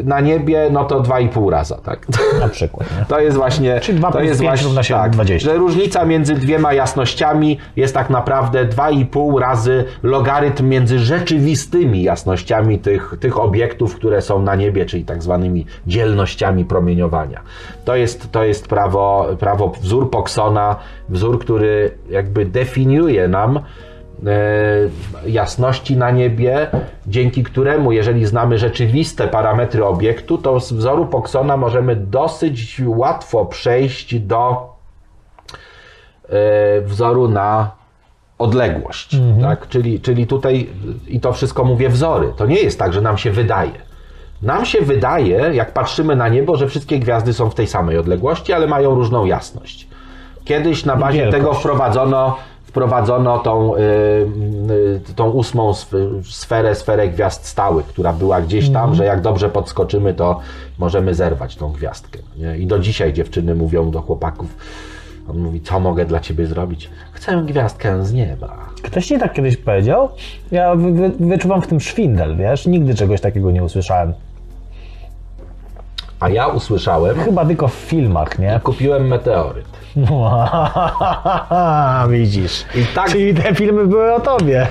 na 0.04 0.20
niebie, 0.20 0.70
no 0.72 0.86
to 0.86 1.00
dwa 1.00 1.20
i 1.20 1.30
pół 1.30 1.50
raza, 1.50 1.78
tak? 1.78 2.08
Na 2.40 2.48
przykład. 2.50 2.88
Nie? 3.00 3.06
To 3.12 3.20
jest 3.20 3.38
właśnie. 3.38 3.80
Czyli 3.80 3.98
dwa 3.98 4.12
to 4.12 4.18
plus 4.18 4.30
jest 4.30 4.42
właśnie, 4.42 4.66
równa 4.66 4.84
się 4.84 4.94
tak, 4.94 5.12
20. 5.12 5.50
Że 5.50 5.58
różnica 5.58 6.06
między 6.06 6.34
dwiema 6.36 6.74
jasnościami 6.74 7.58
jest 7.76 7.94
tak 7.94 8.10
naprawdę 8.10 8.66
2,5 8.66 9.40
razy 9.40 9.86
logarytm 10.04 10.70
między 10.70 11.00
rzeczywistymi 11.00 12.04
jasnościami 12.04 12.80
tych, 12.80 13.16
tych 13.20 13.40
obiektów, 13.40 13.96
które 13.96 14.22
są 14.22 14.42
na 14.42 14.56
niebie, 14.56 14.86
czyli 14.86 15.06
tak 15.06 15.24
zwanymi 15.24 15.66
dzielnościami 15.88 16.66
promieniowania. 16.66 17.42
To 17.86 17.96
jest, 17.96 18.32
to 18.32 18.44
jest 18.44 18.68
prawo, 18.68 19.28
prawo 19.40 19.72
wzór 19.82 20.12
Poxona, 20.12 20.76
wzór, 21.10 21.40
który 21.40 21.92
jakby 22.10 22.46
definiuje 22.46 23.28
nam 23.28 23.60
jasności 25.26 25.98
na 25.98 26.12
niebie, 26.12 26.68
dzięki 27.08 27.44
któremu, 27.44 27.92
jeżeli 27.92 28.26
znamy 28.26 28.58
rzeczywiste 28.58 29.28
parametry 29.28 29.86
obiektu, 29.86 30.38
to 30.38 30.60
z 30.60 30.74
wzoru 30.74 31.06
Poxona 31.06 31.58
możemy 31.58 31.96
dosyć 31.96 32.82
łatwo 32.86 33.46
przejść 33.46 34.20
do 34.20 34.70
e, 36.30 36.82
wzoru 36.82 37.28
na 37.28 37.72
odległość. 38.38 39.18
Tak? 39.42 39.68
Czyli, 39.68 40.00
czyli 40.00 40.28
tutaj, 40.28 40.70
i 41.08 41.20
to 41.20 41.34
wszystko 41.34 41.64
mówię 41.64 41.90
wzory, 41.90 42.34
to 42.38 42.46
nie 42.46 42.60
jest 42.60 42.80
tak, 42.80 42.94
że 42.94 43.02
nam 43.02 43.18
się 43.18 43.32
wydaje. 43.32 43.92
Nam 44.42 44.66
się 44.66 44.82
wydaje, 44.82 45.50
jak 45.54 45.74
patrzymy 45.74 46.16
na 46.16 46.30
niebo, 46.30 46.58
że 46.58 46.68
wszystkie 46.68 47.00
gwiazdy 47.00 47.34
są 47.34 47.50
w 47.50 47.56
tej 47.56 47.68
samej 47.68 47.98
odległości, 47.98 48.54
ale 48.54 48.68
mają 48.68 48.96
różną 48.96 49.26
jasność. 49.26 49.88
Kiedyś 50.46 50.86
na 50.86 50.96
bazie 50.96 51.32
tego 51.32 51.54
wprowadzono, 51.54 52.38
wprowadzono 52.72 53.40
tą, 53.40 53.76
y, 53.76 53.80
y, 55.12 55.14
tą 55.16 55.30
ósmą 55.30 55.72
sf- 55.72 56.24
sferę, 56.24 56.76
sferę 56.76 57.08
gwiazd 57.10 57.46
stałych, 57.46 57.86
która 57.86 58.14
była 58.14 58.42
gdzieś 58.42 58.70
tam, 58.70 58.96
że 58.96 59.06
jak 59.06 59.22
dobrze 59.22 59.50
podskoczymy, 59.50 60.14
to 60.14 60.40
możemy 60.80 61.14
zerwać 61.16 61.56
tą 61.56 61.72
gwiazdkę. 61.72 62.20
Nie? 62.38 62.58
I 62.58 62.68
do 62.68 62.80
dzisiaj 62.80 63.14
dziewczyny 63.14 63.56
mówią 63.56 63.92
do 63.92 64.02
chłopaków, 64.02 64.56
on 65.30 65.38
mówi, 65.40 65.62
co 65.62 65.80
mogę 65.80 66.06
dla 66.06 66.20
ciebie 66.20 66.46
zrobić? 66.48 66.90
Chcę 67.12 67.44
gwiazdkę 67.46 68.06
z 68.06 68.14
nieba. 68.14 68.58
Ktoś 68.82 69.06
ci 69.06 69.20
tak 69.20 69.34
kiedyś 69.34 69.58
powiedział? 69.58 70.10
Ja 70.52 70.76
wy, 70.76 70.92
wy, 70.92 71.10
wyczuwam 71.20 71.62
w 71.62 71.68
tym 71.68 71.80
szwindel, 71.80 72.38
wiesz? 72.38 72.68
Nigdy 72.68 72.96
czegoś 72.96 73.22
takiego 73.22 73.52
nie 73.52 73.64
usłyszałem. 73.64 74.14
A 76.20 76.30
ja 76.30 76.48
usłyszałem, 76.48 77.20
Chyba 77.20 77.46
tylko 77.46 77.68
w 77.68 77.74
filmach, 77.74 78.40
nie? 78.40 78.60
kupiłem 78.64 79.08
meteoryt. 79.08 79.66
Widzisz. 82.10 82.66
I 82.76 82.86
tak 82.96 83.10
Czyli 83.12 83.34
te 83.34 83.56
filmy 83.56 83.86
były 83.88 84.14
o 84.14 84.20
tobie. 84.20 84.68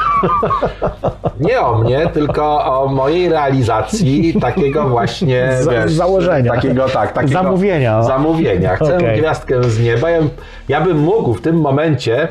nie 1.41 1.61
o 1.61 1.79
mnie, 1.79 2.07
tylko 2.13 2.65
o 2.83 2.89
mojej 2.89 3.29
realizacji 3.29 4.35
takiego 4.41 4.89
właśnie 4.89 5.49
Za- 5.61 5.89
założenia. 5.89 6.53
Takiego, 6.55 6.89
tak, 6.89 7.13
takiego 7.13 7.33
Zamówienia. 7.43 8.03
Zamówienia. 8.03 8.77
Chcę 8.77 8.97
Okej. 8.97 9.19
gwiazdkę 9.21 9.65
z 9.65 9.81
nieba. 9.81 10.11
Ja, 10.11 10.19
bym- 10.21 10.31
ja 10.69 10.81
bym 10.81 10.99
mógł 10.99 11.35
w 11.35 11.43
tym 11.43 11.61
momencie 11.61 12.29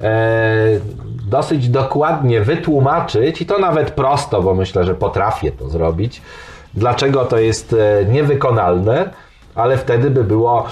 e, 0.00 0.10
dosyć 1.30 1.68
dokładnie 1.68 2.40
wytłumaczyć 2.40 3.42
i 3.42 3.46
to 3.46 3.58
nawet 3.58 3.90
prosto, 3.90 4.42
bo 4.42 4.54
myślę, 4.54 4.84
że 4.84 4.94
potrafię 4.94 5.52
to 5.52 5.68
zrobić. 5.68 6.22
Dlaczego 6.74 7.24
to 7.24 7.38
jest 7.38 7.72
e, 7.72 8.04
niewykonalne, 8.04 9.10
ale 9.54 9.76
wtedy 9.78 10.10
by 10.10 10.24
było. 10.24 10.64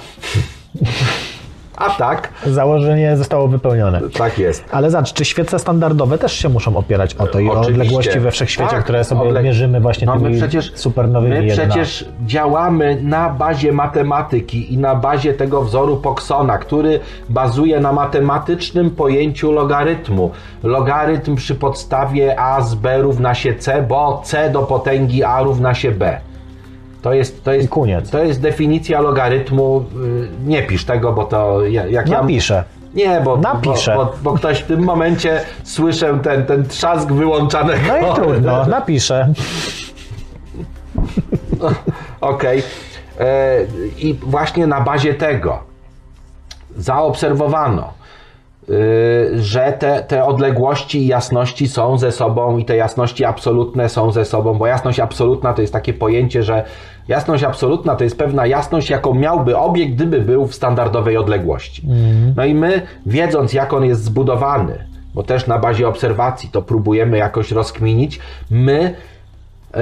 A 1.77 1.91
tak, 1.91 2.29
Założenie 2.47 3.17
zostało 3.17 3.49
wypełnione. 3.49 4.01
tak 4.19 4.39
jest. 4.39 4.65
Ale 4.73 4.91
zobacz, 4.91 5.13
czy 5.13 5.25
świece 5.25 5.59
standardowe 5.59 6.19
też 6.19 6.33
się 6.33 6.49
muszą 6.49 6.77
opierać 6.77 7.15
o 7.15 7.27
to 7.27 7.39
i 7.41 7.49
o 7.49 7.53
Oczywiście. 7.53 7.73
odległości 7.83 8.21
we 8.21 8.31
wszechświecie, 8.31 8.71
Tak, 8.71 8.85
które 8.85 9.05
sobie 9.05 9.21
odleg- 9.21 9.45
mierzymy 9.45 9.81
właśnie 9.81 10.07
No, 10.07 10.15
my 10.17 10.21
tymi 10.23 10.37
przecież, 10.37 10.73
supernowymi 10.75 11.35
My 11.35 11.45
11. 11.47 11.69
przecież 11.69 12.05
działamy 12.27 12.99
na 13.03 13.31
bazie 13.31 13.73
matematyki 13.73 14.75
i 14.75 14.79
na 14.79 14.95
bazie 14.95 15.35
tego 15.35 15.63
wzoru 15.63 15.97
Poxona, 15.97 16.59
który 16.59 17.01
bazuje 17.29 17.81
na 17.81 17.93
matematycznym 17.93 18.91
pojęciu 18.91 19.53
logarytmu. 19.53 20.31
Logarytm 20.63 21.37
przy 21.37 21.55
podstawie 21.55 22.41
a 22.41 22.61
z 22.61 22.75
b 22.75 22.99
równa 22.99 23.35
się 23.35 23.55
c, 23.55 23.83
bo 23.89 24.21
c 24.25 24.51
do 24.51 24.63
potęgi 24.63 25.25
a 25.25 25.43
równa 25.43 25.75
się 25.75 25.91
b. 25.93 26.21
To 27.07 27.13
jest, 27.13 27.45
to 27.45 27.53
jest, 27.53 27.69
koniec. 27.69 28.11
to 28.11 28.23
jest 28.25 28.41
definicja 28.41 29.01
logarytmu. 29.01 29.85
Y, 30.05 30.29
Nie 30.45 30.63
pisz 30.63 30.85
tego, 30.85 31.13
bo 31.13 31.25
to 31.25 31.67
ja- 31.67 31.87
jak 31.87 32.09
ja... 32.09 32.21
Napiszę. 32.21 32.65
Nie, 32.95 33.21
bo, 33.25 33.37
Napiszę. 33.37 33.95
Bo, 33.97 34.05
bo, 34.05 34.15
bo 34.23 34.33
ktoś 34.33 34.59
w 34.61 34.67
tym 34.67 34.85
momencie 34.85 35.41
słyszę 35.65 36.19
ten, 36.23 36.47
ten 36.47 36.69
trzask 36.69 37.13
wyłączanego. 37.13 37.81
No 37.89 38.13
i 38.13 38.15
trudno, 38.15 38.67
napiszę. 38.67 39.33
Okej. 42.21 42.63
E, 43.21 43.57
I 43.99 44.15
właśnie 44.15 44.67
na 44.67 44.81
bazie 44.81 45.15
tego 45.15 45.59
zaobserwowano, 46.77 47.93
że 49.37 49.77
te, 49.79 50.03
te 50.03 50.25
odległości 50.25 50.99
i 51.03 51.07
jasności 51.07 51.69
są 51.69 51.99
ze 51.99 52.13
sobą 52.13 52.59
i 52.59 52.65
te 52.65 52.77
jasności 52.77 53.25
absolutne 53.25 53.89
są 53.89 54.13
ze 54.13 54.25
sobą, 54.25 54.55
bo 54.55 54.67
jasność 54.67 55.01
absolutna 55.01 55.53
to 55.55 55.61
jest 55.61 55.73
takie 55.73 55.95
pojęcie, 55.95 56.43
że 56.43 56.65
jasność 57.09 57.45
absolutna 57.45 57.97
to 57.97 58.05
jest 58.05 58.19
pewna 58.19 58.47
jasność, 58.47 58.91
jaką 58.91 59.15
miałby 59.15 59.57
obiekt, 59.57 59.93
gdyby 59.95 60.21
był 60.21 60.47
w 60.47 60.55
standardowej 60.55 61.17
odległości. 61.17 61.83
No 62.37 62.45
i 62.45 62.55
my, 62.55 62.83
wiedząc 63.07 63.53
jak 63.53 63.73
on 63.73 63.85
jest 63.85 64.05
zbudowany, 64.05 64.85
bo 65.15 65.23
też 65.23 65.47
na 65.47 65.59
bazie 65.59 65.89
obserwacji 65.89 66.49
to 66.53 66.63
próbujemy 66.63 67.19
jakoś 67.19 67.53
rozkminić, 67.53 68.21
my 68.51 68.95
e, 69.75 69.81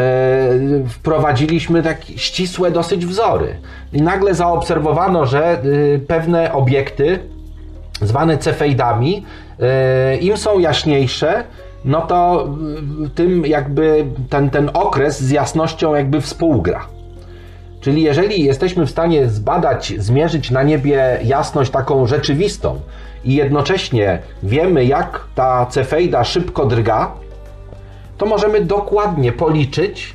wprowadziliśmy 0.88 1.82
tak 1.82 2.04
ścisłe 2.16 2.70
dosyć 2.70 3.06
wzory. 3.06 3.56
I 3.92 4.02
nagle 4.02 4.34
zaobserwowano, 4.34 5.26
że 5.26 5.64
y, 5.64 6.00
pewne 6.06 6.52
obiekty, 6.52 7.18
zwane 8.06 8.38
cefeidami, 8.38 9.24
y, 10.14 10.16
im 10.16 10.36
są 10.36 10.58
jaśniejsze, 10.58 11.44
no 11.84 12.00
to 12.00 12.48
y, 13.06 13.10
tym 13.10 13.46
jakby 13.46 14.04
ten, 14.30 14.50
ten 14.50 14.70
okres 14.74 15.20
z 15.20 15.30
jasnością 15.30 15.94
jakby 15.94 16.20
współgra. 16.20 16.86
Czyli 17.80 18.02
jeżeli 18.02 18.44
jesteśmy 18.44 18.86
w 18.86 18.90
stanie 18.90 19.28
zbadać, 19.28 19.92
zmierzyć 19.98 20.50
na 20.50 20.62
niebie 20.62 21.20
jasność 21.24 21.70
taką 21.70 22.06
rzeczywistą 22.06 22.80
i 23.24 23.34
jednocześnie 23.34 24.18
wiemy, 24.42 24.84
jak 24.84 25.20
ta 25.34 25.66
cefeida 25.66 26.24
szybko 26.24 26.66
drga, 26.66 27.12
to 28.18 28.26
możemy 28.26 28.60
dokładnie 28.60 29.32
policzyć, 29.32 30.14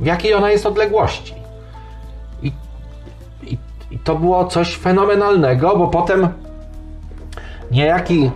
w 0.00 0.06
jakiej 0.06 0.34
ona 0.34 0.50
jest 0.50 0.66
odległości. 0.66 1.34
I, 2.42 2.52
i, 3.42 3.58
I 3.90 3.98
to 3.98 4.14
było 4.14 4.44
coś 4.44 4.76
fenomenalnego, 4.76 5.76
bo 5.76 5.88
potem 5.88 6.28
niejaki 7.72 8.30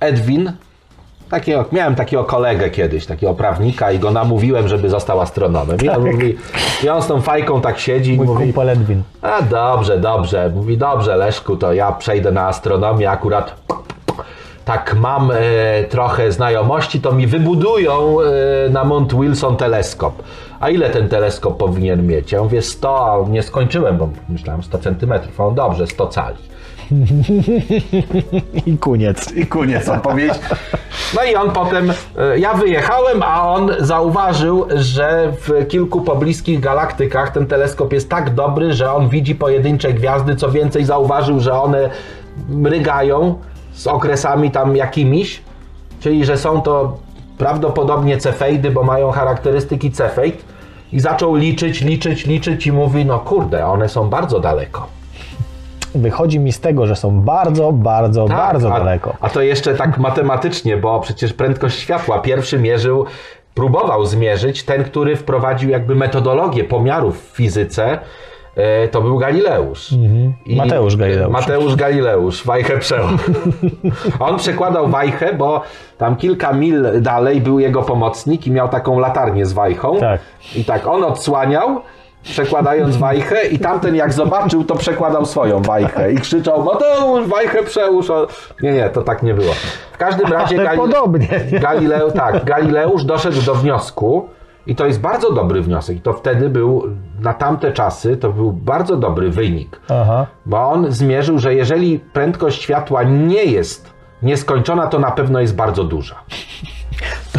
Edwin, 0.00 0.52
takiego, 1.30 1.64
miałem 1.72 1.94
takiego 1.94 2.24
kolegę 2.24 2.70
kiedyś, 2.70 3.06
takiego 3.06 3.34
prawnika 3.34 3.92
i 3.92 3.98
go 3.98 4.10
namówiłem, 4.10 4.68
żeby 4.68 4.88
został 4.88 5.20
astronomem. 5.20 5.76
I 5.82 5.88
on, 5.88 6.10
mówi, 6.10 6.36
i 6.84 6.88
on 6.88 7.02
z 7.02 7.06
tą 7.06 7.20
fajką 7.20 7.60
tak 7.60 7.78
siedzi 7.78 8.14
i 8.14 8.16
Mój 8.16 8.26
mówi, 8.26 8.44
kumpel 8.44 8.68
Edwin. 8.68 9.02
a 9.22 9.42
dobrze, 9.42 9.98
dobrze. 9.98 10.50
Mówi, 10.54 10.78
dobrze 10.78 11.16
Leszku, 11.16 11.56
to 11.56 11.72
ja 11.72 11.92
przejdę 11.92 12.32
na 12.32 12.46
astronomię, 12.46 13.10
akurat 13.10 13.68
tak 14.64 14.96
mam 15.00 15.30
e, 15.30 15.34
trochę 15.84 16.32
znajomości, 16.32 17.00
to 17.00 17.12
mi 17.12 17.26
wybudują 17.26 18.16
e, 18.20 18.70
na 18.70 18.84
Mount 18.84 19.14
Wilson 19.14 19.56
teleskop. 19.56 20.22
A 20.60 20.70
ile 20.70 20.90
ten 20.90 21.08
teleskop 21.08 21.56
powinien 21.56 22.06
mieć? 22.06 22.32
Ja 22.32 22.42
mówię 22.42 22.62
100, 22.62 23.12
a 23.12 23.28
nie 23.28 23.42
skończyłem, 23.42 23.98
bo 23.98 24.08
myślałem 24.28 24.62
100 24.62 24.78
centymetrów. 24.78 25.40
A 25.40 25.44
on 25.44 25.54
dobrze, 25.54 25.86
100 25.86 26.06
cali. 26.06 26.36
I 28.66 28.78
koniec. 28.78 29.32
I 29.32 29.46
koniec 29.46 29.88
odpowiedź. 29.88 30.32
No 31.16 31.24
i 31.24 31.34
on 31.34 31.50
potem, 31.50 31.90
e, 31.90 32.38
ja 32.38 32.54
wyjechałem, 32.54 33.22
a 33.22 33.52
on 33.54 33.70
zauważył, 33.78 34.66
że 34.74 35.32
w 35.40 35.68
kilku 35.68 36.00
pobliskich 36.00 36.60
galaktykach 36.60 37.30
ten 37.30 37.46
teleskop 37.46 37.92
jest 37.92 38.08
tak 38.08 38.34
dobry, 38.34 38.72
że 38.72 38.92
on 38.92 39.08
widzi 39.08 39.34
pojedyncze 39.34 39.92
gwiazdy, 39.92 40.36
co 40.36 40.50
więcej 40.50 40.84
zauważył, 40.84 41.40
że 41.40 41.60
one 41.60 41.90
mrygają 42.48 43.38
z 43.72 43.86
okresami 43.86 44.50
tam 44.50 44.76
jakimiś, 44.76 45.42
czyli 46.00 46.24
że 46.24 46.36
są 46.38 46.62
to 46.62 46.98
prawdopodobnie 47.38 48.18
cefeidy, 48.18 48.70
bo 48.70 48.82
mają 48.82 49.10
charakterystyki 49.10 49.90
cefeid 49.90 50.44
i 50.92 51.00
zaczął 51.00 51.34
liczyć, 51.34 51.80
liczyć, 51.80 52.26
liczyć 52.26 52.66
i 52.66 52.72
mówi, 52.72 53.04
no 53.04 53.18
kurde, 53.18 53.66
one 53.66 53.88
są 53.88 54.08
bardzo 54.08 54.40
daleko. 54.40 54.97
Wychodzi 55.94 56.40
mi 56.40 56.52
z 56.52 56.60
tego, 56.60 56.86
że 56.86 56.96
są 56.96 57.20
bardzo, 57.20 57.72
bardzo, 57.72 58.24
Tak, 58.28 58.36
bardzo 58.36 58.74
a, 58.74 58.78
daleko. 58.78 59.14
A 59.20 59.28
to 59.30 59.42
jeszcze 59.42 59.74
tak 59.74 59.98
matematycznie, 59.98 60.76
bo 60.76 61.00
przecież 61.00 61.32
prędkość 61.32 61.78
światła 61.78 62.18
pierwszy 62.18 62.58
mierzył, 62.58 63.04
próbował 63.54 64.04
zmierzyć 64.06 64.62
ten, 64.64 64.84
który 64.84 65.16
wprowadził 65.16 65.70
jakby 65.70 65.94
metodologię 65.94 66.64
pomiarów 66.64 67.30
w 67.32 67.36
fizyce. 67.36 67.98
e, 68.56 68.88
To 68.88 69.00
był 69.02 69.18
Galileusz. 69.18 69.92
Mhm. 69.92 70.34
Mateusz 70.46 70.96
Galileusz. 70.96 71.32
Mateusz 71.32 71.76
Galileusz, 71.76 72.44
wajchę 72.44 72.78
przełom. 72.78 73.18
On 74.20 74.36
przekładał 74.36 74.88
wajchę, 74.88 75.34
bo 75.34 75.62
tam 75.98 76.16
kilka 76.16 76.52
mil 76.52 77.02
dalej 77.02 77.40
był 77.40 77.58
jego 77.58 77.82
pomocnik 77.82 78.46
i 78.46 78.50
miał 78.50 78.68
taką 78.68 78.98
latarnię 78.98 79.46
z 79.46 79.52
wajchą. 79.52 80.00
Tak. 80.00 80.20
I 80.56 80.64
tak 80.64 80.86
on 80.86 81.04
odsłaniał, 81.04 81.80
przekładając 82.30 82.96
wajchę 82.96 83.46
i 83.46 83.58
tamten 83.58 83.94
jak 83.94 84.12
zobaczył, 84.12 84.64
to 84.64 84.74
przekładał 84.74 85.26
swoją 85.26 85.62
wajchę 85.62 86.12
i 86.12 86.16
krzyczał 86.16 86.64
Mateusz, 86.64 87.26
wajchę 87.28 87.62
przełóż. 87.62 88.06
Nie, 88.62 88.72
nie, 88.72 88.88
to 88.88 89.02
tak 89.02 89.22
nie 89.22 89.34
było. 89.34 89.52
W 89.92 89.98
każdym 89.98 90.32
razie 90.32 90.68
Ale 90.68 90.78
podobnie. 90.78 91.28
Galileu, 91.52 92.10
tak, 92.10 92.44
Galileusz 92.44 93.04
doszedł 93.04 93.42
do 93.42 93.54
wniosku 93.54 94.28
i 94.66 94.74
to 94.74 94.86
jest 94.86 95.00
bardzo 95.00 95.32
dobry 95.32 95.62
wniosek. 95.62 95.96
I 95.96 96.00
to 96.00 96.12
wtedy 96.12 96.48
był, 96.48 96.82
na 97.20 97.34
tamte 97.34 97.72
czasy, 97.72 98.16
to 98.16 98.32
był 98.32 98.52
bardzo 98.52 98.96
dobry 98.96 99.30
wynik. 99.30 99.80
Aha. 99.88 100.26
Bo 100.46 100.70
on 100.70 100.92
zmierzył, 100.92 101.38
że 101.38 101.54
jeżeli 101.54 101.98
prędkość 101.98 102.62
światła 102.62 103.02
nie 103.02 103.44
jest 103.44 103.92
nieskończona, 104.22 104.86
to 104.86 104.98
na 104.98 105.10
pewno 105.10 105.40
jest 105.40 105.56
bardzo 105.56 105.84
duża. 105.84 106.14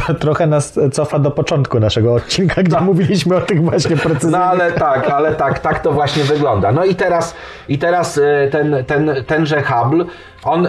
To 0.08 0.14
trochę 0.14 0.48
nas 0.48 0.80
cofa 0.92 1.20
do 1.20 1.32
początku 1.32 1.80
naszego 1.80 2.14
odcinka, 2.14 2.64
gdzie 2.64 2.82
mówiliśmy 2.82 3.36
o 3.36 3.42
tych 3.42 3.64
właśnie 3.64 3.96
No 3.96 4.02
precyzyjnych... 4.02 4.42
ale 4.42 4.72
tak, 4.72 5.10
ale 5.10 5.36
tak, 5.36 5.60
tak 5.60 5.80
to 5.80 5.92
właśnie 5.92 6.24
wygląda. 6.24 6.72
No 6.72 6.86
i 6.86 6.96
teraz, 6.96 7.36
i 7.68 7.78
teraz 7.78 8.18
e, 8.18 8.48
ten, 8.52 8.76
ten, 8.88 9.12
tenże 9.28 9.64
Hubble, 9.64 10.06
on 10.44 10.68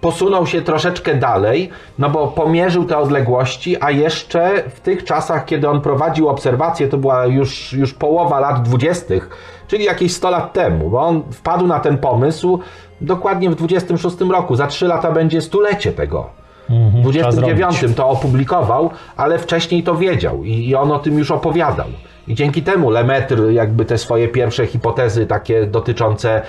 posunął 0.00 0.46
się 0.46 0.62
troszeczkę 0.62 1.14
dalej, 1.14 1.70
no 1.98 2.10
bo 2.10 2.26
pomierzył 2.28 2.84
te 2.84 2.98
odległości, 2.98 3.76
a 3.80 3.90
jeszcze 3.90 4.62
w 4.74 4.80
tych 4.80 5.04
czasach, 5.04 5.44
kiedy 5.44 5.68
on 5.68 5.80
prowadził 5.80 6.28
obserwacje, 6.28 6.88
to 6.88 6.98
była 6.98 7.26
już, 7.26 7.72
już 7.72 7.94
połowa 7.94 8.40
lat 8.40 8.62
dwudziestych, 8.62 9.30
czyli 9.68 9.84
jakieś 9.84 10.12
100 10.14 10.30
lat 10.30 10.52
temu, 10.52 10.90
bo 10.90 11.00
on 11.00 11.22
wpadł 11.32 11.66
na 11.66 11.80
ten 11.80 11.98
pomysł 11.98 12.60
dokładnie 13.00 13.50
w 13.50 13.54
26 13.54 14.20
roku. 14.20 14.56
Za 14.56 14.66
3 14.66 14.86
lata 14.86 15.12
będzie 15.12 15.40
stulecie 15.40 15.92
tego. 15.92 16.45
W 16.68 17.00
29 17.02 17.84
to 17.96 18.08
opublikował, 18.08 18.90
ale 19.16 19.38
wcześniej 19.38 19.82
to 19.82 19.94
wiedział 19.94 20.44
i, 20.44 20.68
i 20.68 20.74
on 20.74 20.92
o 20.92 20.98
tym 20.98 21.18
już 21.18 21.30
opowiadał. 21.30 21.86
I 22.28 22.34
dzięki 22.34 22.62
temu 22.62 22.90
Lemaitre 22.90 23.52
jakby 23.52 23.84
te 23.84 23.98
swoje 23.98 24.28
pierwsze 24.28 24.66
hipotezy 24.66 25.26
takie 25.26 25.66
dotyczące 25.66 26.42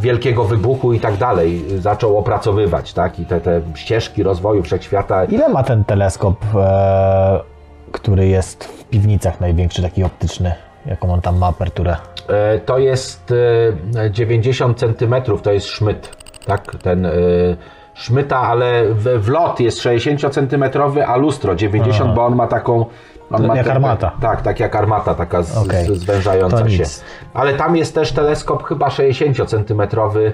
wielkiego 0.00 0.44
wybuchu 0.44 0.92
i 0.92 1.00
tak 1.00 1.16
dalej 1.16 1.64
zaczął 1.78 2.18
opracowywać, 2.18 2.92
tak? 2.92 3.18
I 3.20 3.24
te, 3.26 3.40
te 3.40 3.60
ścieżki 3.74 4.22
rozwoju 4.22 4.62
wszechświata. 4.62 5.24
Ile 5.24 5.48
ma 5.48 5.62
ten 5.62 5.84
teleskop, 5.84 6.36
e, 6.54 7.40
który 7.92 8.26
jest 8.28 8.64
w 8.64 8.84
piwnicach 8.84 9.40
największy, 9.40 9.82
taki 9.82 10.04
optyczny? 10.04 10.54
Jaką 10.86 11.12
on 11.12 11.20
tam 11.20 11.38
ma 11.38 11.46
aperturę? 11.46 11.96
E, 12.28 12.58
To 12.58 12.78
jest 12.78 13.34
e, 14.04 14.10
90 14.10 14.78
centymetrów, 14.78 15.42
to 15.42 15.52
jest 15.52 15.66
szmyt, 15.66 16.16
tak? 16.46 16.76
Ten 16.82 17.06
e, 17.06 17.10
szmyta, 17.96 18.38
ale 18.40 18.84
w, 18.88 19.04
w 19.04 19.28
lot 19.28 19.60
jest 19.60 19.80
60 19.80 20.34
centymetrowy, 20.34 21.06
a 21.06 21.16
lustro 21.16 21.54
90, 21.54 22.14
bo 22.14 22.26
on 22.26 22.36
ma 22.36 22.46
taką... 22.46 22.86
On 23.30 23.46
ma 23.46 23.56
Jak 23.56 23.68
armata. 23.68 24.12
Tak, 24.20 24.42
tak 24.42 24.60
jak 24.60 24.76
armata, 24.76 25.14
taka 25.14 25.42
z, 25.42 25.56
Okej. 25.56 25.86
z, 25.86 25.88
zwężająca 25.88 26.68
się. 26.68 26.84
Ale 27.34 27.54
tam 27.54 27.76
jest 27.76 27.94
też 27.94 28.12
teleskop 28.12 28.64
chyba 28.64 28.90
60 28.90 29.50
centymetrowy, 29.50 30.32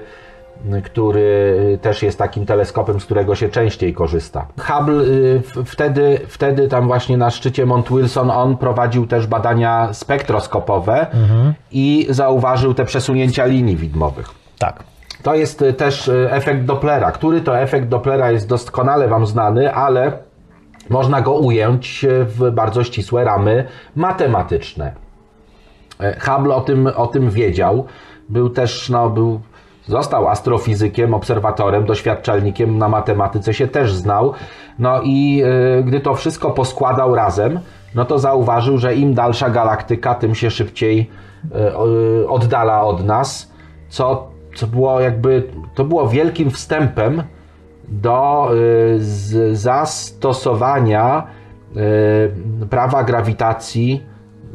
który 0.83 1.79
też 1.81 2.03
jest 2.03 2.17
takim 2.17 2.45
teleskopem, 2.45 2.99
z 2.99 3.05
którego 3.05 3.35
się 3.35 3.49
częściej 3.49 3.93
korzysta. 3.93 4.45
Hubble 4.59 5.03
y, 5.03 5.41
wtedy, 5.65 6.19
wtedy 6.27 6.67
tam 6.67 6.87
właśnie 6.87 7.17
na 7.17 7.29
szczycie 7.29 7.65
Mount 7.65 7.89
Wilson 7.89 8.31
on 8.31 8.57
prowadził 8.57 9.07
też 9.07 9.27
badania 9.27 9.93
spektroskopowe 9.93 11.07
i 11.71 12.07
zauważył 12.09 12.73
te 12.73 12.85
przesunięcia 12.85 13.45
linii 13.45 13.75
widmowych. 13.75 14.29
Tak. 14.59 14.83
To 15.23 15.35
jest 15.35 15.61
y, 15.61 15.73
też 15.73 16.07
y, 16.07 16.27
efekt 16.31 16.65
Dopplera. 16.65 17.11
Który 17.11 17.41
to 17.41 17.59
efekt 17.59 17.87
Dopplera 17.87 18.31
jest 18.31 18.47
doskonale 18.47 19.07
Wam 19.07 19.27
znany, 19.27 19.73
ale 19.73 20.17
można 20.89 21.21
go 21.21 21.33
ująć 21.33 22.03
y, 22.03 22.25
w 22.25 22.51
bardzo 22.51 22.83
ścisłe 22.83 23.23
ramy 23.23 23.67
matematyczne. 23.95 24.93
E, 25.99 26.19
Hubble 26.19 26.55
o 26.55 26.61
tym, 26.61 26.87
o 26.95 27.07
tym 27.07 27.29
wiedział. 27.29 27.85
Był 28.29 28.49
też, 28.49 28.89
no, 28.89 29.09
był, 29.09 29.41
został 29.85 30.27
astrofizykiem, 30.27 31.13
obserwatorem, 31.13 31.85
doświadczalnikiem 31.85 32.77
na 32.77 32.89
matematyce 32.89 33.53
się 33.53 33.67
też 33.67 33.93
znał. 33.93 34.33
No 34.79 35.01
i 35.03 35.43
y, 35.79 35.83
gdy 35.83 35.99
to 35.99 36.13
wszystko 36.13 36.51
poskładał 36.51 37.15
razem, 37.15 37.59
no 37.95 38.05
to 38.05 38.19
zauważył, 38.19 38.77
że 38.77 38.95
im 38.95 39.13
dalsza 39.13 39.49
galaktyka, 39.49 40.15
tym 40.15 40.35
się 40.35 40.51
szybciej 40.51 41.09
y, 41.45 41.57
y, 42.21 42.29
oddala 42.29 42.83
od 42.83 43.05
nas, 43.05 43.51
co, 43.89 44.32
co 44.55 44.67
było 44.67 45.01
jakby, 45.01 45.43
to 45.75 45.85
było 45.85 46.07
wielkim 46.07 46.51
wstępem 46.51 47.23
do 47.87 48.49
y, 48.55 49.55
zastosowania 49.55 51.27
y, 52.63 52.67
prawa 52.69 53.03
grawitacji 53.03 54.12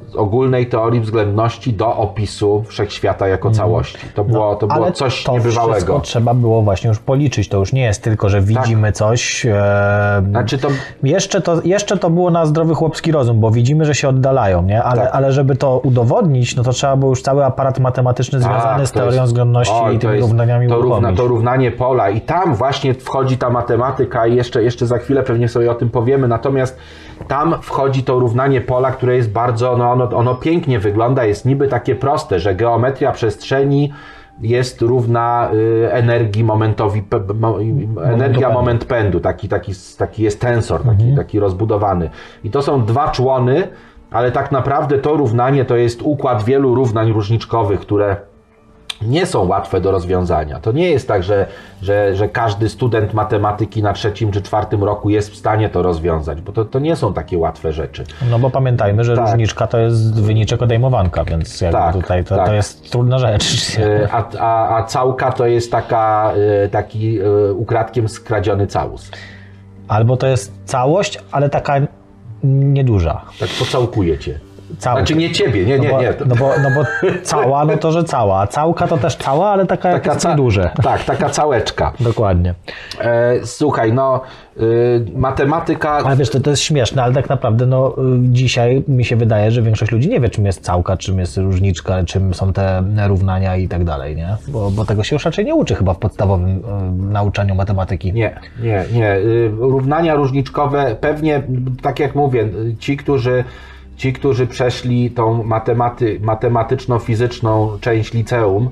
z 0.08 0.16
ogólnej 0.16 0.66
teorii 0.66 1.00
względności 1.00 1.72
do 1.72 1.96
opisu 1.96 2.62
wszechświata 2.68 3.28
jako 3.28 3.50
całości. 3.50 3.98
To 4.14 4.24
było, 4.24 4.54
to 4.56 4.66
było 4.66 4.78
Mhm. 4.78 4.80
No, 4.80 4.84
Ale 4.86 4.92
coś 4.92 5.24
to 5.24 5.32
niebywałego. 5.32 5.72
wszystko 5.72 6.00
trzeba 6.00 6.34
było 6.34 6.62
właśnie 6.62 6.88
już 6.88 6.98
policzyć. 6.98 7.48
To 7.48 7.58
już 7.58 7.72
nie 7.72 7.82
jest 7.82 8.02
tylko, 8.02 8.28
że 8.28 8.40
widzimy 8.40 8.92
coś. 8.92 9.46
E, 9.46 10.22
Znaczy 10.30 10.58
to 10.58 10.68
jeszcze, 11.02 11.40
to, 11.40 11.62
jeszcze 11.64 11.96
to 11.96 12.10
było 12.10 12.30
na 12.30 12.46
zdrowy 12.46 12.74
chłopski 12.74 13.12
rozum, 13.12 13.40
bo 13.40 13.50
widzimy, 13.50 13.84
że 13.84 13.94
się 13.94 14.08
oddalają, 14.08 14.62
nie? 14.62 14.82
Ale, 14.82 15.02
Tak. 15.02 15.14
ale 15.14 15.32
żeby 15.32 15.56
to 15.56 15.78
udowodnić, 15.78 16.56
no 16.56 16.62
to 16.62 16.72
trzeba 16.72 16.96
było 16.96 17.10
już 17.12 17.22
cały 17.22 17.44
aparat 17.44 17.78
matematyczny 17.78 18.40
związany 18.40 18.78
Tak, 18.78 18.86
z 18.86 18.92
teorią 18.92 19.12
jest- 19.12 19.24
względności 19.24 19.74
i 19.94 19.98
tymi 19.98 20.12
jest- 20.14 20.28
równaniami 20.28 20.68
to, 20.68 20.76
równa, 20.80 21.12
to 21.12 21.26
równanie 21.26 21.70
pola 21.70 22.10
i 22.10 22.20
tam 22.20 22.54
właśnie 22.54 22.94
wchodzi 22.94 23.38
ta 23.38 23.50
matematyka 23.50 24.26
i 24.26 24.36
jeszcze, 24.36 24.62
jeszcze 24.62 24.86
za 24.86 24.98
chwilę 24.98 25.22
pewnie 25.22 25.48
sobie 25.48 25.70
o 25.70 25.74
tym 25.74 25.90
powiemy, 25.90 26.28
natomiast 26.28 26.78
tam 27.28 27.54
wchodzi 27.62 28.02
to 28.02 28.18
równanie 28.18 28.60
pola, 28.60 28.90
które 28.90 29.16
jest 29.16 29.32
bardzo, 29.32 29.76
no 29.76 29.92
ono, 29.92 30.10
ono 30.10 30.34
pięknie 30.34 30.78
wygląda, 30.78 31.24
jest 31.24 31.44
niby 31.44 31.68
takie 31.68 31.94
proste, 31.94 32.40
że 32.40 32.54
geometria 32.54 33.12
przestrzeni 33.12 33.92
jest 34.40 34.82
równa 34.82 35.50
y, 35.52 35.92
energii 35.92 36.44
momentowi, 36.44 37.02
energia 38.04 38.50
moment 38.50 38.84
pędu, 38.84 39.20
taki, 39.20 39.48
taki, 39.48 39.72
taki 39.98 40.22
jest 40.22 40.40
tensor, 40.40 40.82
taki, 40.82 41.16
taki 41.16 41.40
rozbudowany. 41.40 42.10
I 42.44 42.50
to 42.50 42.62
są 42.62 42.84
dwa 42.84 43.10
człony, 43.10 43.68
ale 44.10 44.32
tak 44.32 44.52
naprawdę 44.52 44.98
to 44.98 45.16
równanie 45.16 45.64
to 45.64 45.76
jest 45.76 46.02
układ 46.02 46.44
wielu 46.44 46.74
równań 46.74 47.12
różniczkowych, 47.12 47.80
które 47.80 48.16
nie 49.02 49.26
są 49.26 49.46
łatwe 49.46 49.80
do 49.80 49.90
rozwiązania. 49.90 50.60
To 50.60 50.72
nie 50.72 50.90
jest 50.90 51.08
tak, 51.08 51.22
że, 51.22 51.46
że, 51.82 52.16
że 52.16 52.28
każdy 52.28 52.68
student 52.68 53.14
matematyki 53.14 53.82
na 53.82 53.92
trzecim 53.92 54.32
czy 54.32 54.42
czwartym 54.42 54.84
roku 54.84 55.10
jest 55.10 55.30
w 55.30 55.36
stanie 55.36 55.68
to 55.68 55.82
rozwiązać, 55.82 56.40
bo 56.40 56.52
to, 56.52 56.64
to 56.64 56.78
nie 56.78 56.96
są 56.96 57.14
takie 57.14 57.38
łatwe 57.38 57.72
rzeczy. 57.72 58.04
No 58.30 58.38
bo 58.38 58.50
pamiętajmy, 58.50 59.04
że 59.04 59.16
Tak. 59.16 59.26
różniczka 59.26 59.66
to 59.66 59.78
jest 59.78 60.22
wyniczek 60.22 60.62
odejmowanka, 60.62 61.24
więc 61.24 61.60
jakby 61.60 61.78
Tak, 61.78 61.92
tutaj 61.94 62.24
to, 62.24 62.36
tak. 62.36 62.46
to 62.46 62.54
jest 62.54 62.90
trudna 62.90 63.18
rzecz. 63.18 63.78
Y, 63.78 64.08
A, 64.12 64.24
a, 64.38 64.76
a 64.78 64.82
całka 64.82 65.32
to 65.32 65.46
jest 65.46 65.72
taka, 65.72 66.32
y, 66.64 66.68
taki 66.68 67.20
y, 67.22 67.54
ukradkiem 67.54 68.08
skradziony 68.08 68.66
całus. 68.66 69.10
Albo 69.88 70.16
to 70.16 70.26
jest 70.26 70.52
całość, 70.64 71.18
ale 71.32 71.50
taka 71.50 71.74
nieduża. 72.44 73.22
Tak 73.40 73.48
pocałkuje 73.58 74.18
cię. 74.18 74.40
Całka. 74.78 75.00
Znaczy 75.00 75.14
nie 75.14 75.32
ciebie, 75.32 75.64
nie, 75.64 75.78
nie, 75.78 75.88
no 75.88 75.94
bo, 75.94 76.02
nie. 76.02 76.12
No 76.26 76.34
bo, 76.36 76.50
no 76.62 76.68
bo 76.74 77.08
cała, 77.22 77.64
no 77.64 77.76
to 77.76 77.92
że 77.92 78.04
cała. 78.04 78.46
Całka 78.46 78.86
to 78.86 78.98
też 78.98 79.16
cała, 79.16 79.50
ale 79.50 79.66
taka, 79.66 79.92
taka 79.92 80.10
jest 80.10 80.22
ca- 80.22 80.30
nieduże. 80.30 80.70
Tak, 80.82 81.04
taka 81.04 81.30
całeczka. 81.30 81.92
Dokładnie. 82.00 82.54
E, 83.00 83.34
słuchaj, 83.44 83.92
no 83.92 84.20
y, 84.60 85.06
matematyka... 85.14 85.90
Ale 85.90 86.16
wiesz, 86.16 86.30
to, 86.30 86.40
to 86.40 86.50
jest 86.50 86.62
śmieszne, 86.62 87.02
ale 87.02 87.14
tak 87.14 87.28
naprawdę 87.28 87.66
no, 87.66 87.90
y, 87.90 87.94
dzisiaj 88.20 88.84
mi 88.88 89.04
się 89.04 89.16
wydaje, 89.16 89.50
że 89.50 89.62
większość 89.62 89.92
ludzi 89.92 90.08
nie 90.08 90.20
wie, 90.20 90.28
czym 90.28 90.46
jest 90.46 90.64
całka, 90.64 90.96
czym 90.96 91.18
jest 91.18 91.36
różniczka, 91.36 92.04
czym 92.04 92.34
są 92.34 92.52
te 92.52 92.82
równania 93.08 93.56
i 93.56 93.68
tak 93.68 93.84
dalej, 93.84 94.16
nie? 94.16 94.36
Bo, 94.48 94.70
bo 94.70 94.84
tego 94.84 95.04
się 95.04 95.16
już 95.16 95.24
raczej 95.24 95.44
nie 95.44 95.54
uczy 95.54 95.74
chyba 95.74 95.94
w 95.94 95.98
podstawowym 95.98 96.48
y, 96.48 96.62
nauczaniu 97.12 97.54
matematyki. 97.54 98.12
Nie, 98.12 98.40
nie, 98.62 98.84
nie. 98.92 99.16
Y, 99.16 99.50
Równania 99.58 100.14
różniczkowe 100.14 100.96
pewnie, 101.00 101.42
tak 101.82 101.98
jak 102.00 102.14
mówię, 102.14 102.42
y, 102.42 102.76
ci, 102.78 102.96
którzy, 102.96 103.44
ci, 103.98 104.12
którzy 104.12 104.46
przeszli 104.46 105.10
tą 105.10 105.42
matematy, 105.42 106.20
matematyczno-fizyczną 106.22 107.78
część 107.80 108.14
liceum, 108.14 108.70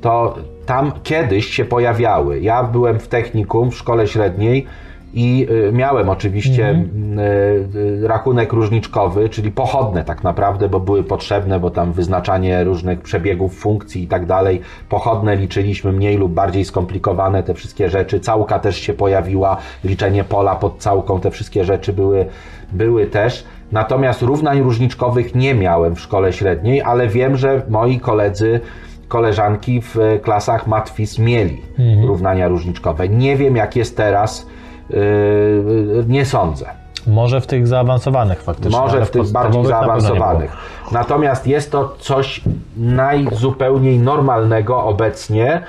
to 0.00 0.36
tam 0.66 0.92
kiedyś 1.02 1.46
się 1.46 1.64
pojawiały. 1.64 2.40
Ja 2.40 2.62
byłem 2.62 2.98
w 2.98 3.08
technikum, 3.08 3.70
w 3.70 3.76
szkole 3.76 4.06
średniej 4.06 4.66
i 5.14 5.46
y, 5.68 5.72
miałem 5.72 6.08
oczywiście 6.08 6.68
Mhm. 6.68 7.18
y, 7.18 8.02
y, 8.04 8.08
rachunek 8.08 8.52
różniczkowy, 8.52 9.28
czyli 9.28 9.50
pochodne 9.50 10.04
tak 10.04 10.24
naprawdę, 10.24 10.68
bo 10.68 10.80
były 10.80 11.04
potrzebne, 11.04 11.60
bo 11.60 11.70
tam 11.70 11.92
wyznaczanie 11.92 12.64
różnych 12.64 13.00
przebiegów 13.00 13.54
funkcji 13.54 14.02
i 14.02 14.06
tak 14.08 14.26
dalej. 14.26 14.60
Pochodne 14.88 15.36
liczyliśmy 15.36 15.92
mniej 15.92 16.16
lub 16.16 16.32
bardziej 16.32 16.64
skomplikowane, 16.64 17.42
te 17.42 17.54
wszystkie 17.54 17.90
rzeczy. 17.90 18.20
Całka 18.20 18.58
też 18.58 18.76
się 18.76 18.94
pojawiła, 18.94 19.56
liczenie 19.84 20.24
pola 20.24 20.56
pod 20.56 20.78
całką, 20.78 21.20
te 21.20 21.30
wszystkie 21.30 21.64
rzeczy 21.64 21.92
były, 21.92 22.26
były 22.72 23.06
też. 23.06 23.44
Natomiast 23.72 24.22
równań 24.22 24.62
różniczkowych 24.62 25.34
nie 25.34 25.54
miałem 25.54 25.96
w 25.96 26.00
szkole 26.00 26.32
średniej, 26.32 26.82
ale 26.82 27.08
wiem, 27.08 27.36
że 27.36 27.62
moi 27.68 28.00
koledzy 28.00 28.60
koleżanki 29.08 29.80
w 29.82 29.98
e, 29.98 30.18
klasach 30.18 30.66
matwis 30.66 31.18
mieli 31.18 31.62
równania 32.06 32.48
różniczkowe. 32.48 33.08
Nie 33.08 33.36
wiem 33.36 33.56
jak 33.56 33.76
jest 33.76 33.96
teraz, 33.96 34.46
yy, 34.90 36.04
nie 36.08 36.26
sądzę. 36.26 36.66
Może 37.06 37.40
w 37.40 37.46
tych 37.46 37.66
zaawansowanych 37.66 38.42
faktycznie. 38.42 38.78
Może 38.78 39.04
w 39.04 39.10
tych 39.10 39.32
bardziej 39.32 39.62
podstawowych 39.62 39.94
na 39.94 40.00
zaawansowanych. 40.00 40.56
Natomiast 40.92 41.46
jest 41.46 41.72
to 41.72 41.94
coś 41.98 42.40
najzupełniej 42.76 43.98
normalnego 43.98 44.84
obecnie 44.84 45.62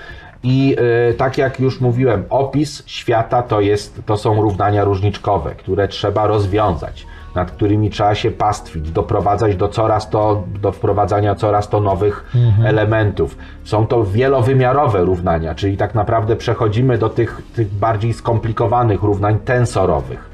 i 0.44 0.76
y, 1.10 1.14
tak 1.14 1.38
jak 1.38 1.60
już 1.60 1.82
mówiłem, 1.82 2.26
opis 2.30 2.84
świata 2.86 3.42
to, 3.42 3.62
jest, 3.62 4.02
to 4.06 4.18
są 4.18 4.42
równania 4.42 4.84
różniczkowe, 4.84 5.56
które 5.56 5.88
trzeba 5.88 6.28
rozwiązać, 6.28 7.08
nad 7.36 7.52
którymi 7.52 7.90
trzeba 7.90 8.16
się 8.16 8.32
pastwić, 8.32 8.92
doprowadzać 8.92 9.56
do 9.56 9.68
coraz 9.68 10.10
to, 10.10 10.44
do 10.62 10.72
wprowadzania 10.72 11.36
coraz 11.36 11.70
to 11.70 11.82
nowych 11.82 12.26
elementów. 12.66 13.38
Są 13.64 13.88
to 13.88 14.04
wielowymiarowe 14.04 15.02
równania, 15.02 15.56
czyli 15.56 15.78
tak 15.78 15.96
naprawdę 15.96 16.36
przechodzimy 16.36 16.98
do 16.98 17.10
tych, 17.10 17.42
tych 17.56 17.68
bardziej 17.74 18.14
skomplikowanych 18.14 19.04
równań 19.04 19.40
tensorowych. 19.40 20.30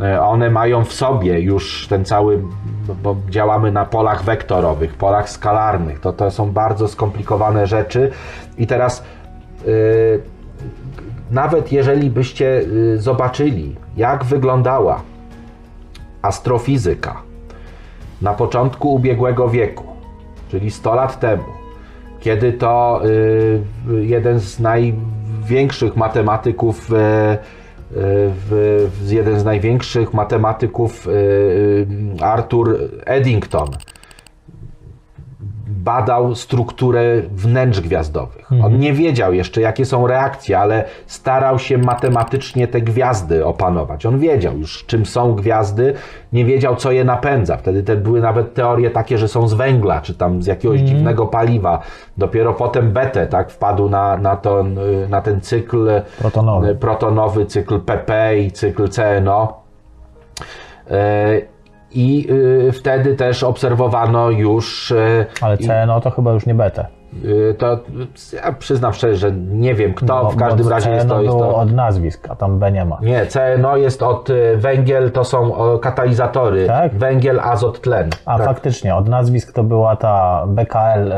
E, 0.00 0.22
One 0.22 0.50
mają 0.50 0.84
w 0.84 0.92
sobie 0.92 1.40
już 1.40 1.86
ten 1.88 2.04
cały, 2.04 2.42
bo- 3.02 3.16
działamy 3.30 3.72
na 3.72 3.84
polach 3.84 4.22
wektorowych, 4.24 4.94
polach 4.94 5.30
skalarnych. 5.30 6.00
To, 6.00 6.12
to 6.12 6.30
są 6.30 6.52
bardzo 6.52 6.88
skomplikowane 6.88 7.66
rzeczy. 7.66 8.10
I 8.58 8.66
teraz 8.66 9.04
y, 9.66 10.22
nawet 11.30 11.72
jeżeli 11.72 12.10
byście 12.10 12.60
y, 12.94 12.98
zobaczyli, 13.00 13.76
jak 13.96 14.24
wyglądała 14.24 15.00
astrofizyka. 16.24 17.22
Na 18.22 18.34
początku 18.34 18.94
ubiegłego 18.94 19.48
wieku, 19.48 19.84
czyli 20.48 20.70
100 20.70 20.94
lat 20.94 21.20
temu, 21.20 21.44
kiedy 22.20 22.52
to 22.52 23.00
y, 23.04 23.62
jeden 24.06 24.40
z 24.40 24.60
największych 24.60 25.96
matematyków, 25.96 26.92
y, 26.92 26.96
y, 28.52 29.14
jeden 29.14 29.40
z 29.40 29.44
największych 29.44 30.14
matematyków 30.14 31.06
y, 31.06 31.10
y, 31.10 31.86
Arthur 32.20 32.78
Eddington 33.06 33.68
badał 35.84 36.34
strukturę 36.34 37.04
wnętrz 37.30 37.80
gwiazdowych. 37.80 38.50
On 38.62 38.78
nie 38.78 38.92
wiedział 38.92 39.34
jeszcze, 39.34 39.60
jakie 39.60 39.84
są 39.84 40.06
reakcje, 40.06 40.58
ale 40.58 40.84
starał 41.06 41.58
się 41.58 41.78
matematycznie 41.78 42.68
te 42.68 42.80
gwiazdy 42.80 43.46
opanować. 43.46 44.06
On 44.06 44.18
wiedział 44.18 44.58
już, 44.58 44.84
czym 44.86 45.06
są 45.06 45.34
gwiazdy, 45.34 45.94
nie 46.32 46.44
wiedział, 46.44 46.76
co 46.76 46.92
je 46.92 47.04
napędza. 47.04 47.56
Wtedy 47.56 47.82
te 47.82 47.96
były 47.96 48.20
nawet 48.20 48.54
teorie 48.54 48.90
takie, 48.90 49.18
że 49.18 49.28
są 49.28 49.48
z 49.48 49.54
węgla, 49.54 50.00
czy 50.00 50.14
tam 50.14 50.42
z 50.42 50.46
jakiegoś 50.46 50.80
dziwnego 50.80 51.26
paliwa. 51.26 51.80
Dopiero 52.18 52.52
potem 52.52 52.92
Bethe 52.92 53.26
tak, 53.26 53.50
wpadł 53.50 53.88
na, 53.88 54.16
na, 54.16 54.36
to, 54.36 54.64
na 55.08 55.20
ten 55.20 55.40
cykl 55.40 55.88
Protonowy. 56.18 56.74
protonowy, 56.74 57.46
cykl 57.46 57.80
PP 57.80 58.38
i 58.38 58.50
cykl 58.52 58.88
CNO. 58.88 59.60
E, 60.90 61.53
I 61.94 62.26
y, 62.68 62.72
wtedy 62.72 63.14
też 63.16 63.42
obserwowano 63.42 64.30
już. 64.30 64.90
y, 64.90 65.26
Ale 65.40 65.58
CNO 65.58 66.00
to 66.00 66.10
chyba 66.10 66.32
już 66.32 66.46
nie 66.46 66.54
betę. 66.54 66.86
y, 67.24 67.54
To 67.58 67.78
ja 68.44 68.52
przyznam 68.52 68.92
szczerze, 68.92 69.16
że 69.16 69.32
nie 69.32 69.74
wiem 69.74 69.94
kto, 69.94 70.22
Bo- 70.24 70.30
w 70.30 70.36
każdym 70.36 70.68
razie 70.68 70.90
jest 70.90 71.06
CNO 71.06 71.14
to. 71.14 71.22
Jest 71.22 71.38
to 71.38 71.56
od 71.56 71.72
nazwisk, 71.72 72.26
a 72.30 72.36
tam 72.36 72.58
B 72.58 72.72
nie 72.72 72.84
ma. 72.84 72.98
nie, 73.02 73.26
CNO 73.26 73.76
jest 73.76 74.02
od 74.02 74.28
węgiel, 74.56 75.10
to 75.10 75.24
są 75.24 75.52
katalizatory. 75.78 76.66
Tak? 76.66 76.94
Węgiel, 76.94 77.40
azot, 77.40 77.80
tlen. 77.80 78.10
A 78.26 78.36
tak, 78.38 78.46
faktycznie, 78.46 78.94
od 78.96 79.08
nazwisk 79.08 79.52
to 79.52 79.62
była 79.64 79.96
ta 79.96 80.44
BKL, 80.46 81.12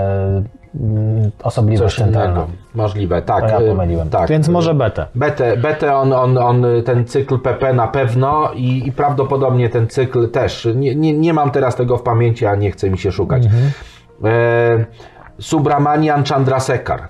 osobliwość 1.42 1.94
coś 1.94 2.04
centralna. 2.04 2.32
innego. 2.32 2.48
Możliwe, 2.74 3.22
tak. 3.22 3.40
To 3.40 3.48
ja 3.48 3.60
y, 3.60 3.68
pomyliłem. 3.68 4.10
Tak. 4.10 4.28
Więc 4.28 4.48
może 4.48 4.74
betę. 4.74 5.06
Betę, 5.14 5.56
betę 5.56 5.96
on, 5.96 6.12
on, 6.12 6.38
on, 6.38 6.66
ten 6.84 7.04
cykl 7.04 7.38
PP 7.38 7.72
na 7.72 7.88
pewno 7.88 8.50
i, 8.54 8.88
i 8.88 8.92
prawdopodobnie 8.92 9.68
ten 9.68 9.88
cykl 9.88 10.28
też. 10.28 10.68
Nie, 10.74 10.94
nie, 10.94 11.12
nie 11.12 11.34
mam 11.34 11.50
teraz 11.50 11.76
tego 11.76 11.96
w 11.96 12.02
pamięci, 12.02 12.46
a 12.46 12.54
nie 12.54 12.70
chce 12.70 12.90
mi 12.90 12.98
się 12.98 13.12
szukać. 13.12 13.42
E, 14.24 14.84
Subramanian 15.38 16.24
Chandrasekhar. 16.24 17.08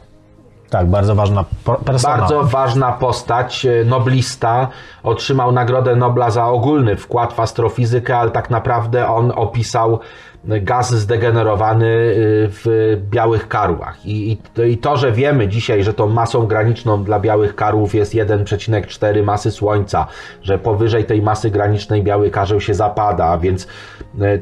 Tak, 0.71 0.87
bardzo 0.87 1.15
ważna 1.15 1.45
persona. 1.85 2.17
Bardzo 2.17 2.45
ważna 2.45 2.93
postać, 2.93 3.67
e, 3.67 3.85
noblista, 3.85 4.69
otrzymał 5.03 5.53
Nagrodę 5.53 5.97
Nobla 5.97 6.31
za 6.31 6.47
ogólny 6.47 6.97
wkład 6.97 7.33
w 7.33 7.41
astrofizykę, 7.41 8.19
ale 8.19 8.31
tak 8.31 8.51
naprawdę 8.51 9.09
on 9.09 9.33
opisał 9.37 10.01
gaz 10.47 10.95
zdegenerowany 10.95 11.87
y, 11.87 12.15
w 12.49 12.97
białych 13.11 13.49
karłach. 13.49 14.07
I, 14.07 14.33
i, 14.33 14.79
to- 14.79 14.97
że 14.97 15.13
wiemy 15.13 15.49
dzisiaj, 15.49 15.85
że 15.85 15.95
tą 15.95 16.07
masą 16.09 16.47
graniczną 16.47 17.05
dla 17.05 17.21
białych 17.21 17.55
karłów 17.55 17.95
jest 17.95 18.15
1,4 18.15 19.25
masy 19.25 19.51
Słońca, 19.51 20.07
że 20.43 20.59
powyżej 20.59 21.05
tej 21.05 21.23
masy 21.23 21.51
granicznej 21.51 22.03
biały 22.03 22.31
karzeł 22.31 22.61
się 22.61 22.75
zapada, 22.75 23.39
więc 23.39 23.67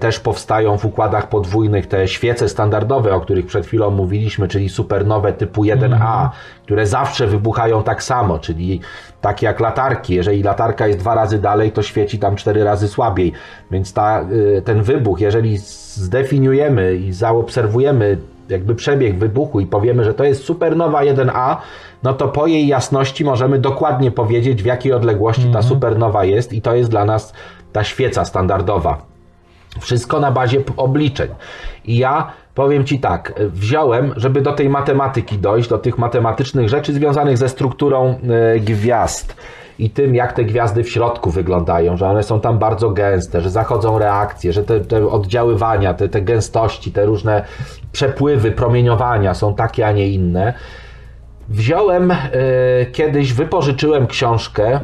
też 0.01 0.21
powstają 0.21 0.79
w 0.79 0.85
układach 0.85 1.29
podwójnych 1.29 1.87
te 1.87 2.09
świece 2.09 2.49
standardowe, 2.49 3.15
o 3.15 3.21
których 3.21 3.47
przed 3.47 3.67
chwilą 3.67 3.91
mówiliśmy, 3.91 4.49
czyli 4.49 4.69
supernowe 4.69 5.33
typu 5.33 5.63
1A, 5.63 6.29
które 6.63 6.87
zawsze 6.87 7.27
wybuchają 7.27 7.83
tak 7.83 8.03
samo, 8.03 8.39
czyli 8.39 8.81
takie 9.21 9.47
jak 9.47 9.61
latarki. 9.61 10.15
Jeżeli 10.15 10.43
latarka 10.43 10.87
jest 10.87 10.99
dwa 10.99 11.15
razy 11.15 11.39
dalej, 11.39 11.73
to 11.73 11.83
świeci 11.83 12.19
tam 12.19 12.37
cztery 12.37 12.65
razy 12.65 12.89
słabiej. 12.89 13.33
Więc 13.71 13.93
ta, 13.93 14.25
y, 14.33 14.63
ten 14.65 14.83
wybuch, 14.83 15.21
jeżeli 15.21 15.59
zdefiniujemy 15.59 16.97
i 16.97 17.13
zaobserwujemy 17.13 18.19
jakby 18.49 18.75
przebieg 18.75 19.19
wybuchu 19.19 19.61
i 19.61 19.67
powiemy, 19.67 20.05
że 20.05 20.15
to 20.15 20.25
jest 20.25 20.45
supernowa 20.45 21.03
1A, 21.03 21.57
no 22.03 22.13
to 22.13 22.29
po 22.29 22.47
jej 22.47 22.67
jasności 22.67 23.25
możemy 23.25 23.59
dokładnie 23.59 24.11
powiedzieć, 24.11 24.63
w 24.63 24.67
jakiej 24.67 24.93
odległości 24.93 25.51
ta 25.53 25.63
supernowa 25.63 26.25
jest 26.25 26.53
i 26.53 26.63
to 26.63 26.75
jest 26.75 26.91
dla 26.91 27.05
nas 27.05 27.33
ta 27.73 27.85
świeca 27.85 28.25
standardowa. 28.25 29.14
Wszystko 29.81 30.21
na 30.21 30.33
bazie 30.33 30.63
obliczeń. 30.77 31.29
I 31.85 31.97
ja 31.97 32.33
powiem 32.55 32.85
Ci 32.85 33.01
tak, 33.01 33.41
y, 33.41 33.51
wziąłem, 33.51 34.15
żeby 34.17 34.41
do 34.41 34.53
tej 34.53 34.69
matematyki 34.69 35.39
dojść, 35.39 35.69
do 35.69 35.79
tych 35.79 35.99
matematycznych 35.99 36.69
rzeczy 36.69 36.93
związanych 36.93 37.39
ze 37.39 37.49
strukturą 37.49 38.19
y, 38.57 38.61
gwiazd 38.61 39.37
i 39.79 39.91
tym, 39.91 40.15
jak 40.15 40.33
te 40.33 40.45
gwiazdy 40.45 40.85
w 40.85 40.91
środku 40.91 41.31
wyglądają, 41.31 41.97
że 41.97 42.07
one 42.09 42.23
są 42.23 42.41
tam 42.41 42.59
bardzo 42.59 42.91
gęste, 42.91 43.41
że 43.41 43.51
zachodzą 43.51 43.99
reakcje, 43.99 44.53
że 44.53 44.65
te, 44.65 44.81
te 44.81 45.09
oddziaływania, 45.09 45.95
te, 45.95 46.09
te 46.09 46.23
gęstości, 46.23 46.93
te 46.93 47.07
różne 47.07 47.45
przepływy, 47.93 48.53
promieniowania 48.53 49.35
są 49.35 49.55
takie, 49.55 49.87
a 49.87 49.93
nie 49.93 50.09
inne. 50.09 50.55
Wziąłem 51.49 52.11
y, 52.11 52.17
kiedyś, 52.93 53.33
wypożyczyłem 53.33 54.07
książkę, 54.07 54.81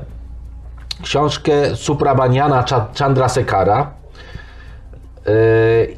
książkę 1.03 1.53
Suprabaniana 1.77 2.62
Cha- 2.62 2.87
Chandrasekhara, 2.99 3.87
Yy, 3.95 3.99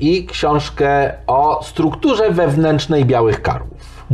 i 0.01 0.27
książkę 0.27 1.13
o 1.27 1.61
strukturze 1.63 2.31
wewnętrznej 2.31 3.05
białych 3.05 3.43
karłów. 3.43 4.05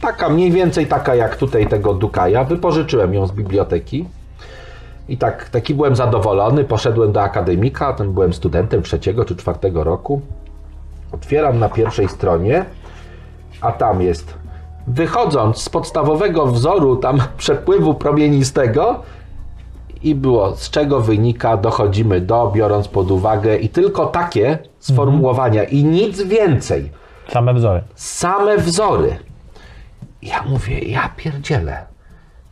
Taka 0.00 0.28
mniej 0.28 0.52
więcej 0.52 0.86
taka 0.86 1.14
jak 1.14 1.36
tutaj 1.36 1.66
tego 1.66 1.94
Dukaja. 1.94 2.44
Wypożyczyłem 2.44 3.14
ją 3.14 3.26
z 3.26 3.32
biblioteki. 3.32 4.06
I 5.08 5.16
tak, 5.16 5.48
taki 5.48 5.74
byłem 5.74 5.96
zadowolony. 5.96 6.64
Poszedłem 6.64 7.12
do 7.12 7.22
akademika, 7.22 7.92
tam 7.92 8.12
byłem 8.12 8.32
studentem 8.32 8.82
trzeciego 8.82 9.24
czy 9.24 9.36
czwartego 9.36 9.84
roku. 9.84 10.20
Otwieram 11.12 11.58
na 11.58 11.68
pierwszej 11.68 12.08
stronie, 12.08 12.64
a 13.60 13.72
tam 13.72 14.02
jest. 14.02 14.34
Wychodząc 14.86 15.62
z 15.62 15.68
podstawowego 15.68 16.46
wzoru 16.46 16.96
tam 16.96 17.18
przepływu 17.36 17.94
promienistego, 17.94 19.02
i 20.02 20.14
było, 20.14 20.56
z 20.56 20.70
czego 20.70 21.00
wynika, 21.00 21.56
dochodzimy 21.56 22.20
do, 22.20 22.52
biorąc 22.54 22.88
pod 22.88 23.10
uwagę 23.10 23.56
i 23.56 23.68
tylko 23.68 24.06
takie 24.06 24.58
sformułowania 24.78 25.64
i 25.64 25.84
nic 25.84 26.22
więcej. 26.22 26.90
Same 27.28 27.54
wzory. 27.54 27.82
Same 27.94 28.58
wzory. 28.58 29.16
Ja 30.22 30.42
mówię, 30.42 30.78
ja 30.78 31.10
pierdzielę. 31.16 31.86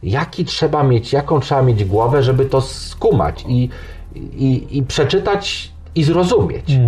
Jaki 0.03 0.45
trzeba 0.45 0.83
mieć, 0.83 1.13
jaką 1.13 1.41
trzeba 1.41 1.63
mieć 1.63 1.85
głowę, 1.85 2.23
żeby 2.23 2.45
to 2.45 2.61
skumać 2.61 3.45
i, 3.49 3.69
i, 4.15 4.79
i 4.79 4.83
przeczytać 4.83 5.73
i 5.95 6.05
zrozumieć. 6.05 6.79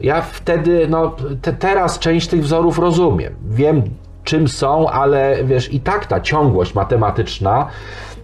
Ja 0.00 0.22
wtedy, 0.22 0.86
no 0.88 1.16
te, 1.42 1.52
teraz 1.52 1.98
część 1.98 2.28
tych 2.28 2.42
wzorów 2.42 2.78
rozumiem. 2.78 3.34
Wiem, 3.50 3.82
czym 4.24 4.48
są, 4.48 4.88
ale 4.88 5.44
wiesz, 5.44 5.72
i 5.72 5.80
tak 5.80 6.06
ta 6.06 6.20
ciągłość 6.20 6.74
matematyczna. 6.74 7.66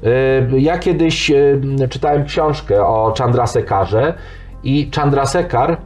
Yy, 0.02 0.60
Ja 0.60 0.78
kiedyś 0.78 1.30
yy, 1.30 1.88
czytałem 1.90 2.24
książkę 2.24 2.86
o 2.86 3.14
Chandrasekharze 3.18 4.14
i 4.62 4.90
Chandrasekhar, 4.96 5.76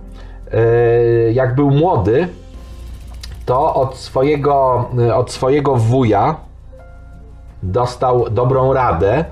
yy, 0.53 1.33
jak 1.33 1.55
był 1.55 1.71
młody, 1.71 2.29
to 3.47 3.75
od 3.75 3.97
swojego, 3.97 4.89
od 5.15 5.33
swojego 5.33 5.77
wuja 5.77 6.37
dostał 7.63 8.31
dobrą 8.31 8.73
radę, 8.73 9.25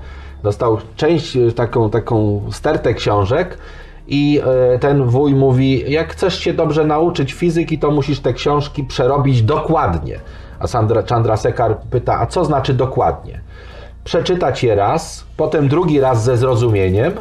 dostał 0.43 0.77
część, 0.95 1.37
e, 1.37 1.51
taką, 1.51 1.89
taką 1.89 2.41
stertę 2.51 2.93
książek 2.93 3.57
i 4.07 4.41
e, 4.73 4.79
ten 4.79 5.03
wuj 5.03 5.35
mówi, 5.35 5.91
jak 5.91 6.11
chcesz 6.11 6.39
się 6.39 6.53
dobrze 6.53 6.85
nauczyć 6.85 7.33
fizyki, 7.33 7.79
to 7.79 7.91
musisz 7.91 8.19
te 8.19 8.33
książki 8.33 8.83
przerobić 8.83 9.41
dokładnie. 9.41 10.19
A 10.59 10.67
Sandra, 10.67 11.03
Chandrasekhar 11.09 11.77
pyta, 11.77 12.19
a 12.19 12.25
co 12.25 12.45
znaczy 12.45 12.73
dokładnie? 12.73 13.41
Przeczytać 14.03 14.63
je 14.63 14.75
raz, 14.75 15.25
potem 15.37 15.67
drugi 15.67 15.99
raz 15.99 16.23
ze 16.23 16.37
zrozumieniem, 16.37 17.13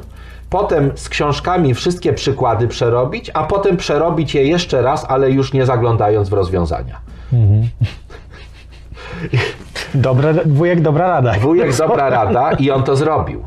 potem 0.50 0.90
z 0.94 1.08
książkami 1.08 1.74
wszystkie 1.74 2.12
przykłady 2.12 2.68
przerobić, 2.68 3.30
a 3.34 3.44
potem 3.44 3.76
przerobić 3.76 4.34
je 4.34 4.44
jeszcze 4.44 4.82
raz, 4.82 5.06
ale 5.08 5.30
już 5.30 5.52
nie 5.52 5.66
zaglądając 5.66 6.28
w 6.28 6.32
rozwiązania. 6.32 7.00
Dobre, 9.94 10.34
wujek, 10.46 10.80
dobra 10.80 11.06
rada. 11.08 11.32
Wujek 11.40 11.76
dobra 11.76 12.10
rada 12.10 12.52
i 12.52 12.70
on 12.70 12.82
to 12.82 12.96
zrobił. 12.96 13.44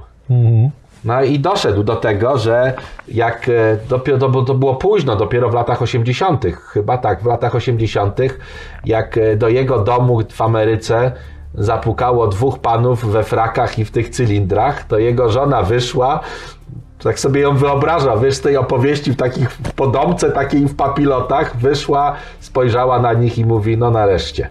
No 1.05 1.23
i 1.23 1.39
doszedł 1.39 1.83
do 1.83 1.95
tego, 1.95 2.37
że 2.37 2.73
jak 3.07 3.49
e, 3.49 3.77
dopiero, 3.89 4.17
to, 4.17 4.29
było- 4.29 4.43
to 4.45 4.53
było 4.53 4.75
późno, 4.75 5.15
dopiero 5.15 5.49
w 5.49 5.53
latach 5.53 5.81
80., 5.81 6.45
chyba 6.73 6.97
tak, 6.97 7.21
w 7.23 7.25
latach 7.25 7.55
80., 7.55 8.17
jak 8.85 9.17
e, 9.17 9.35
do 9.35 9.49
jego 9.49 9.79
domu 9.79 10.19
w 10.31 10.41
Ameryce 10.41 11.11
zapukało 11.57 12.27
dwóch 12.27 12.59
panów 12.59 13.11
we 13.11 13.23
frakach 13.23 13.79
i 13.79 13.85
w 13.85 13.91
tych 13.91 14.09
cylindrach, 14.09 14.83
to 14.83 14.97
jego 14.97 15.29
żona 15.29 15.63
wyszła, 15.63 16.19
tak 17.03 17.19
sobie 17.19 17.41
ją 17.41 17.57
wyobraża, 17.57 18.17
wiesz, 18.17 18.35
z 18.35 18.41
tej 18.41 18.57
opowieści 18.57 19.11
w 19.11 19.15
takich 19.15 19.51
w 19.51 19.73
podomce 19.73 20.31
takiej 20.31 20.67
w 20.67 20.75
papilotach, 20.75 21.57
wyszła, 21.57 22.13
spojrzała 22.39 22.99
na 22.99 23.13
nich 23.13 23.37
i 23.37 23.45
mówi, 23.45 23.77
no 23.77 23.91
nareszcie. 23.91 24.49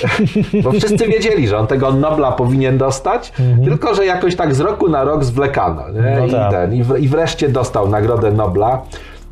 Bo 0.64 0.72
wszyscy 0.72 1.06
wiedzieli, 1.06 1.48
że 1.48 1.58
on 1.58 1.66
tego 1.66 1.92
Nobla 1.92 2.32
powinien 2.32 2.78
dostać, 2.78 3.32
tylko 3.64 3.94
że 3.94 4.06
jakoś 4.06 4.36
tak 4.36 4.54
z 4.54 4.60
roku 4.60 4.88
na 4.88 5.04
rok 5.04 5.24
zwlekano. 5.24 5.82
No 6.18 6.26
I, 6.26 6.30
tak. 6.30 6.50
ten, 6.50 6.74
i, 6.74 6.82
w, 6.82 6.96
I 6.98 7.08
wreszcie 7.08 7.48
dostał 7.48 7.88
Nagrodę 7.88 8.32
Nobla. 8.32 8.82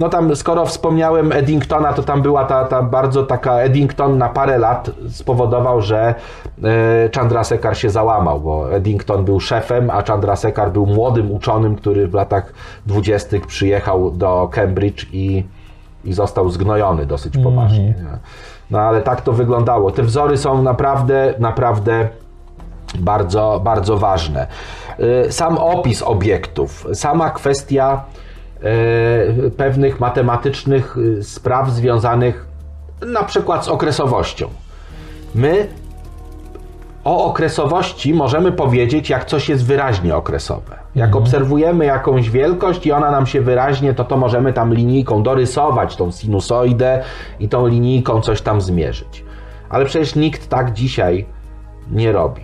No 0.00 0.08
tam, 0.08 0.36
skoro 0.36 0.66
wspomniałem 0.66 1.32
Eddingtona, 1.32 1.92
to 1.92 2.02
tam 2.02 2.22
była 2.22 2.44
ta, 2.44 2.64
ta 2.64 2.82
bardzo 2.82 3.22
taka 3.22 3.52
Eddington 3.52 4.18
na 4.18 4.28
parę 4.28 4.58
lat 4.58 4.90
spowodował, 5.08 5.82
że 5.82 6.14
e, 6.64 7.10
Chandrasekhar 7.16 7.76
się 7.76 7.90
załamał, 7.90 8.40
bo 8.40 8.72
Eddington 8.72 9.24
był 9.24 9.40
szefem, 9.40 9.90
a 9.90 10.02
Chandrasekhar 10.02 10.72
był 10.72 10.86
młodym 10.86 11.32
uczonym, 11.32 11.76
który 11.76 12.08
w 12.08 12.14
latach 12.14 12.52
dwudziestych 12.86 13.46
przyjechał 13.46 14.10
do 14.10 14.48
Cambridge 14.52 15.06
i, 15.12 15.44
i 16.04 16.12
został 16.12 16.50
zgnojony 16.50 17.06
dosyć 17.06 17.38
poważnie. 17.38 17.84
nie? 17.84 17.94
No 18.70 18.78
ale 18.78 19.02
tak 19.02 19.20
to 19.20 19.32
wyglądało. 19.32 19.90
Te 19.90 20.02
wzory 20.02 20.36
są 20.36 20.62
naprawdę, 20.62 21.34
naprawdę 21.38 22.08
bardzo, 22.98 23.60
bardzo 23.64 23.96
ważne. 23.96 24.46
Y, 25.26 25.32
Sam 25.32 25.58
opis 25.58 26.02
obiektów, 26.02 26.86
sama 26.94 27.30
kwestia 27.30 28.04
pewnych 29.56 30.00
matematycznych 30.00 30.96
y, 30.96 31.22
spraw 31.22 31.70
związanych 31.70 32.46
na 33.06 33.22
przykład 33.22 33.64
z 33.64 33.68
okresowością. 33.68 34.48
My 35.34 35.68
o 37.04 37.24
okresowości 37.24 38.14
możemy 38.14 38.52
powiedzieć, 38.52 39.10
jak 39.10 39.24
coś 39.24 39.48
jest 39.48 39.66
wyraźnie 39.66 40.16
okresowe. 40.16 40.76
Jak 40.94 41.16
obserwujemy 41.16 41.84
jakąś 41.84 42.30
wielkość 42.30 42.86
i 42.86 42.92
ona 42.92 43.10
nam 43.10 43.26
się 43.26 43.40
wyraźnie, 43.40 43.94
to 43.94 44.04
to 44.04 44.16
możemy 44.16 44.52
tam 44.52 44.74
linijką 44.74 45.22
dorysować 45.22 45.96
tą 45.96 46.10
sinusoidę 46.10 47.02
i 47.40 47.48
tą 47.48 47.66
linijką 47.66 48.20
coś 48.20 48.42
tam 48.42 48.60
zmierzyć. 48.60 49.24
Ale 49.68 49.84
przecież 49.84 50.14
nikt 50.14 50.48
tak 50.48 50.72
dzisiaj 50.72 51.26
nie 51.90 52.12
robi. 52.12 52.42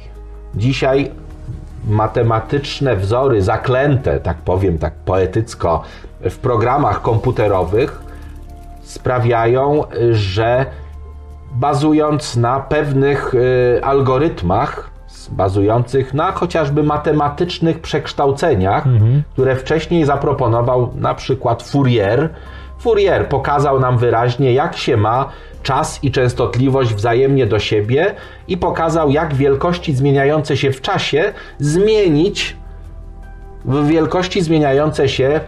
Dzisiaj 0.55 1.11
matematyczne 1.89 2.97
wzory 2.97 3.43
zaklęte, 3.43 4.21
tak 4.21 4.37
powiem, 4.37 4.79
tak 4.79 4.95
poetycko, 4.95 5.83
w 6.21 6.39
programach 6.39 7.03
komputerowych 7.03 8.03
sprawiają, 8.83 9.85
że 10.11 10.67
bazując 11.53 12.37
na 12.37 12.61
pewnych 12.61 13.35
y, 13.35 13.81
algorytmach, 13.85 14.91
bazujących 15.31 16.15
na 16.15 16.33
chociażby 16.33 16.83
matematycznych 16.83 17.81
przekształceniach, 17.81 18.85
które 19.33 19.57
wcześniej 19.57 20.05
zaproponował 20.05 20.93
na 20.95 21.15
przykład 21.15 21.63
Fourier. 21.63 22.29
Fourier 22.79 23.29
pokazał 23.29 23.81
nam 23.81 23.99
wyraźnie, 23.99 24.53
jak 24.53 24.77
się 24.77 24.97
ma 24.97 25.29
czas 25.63 25.99
i 26.03 26.11
częstotliwość 26.11 26.95
wzajemnie 26.95 27.47
do 27.47 27.59
siebie 27.59 28.15
i 28.49 28.57
pokazał, 28.57 29.11
jak 29.11 29.35
wielkości 29.35 29.95
zmieniające 29.95 30.57
się 30.57 30.73
w 30.73 30.81
czasie 30.81 31.33
zmienić 31.59 32.57
w 33.65 33.87
wielkości 33.87 34.43
zmieniające 34.43 35.09
się 35.09 35.41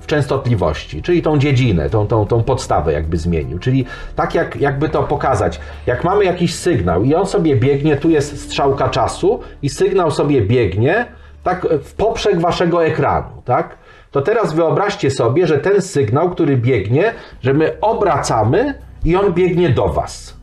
w 0.00 0.06
częstotliwości, 0.06 1.02
czyli 1.02 1.22
tą 1.22 1.38
dziedzinę, 1.38 1.90
tą, 1.90 2.06
tą, 2.06 2.26
tą 2.26 2.42
podstawę 2.42 2.92
jakby 2.92 3.16
zmienił. 3.16 3.58
Czyli 3.58 3.84
tak 4.16 4.34
jak, 4.34 4.56
jakby 4.56 4.88
to 4.88 5.02
pokazać, 5.02 5.60
jak 5.86 6.04
mamy 6.04 6.24
jakiś 6.24 6.54
sygnał 6.54 7.04
i 7.04 7.14
on 7.14 7.26
sobie 7.26 7.56
biegnie, 7.56 7.96
tu 7.96 8.10
jest 8.10 8.40
strzałka 8.40 8.88
czasu 8.88 9.40
i 9.62 9.68
sygnał 9.68 10.10
sobie 10.10 10.42
biegnie 10.42 11.06
tak 11.42 11.66
w 11.84 11.94
poprzek 11.94 12.40
waszego 12.40 12.84
ekranu, 12.84 13.42
tak? 13.44 13.76
To 14.10 14.22
teraz 14.22 14.54
wyobraźcie 14.54 15.10
sobie, 15.10 15.46
że 15.46 15.58
ten 15.58 15.82
sygnał, 15.82 16.30
który 16.30 16.56
biegnie, 16.56 17.12
że 17.42 17.54
my 17.54 17.80
obracamy 17.80 18.74
i 19.04 19.16
on 19.16 19.32
biegnie 19.32 19.70
do 19.70 19.88
was. 19.88 20.34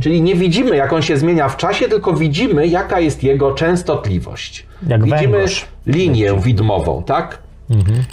Czyli 0.00 0.22
nie 0.22 0.34
widzimy, 0.34 0.76
jak 0.76 0.92
on 0.92 1.02
się 1.02 1.16
zmienia 1.16 1.48
w 1.48 1.56
czasie, 1.56 1.88
tylko 1.88 2.12
widzimy, 2.12 2.66
jaka 2.66 3.00
jest 3.00 3.22
jego 3.22 3.54
częstotliwość. 3.54 4.66
Jak 4.86 5.04
widzimy 5.04 5.32
węgorz. 5.32 5.66
linię 5.86 6.34
widmową, 6.40 7.02
tak? 7.02 7.38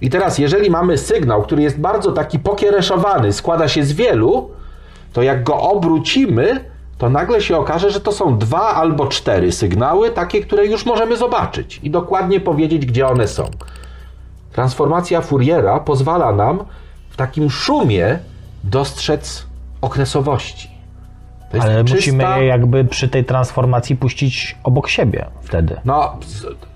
I 0.02 0.10
teraz, 0.10 0.38
jeżeli 0.38 0.70
mamy 0.70 0.98
sygnał, 0.98 1.42
który 1.44 1.62
jest 1.62 1.80
bardzo 1.80 2.12
taki 2.12 2.40
pokiereszowany, 2.40 3.34
składa 3.34 3.68
się 3.68 3.84
z 3.84 3.94
wielu, 3.94 4.50
to 5.14 5.22
jak 5.22 5.44
go 5.44 5.58
obrócimy, 5.62 6.66
to 6.98 7.10
nagle 7.10 7.42
się 7.42 7.58
okaże, 7.58 7.92
że 7.92 8.00
to 8.00 8.12
są 8.12 8.38
dwa 8.38 8.62
albo 8.76 9.08
cztery 9.08 9.52
sygnały, 9.52 10.12
takie, 10.12 10.42
które 10.42 10.66
już 10.66 10.86
możemy 10.86 11.18
zobaczyć 11.18 11.80
i 11.84 11.90
dokładnie 11.90 12.40
powiedzieć, 12.40 12.86
gdzie 12.86 13.08
one 13.08 13.28
są. 13.28 13.50
Transformacja 14.52 15.22
Fouriera 15.22 15.80
pozwala 15.80 16.32
nam 16.32 16.60
w 17.10 17.18
takim 17.18 17.50
szumie 17.50 18.20
dostrzec 18.64 19.49
okresowości. 19.82 20.70
Ale 21.54 21.84
czysta- 21.84 21.96
musimy 21.96 22.24
je 22.42 22.46
jakby 22.46 22.86
przy 22.86 23.10
tej 23.10 23.26
transformacji 23.26 23.96
puścić 23.96 24.58
obok 24.64 24.90
siebie 24.90 25.26
wtedy. 25.42 25.76
No, 25.86 26.16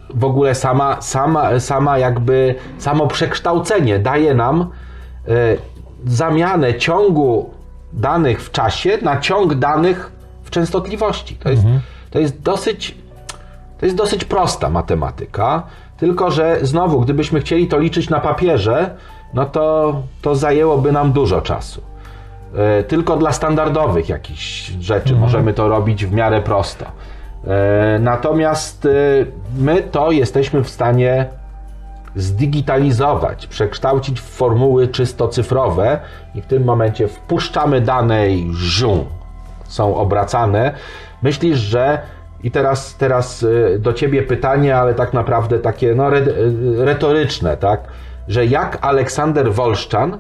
w 0.10 0.24
ogóle 0.24 0.56
sama, 0.56 1.02
sama, 1.02 1.60
sama 1.60 1.98
jakby 1.98 2.56
samo 2.78 3.08
przekształcenie 3.08 4.00
daje 4.00 4.34
nam 4.34 4.62
e, 4.62 5.28
zamianę 6.06 6.76
ciągu 6.76 7.50
danych 7.94 8.44
w 8.44 8.52
czasie 8.52 8.98
na 9.02 9.20
ciąg 9.20 9.56
danych 9.56 10.12
w 10.44 10.50
częstotliwości. 10.50 11.36
To 11.36 11.50
jest, 11.50 11.64
to 12.12 12.20
jest 12.20 12.42
dosyć 12.42 12.96
to 13.80 13.86
jest 13.86 13.98
dosyć 13.98 14.26
prosta 14.26 14.70
matematyka, 14.70 15.64
tylko 15.98 16.32
że 16.32 16.58
znowu, 16.62 17.02
gdybyśmy 17.02 17.40
chcieli 17.40 17.68
to 17.68 17.80
liczyć 17.80 18.10
na 18.10 18.20
papierze, 18.20 18.96
no 19.34 19.46
to, 19.46 19.96
to 20.22 20.36
zajęłoby 20.36 20.92
nam 20.92 21.12
dużo 21.12 21.42
czasu. 21.42 21.82
E, 22.56 22.84
Tylko 22.84 23.18
dla 23.18 23.32
standardowych 23.32 24.10
jakichś 24.10 24.72
rzeczy 24.80 25.16
możemy 25.16 25.54
to 25.54 25.68
robić 25.68 26.06
w 26.06 26.12
miarę 26.12 26.42
prosto. 26.42 26.86
E, 27.48 28.00
Natomiast 28.00 28.86
e, 28.86 28.90
my 29.58 29.82
to 29.82 30.12
jesteśmy 30.12 30.64
w 30.64 30.70
stanie 30.70 31.26
zdigitalizować, 32.16 33.48
przekształcić 33.48 34.22
w 34.22 34.24
formuły 34.24 34.88
czysto 34.88 35.28
cyfrowe 35.28 36.00
i 36.36 36.42
w 36.42 36.46
tym 36.46 36.64
momencie 36.64 37.08
wpuszczamy 37.08 37.82
dane 37.82 38.30
i 38.30 38.54
żum, 38.54 39.06
są 39.64 39.96
obracane. 39.96 40.74
Myślisz, 41.22 41.60
że 41.60 42.00
i 42.44 42.52
teraz, 42.52 42.96
teraz 42.96 43.46
do 43.80 43.94
ciebie 43.94 44.24
pytanie, 44.24 44.78
ale 44.78 44.94
tak 44.94 45.14
naprawdę 45.14 45.60
takie 45.60 45.96
no, 45.96 46.08
re, 46.08 46.22
retoryczne, 46.78 47.58
tak? 47.58 47.80
Że 48.28 48.46
jak 48.46 48.78
Aleksander 48.82 49.54
Wolszczan 49.54 50.18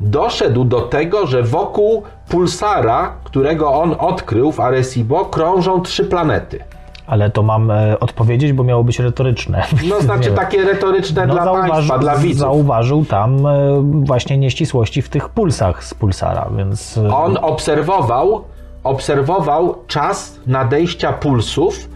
doszedł 0.00 0.64
do 0.64 0.80
tego, 0.80 1.26
że 1.26 1.42
wokół 1.42 2.02
pulsara, 2.28 3.12
którego 3.24 3.72
on 3.72 3.96
odkrył 3.98 4.52
w 4.52 4.60
Arecibo, 4.60 5.24
krążą 5.24 5.80
trzy 5.80 6.04
planety. 6.04 6.58
Ale 7.06 7.30
to 7.30 7.42
mam 7.42 7.70
e, 7.70 8.00
odpowiedzieć, 8.00 8.52
bo 8.52 8.64
miało 8.64 8.84
być 8.84 8.98
retoryczne. 8.98 9.64
No 9.90 10.00
znaczy 10.00 10.30
takie 10.30 10.64
retoryczne 10.64 11.26
dla 11.26 11.52
państwa, 11.52 11.98
dla 11.98 12.16
widzów. 12.16 12.38
zauważył 12.40 13.04
tam 13.04 13.46
e, 13.46 13.82
właśnie 13.82 14.38
nieścisłości 14.38 15.02
w 15.02 15.08
tych 15.08 15.28
pulsach 15.28 15.84
z 15.84 15.94
pulsara, 15.94 16.50
więc 16.56 16.98
e, 16.98 17.14
On 17.16 17.38
obserwował, 17.42 18.44
obserwował 18.84 19.74
czas 19.86 20.40
nadejścia 20.46 21.12
pulsów 21.12 21.88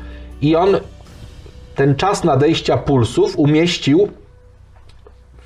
i 0.43 0.57
on 0.57 0.69
ten 1.75 1.95
czas 1.95 2.25
nadejścia 2.25 2.77
pulsów 2.77 3.39
umieścił 3.39 4.09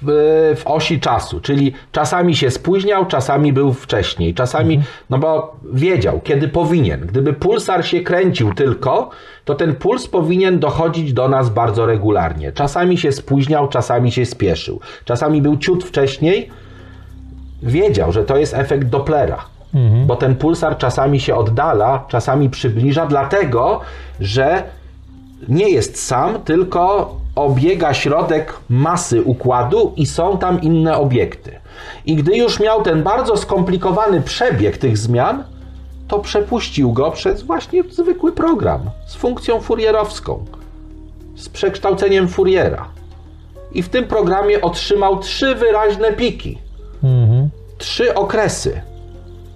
w, 0.07 0.63
osi 0.65 1.01
czasu, 1.01 1.41
czyli 1.41 1.73
czasami 1.93 2.37
się 2.37 2.51
spóźniał, 2.51 3.07
czasami 3.07 3.53
był 3.53 3.73
wcześniej, 3.73 4.35
czasami, 4.35 4.81
no 5.11 5.19
bo 5.19 5.57
wiedział, 5.73 6.21
kiedy 6.25 6.49
powinien. 6.49 7.01
Gdyby 7.01 7.33
pulsar 7.33 7.87
się 7.87 8.01
kręcił 8.01 8.55
tylko, 8.55 9.11
to 9.45 9.55
ten 9.55 9.75
puls 9.75 10.09
powinien 10.09 10.59
dochodzić 10.59 11.13
do 11.13 11.29
nas 11.29 11.51
bardzo 11.51 11.87
regularnie. 11.87 12.53
Czasami 12.53 12.99
się 12.99 13.13
spóźniał, 13.13 13.69
czasami 13.69 14.13
się 14.13 14.27
spieszył. 14.27 14.81
Czasami 15.05 15.43
był 15.43 15.57
ciut 15.57 15.85
wcześniej, 15.85 16.51
wiedział, 17.63 18.13
że 18.13 18.25
to 18.25 18.37
jest 18.37 18.55
efekt 18.55 18.89
Dopplera. 18.89 19.45
Bo 20.07 20.17
ten 20.17 20.37
pulsar 20.37 20.79
czasami 20.79 21.21
się 21.21 21.35
oddala, 21.35 22.05
czasami 22.09 22.51
przybliża, 22.51 23.07
dlatego 23.07 23.81
że 24.21 24.63
nie 25.49 25.71
jest 25.71 26.07
sam, 26.07 26.43
tylko 26.43 27.15
obiega 27.35 27.95
środek 27.95 28.55
masy 28.69 29.23
układu 29.23 29.93
i 29.97 30.07
są 30.07 30.39
tam 30.39 30.61
inne 30.61 30.99
obiekty. 30.99 31.61
I 32.07 32.17
gdy 32.17 32.37
już 32.37 32.61
miał 32.61 32.83
ten 32.83 33.03
bardzo 33.03 33.37
skomplikowany 33.37 34.21
przebieg 34.21 34.79
tych 34.79 34.99
zmian, 34.99 35.45
to 36.09 36.19
przepuścił 36.19 36.93
go 36.93 37.11
przez 37.11 37.43
właśnie 37.43 37.83
zwykły 37.91 38.33
program 38.33 38.81
z 39.07 39.15
funkcją 39.15 39.61
furierowską, 39.61 40.45
z 41.37 41.49
przekształceniem 41.49 42.29
Fouriera. 42.29 42.89
I 43.73 43.83
w 43.83 43.89
tym 43.89 44.05
programie 44.05 44.61
otrzymał 44.61 45.19
trzy 45.19 45.55
wyraźne 45.55 46.13
piki, 46.13 46.59
trzy 47.79 48.15
okresy. 48.15 48.81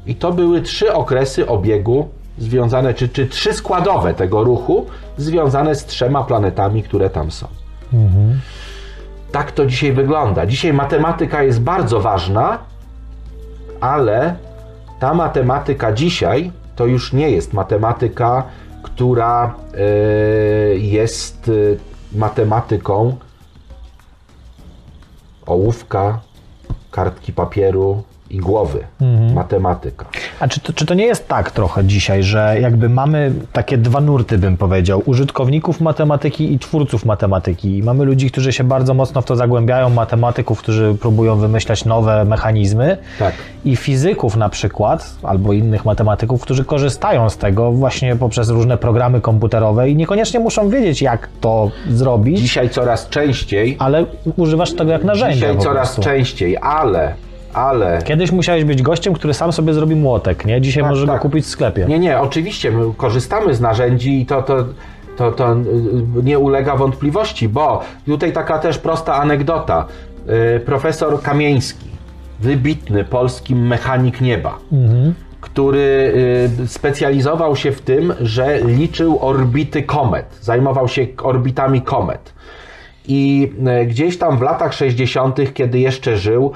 I 0.06 0.14
to 0.14 0.32
były 0.32 0.62
trzy 0.62 0.92
okresy 0.92 1.46
obiegu 1.46 2.08
związane, 2.38 2.94
czy, 2.94 3.08
czy 3.08 3.26
trzy 3.26 3.52
składowe 3.52 4.14
tego 4.14 4.44
ruchu, 4.44 4.86
związane 5.16 5.74
z 5.74 5.86
trzema 5.86 6.24
planetami, 6.24 6.82
które 6.82 7.10
tam 7.10 7.30
są. 7.30 7.46
Tak 9.32 9.52
to 9.52 9.66
dzisiaj 9.66 9.92
wygląda. 9.92 10.46
Dzisiaj 10.46 10.72
matematyka 10.72 11.42
jest 11.42 11.60
bardzo 11.60 12.00
ważna, 12.00 12.58
ale 13.80 14.36
ta 15.00 15.14
matematyka 15.14 15.92
dzisiaj 15.92 16.52
to 16.76 16.86
już 16.86 17.12
nie 17.12 17.30
jest 17.30 17.52
matematyka, 17.52 18.44
która 18.82 19.54
e, 19.74 19.78
jest 20.76 21.48
e, 21.48 22.16
matematyką 22.18 23.16
ołówka, 25.46 26.20
kartki 26.90 27.32
papieru 27.32 28.02
i 28.30 28.38
głowy. 28.38 28.84
Matematyka. 29.34 30.06
A 30.40 30.48
czy 30.48 30.60
to, 30.60 30.72
czy 30.72 30.86
to 30.86 30.94
nie 30.94 31.04
jest 31.04 31.28
tak 31.28 31.50
trochę 31.50 31.84
dzisiaj, 31.84 32.22
że 32.22 32.56
jakby 32.60 32.88
mamy 32.88 33.32
takie 33.52 33.78
dwa 33.78 34.00
nurty, 34.00 34.38
bym 34.38 34.56
powiedział, 34.56 35.02
użytkowników 35.06 35.80
matematyki 35.80 36.52
i 36.52 36.58
twórców 36.58 37.04
matematyki. 37.04 37.78
I 37.78 37.82
mamy 37.82 38.04
ludzi, 38.04 38.30
którzy 38.30 38.52
się 38.52 38.64
bardzo 38.64 38.94
mocno 38.94 39.22
w 39.22 39.24
to 39.24 39.36
zagłębiają, 39.36 39.90
matematyków, 39.90 40.58
którzy 40.58 40.94
próbują 41.00 41.36
wymyślać 41.36 41.84
nowe 41.84 42.24
mechanizmy. 42.24 42.96
Tak. 43.18 43.34
I 43.64 43.76
fizyków 43.76 44.36
na 44.36 44.48
przykład, 44.48 45.14
albo 45.22 45.52
innych 45.52 45.84
matematyków, 45.84 46.42
którzy 46.42 46.64
korzystają 46.64 47.30
z 47.30 47.36
tego 47.36 47.72
właśnie 47.72 48.16
poprzez 48.16 48.48
różne 48.48 48.76
programy 48.76 49.20
komputerowe 49.20 49.90
i 49.90 49.96
niekoniecznie 49.96 50.40
muszą 50.40 50.68
wiedzieć, 50.68 51.02
jak 51.02 51.28
to 51.40 51.70
zrobić, 51.90 52.40
Dzisiaj 52.40 52.70
coraz 52.70 53.08
częściej, 53.08 53.76
ale 53.78 54.04
używasz 54.36 54.72
tego 54.72 54.92
jak 54.92 55.04
narzędzia. 55.04 55.34
dzisiaj 55.34 55.58
coraz 55.58 56.00
częściej, 56.00 56.56
ale, 56.62 57.14
ale 57.56 58.02
Kiedyś 58.04 58.32
musiałeś 58.32 58.64
być 58.64 58.82
gościem, 58.82 59.14
który 59.14 59.34
sam 59.34 59.52
sobie 59.52 59.74
zrobi 59.74 59.94
młotek, 59.96 60.44
nie? 60.44 60.60
Dzisiaj 60.60 60.82
Tak, 60.82 60.90
możesz 60.90 61.06
tak. 61.06 61.20
kupić 61.20 61.44
w 61.44 61.48
sklepie. 61.48 61.86
Nie, 61.88 61.98
nie, 61.98 62.20
oczywiście 62.20 62.70
my 62.70 62.94
korzystamy 62.96 63.54
z 63.54 63.60
narzędzi 63.60 64.20
i 64.20 64.26
to, 64.26 64.42
to, 64.42 64.64
to, 65.16 65.32
to 65.32 65.52
y, 65.52 65.56
nie 66.22 66.38
ulega 66.38 66.76
wątpliwości, 66.76 67.48
bo 67.48 67.80
tutaj 68.06 68.32
taka 68.32 68.58
też 68.58 68.78
prosta 68.78 69.14
anegdota. 69.14 69.86
Y, 70.56 70.60
Profesor 70.60 71.22
Kamieński, 71.22 71.88
wybitny 72.40 73.04
polski 73.04 73.54
mechanik 73.54 74.20
nieba, 74.20 74.58
który 75.40 76.12
y, 76.64 76.68
specjalizował 76.68 77.56
się 77.56 77.72
w 77.72 77.80
tym, 77.80 78.14
że 78.20 78.60
liczył 78.60 79.18
orbity 79.20 79.82
komet, 79.82 80.38
zajmował 80.40 80.88
się 80.88 81.06
orbitami 81.22 81.82
komet. 81.82 82.32
I 83.08 83.52
e, 83.66 83.86
gdzieś 83.86 84.18
tam 84.18 84.38
w 84.38 84.42
latach 84.42 84.74
60., 84.74 85.54
kiedy 85.54 85.78
jeszcze 85.78 86.16
żył, 86.16 86.52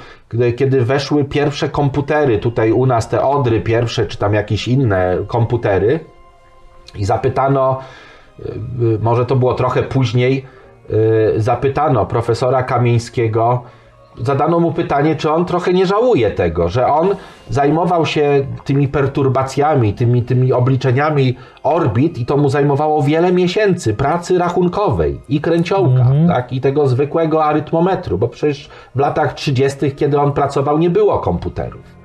kiedy 0.56 0.85
weszły 0.85 1.24
pierwsze 1.24 1.68
komputery, 1.68 2.39
tutaj 2.39 2.72
u 2.72 2.86
nas 2.86 3.09
te 3.09 3.22
Odry 3.22 3.60
pierwsze, 3.60 4.06
czy 4.06 4.18
tam 4.18 4.35
jakieś 4.35 4.68
inne 4.68 5.18
komputery, 5.27 6.01
i 6.97 7.05
zapytano, 7.05 7.78
e, 8.39 8.43
może 9.01 9.27
to 9.27 9.36
było 9.36 9.55
trochę 9.55 9.82
później, 9.82 10.44
e, 11.36 11.40
zapytano 11.40 12.06
profesora 12.06 12.62
Kamieńskiego, 12.62 13.62
zadano 14.19 14.61
mu 14.61 14.73
pytanie, 14.73 15.16
czy 15.16 15.31
on 15.31 15.45
trochę 15.45 15.73
nie 15.73 15.87
żałuje 15.87 16.31
tego, 16.31 16.69
że 16.69 16.87
on 16.87 17.09
zajmował 17.49 18.07
się 18.07 18.47
tymi 18.65 18.89
perturbacjami, 18.89 19.95
tymi, 19.95 20.23
tymi 20.23 20.53
obliczeniami 20.53 21.37
orbit 21.62 22.19
i 22.19 22.27
to 22.27 22.37
mu 22.37 22.49
zajmowało 22.49 23.03
wiele 23.03 23.32
miesięcy 23.32 23.95
pracy 23.95 24.39
rachunkowej 24.39 25.20
i 25.28 25.41
kręciołka, 25.41 26.07
tak, 26.28 26.53
i 26.53 26.61
tego 26.61 26.87
zwykłego 26.87 27.45
arytmometru, 27.45 28.19
bo 28.19 28.28
przecież 28.28 28.69
w 28.95 28.99
latach 28.99 29.35
30., 29.35 29.93
kiedy 29.93 30.20
on 30.20 30.32
pracował, 30.32 30.78
nie 30.78 30.91
było 30.91 31.19
komputerów. 31.19 32.01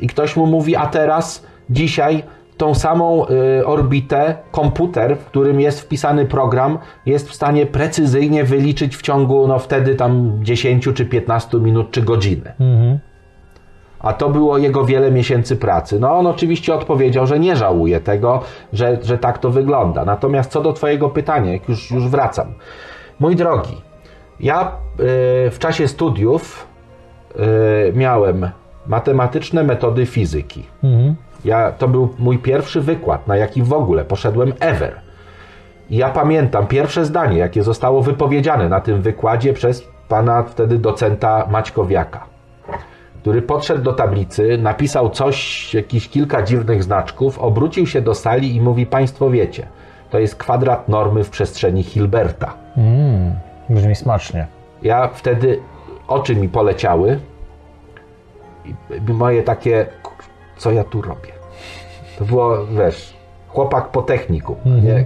I 0.00 0.06
ktoś 0.06 0.36
mu 0.36 0.46
mówi, 0.46 0.76
a 0.76 0.86
teraz, 0.86 1.46
dzisiaj, 1.70 2.22
tą 2.62 2.74
samą 2.74 3.26
y, 3.60 3.66
orbitę, 3.66 4.36
komputer, 4.50 5.16
w 5.16 5.24
którym 5.24 5.60
jest 5.60 5.80
wpisany 5.80 6.26
program, 6.26 6.78
jest 7.06 7.28
w 7.28 7.34
stanie 7.34 7.66
precyzyjnie 7.66 8.44
wyliczyć 8.44 8.96
w 8.96 9.02
ciągu, 9.02 9.48
no 9.48 9.58
wtedy 9.58 9.94
tam 9.94 10.38
10 10.42 10.88
czy 10.94 11.06
15 11.06 11.58
minut 11.58 11.90
czy 11.90 12.02
godziny. 12.02 12.52
A 14.00 14.12
to 14.12 14.28
było 14.28 14.58
jego 14.58 14.84
wiele 14.84 15.10
miesięcy 15.10 15.56
pracy. 15.56 16.00
No 16.00 16.18
on 16.18 16.26
oczywiście 16.26 16.74
odpowiedział, 16.74 17.26
że 17.26 17.38
nie 17.38 17.56
żałuje 17.56 18.00
tego, 18.00 18.40
że, 18.72 18.98
że 19.02 19.18
tak 19.18 19.38
to 19.38 19.50
wygląda. 19.50 20.04
Natomiast 20.04 20.50
co 20.50 20.60
do 20.60 20.72
Twojego 20.72 21.10
pytania, 21.10 21.52
jak 21.52 21.68
już, 21.68 21.90
już 21.90 22.08
wracam. 22.08 22.54
Mój 23.20 23.36
drogi, 23.36 23.76
ja 24.40 24.66
y, 24.66 24.70
w 25.50 25.56
czasie 25.58 25.88
studiów 25.88 26.66
y, 27.36 27.92
miałem 27.94 28.50
matematyczne 28.86 29.64
metody 29.64 30.06
fizyki. 30.06 30.66
Ja, 31.44 31.72
to 31.72 31.88
był 31.88 32.08
mój 32.18 32.38
pierwszy 32.38 32.80
wykład, 32.80 33.26
na 33.26 33.36
jaki 33.36 33.62
w 33.62 33.72
ogóle 33.72 34.04
poszedłem 34.04 34.52
ever. 34.60 35.00
I 35.90 35.96
ja 35.96 36.10
pamiętam 36.10 36.66
pierwsze 36.66 37.04
zdanie, 37.04 37.38
jakie 37.38 37.62
zostało 37.62 38.02
wypowiedziane 38.02 38.68
na 38.68 38.80
tym 38.80 39.02
wykładzie 39.02 39.52
przez 39.52 39.88
pana 40.08 40.42
wtedy 40.42 40.78
docenta 40.78 41.46
Maćkowiaka, 41.50 42.24
który 43.20 43.42
podszedł 43.42 43.82
do 43.82 43.92
tablicy, 43.92 44.58
napisał 44.58 45.10
coś, 45.10 45.74
jakieś 45.74 46.08
kilka 46.08 46.42
dziwnych 46.42 46.82
znaczków, 46.82 47.38
obrócił 47.38 47.86
się 47.86 48.00
do 48.00 48.14
sali 48.14 48.56
i 48.56 48.60
mówi: 48.60 48.86
Państwo 48.86 49.30
wiecie, 49.30 49.66
to 50.10 50.18
jest 50.18 50.36
kwadrat 50.36 50.88
normy 50.88 51.24
w 51.24 51.30
przestrzeni 51.30 51.82
Hilberta. 51.82 52.54
Mm, 52.76 53.34
brzmi 53.68 53.94
smacznie. 53.94 54.46
Ja 54.82 55.08
wtedy 55.08 55.60
oczy 56.08 56.36
mi 56.36 56.48
poleciały 56.48 57.18
i 59.08 59.12
moje 59.12 59.42
takie, 59.42 59.86
co 60.56 60.70
ja 60.70 60.84
tu 60.84 61.02
robię? 61.02 61.31
To 62.18 62.24
było, 62.24 62.66
wiesz, 62.66 63.12
chłopak 63.48 63.88
po 63.88 64.02
techniku, 64.02 64.56
nie? 64.66 65.04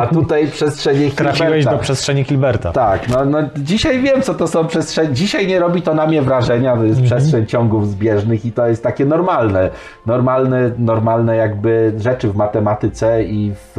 A 0.00 0.06
tutaj 0.06 0.48
przestrzenie 0.48 1.10
Trafiłeś 1.16 1.50
Hilberta. 1.50 1.70
do 1.70 1.78
przestrzeni 1.78 2.24
Hilberta. 2.24 2.72
Tak, 2.72 3.08
no, 3.08 3.24
no 3.24 3.38
dzisiaj 3.56 4.02
wiem, 4.02 4.22
co 4.22 4.34
to 4.34 4.46
są 4.46 4.66
przestrzenie. 4.66 5.14
Dzisiaj 5.14 5.46
nie 5.46 5.58
robi 5.58 5.82
to 5.82 5.94
na 5.94 6.06
mnie 6.06 6.22
wrażenia, 6.22 6.76
to 6.76 6.84
jest 6.84 7.02
przestrzeń 7.02 7.46
ciągów 7.46 7.88
zbieżnych 7.88 8.44
i 8.44 8.52
to 8.52 8.66
jest 8.66 8.82
takie 8.82 9.04
normalne, 9.04 9.70
normalne, 10.06 10.70
normalne 10.78 11.36
jakby 11.36 11.92
rzeczy 11.98 12.28
w 12.28 12.36
matematyce 12.36 13.24
i 13.24 13.52
w, 13.54 13.76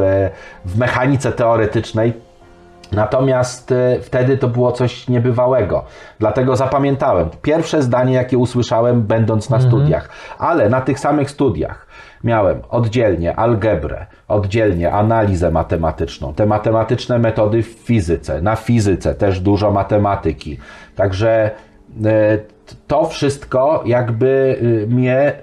w 0.65 0.77
mechanice 0.77 1.31
teoretycznej. 1.31 2.13
Natomiast 2.91 3.71
e, 3.71 3.99
wtedy 4.01 4.37
to 4.37 4.47
było 4.47 4.71
coś 4.71 5.07
niebywałego. 5.07 5.83
Dlatego 6.19 6.55
zapamiętałem. 6.55 7.29
Pierwsze 7.41 7.81
zdanie, 7.81 8.13
jakie 8.13 8.37
usłyszałem, 8.37 9.01
będąc 9.01 9.49
na 9.49 9.61
studiach. 9.61 10.09
Ale 10.37 10.69
na 10.69 10.81
tych 10.81 10.99
samych 10.99 11.31
studiach 11.31 11.87
miałem 12.23 12.59
oddzielnie 12.69 13.35
algebrę, 13.35 14.05
oddzielnie 14.27 14.91
analizę 14.91 15.51
matematyczną, 15.51 16.33
te 16.33 16.45
matematyczne 16.45 17.19
metody 17.19 17.63
w 17.63 17.67
fizyce. 17.67 18.41
Na 18.41 18.55
fizyce 18.55 19.15
też 19.15 19.39
dużo 19.39 19.71
matematyki. 19.71 20.57
Także 20.95 21.51
e, 22.05 22.37
to 22.87 23.05
wszystko 23.05 23.83
jakby 23.85 24.59
e, 24.83 24.87
mnie 24.87 25.33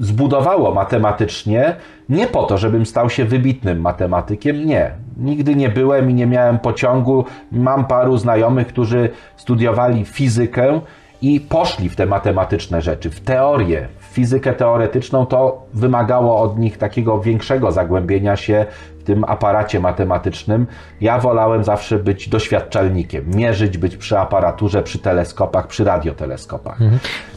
zbudowało 0.00 0.74
matematycznie, 0.74 1.76
nie 2.08 2.26
po 2.26 2.42
to, 2.42 2.58
żebym 2.58 2.86
stał 2.86 3.10
się 3.10 3.24
wybitnym 3.24 3.80
matematykiem, 3.80 4.66
nie. 4.66 4.90
Nigdy 5.16 5.54
nie 5.54 5.68
byłem 5.68 6.10
i 6.10 6.14
nie 6.14 6.26
miałem 6.26 6.58
pociągu. 6.58 7.24
Mam 7.52 7.84
paru 7.84 8.16
znajomych, 8.16 8.66
którzy 8.66 9.10
studiowali 9.36 10.04
fizykę 10.04 10.80
i 11.22 11.40
poszli 11.40 11.88
w 11.88 11.96
te 11.96 12.06
matematyczne 12.06 12.82
rzeczy, 12.82 13.10
w 13.10 13.20
teorię, 13.20 13.88
fizykę 14.16 14.52
teoretyczną. 14.52 15.26
To 15.26 15.62
wymagało 15.74 16.40
od 16.40 16.58
nich 16.58 16.78
takiego 16.78 17.20
większego 17.20 17.72
zagłębienia 17.72 18.36
się 18.36 18.66
w 18.98 19.02
tym 19.04 19.24
aparacie 19.24 19.80
matematycznym. 19.80 20.66
Ja 21.00 21.18
wolałem 21.18 21.64
zawsze 21.64 21.98
być 21.98 22.28
doświadczalnikiem, 22.28 23.24
mierzyć, 23.34 23.78
być 23.78 23.96
przy 23.96 24.18
aparaturze, 24.18 24.82
przy 24.82 24.98
teleskopach, 24.98 25.66
przy 25.66 25.84
radioteleskopach. 25.84 26.78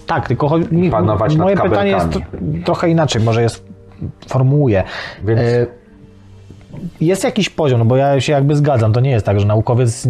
Tak, 0.08 0.28
tylko 0.28 0.48
chodzi- 0.48 0.90
Panować 0.92 1.32
nad 1.36 1.44
moje 1.46 1.56
pytanie 1.58 1.92
jest 1.92 2.66
trochę 2.66 2.90
inaczej, 2.90 3.22
może 3.24 3.42
jest 3.42 3.66
formułuję. 4.28 4.84
Więc- 5.24 5.40
E, 5.42 5.66
Jest 7.02 7.24
jakiś 7.24 7.50
poziom, 7.50 7.80
no 7.80 7.86
bo 7.86 7.98
ja 7.98 8.22
się 8.22 8.34
jakby 8.34 8.56
zgadzam, 8.56 8.94
to 8.94 9.00
nie 9.00 9.10
jest 9.12 9.26
tak, 9.26 9.40
że 9.40 9.46
naukowiec 9.46 10.08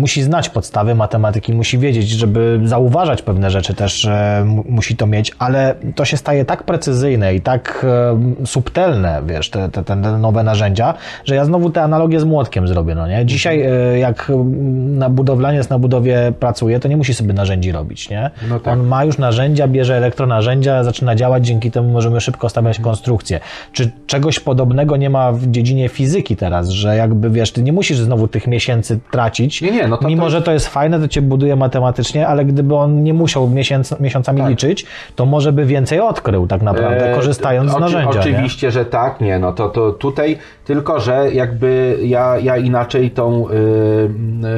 musi 0.00 0.22
znać 0.22 0.48
podstawy 0.48 0.94
matematyki, 0.94 1.52
musi 1.52 1.78
wiedzieć, 1.78 2.08
żeby 2.08 2.60
zauważać 2.64 3.22
pewne 3.22 3.50
rzeczy 3.50 3.74
też 3.74 4.08
mu- 4.44 4.64
musi 4.68 4.96
to 4.96 5.06
mieć, 5.06 5.32
ale 5.38 5.74
to 5.94 6.04
się 6.04 6.16
staje 6.16 6.44
tak 6.44 6.62
precyzyjne 6.62 7.34
i 7.34 7.40
tak 7.40 7.86
subtelne, 8.44 9.22
wiesz, 9.26 9.50
te, 9.50 9.68
te, 9.68 9.84
te 9.84 9.96
nowe 9.96 10.42
narzędzia, 10.42 10.94
że 11.24 11.34
ja 11.34 11.44
znowu 11.44 11.70
te 11.70 11.82
analogie 11.82 12.20
z 12.20 12.24
młotkiem 12.24 12.68
zrobię, 12.68 12.94
no 12.94 13.08
nie? 13.08 13.26
Dzisiaj 13.26 13.60
e, 13.60 13.98
jak 13.98 14.32
na 14.86 15.10
budowlaniec 15.10 15.68
na 15.68 15.78
budowie 15.78 16.32
pracuje, 16.40 16.80
to 16.80 16.88
nie 16.88 16.96
musi 16.96 17.14
sobie 17.14 17.32
narzędzi 17.32 17.72
robić, 17.72 18.10
nie? 18.10 18.30
No 18.48 18.60
tak. 18.60 18.72
On 18.72 18.86
ma 18.86 19.04
już 19.04 19.18
narzędzia, 19.18 19.68
bierze 19.68 19.96
elektronarzędzia, 19.96 20.84
zaczyna 20.84 21.14
działać, 21.14 21.46
dzięki 21.46 21.70
temu 21.70 21.88
możemy 21.88 22.20
szybko 22.20 22.48
stawiać 22.48 22.78
konstrukcje. 22.80 23.40
Czy 23.72 23.90
czegoś 24.06 24.40
podobnego 24.40 24.96
nie 24.96 25.10
ma 25.10 25.32
w 25.32 25.46
dziedzinie 25.46 25.88
fizyki 25.88 26.01
teraz, 26.36 26.68
że 26.68 26.96
jakby 26.96 27.30
wiesz, 27.30 27.52
ty 27.52 27.62
nie 27.62 27.72
musisz 27.72 27.98
znowu 27.98 28.28
tych 28.28 28.46
miesięcy 28.46 28.98
tracić, 29.10 29.62
Nie, 29.62 29.70
nie, 29.70 29.88
no 29.88 29.96
to- 29.96 30.08
mimo 30.08 30.22
to- 30.24 30.30
że 30.30 30.42
to 30.42 30.52
jest 30.52 30.68
fajne, 30.68 31.00
to 31.00 31.08
cię 31.08 31.22
buduje 31.22 31.56
matematycznie, 31.56 32.28
ale 32.28 32.44
gdyby 32.44 32.76
on 32.76 33.02
nie 33.02 33.14
musiał 33.14 33.48
miesiąc, 33.48 34.00
miesiącami 34.00 34.40
Tak. 34.40 34.50
liczyć, 34.50 34.86
to 35.16 35.26
może 35.26 35.52
by 35.52 35.64
więcej 35.66 36.00
odkrył 36.00 36.46
tak 36.46 36.62
naprawdę, 36.62 37.12
E, 37.12 37.14
korzystając 37.14 37.72
z 37.72 37.78
narzędzia. 37.78 38.20
Oczywiście, 38.20 38.70
że 38.70 38.84
tak, 38.84 39.20
nie, 39.20 39.38
no 39.38 39.52
to, 39.52 39.68
to 39.68 39.92
tutaj 39.92 40.38
tylko, 40.64 41.00
że 41.00 41.32
jakby 41.32 41.98
ja, 42.02 42.38
ja 42.38 42.56
inaczej 42.56 43.10
tą, 43.10 43.48
y, 43.48 43.52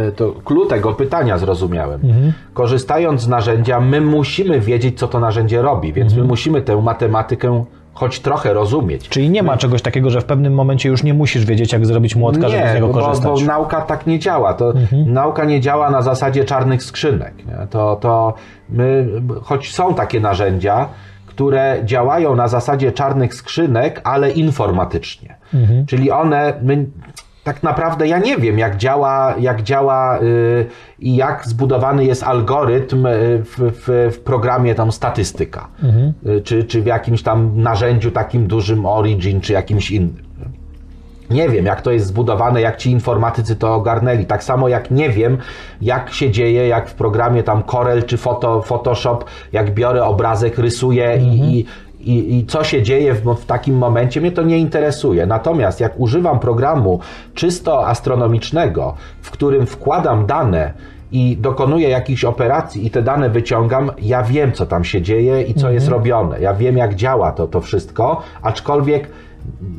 y, 0.08 0.12
to 0.12 0.32
clue 0.44 0.66
tego 0.66 0.92
pytania 0.92 1.38
zrozumiałem. 1.38 2.00
Mhm. 2.04 2.32
Korzystając 2.54 3.20
z 3.20 3.28
narzędzia, 3.28 3.80
my 3.80 4.00
musimy 4.00 4.60
wiedzieć, 4.60 4.98
co 4.98 5.08
to 5.08 5.20
narzędzie 5.20 5.62
robi, 5.62 5.92
więc 5.92 6.12
Mhm. 6.12 6.22
my 6.22 6.28
musimy 6.28 6.62
tę 6.62 6.82
matematykę 6.82 7.64
choć 7.94 8.20
trochę 8.20 8.52
rozumieć. 8.52 9.08
Czyli 9.08 9.30
nie 9.30 9.42
ma 9.42 9.56
czegoś 9.56 9.82
takiego, 9.82 10.10
że 10.10 10.20
w 10.20 10.24
pewnym 10.24 10.54
momencie 10.54 10.88
już 10.88 11.02
nie 11.02 11.14
musisz 11.14 11.44
wiedzieć, 11.44 11.72
jak 11.72 11.86
zrobić 11.86 12.16
młotka, 12.16 12.48
żeby 12.48 12.68
z 12.68 12.74
niego 12.74 12.86
bo, 12.86 12.92
bo 12.92 13.00
korzystać. 13.00 13.30
Mhm. 13.30 13.46
nauka 13.46 13.80
tak 13.80 14.06
nie 14.06 14.18
działa. 14.18 14.54
To 14.54 14.72
Nauka 15.06 15.44
nie 15.44 15.60
działa 15.60 15.90
na 15.90 16.02
zasadzie 16.02 16.44
czarnych 16.44 16.82
skrzynek. 16.82 17.46
Nie? 17.46 17.66
To, 17.70 17.96
to 17.96 18.34
my, 18.68 19.06
choć 19.42 19.74
są 19.74 19.94
takie 19.94 20.20
narzędzia, 20.20 20.88
które 21.26 21.80
działają 21.84 22.36
na 22.36 22.48
zasadzie 22.48 22.92
czarnych 22.92 23.34
skrzynek, 23.34 24.00
ale 24.04 24.30
informatycznie. 24.30 25.36
Mhm. 25.54 25.86
Czyli 25.86 26.10
one, 26.10 26.54
my, 26.62 26.86
tak 27.44 27.62
naprawdę 27.62 28.08
ja 28.08 28.18
nie 28.18 28.36
wiem, 28.36 28.58
jak 28.58 28.76
działa, 28.76 29.34
jak 29.38 29.62
działa 29.62 30.18
y, 30.22 30.66
i 30.98 31.16
jak 31.16 31.46
zbudowany 31.46 32.04
jest 32.04 32.22
algorytm 32.22 33.06
y, 33.06 33.10
w, 33.44 33.58
w, 33.58 34.12
w 34.14 34.18
programie 34.20 34.74
tam 34.74 34.92
statystyka, 34.92 35.68
y, 36.26 36.40
czy, 36.40 36.64
czy 36.64 36.82
w 36.82 36.86
jakimś 36.86 37.22
tam 37.22 37.62
narzędziu 37.62 38.10
takim 38.10 38.46
dużym 38.46 38.86
Origin, 38.86 39.40
czy 39.40 39.52
jakimś 39.52 39.90
innym. 39.90 40.24
Nie 41.30 41.48
wiem, 41.48 41.64
jak 41.64 41.82
to 41.82 41.90
jest 41.90 42.06
zbudowane, 42.06 42.60
jak 42.60 42.76
ci 42.76 42.90
informatycy 42.90 43.56
to 43.56 43.74
ogarnęli. 43.74 44.26
Tak 44.26 44.44
samo 44.44 44.68
jak 44.68 44.90
nie 44.90 45.10
wiem, 45.10 45.38
jak 45.82 46.12
się 46.12 46.30
dzieje, 46.30 46.68
jak 46.68 46.88
w 46.88 46.94
programie 46.94 47.42
tam 47.42 47.62
Corel 47.62 48.02
czy 48.02 48.16
Photo, 48.16 48.62
Photoshop, 48.62 49.24
jak 49.52 49.74
biorę 49.74 50.04
obrazek, 50.04 50.58
rysuję 50.58 51.18
i, 51.22 51.58
i, 51.58 51.66
i, 52.08 52.38
i 52.38 52.46
co 52.46 52.64
się 52.64 52.82
dzieje 52.82 53.14
w, 53.14 53.34
w 53.34 53.46
takim 53.46 53.78
momencie, 53.78 54.20
mnie 54.20 54.32
to 54.32 54.42
nie 54.42 54.58
interesuje. 54.58 55.26
Natomiast 55.26 55.80
jak 55.80 56.00
używam 56.00 56.38
programu 56.38 57.00
czysto 57.34 57.86
astronomicznego, 57.86 58.94
w 59.22 59.30
którym 59.30 59.66
wkładam 59.66 60.26
dane 60.26 60.72
i 61.12 61.36
dokonuję 61.40 61.88
jakichś 61.88 62.24
operacji 62.24 62.86
i 62.86 62.90
te 62.90 63.02
dane 63.02 63.30
wyciągam, 63.30 63.90
ja 64.02 64.22
wiem, 64.22 64.52
co 64.52 64.66
tam 64.66 64.84
się 64.84 65.02
dzieje 65.02 65.42
i 65.42 65.54
co 65.54 65.70
jest 65.70 65.88
robione. 65.88 66.40
Ja 66.40 66.54
wiem, 66.54 66.76
jak 66.76 66.94
działa 66.94 67.32
to, 67.32 67.46
to 67.46 67.60
wszystko, 67.60 68.22
aczkolwiek 68.42 69.08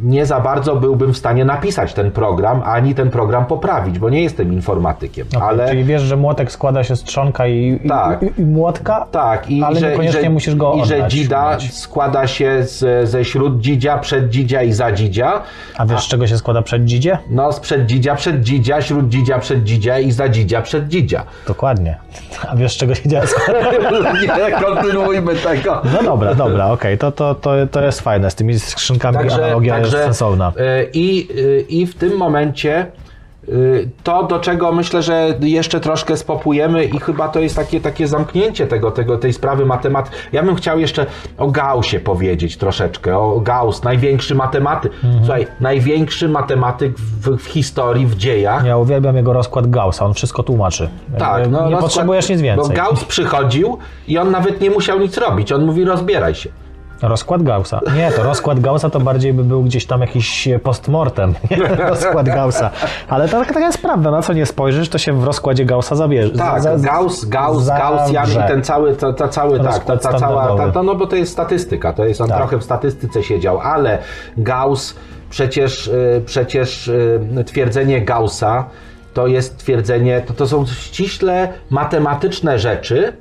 nie 0.04 0.26
za 0.26 0.40
bardzo 0.40 0.76
byłbym 0.76 1.14
w 1.14 1.18
stanie 1.18 1.46
napisać 1.46 1.94
ten 1.94 2.12
program, 2.12 2.62
ani 2.66 2.96
ten 2.96 3.10
program 3.10 3.46
poprawić, 3.46 4.00
bo 4.00 4.10
nie 4.10 4.24
jestem 4.24 4.54
informatykiem. 4.54 5.28
Okay, 5.36 5.48
ale 5.48 5.70
Czyli 5.70 5.84
wiesz, 5.84 6.02
że 6.02 6.16
młotek 6.18 6.52
składa 6.52 6.84
się 6.84 6.96
z 6.96 7.04
trzonka 7.04 7.48
i, 7.48 7.80
Tak. 7.88 8.22
i, 8.22 8.26
i, 8.26 8.42
i 8.42 8.46
młotka? 8.46 9.08
tak, 9.12 9.50
i 9.52 9.64
ale 9.64 9.80
że, 9.80 9.90
niekoniecznie 9.90 10.22
że, 10.22 10.30
musisz 10.30 10.56
go 10.56 10.74
I 10.74 10.86
że 10.86 10.96
oddać, 10.96 11.12
dzida 11.12 11.52
mieć. 11.54 11.74
składa 11.74 12.28
się 12.28 12.64
z, 12.64 13.10
ze 13.10 13.26
śróddzidzia, 13.26 13.98
przeddzidzia 13.98 14.64
i 14.64 14.74
zadzidzia. 14.74 15.42
A 15.78 15.86
wiesz, 15.86 16.04
z 16.04 16.08
czego 16.08 16.28
się 16.28 16.38
składa 16.38 16.62
przeddzidzie? 16.62 17.18
No, 17.30 17.52
z 17.52 17.60
przeddzidzia, 17.60 18.16
przeddzidzia, 18.16 18.82
śróddzidzia, 18.82 19.40
przeddzidzia 19.40 20.00
i 20.00 20.12
zadzidzia, 20.12 20.62
przeddzidzia. 20.62 21.24
Dokładnie. 21.48 21.98
A 22.50 22.56
wiesz, 22.56 22.74
z 22.74 22.78
czego 22.78 22.96
się 22.96 23.10
dzieje? 23.10 23.24
nie, 24.22 24.52
kontynuujmy 24.52 25.36
tego. 25.36 25.82
No 25.94 26.04
dobra, 26.04 26.36
dobra, 26.36 26.68
okej, 26.72 26.98
to, 26.98 27.12
to, 27.12 27.36
to, 27.36 27.52
to 27.72 27.82
jest 27.82 28.02
fajne. 28.02 28.32
Z 28.32 28.36
tymi 28.36 28.60
skrzynkami 28.60 29.18
analogia 29.56 29.80
jest 29.80 29.92
sensowna. 29.92 30.52
y, 30.58 30.90
I, 30.94 31.28
y, 31.40 31.66
I 31.70 31.86
w 31.88 31.96
tym 31.96 32.18
momencie 32.18 32.86
y, 33.50 33.90
to, 34.04 34.24
do 34.24 34.40
czego 34.40 34.72
myślę, 34.72 35.02
że 35.02 35.34
jeszcze 35.42 35.80
troszkę 35.80 36.18
spopujemy 36.18 36.86
i 36.86 37.00
chyba 37.00 37.28
to 37.28 37.40
jest 37.40 37.56
takie, 37.56 37.82
takie 37.82 38.08
zamknięcie 38.08 38.68
tego, 38.68 38.92
tego, 38.92 39.18
tej 39.18 39.34
sprawy 39.34 39.66
matemat. 39.66 40.12
Ja 40.32 40.44
bym 40.44 40.56
chciał 40.56 40.80
jeszcze 40.80 41.06
o 41.38 41.48
Gaussie 41.52 42.00
powiedzieć 42.00 42.58
troszeczkę, 42.58 43.18
o 43.18 43.40
Gauss, 43.40 43.84
największy 43.84 44.36
matematyk. 44.36 44.92
Mhm. 45.04 45.26
Słuchaj, 45.26 45.48
największy 45.60 46.30
matematyk 46.30 46.98
w, 47.00 47.38
w 47.38 47.46
historii, 47.46 48.06
w 48.06 48.16
dziejach. 48.16 48.66
Ja 48.66 48.78
uwielbiam 48.78 49.16
jego 49.16 49.34
rozkład 49.34 49.70
Gaussa, 49.70 50.06
on 50.06 50.14
wszystko 50.14 50.44
tłumaczy. 50.44 50.90
Tak, 51.20 51.50
no, 51.52 51.70
nie 51.70 51.76
rozkład- 51.76 51.82
potrzebujesz 51.82 52.30
nic 52.30 52.40
Bo 52.40 52.44
więcej. 52.46 52.76
Gauss 52.76 53.04
przychodził 53.06 53.78
i 54.08 54.18
on 54.18 54.32
nawet 54.32 54.62
nie 54.62 54.70
musiał 54.70 55.00
nic 55.00 55.18
robić. 55.18 55.52
On 55.52 55.66
mówi 55.66 55.86
rozbieraj 55.86 56.36
się. 56.36 56.50
Rozkład 57.02 57.44
Gaussa. 57.44 57.80
Nie, 57.96 58.12
to 58.12 58.24
rozkład 58.24 58.60
Gaussa 58.60 58.90
to 58.90 59.00
bardziej 59.00 59.34
by 59.34 59.44
był 59.44 59.64
gdzieś 59.64 59.86
tam 59.86 60.02
jakiś 60.02 60.50
postmortem. 60.64 61.34
Nie? 61.52 61.58
Rozkład 61.76 62.26
Gaussa. 62.26 62.70
Ale 63.10 63.30
to 63.30 63.46
taka 63.46 63.60
jest 63.60 63.78
prawda, 63.82 64.12
na 64.12 64.22
co 64.22 64.34
nie 64.34 64.46
spojrzysz, 64.46 64.90
to 64.90 64.98
się 64.98 65.14
w 65.20 65.24
rozkładzie 65.24 65.66
Gaussa 65.66 65.96
zabierze. 65.96 66.30
Tak, 66.38 66.62
za- 66.62 66.78
za- 66.78 66.88
Gauss, 66.88 67.26
Gauss. 67.26 67.68
Gaussian 67.68 68.32
i 68.32 68.48
ten 68.48 68.64
cały, 68.64 68.96
ta, 68.96 69.14
ta 69.14 69.28
cały, 69.28 69.60
tak, 69.60 69.84
ta, 69.84 69.98
ta 69.98 70.14
cała, 70.20 70.58
ta, 70.58 70.72
to, 70.72 70.84
no 70.84 70.96
bo 70.96 71.08
to 71.08 71.16
jest 71.16 71.32
statystyka, 71.32 71.94
to 71.94 72.06
jest, 72.06 72.22
on 72.22 72.28
Tak. 72.30 72.38
trochę 72.38 72.58
w 72.58 72.64
statystyce 72.64 73.24
siedział, 73.24 73.60
ale 73.60 73.98
Gauss, 74.38 74.96
przecież, 75.30 75.88
y, 75.88 76.22
przecież 76.26 76.88
y, 76.88 77.44
twierdzenie 77.46 78.02
Gaussa 78.02 78.66
to 79.14 79.28
jest 79.28 79.58
twierdzenie, 79.58 80.22
to, 80.28 80.34
to 80.34 80.48
są 80.48 80.66
ściśle 80.66 81.54
matematyczne 81.70 82.60
rzeczy, 82.60 83.14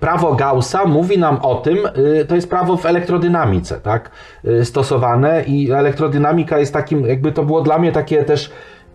Prawo 0.00 0.34
Gaussa 0.34 0.84
mówi 0.84 1.18
nam 1.18 1.38
o 1.42 1.54
tym, 1.54 1.78
y, 2.20 2.24
to 2.28 2.34
jest 2.34 2.50
prawo 2.50 2.76
w 2.76 2.86
elektrodynamice, 2.86 3.80
tak, 3.80 4.10
y, 4.44 4.64
stosowane 4.64 5.42
i 5.44 5.72
elektrodynamika 5.72 6.58
jest 6.58 6.72
takim, 6.72 7.06
jakby 7.06 7.32
to 7.32 7.42
było 7.42 7.60
dla 7.60 7.78
mnie 7.78 7.92
takie 7.92 8.24
też 8.24 8.50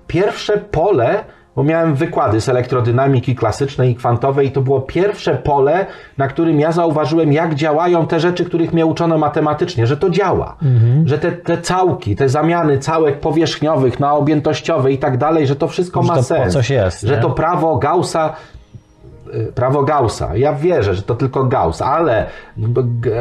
pierwsze 0.08 0.58
pole, 0.58 1.24
bo 1.56 1.64
miałem 1.64 1.96
wykłady 1.96 2.42
z 2.42 2.50
elektrodynamiki 2.50 3.36
klasycznej 3.36 3.92
i 3.92 3.96
kwantowej 3.96 4.48
i 4.48 4.52
to 4.52 4.62
było 4.62 4.82
pierwsze 4.82 5.36
pole, 5.36 5.86
na 6.18 6.28
którym 6.28 6.60
ja 6.60 6.72
zauważyłem, 6.72 7.34
jak 7.34 7.56
działają 7.56 8.08
te 8.08 8.20
rzeczy, 8.20 8.46
których 8.46 8.74
mnie 8.74 8.86
uczono 8.86 9.18
matematycznie, 9.18 9.88
że 9.88 9.98
to 9.98 10.10
działa, 10.10 10.58
że 11.06 11.18
te, 11.18 11.32
te 11.32 11.58
całki, 11.58 12.16
te 12.16 12.30
zamiany 12.30 12.78
całek 12.78 13.20
powierzchniowych 13.20 14.00
na 14.00 14.14
objętościowe 14.14 14.92
i 14.92 14.98
tak 14.98 15.18
dalej, 15.18 15.48
że 15.48 15.56
to 15.56 15.68
wszystko 15.68 16.02
Że 16.04 16.08
ma 16.08 16.16
to 16.16 16.24
sens, 16.24 16.54
coś 16.54 16.70
jest, 16.70 17.02
że 17.02 17.16
nie? 17.16 17.22
to 17.22 17.30
prawo 17.30 17.78
Gaussa 17.78 18.34
prawo 19.56 19.84
Gaussa. 19.84 20.36
Ja 20.36 20.54
wierzę, 20.54 20.96
że 20.96 21.02
to 21.02 21.16
tylko 21.16 21.44
Gauss, 21.44 21.82
ale 21.82 22.26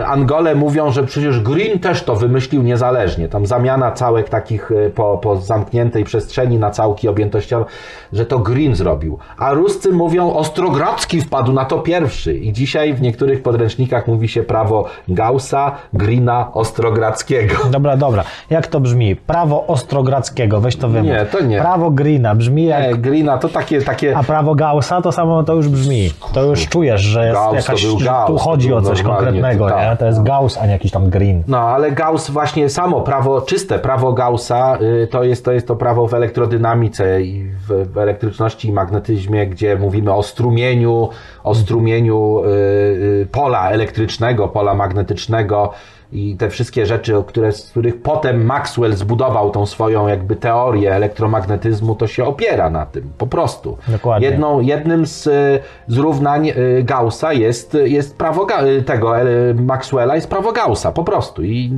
Angole 0.07 0.55
mówią, 0.55 0.91
że 0.91 1.05
przecież 1.05 1.41
Green 1.41 1.79
też 1.79 2.03
to 2.03 2.17
wymyślił 2.17 2.63
niezależnie. 2.63 3.29
Tam 3.29 3.47
zamiana 3.47 3.93
całek 3.93 4.29
takich 4.29 4.71
y, 4.71 4.93
po, 4.95 5.19
po 5.19 5.37
zamkniętej 5.37 6.05
przestrzeni 6.05 6.59
na 6.59 6.71
całki 6.71 7.09
objętościowe, 7.09 7.65
że 8.13 8.27
to 8.27 8.39
Green 8.39 8.75
zrobił. 8.75 9.19
A 9.39 9.53
Ruscy 9.53 9.93
mówią, 9.93 10.33
Ostrogrodzki 10.33 11.21
wpadł 11.21 11.53
na 11.53 11.65
to 11.65 11.79
pierwszy. 11.79 12.35
I 12.35 12.53
dzisiaj 12.53 12.95
w 12.95 13.03
niektórych 13.03 13.43
podręcznikach 13.43 14.09
mówi 14.09 14.29
się 14.29 14.43
prawo 14.43 14.89
Gaussa, 15.09 15.77
Greena, 15.93 16.53
Ostrogradzkiego. 16.53 17.55
Dobra, 17.71 17.97
dobra. 17.97 18.25
Jak 18.51 18.67
to 18.67 18.81
brzmi? 18.81 19.17
Prawo 19.17 19.67
Ostrogradzkiego, 19.67 20.61
weź 20.61 20.77
to 20.77 20.89
wymów. 20.89 21.07
Nie, 21.07 21.27
to 21.27 21.41
nie. 21.41 21.61
Prawo 21.61 21.91
Greena 21.91 22.35
brzmi 22.35 22.65
jak... 22.65 22.89
Nie, 22.89 22.95
Greena 22.95 23.39
to 23.39 23.49
takie, 23.49 23.83
takie 23.83 24.17
A 24.17 24.23
prawo 24.23 24.55
Gaussa 24.55 25.03
to 25.03 25.13
samo 25.13 25.43
to 25.43 25.55
już 25.55 25.69
brzmi. 25.69 26.00
To 26.33 26.43
już 26.43 26.69
czujesz, 26.69 27.01
że 27.01 27.27
jest 27.27 27.41
Gauss 27.41 27.55
jakaś... 27.55 27.87
Gauss, 28.05 28.27
tu 28.27 28.39
chodzi 28.39 28.73
o 28.73 28.83
coś 28.83 29.03
konkretnego, 29.03 29.69
tak. 29.69 29.91
nie? 29.91 29.97
To 29.97 30.07
jest 30.07 30.23
Gauss, 30.23 30.59
a 30.59 30.67
nie 30.67 30.73
jakiś 30.73 30.91
tam 30.93 31.11
Green. 31.11 31.43
No, 31.49 31.59
ale 31.59 31.93
Gauss 31.93 32.31
właśnie 32.31 32.69
samo 32.69 33.01
prawo, 33.01 33.41
czyste 33.41 33.79
prawo 33.79 34.13
Gaussa, 34.13 34.79
y, 34.81 35.09
to 35.11 35.25
jest, 35.25 35.45
to 35.45 35.53
jest 35.53 35.67
to 35.67 35.77
prawo 35.77 36.07
w 36.07 36.15
elektrodynamice 36.15 37.23
i 37.23 37.45
w, 37.45 37.93
w 37.93 37.99
elektryczności 37.99 38.69
i 38.69 38.73
magnetyzmie, 38.73 39.47
gdzie 39.47 39.77
mówimy 39.77 40.15
o 40.15 40.23
strumieniu, 40.23 41.09
o 41.45 41.55
strumieniu 41.55 42.43
y, 42.45 42.49
y, 42.49 43.29
pola 43.33 43.71
elektrycznego, 43.71 44.49
pola 44.49 44.75
magnetycznego 44.75 45.73
i 46.13 46.37
te 46.37 46.51
wszystkie 46.51 46.87
rzeczy, 46.87 47.17
o 47.17 47.25
które, 47.25 47.53
z 47.53 47.71
których 47.71 48.03
potem 48.03 48.47
Maxwell 48.47 48.93
zbudował 48.93 49.51
tą 49.51 49.67
swoją 49.67 50.09
jakby 50.09 50.37
teorię 50.37 50.95
elektromagnetyzmu, 50.95 51.95
to 51.95 52.07
się 52.07 52.25
opiera 52.25 52.71
na 52.71 52.87
tym, 52.87 53.13
po 53.19 53.27
prostu. 53.27 53.79
Dokładnie. 53.89 54.29
Jedną, 54.29 54.61
jednym 54.61 55.07
z, 55.07 55.27
y, 55.27 55.61
z 55.89 55.97
równań 55.97 56.49
y, 56.49 56.83
Gaussa 56.85 57.33
jest, 57.33 57.77
jest 57.85 58.17
prawo 58.17 58.47
y, 58.65 58.83
tego 58.83 59.13
Maxwella 59.55 60.15
jest 60.15 60.31
prawo 60.31 60.53
Gaussa, 60.53 60.93
po 60.93 61.05
prostu. 61.05 61.43
I 61.43 61.73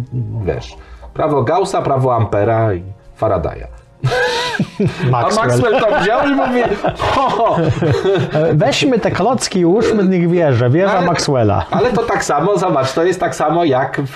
wiesz, 0.45 0.77
prawo 1.15 1.43
Gaussa, 1.43 1.83
prawo 1.83 2.15
Ampera 2.15 2.75
i 2.75 2.83
Faradaya. 3.17 3.82
A 5.07 5.11
Maxwell. 5.11 5.47
Maxwell 5.49 5.81
to 5.81 6.01
wziął 6.01 6.29
i 6.29 6.35
mówi, 6.35 6.61
o, 7.19 7.57
E, 8.33 8.55
Weźmy 8.55 8.99
te 8.99 9.11
klocki 9.11 9.59
i 9.59 9.65
ułóżmy 9.65 10.03
z 10.05 10.09
nich 10.09 10.31
wieżę, 10.31 10.71
wieża 10.71 10.93
Ale- 10.99 11.07
Maxwella. 11.07 11.65
ale 11.71 11.93
to 11.93 12.03
tak 12.03 12.25
samo, 12.25 12.59
zobacz, 12.59 12.93
to 12.93 13.05
jest 13.05 13.21
tak 13.21 13.35
samo 13.35 13.65
jak 13.65 14.01
w, 14.05 14.13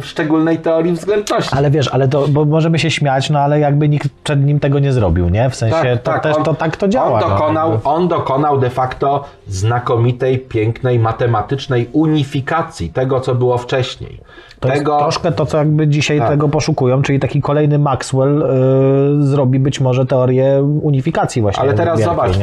w 0.00 0.06
szczególnej 0.06 0.58
teorii 0.58 0.92
względności. 0.92 1.50
Ale 1.56 1.70
wiesz, 1.70 1.88
ale 1.88 2.08
to, 2.08 2.28
bo 2.28 2.44
możemy 2.44 2.78
się 2.78 2.90
śmiać, 2.90 3.30
no 3.30 3.38
ale 3.38 3.60
jakby 3.60 3.88
nikt 3.88 4.08
przed 4.24 4.44
nim 4.44 4.60
tego 4.60 4.78
nie 4.78 4.92
zrobił, 4.92 5.28
nie? 5.28 5.50
W 5.50 5.54
sensie 5.56 5.98
to 6.02 6.18
też 6.18 6.36
on- 6.36 6.44
to 6.44 6.54
tak 6.54 6.76
to 6.76 6.88
działa. 6.88 7.20
On 7.22 7.28
no, 7.30 7.36
dokonał, 7.36 7.70
jakby. 7.72 7.88
on 7.88 8.08
dokonał 8.08 8.58
de 8.58 8.70
facto 8.70 9.24
znakomitej, 9.48 10.38
pięknej, 10.38 10.98
matematycznej 10.98 11.88
unifikacji 11.92 12.90
tego, 12.90 13.20
co 13.20 13.34
było 13.34 13.58
wcześniej. 13.58 14.20
To 14.60 14.68
jest 14.68 14.80
tego, 14.80 14.98
troszkę 14.98 15.32
to, 15.32 15.46
co 15.46 15.58
jakby 15.58 15.88
dzisiaj 15.88 16.18
Tak. 16.18 16.28
tego 16.28 16.48
poszukują, 16.48 17.02
czyli 17.02 17.20
taki 17.20 17.40
kolejny 17.40 17.78
Maxwell 17.78 18.42
y, 18.42 19.26
zrobi 19.26 19.58
być 19.58 19.80
może 19.80 20.06
teorię 20.06 20.62
unifikacji 20.82 21.42
właśnie. 21.42 21.62
Ale 21.62 21.74
teraz 21.74 21.98
wielkiej, 21.98 22.16
zobacz, 22.16 22.36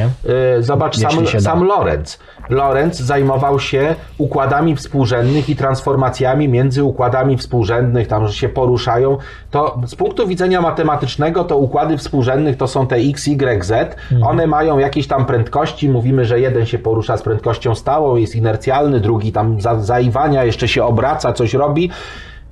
y, 0.59 0.63
zobacz 0.63 0.97
sam, 0.97 1.21
Jeśli 1.21 1.41
sam 1.41 1.63
Lorenz. 1.63 2.19
Lorenz 2.49 2.99
zajmował 2.99 3.59
się 3.59 3.95
układami 4.17 4.75
współrzędnych 4.75 5.49
i 5.49 5.55
transformacjami 5.55 6.49
między 6.49 6.83
układami 6.83 7.37
współrzędnych, 7.37 8.07
tam 8.07 8.27
że 8.27 8.33
się 8.33 8.49
poruszają. 8.49 9.17
To 9.51 9.79
z 9.85 9.95
punktu 9.95 10.27
widzenia 10.27 10.61
matematycznego 10.61 11.43
to 11.43 11.57
układy 11.57 11.97
współrzędnych 11.97 12.57
to 12.57 12.67
są 12.67 12.87
te 12.87 12.95
x, 12.95 13.27
y, 13.27 13.63
z. 13.63 13.97
Mhm. 14.11 14.23
One 14.23 14.47
mają 14.47 14.77
jakieś 14.77 15.07
tam 15.07 15.25
prędkości. 15.25 15.89
Mówimy, 15.89 16.25
że 16.25 16.39
jeden 16.39 16.65
się 16.65 16.79
porusza 16.79 17.17
z 17.17 17.21
prędkością 17.21 17.75
stałą, 17.75 18.15
jest 18.15 18.35
inercjalny, 18.35 18.99
drugi 18.99 19.31
tam 19.31 19.61
za, 19.61 19.79
zaiwania, 19.79 20.43
jeszcze 20.43 20.67
się 20.67 20.83
obraca, 20.83 21.33
coś 21.33 21.53
robi. 21.53 21.89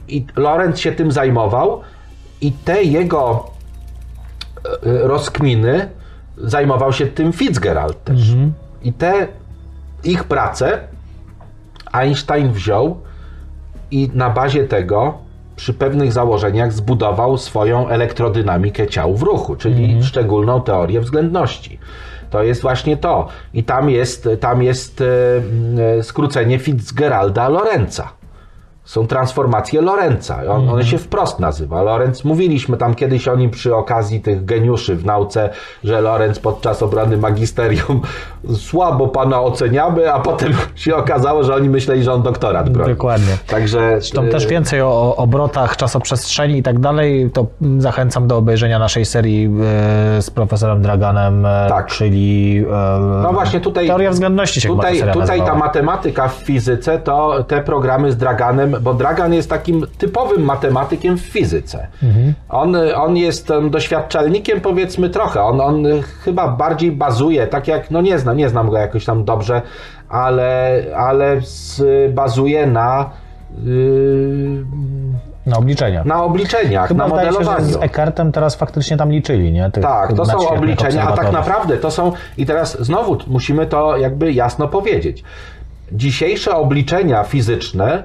I 0.08 0.26
Lorenz 0.36 0.80
się 0.80 0.92
tym 0.92 1.12
zajmował 1.12 1.82
i 2.42 2.52
te 2.52 2.84
jego 2.84 3.52
e, 4.66 5.08
rozkminy 5.08 5.90
zajmował 6.38 6.94
się 6.94 7.08
tym 7.08 7.34
Fitzgerald 7.34 8.04
też. 8.04 8.20
I 8.84 8.94
te 8.94 9.28
ich 10.04 10.24
prace 10.24 10.80
Einstein 11.92 12.52
wziął 12.52 12.98
i 13.92 14.10
na 14.14 14.30
bazie 14.30 14.64
tego 14.64 15.18
przy 15.56 15.74
pewnych 15.74 16.14
założeniach 16.14 16.74
zbudował 16.74 17.38
swoją 17.38 17.88
elektrodynamikę 17.88 18.88
ciał 18.88 19.16
w 19.16 19.22
ruchu, 19.22 19.56
czyli 19.56 20.04
szczególną 20.04 20.62
teorię 20.62 21.02
względności. 21.02 21.80
To 22.30 22.44
jest 22.44 22.62
właśnie 22.62 22.98
to. 22.98 23.28
I 23.54 23.64
tam 23.64 23.90
jest, 23.90 24.30
tam 24.40 24.64
jest 24.64 25.02
e, 25.02 25.06
e, 26.00 26.04
skrócenie 26.04 26.60
Fitzgeralda 26.60 27.50
Lorenza. 27.50 28.23
Są 28.86 29.08
transformacje 29.08 29.82
Lorenza. 29.82 30.44
On, 30.44 30.70
One 30.70 30.86
się 30.86 30.98
wprost 30.98 31.40
nazywa. 31.40 31.82
Lorenz, 31.82 32.24
mówiliśmy 32.24 32.78
tam 32.78 32.96
kiedyś 32.96 33.28
o 33.28 33.36
nim 33.36 33.52
przy 33.52 33.76
okazji 33.76 34.22
tych 34.22 34.46
geniuszy 34.46 34.96
w 34.96 35.06
nauce, 35.06 35.50
że 35.84 36.02
Lorenz 36.02 36.40
podczas 36.40 36.84
obrony 36.84 37.18
magisterium 37.18 38.02
słabo 38.56 39.08
pana 39.08 39.42
oceniamy, 39.42 40.14
a 40.14 40.20
potem 40.20 40.54
się 40.76 40.96
okazało, 40.96 41.44
że 41.44 41.56
oni 41.56 41.70
myśleli, 41.70 42.04
że 42.04 42.14
on 42.14 42.22
doktorat 42.22 42.70
broni. 42.70 42.94
Dokładnie. 42.94 43.38
Także 43.48 43.80
Zresztą 43.92 44.28
też 44.28 44.48
więcej 44.48 44.82
o, 44.82 44.88
o 44.88 45.16
obrotach 45.16 45.78
czasoprzestrzeni 45.78 46.58
i 46.58 46.64
tak 46.64 46.80
dalej, 46.80 47.30
to 47.34 47.46
zachęcam 47.78 48.28
do 48.28 48.38
obejrzenia 48.38 48.80
naszej 48.80 49.06
serii 49.06 49.46
e, 49.46 50.22
z 50.22 50.30
profesorem 50.30 50.82
Draganem, 50.82 51.46
e, 51.46 51.66
Tak. 51.70 51.88
czyli 51.88 52.58
e, 52.72 53.00
No 53.24 53.34
właśnie 53.34 53.62
tutaj. 53.62 53.88
Teoria 53.88 54.12
względności 54.12 54.62
się 54.62 54.70
Tutaj, 54.70 55.04
tutaj 55.14 55.42
ta 55.46 55.56
matematyka 55.56 56.28
w 56.28 56.34
fizyce, 56.34 57.00
to 57.00 57.44
te 57.44 57.62
programy 57.62 58.12
z 58.12 58.18
Draganem 58.18 58.76
bo 58.82 58.94
Dragan 58.94 59.34
jest 59.34 59.50
takim 59.50 59.86
typowym 59.98 60.44
matematykiem 60.44 61.18
w 61.18 61.22
fizyce. 61.22 61.88
On, 62.50 62.76
on 62.96 63.18
jest 63.18 63.52
em, 63.52 63.70
doświadczalnikiem 63.70 64.62
powiedzmy 64.62 65.10
trochę, 65.10 65.44
on, 65.44 65.62
on 65.62 65.84
chyba 66.24 66.48
bardziej 66.48 66.92
bazuje, 66.92 67.48
tak 67.48 67.68
jak, 67.68 67.92
no 67.92 68.02
nie 68.02 68.20
znam, 68.20 68.33
nie 68.34 68.50
znam 68.50 68.70
go 68.70 68.78
jakoś 68.78 69.06
tam 69.06 69.26
dobrze, 69.26 69.62
ale, 70.10 70.82
ale 70.98 71.42
bazuje 72.10 72.68
na, 72.68 73.10
yy, 73.64 74.66
Na 75.46 75.58
obliczeniach. 75.58 76.06
na 76.06 76.24
obliczeniach, 76.24 76.88
Chyba 76.88 77.04
na 77.08 77.10
zdaje 77.10 77.28
się, 77.28 77.34
modelowaniu. 77.34 77.66
z 77.74 77.76
Eckertem 77.76 78.32
teraz 78.32 78.56
faktycznie 78.56 78.98
tam 78.98 79.12
liczyli, 79.12 79.52
nie? 79.52 79.72
Tych 79.72 79.84
Tak, 79.84 80.14
to 80.14 80.26
są 80.26 80.50
obliczenia, 80.50 81.08
a 81.08 81.12
tak 81.12 81.32
naprawdę 81.32 81.78
to 81.78 81.92
są, 81.92 82.12
i 82.38 82.46
teraz 82.46 82.82
znowu 82.82 83.18
musimy 83.28 83.66
to 83.66 83.98
jakby 83.98 84.34
jasno 84.34 84.68
powiedzieć. 84.68 85.24
Dzisiejsze 85.92 86.56
obliczenia 86.56 87.24
fizyczne 87.24 88.04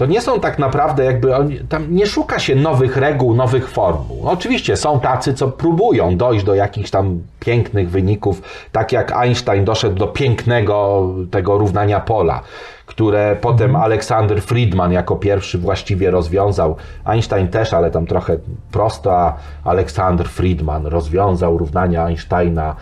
to 0.00 0.06
nie 0.06 0.20
są 0.20 0.40
tak 0.40 0.58
naprawdę 0.58 1.04
jakby, 1.04 1.32
tam 1.68 1.94
nie 1.94 2.06
szuka 2.06 2.38
się 2.38 2.56
nowych 2.56 2.96
reguł, 2.96 3.34
nowych 3.34 3.70
formuł. 3.70 4.20
No 4.24 4.30
Oczywiście 4.30 4.76
są 4.76 5.00
tacy, 5.00 5.34
co 5.34 5.48
próbują 5.48 6.16
dojść 6.16 6.44
do 6.44 6.54
jakichś 6.54 6.90
tam 6.90 7.20
pięknych 7.40 7.90
wyników, 7.90 8.42
tak 8.72 8.92
jak 8.92 9.12
Einstein 9.12 9.64
doszedł 9.64 9.96
do 9.96 10.06
pięknego 10.06 11.08
tego 11.30 11.58
równania 11.58 12.00
pola, 12.00 12.42
które 12.86 13.36
potem 13.40 13.76
Aleksander 13.76 14.42
Friedman 14.42 14.92
jako 14.92 15.16
pierwszy 15.16 15.58
właściwie 15.58 16.10
rozwiązał. 16.10 16.76
Einstein 17.04 17.48
też, 17.48 17.74
ale 17.74 17.90
tam 17.90 18.06
trochę 18.06 18.36
prosto, 18.72 19.18
a 19.18 19.36
Aleksander 19.64 20.28
Friedman 20.28 20.86
rozwiązał 20.86 21.58
równania 21.58 22.04
Einsteina, 22.04 22.76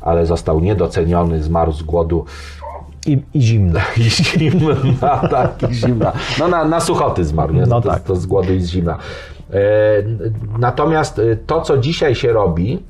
ale 0.00 0.26
został 0.26 0.60
niedoceniony, 0.60 1.42
zmarł 1.42 1.72
z 1.72 1.82
głodu. 1.82 2.24
I, 3.06 3.22
I 3.34 3.42
zimno. 3.42 3.80
I 3.96 4.10
zimna, 4.10 4.74
tak, 5.30 5.70
i 5.70 5.74
zimna. 5.74 6.12
No 6.38 6.48
na, 6.48 6.64
na 6.64 6.80
suchoty 6.80 7.24
zmarł, 7.24 7.54
nie? 7.54 7.66
No 7.66 7.80
to, 7.80 7.88
tak. 7.88 8.02
to 8.02 8.16
z 8.16 8.26
głodu 8.26 8.54
i 8.54 8.60
z 8.60 8.68
zimna. 8.68 8.98
E, 9.52 9.58
natomiast 10.58 11.18
e, 11.18 11.36
to, 11.36 11.60
co 11.60 11.78
dzisiaj 11.78 12.14
się 12.14 12.32
robi, 12.32 12.82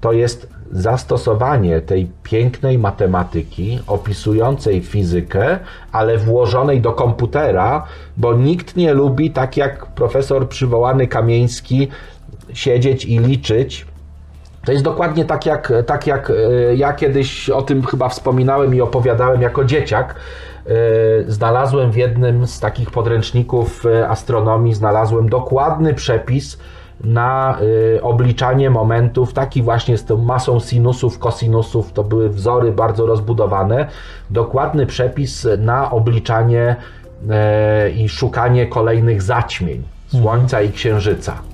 to 0.00 0.12
jest 0.12 0.54
zastosowanie 0.72 1.80
tej 1.80 2.10
pięknej 2.22 2.78
matematyki 2.78 3.78
opisującej 3.86 4.80
fizykę, 4.80 5.58
ale 5.92 6.18
włożonej 6.18 6.80
do 6.80 6.92
komputera, 6.92 7.84
bo 8.16 8.34
nikt 8.34 8.76
nie 8.76 8.94
lubi, 8.94 9.30
tak 9.30 9.56
jak 9.56 9.86
profesor 9.86 10.48
przywołany 10.48 11.06
Kamieński, 11.06 11.88
siedzieć 12.52 13.04
i 13.04 13.18
liczyć, 13.18 13.86
to 14.64 14.72
jest 14.72 14.84
dokładnie 14.84 15.24
tak 15.24 15.46
jak, 15.46 15.72
tak 15.86 16.06
jak 16.06 16.30
e, 16.30 16.74
ja 16.74 16.92
kiedyś 16.92 17.50
o 17.50 17.62
tym 17.62 17.82
chyba 17.82 18.08
wspominałem 18.08 18.74
i 18.74 18.80
opowiadałem 18.80 19.42
jako 19.42 19.64
dzieciak. 19.64 20.14
E, 20.66 20.70
Znalazłem 21.26 21.90
w 21.90 21.96
jednym 21.96 22.46
z 22.46 22.60
takich 22.60 22.90
podręczników 22.90 23.86
e, 23.86 24.08
astronomii, 24.08 24.74
znalazłem 24.74 25.28
dokładny 25.28 25.94
przepis 25.94 26.58
na 27.04 27.58
obliczanie 28.02 28.70
momentów, 28.70 29.32
taki 29.32 29.62
właśnie 29.62 29.98
z 29.98 30.04
tą 30.04 30.16
masą 30.16 30.60
sinusów, 30.60 31.18
kosinusów, 31.18 31.92
to 31.92 32.04
były 32.04 32.28
wzory 32.28 32.72
bardzo 32.72 33.06
rozbudowane. 33.06 33.88
Dokładny 34.30 34.86
przepis 34.86 35.48
na 35.58 35.90
obliczanie 35.90 36.76
i 37.96 38.08
szukanie 38.08 38.66
kolejnych 38.66 39.22
zaćmień 39.22 39.82
Słońca 40.08 40.62
i 40.62 40.72
Księżyca. 40.72 41.53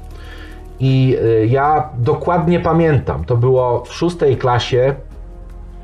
I 0.80 1.16
y, 1.22 1.46
ja 1.46 1.88
dokładnie 1.98 2.60
pamiętam, 2.60 3.24
to 3.24 3.36
było 3.36 3.84
w 3.84 3.92
szóstej 3.92 4.36
klasie, 4.36 4.94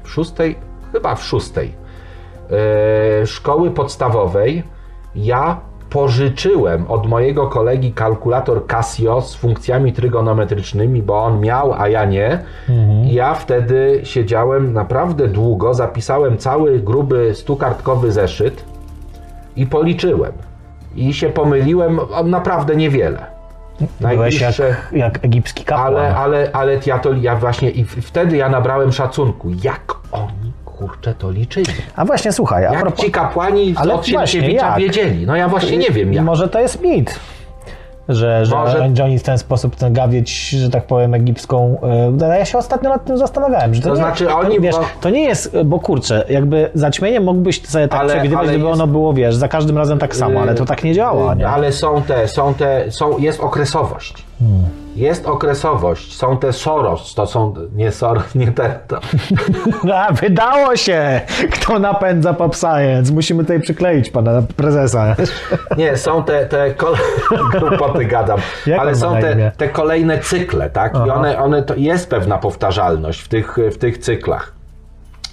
w 0.02 0.10
szóstej, 0.10 0.56
chyba 0.92 1.14
w 1.14 1.24
szóstej 1.24 1.72
y, 3.22 3.26
szkoły 3.26 3.70
podstawowej. 3.70 4.62
Ja 5.14 5.60
pożyczyłem 5.90 6.86
od 6.88 7.06
mojego 7.06 7.46
kolegi 7.46 7.92
kalkulator 7.92 8.66
Casio 8.66 9.20
z 9.20 9.34
funkcjami 9.34 9.92
trygonometrycznymi, 9.92 11.02
bo 11.02 11.24
on 11.24 11.40
miał, 11.40 11.72
a 11.72 11.88
ja 11.88 12.04
nie. 12.04 12.44
I 13.04 13.14
ja 13.14 13.34
wtedy 13.34 14.00
siedziałem 14.04 14.72
naprawdę 14.72 15.28
długo, 15.28 15.74
zapisałem 15.74 16.38
cały 16.38 16.80
gruby 16.80 17.34
stukartkowy 17.34 18.12
zeszyt 18.12 18.64
i 19.56 19.66
policzyłem. 19.66 20.32
I 20.96 21.14
się 21.14 21.28
pomyliłem 21.28 22.00
naprawdę 22.24 22.76
niewiele. 22.76 23.35
Byłeś 24.00 24.40
jak, 24.40 24.54
jak 24.92 25.24
egipski 25.24 25.64
kapłan. 25.64 25.86
ale, 25.86 26.16
ale, 26.16 26.50
ale 26.52 26.78
ja 26.86 26.98
to 26.98 27.12
ja 27.12 27.36
właśnie 27.36 27.70
i 27.70 27.84
wtedy 27.84 28.36
ja 28.36 28.48
nabrałem 28.48 28.92
szacunku. 28.92 29.50
Jak 29.62 29.94
oni 30.12 30.52
kurczę 30.64 31.14
to 31.14 31.30
liczyli? 31.30 31.66
A 31.96 32.04
właśnie, 32.04 32.32
słuchaj, 32.32 32.66
a 32.66 32.72
Jak 32.72 32.80
propos... 32.80 33.00
ci 33.04 33.10
kapłani 33.10 33.74
Ale 33.76 33.94
od 33.94 34.10
właśnie, 34.10 34.26
Sienkiewicza 34.26 34.66
jak? 34.66 34.78
wiedzieli? 34.78 35.26
No 35.26 35.36
ja 35.36 35.48
właśnie 35.48 35.76
nie 35.76 35.90
wiem 35.90 36.12
jak. 36.12 36.24
Może 36.24 36.48
to 36.48 36.60
jest 36.60 36.82
mit. 36.82 37.20
Że, 38.08 38.46
że 38.46 38.56
Może- 38.56 38.90
oni 39.04 39.18
w 39.18 39.22
ten 39.22 39.38
sposób 39.38 39.76
tę 39.76 39.90
gawieć, 39.90 40.48
że 40.48 40.70
tak 40.70 40.84
powiem, 40.86 41.14
egipską. 41.14 41.76
e, 42.22 42.38
Ja 42.38 42.44
się 42.44 42.58
ostatnio 42.58 42.90
nad 42.90 43.04
tym 43.04 43.18
zastanawiałem. 43.18 43.74
Że 43.74 43.80
to, 43.82 43.88
To 43.88 43.94
nie, 43.94 44.00
znaczy 44.00 44.26
to, 44.26 44.38
oni, 44.38 44.60
wiesz, 44.60 44.76
bo- 44.76 44.84
to 45.00 45.10
nie 45.10 45.20
jest, 45.24 45.56
bo 45.64 45.78
kurczę, 45.80 46.24
jakby 46.28 46.70
zaćmienie 46.74 47.20
mógłbyś 47.20 47.66
sobie 47.66 47.88
tak 47.88 48.00
Ale- 48.00 48.08
przewidywać, 48.14 48.42
ale 48.44 48.52
gdyby 48.52 48.68
jest- 48.68 48.80
ono 48.80 48.86
było, 48.92 49.12
wiesz, 49.12 49.34
za 49.36 49.48
każdym 49.48 49.78
razem 49.78 49.98
tak 49.98 50.16
samo, 50.16 50.40
ale 50.40 50.54
to 50.54 50.64
tak 50.64 50.84
nie 50.84 50.94
działa, 50.94 51.34
nie? 51.34 51.48
Ale 51.48 51.72
są 51.72 52.02
te, 52.02 52.28
są 52.28 52.54
te, 52.54 52.90
są, 52.92 53.18
jest 53.18 53.40
okresowość. 53.40 54.14
Hmm. 54.38 54.65
Jest 54.96 55.26
okresowość. 55.26 56.16
Są 56.16 56.36
te 56.38 56.52
Soros, 56.52 57.14
to 57.14 57.26
są, 57.26 57.54
nie 57.74 57.92
Soros, 57.92 58.34
nie 58.34 58.52
te, 58.52 58.78
to, 58.88 58.98
A, 59.94 60.12
wydało 60.12 60.76
się! 60.76 61.20
Kto 61.52 61.78
napędza 61.78 62.34
Pop 62.34 62.56
Science? 62.56 63.12
Musimy 63.12 63.42
tutaj 63.42 63.60
przykleić 63.60 64.10
pana 64.10 64.42
prezesa. 64.56 65.16
Nie, 65.78 65.96
są 65.96 66.24
te, 66.24 66.46
te 66.46 66.74
kole... 66.74 66.98
głupoty 67.60 68.04
gadam, 68.04 68.38
Jak 68.66 68.80
ale 68.80 68.94
są 68.94 69.16
te, 69.20 69.52
te 69.56 69.68
kolejne 69.68 70.18
cykle, 70.18 70.70
tak? 70.70 70.94
I 71.06 71.10
one, 71.10 71.38
one 71.38 71.62
to 71.62 71.74
jest 71.74 72.10
pewna 72.10 72.38
powtarzalność 72.38 73.20
w 73.20 73.28
tych, 73.28 73.56
w 73.72 73.78
tych 73.78 73.98
cyklach. 73.98 74.52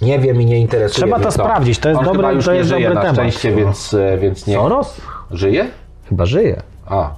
Nie 0.02 0.18
wiem 0.18 0.40
i 0.40 0.46
nie 0.46 0.58
interesuje. 0.58 1.06
Trzeba 1.06 1.20
to 1.20 1.30
sprawdzić, 1.30 1.78
to 1.78 1.88
jest 1.88 2.00
On 2.00 2.06
dobry- 2.06 2.34
już 2.34 2.44
to 2.44 2.52
nie 2.52 2.58
jest 2.58 2.70
żyje 2.70 2.80
dobry 2.88 2.94
na 2.94 3.00
temat. 3.00 3.16
szczęście, 3.16 3.52
więc, 3.52 3.94
e, 3.94 4.18
więc 4.18 4.46
nie. 4.46 4.54
Soros? 4.54 5.00
Żyje? 5.30 5.66
Chyba 6.08 6.26
żyje. 6.26 6.62
A, 6.86 7.10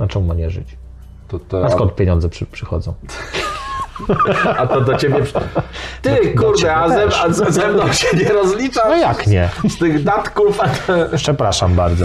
A 0.00 0.06
czemu 0.06 0.26
ma 0.26 0.34
nie 0.34 0.50
żyć? 0.50 0.76
To, 1.38 1.60
to, 1.60 1.66
A 1.66 1.70
skąd 1.70 1.94
pieniądze 1.94 2.28
przy, 2.28 2.46
przychodzą? 2.46 2.94
a 4.58 4.66
to 4.66 4.80
do 4.80 4.96
ciebie. 4.96 5.16
Ty, 6.02 6.34
kurde, 6.34 6.58
ciebie 6.58 6.74
a 6.76 6.88
ze, 6.88 7.06
a 7.22 7.32
ze 7.32 7.52
ze 7.52 7.68
mną 7.68 7.92
się 7.92 8.16
nie 8.16 8.28
rozlicza 8.28 8.88
No 8.88 8.96
jak 8.96 9.26
nie? 9.26 9.48
z 9.68 9.78
tych 9.78 10.04
datków. 10.04 10.60
Przepraszam 11.16 11.74
bardzo. 11.74 12.04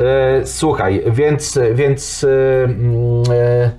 E, 0.00 0.46
Słuchaj, 0.46 1.02
więc, 1.06 1.58
więc 1.74 2.24
e, 2.24 2.64
mm, 2.64 3.22
e, 3.32 3.70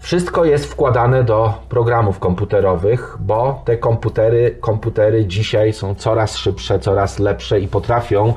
wszystko 0.00 0.44
jest 0.44 0.66
wkładane 0.66 1.24
do 1.24 1.54
programów 1.68 2.18
komputerowych, 2.18 3.16
bo 3.20 3.62
te 3.64 3.76
komputery, 3.76 4.56
komputery 4.60 5.26
dzisiaj 5.26 5.72
są 5.72 5.94
coraz 5.94 6.36
szybsze, 6.36 6.78
coraz 6.78 7.18
lepsze 7.18 7.60
i 7.60 7.68
potrafią 7.68 8.34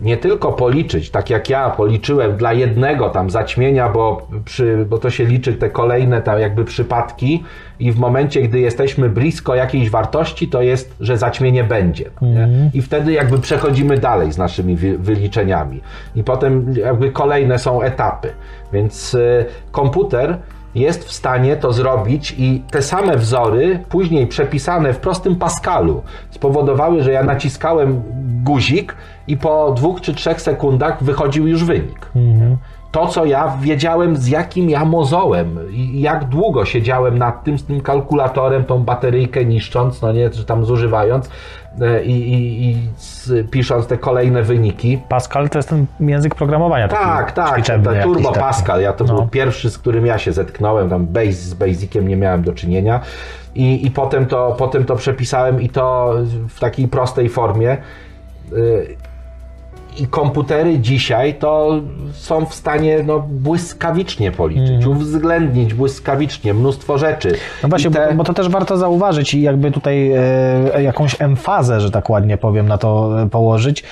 nie 0.00 0.16
tylko 0.16 0.52
policzyć, 0.52 1.10
tak 1.10 1.30
jak 1.30 1.50
ja 1.50 1.70
policzyłem 1.70 2.36
dla 2.36 2.52
jednego 2.52 3.08
tam 3.10 3.30
zaćmienia, 3.30 3.88
bo, 3.88 4.28
przy, 4.44 4.86
bo 4.90 4.98
to 4.98 5.10
się 5.10 5.24
liczy 5.24 5.52
te 5.52 5.70
kolejne 5.70 6.22
tam 6.22 6.40
jakby 6.40 6.64
przypadki 6.64 7.44
i 7.80 7.92
w 7.92 7.98
momencie, 7.98 8.42
gdy 8.42 8.60
jesteśmy 8.60 9.08
blisko 9.08 9.54
jakiejś 9.54 9.90
wartości, 9.90 10.48
to 10.48 10.62
jest, 10.62 10.96
że 11.00 11.18
zaćmienie 11.18 11.64
będzie. 11.64 12.10
no 12.20 12.28
Nie? 12.28 12.70
I 12.74 12.82
wtedy 12.82 13.12
jakby 13.12 13.38
przechodzimy 13.38 13.98
dalej 13.98 14.32
z 14.32 14.38
naszymi 14.38 14.76
wy, 14.76 14.98
wyliczeniami. 14.98 15.80
I 16.14 16.24
potem 16.24 16.74
jakby 16.76 17.10
kolejne 17.10 17.58
są 17.58 17.82
etapy. 17.82 18.32
Więc 18.72 19.14
y, 19.14 19.44
komputer 19.72 20.38
jest 20.74 21.04
w 21.04 21.12
stanie 21.12 21.56
to 21.56 21.72
zrobić 21.72 22.34
i 22.38 22.62
te 22.70 22.82
same 22.82 23.16
wzory, 23.16 23.78
później 23.88 24.26
przepisane 24.26 24.92
w 24.92 24.98
prostym 24.98 25.36
Pascalu, 25.36 26.02
spowodowały, 26.30 27.02
że 27.02 27.12
ja 27.12 27.22
naciskałem 27.22 28.02
guzik 28.44 28.94
i 29.28 29.36
po 29.36 29.72
dwóch 29.76 30.00
czy 30.00 30.14
trzech 30.14 30.40
sekundach 30.40 31.02
wychodził 31.02 31.46
już 31.48 31.64
wynik. 31.64 32.10
To, 32.92 33.06
co 33.06 33.24
ja 33.24 33.56
wiedziałem, 33.60 34.16
z 34.16 34.28
jakim 34.28 34.70
ja 34.70 34.84
mozołem 34.84 35.58
i 35.70 36.00
jak 36.00 36.24
długo 36.24 36.64
siedziałem 36.64 37.18
nad 37.18 37.44
tym, 37.44 37.58
z 37.58 37.64
tym 37.64 37.80
kalkulatorem, 37.80 38.64
tą 38.64 38.84
bateryjkę 38.84 39.44
niszcząc, 39.44 40.02
no 40.02 40.12
nie, 40.12 40.30
czy 40.30 40.44
tam 40.44 40.64
zużywając 40.64 41.30
e, 41.80 42.04
i, 42.04 42.32
i, 42.32 42.70
i 42.70 42.76
pisząc 43.50 43.86
te 43.86 43.98
kolejne 43.98 44.42
wyniki. 44.42 44.98
Pascal 45.08 45.48
to 45.50 45.58
jest 45.58 45.68
ten 45.68 45.86
język 46.00 46.34
programowania. 46.34 46.88
Tak, 46.88 47.32
tak, 47.32 47.52
ćwiczebny 47.54 47.84
ta 47.84 47.92
jakiś 47.92 48.04
Turbo 48.12 48.28
taki. 48.28 48.40
Pascal, 48.40 48.80
ja 48.80 48.92
to 48.92 49.04
No. 49.04 49.14
był 49.14 49.28
pierwszy, 49.28 49.70
z 49.70 49.78
którym 49.78 50.06
ja 50.06 50.18
się 50.18 50.32
zetknąłem, 50.32 50.90
tam 50.90 51.06
base, 51.06 51.32
z 51.32 51.54
Basiciem 51.54 52.08
nie 52.08 52.16
miałem 52.16 52.42
do 52.42 52.52
czynienia 52.52 53.00
i, 53.54 53.86
i 53.86 53.90
potem, 53.90 54.26
to, 54.26 54.54
potem 54.58 54.84
to 54.84 54.96
przepisałem 54.96 55.60
i 55.60 55.68
to 55.68 56.14
w 56.48 56.60
takiej 56.60 56.88
prostej 56.88 57.28
formie. 57.28 57.76
I 59.98 60.06
komputery 60.06 60.78
dzisiaj 60.78 61.34
to 61.34 61.80
są 62.12 62.46
w 62.46 62.54
stanie 62.54 62.98
no, 63.06 63.20
błyskawicznie 63.28 64.32
policzyć, 64.32 64.86
uwzględnić 64.86 65.74
błyskawicznie 65.74 66.54
mnóstwo 66.54 66.98
rzeczy. 66.98 67.34
No 67.62 67.68
właśnie, 67.68 67.90
te- 67.90 68.08
bo, 68.08 68.14
bo 68.14 68.24
to 68.24 68.34
też 68.34 68.48
warto 68.48 68.76
zauważyć 68.76 69.34
i 69.34 69.42
jakby 69.42 69.70
tutaj 69.70 70.12
e, 70.74 70.82
jakąś 70.82 71.16
emfazę, 71.22 71.80
że 71.80 71.90
tak 71.90 72.10
ładnie 72.10 72.36
powiem, 72.36 72.68
na 72.68 72.78
to 72.78 73.22
e, 73.22 73.28
położyć. 73.28 73.84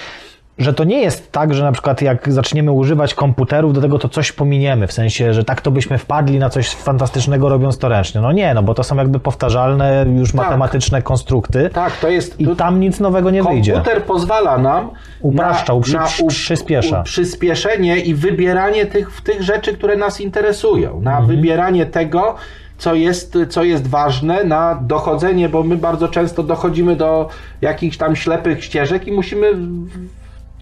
Że 0.59 0.75
to 0.75 0.85
nie 0.85 1.01
jest 1.01 1.33
tak, 1.33 1.55
że 1.55 1.65
na 1.65 1.73
przykład 1.73 2.03
jak 2.03 2.33
zaczniemy 2.33 2.73
używać 2.73 3.15
komputerów, 3.15 3.73
do 3.73 3.81
tego 3.81 3.99
to 3.99 4.09
coś 4.09 4.33
pominiemy, 4.33 4.87
w 4.87 4.93
sensie, 4.93 5.35
że 5.35 5.45
tak 5.45 5.61
to 5.61 5.71
byśmy 5.71 5.99
wpadli 5.99 6.39
na 6.39 6.51
coś 6.51 6.69
fantastycznego 6.71 7.49
robiąc 7.49 7.79
to 7.79 7.89
ręcznie. 7.89 8.21
No 8.21 8.33
nie, 8.33 8.55
no 8.55 8.63
bo 8.63 8.75
to 8.75 8.83
są 8.85 8.97
jakby 8.97 9.21
powtarzalne 9.21 10.07
już 10.19 10.29
Tak. 10.33 10.37
matematyczne 10.37 11.03
konstrukty 11.03 11.71
Tak, 11.73 11.97
to 11.97 12.09
jest. 12.09 12.41
i 12.41 12.57
tam 12.57 12.81
nic 12.81 13.01
nowego 13.01 13.31
nie 13.31 13.43
wyjdzie. 13.43 13.73
Komputer 13.73 14.03
pozwala 14.03 14.59
nam 14.59 14.91
Upraszcza, 15.21 15.73
uprzy- 15.73 16.27
przyspiesza. 16.29 17.03
przyspieszenie 17.03 17.99
i 18.01 18.15
wybieranie 18.15 18.87
tych, 18.87 19.21
tych 19.21 19.43
rzeczy, 19.43 19.73
które 19.75 19.97
nas 19.97 20.21
interesują. 20.21 21.01
Na 21.01 21.11
Mhm. 21.19 21.27
wybieranie 21.37 21.87
tego, 21.87 22.35
co 22.79 22.95
jest, 22.95 23.39
co 23.51 23.65
jest 23.65 23.87
ważne, 23.87 24.45
na 24.45 24.79
dochodzenie, 24.83 25.49
bo 25.49 25.63
my 25.63 25.77
bardzo 25.77 26.09
często 26.09 26.43
dochodzimy 26.43 26.97
do 26.97 27.29
jakichś 27.61 27.97
tam 27.97 28.17
ślepych 28.17 28.65
ścieżek 28.65 29.07
i 29.09 29.13
musimy 29.13 29.47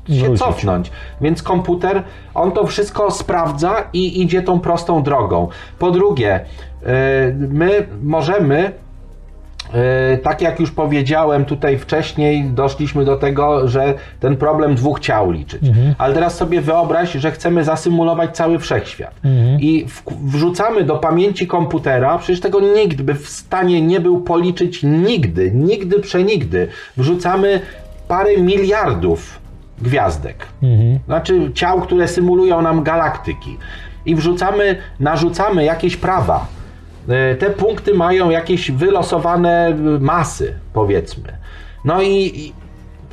się 0.08 0.24
Wrócić. 0.24 0.38
cofnąć. 0.38 0.90
Więc 1.20 1.42
komputer, 1.42 2.02
on 2.34 2.52
to 2.52 2.66
wszystko 2.66 3.10
sprawdza 3.10 3.74
i 3.92 4.22
idzie 4.22 4.42
tą 4.42 4.60
prostą 4.60 5.02
drogą. 5.02 5.48
Po 5.78 5.90
drugie, 5.90 6.40
y, 6.40 6.86
my 7.34 7.86
możemy 8.02 8.72
E, 9.74 10.18
Tak 10.18 10.40
jak 10.40 10.60
już 10.60 10.70
powiedziałem 10.70 11.44
tutaj 11.44 11.78
wcześniej, 11.78 12.44
doszliśmy 12.44 13.04
do 13.04 13.16
tego, 13.16 13.68
że 13.68 13.94
ten 14.20 14.36
problem 14.36 14.74
dwóch 14.74 15.00
ciał 15.00 15.30
liczyć. 15.30 15.62
Ale 15.98 16.14
teraz 16.14 16.36
sobie 16.36 16.60
wyobraź, 16.60 17.12
że 17.12 17.30
chcemy 17.30 17.64
zasymulować 17.64 18.36
cały 18.36 18.58
wszechświat. 18.58 19.14
I 19.60 19.86
w, 19.88 20.02
wrzucamy 20.24 20.84
do 20.84 20.96
pamięci 20.96 21.46
komputera, 21.46 22.18
przecież 22.18 22.40
tego 22.40 22.60
nikt 22.60 23.02
by 23.02 23.14
w 23.14 23.28
stanie 23.28 23.82
nie 23.82 24.00
był 24.00 24.20
policzyć 24.20 24.82
nigdy, 24.82 25.50
nigdy 25.54 26.00
przenigdy. 26.00 26.68
Wrzucamy 26.96 27.60
parę 28.08 28.36
miliardów 28.36 29.41
gwiazdek. 29.82 30.46
Znaczy 31.06 31.50
ciał, 31.54 31.80
które 31.80 32.08
symulują 32.08 32.62
nam 32.62 32.82
galaktyki. 32.82 33.58
I 34.06 34.14
wrzucamy, 34.14 34.76
narzucamy 35.00 35.64
jakieś 35.64 35.96
prawa. 35.96 36.46
E, 37.08 37.34
Te 37.34 37.50
punkty 37.50 37.94
mają 37.94 38.30
jakieś 38.30 38.70
wylosowane 38.70 39.68
e, 39.68 39.74
masy, 40.00 40.58
powiedzmy. 40.72 41.32
No 41.84 42.02
i, 42.02 42.08
i, 42.08 42.52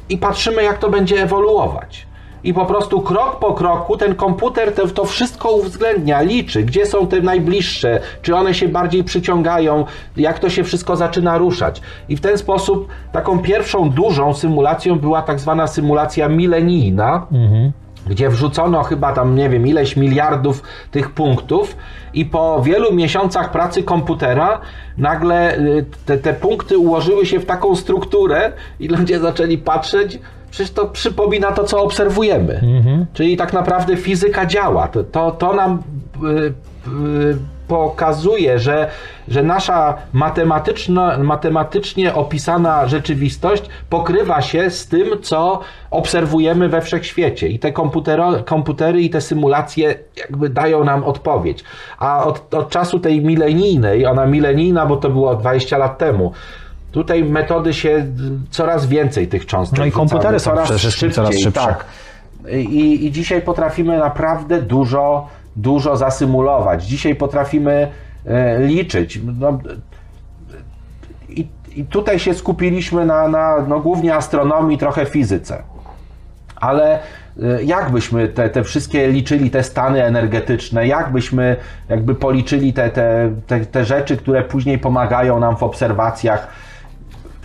i 0.09 0.17
patrzymy, 0.17 0.63
jak 0.63 0.77
to 0.77 0.89
będzie 0.89 1.23
ewoluować. 1.23 2.07
I 2.43 2.53
po 2.53 2.65
prostu 2.65 3.01
krok 3.01 3.39
po 3.39 3.53
kroku 3.53 3.97
ten 3.97 4.15
komputer 4.15 4.73
to, 4.75 4.87
to 4.87 5.05
wszystko 5.05 5.51
uwzględnia, 5.51 6.21
liczy, 6.21 6.63
gdzie 6.63 6.85
są 6.85 7.07
te 7.07 7.21
najbliższe, 7.21 7.99
czy 8.21 8.35
one 8.35 8.53
się 8.53 8.67
bardziej 8.67 9.03
przyciągają, 9.03 9.85
jak 10.17 10.39
to 10.39 10.49
się 10.49 10.63
wszystko 10.63 10.95
zaczyna 10.95 11.37
ruszać. 11.37 11.81
I 12.09 12.15
w 12.15 12.21
ten 12.21 12.37
sposób 12.37 12.87
taką 13.11 13.39
pierwszą 13.39 13.89
dużą 13.89 14.33
symulacją 14.33 14.99
była 14.99 15.21
tak 15.21 15.39
zwana 15.39 15.67
symulacja 15.67 16.29
milenijna, 16.29 17.27
gdzie 18.07 18.29
wrzucono 18.29 18.83
chyba 18.83 19.13
tam, 19.13 19.35
nie 19.35 19.49
wiem, 19.49 19.67
ileś 19.67 19.95
miliardów 19.97 20.63
tych 20.91 21.11
punktów 21.11 21.75
i 22.13 22.25
po 22.25 22.61
wielu 22.61 22.93
miesiącach 22.93 23.51
pracy 23.51 23.83
komputera 23.83 24.61
nagle 24.97 25.57
y, 25.57 25.85
te, 26.05 26.17
te 26.17 26.33
punkty 26.33 26.77
ułożyły 26.77 27.25
się 27.25 27.39
w 27.39 27.45
taką 27.45 27.75
strukturę 27.75 28.51
i 28.79 28.87
ludzie 28.87 29.19
zaczęli 29.19 29.57
patrzeć, 29.57 30.19
przecież 30.51 30.71
to 30.71 30.85
przypomina 30.85 31.51
to, 31.51 31.63
co 31.63 31.83
obserwujemy. 31.83 32.61
Czyli 33.13 33.37
tak 33.37 33.53
naprawdę 33.53 33.97
fizyka 33.97 34.45
działa. 34.45 34.87
To, 34.87 35.03
to, 35.03 35.31
to 35.31 35.53
nam 35.53 35.83
y, 36.23 36.53
y, 36.87 37.37
pokazuje, 37.69 38.59
że, 38.59 38.89
że 39.27 39.43
nasza 39.43 39.97
matematyczna, 40.13 41.17
matematycznie 41.17 42.13
opisana 42.13 42.87
rzeczywistość 42.87 43.63
pokrywa 43.89 44.41
się 44.41 44.69
z 44.69 44.87
tym, 44.87 45.07
co 45.21 45.59
obserwujemy 45.91 46.69
we 46.69 46.81
wszechświecie. 46.81 47.47
I 47.47 47.59
te 47.59 47.71
komputero, 47.71 48.43
komputery 48.45 49.01
i 49.01 49.09
te 49.09 49.21
symulacje 49.21 49.95
jakby 50.17 50.49
dają 50.49 50.83
nam 50.83 51.03
odpowiedź. 51.03 51.63
A 51.99 52.23
od, 52.23 52.53
od 52.53 52.69
czasu 52.69 52.99
tej 52.99 53.21
milenijnej, 53.21 54.05
ona 54.05 54.25
milenijna, 54.25 54.85
bo 54.85 54.97
to 54.97 55.09
było 55.09 55.35
20 55.35 55.77
lat 55.77 55.97
temu, 55.97 56.33
Tutaj 56.91 57.23
metody 57.23 57.73
się 57.73 58.05
coraz 58.49 58.85
więcej 58.85 59.27
tych 59.27 59.45
cząstek. 59.45 59.79
No 59.79 59.85
i 59.85 59.91
komputery 59.91 60.39
są 60.39 60.51
przede 60.63 60.79
wszystkim 60.79 61.11
coraz 61.11 61.35
szybsze. 61.39 61.51
Tak. 61.51 61.85
I, 62.51 63.05
I 63.05 63.11
dzisiaj 63.11 63.41
potrafimy 63.41 63.97
naprawdę 63.97 64.61
dużo, 64.61 65.27
dużo 65.55 65.97
zasymulować. 65.97 66.85
Dzisiaj 66.85 67.15
potrafimy 67.15 67.91
e, 68.25 68.59
liczyć. 68.59 69.19
No, 69.39 69.59
i, 71.29 71.47
I 71.75 71.85
tutaj 71.85 72.19
się 72.19 72.33
skupiliśmy 72.33 73.05
na, 73.05 73.27
na 73.27 73.65
no, 73.67 73.79
głównie 73.79 74.15
astronomii, 74.15 74.77
trochę 74.77 75.05
fizyce. 75.05 75.63
Ale 76.55 76.99
e, 77.43 77.63
jak 77.63 77.91
byśmy 77.91 78.27
te, 78.27 78.49
te 78.49 78.63
wszystkie 78.63 79.07
liczyli 79.07 79.51
te 79.51 79.63
stany 79.63 80.03
energetyczne, 80.03 80.87
jak 80.87 81.11
byśmy 81.11 81.55
jakby 81.89 82.15
policzyli 82.15 82.73
te, 82.73 82.89
te, 82.89 83.31
te, 83.47 83.65
te 83.65 83.85
rzeczy, 83.85 84.17
które 84.17 84.43
później 84.43 84.79
pomagają 84.79 85.39
nam 85.39 85.57
w 85.57 85.63
obserwacjach, 85.63 86.47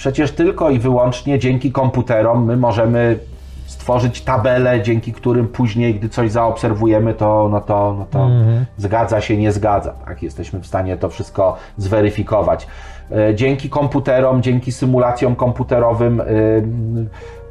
Przecież 0.04 0.30
tylko 0.32 0.70
i 0.70 0.78
wyłącznie 0.78 1.38
dzięki 1.38 1.72
komputerom 1.72 2.44
my 2.44 2.56
możemy 2.56 3.18
stworzyć 3.66 4.20
tabele, 4.20 4.82
dzięki 4.82 5.12
którym 5.12 5.48
później, 5.48 5.94
gdy 5.94 6.08
coś 6.08 6.30
zaobserwujemy, 6.30 7.14
to, 7.14 7.48
no 7.52 7.60
to, 7.60 7.96
no 7.98 8.06
to 8.10 8.28
zgadza 8.76 9.20
się, 9.20 9.36
nie 9.36 9.52
zgadza. 9.52 9.92
Tak? 10.04 10.22
Jesteśmy 10.22 10.60
w 10.60 10.66
stanie 10.66 10.96
to 10.96 11.08
wszystko 11.08 11.56
zweryfikować. 11.76 12.66
E, 13.10 13.34
Dzięki 13.34 13.70
komputerom, 13.70 14.42
dzięki 14.42 14.72
symulacjom 14.72 15.36
komputerowym 15.36 16.20
y, 16.20 16.64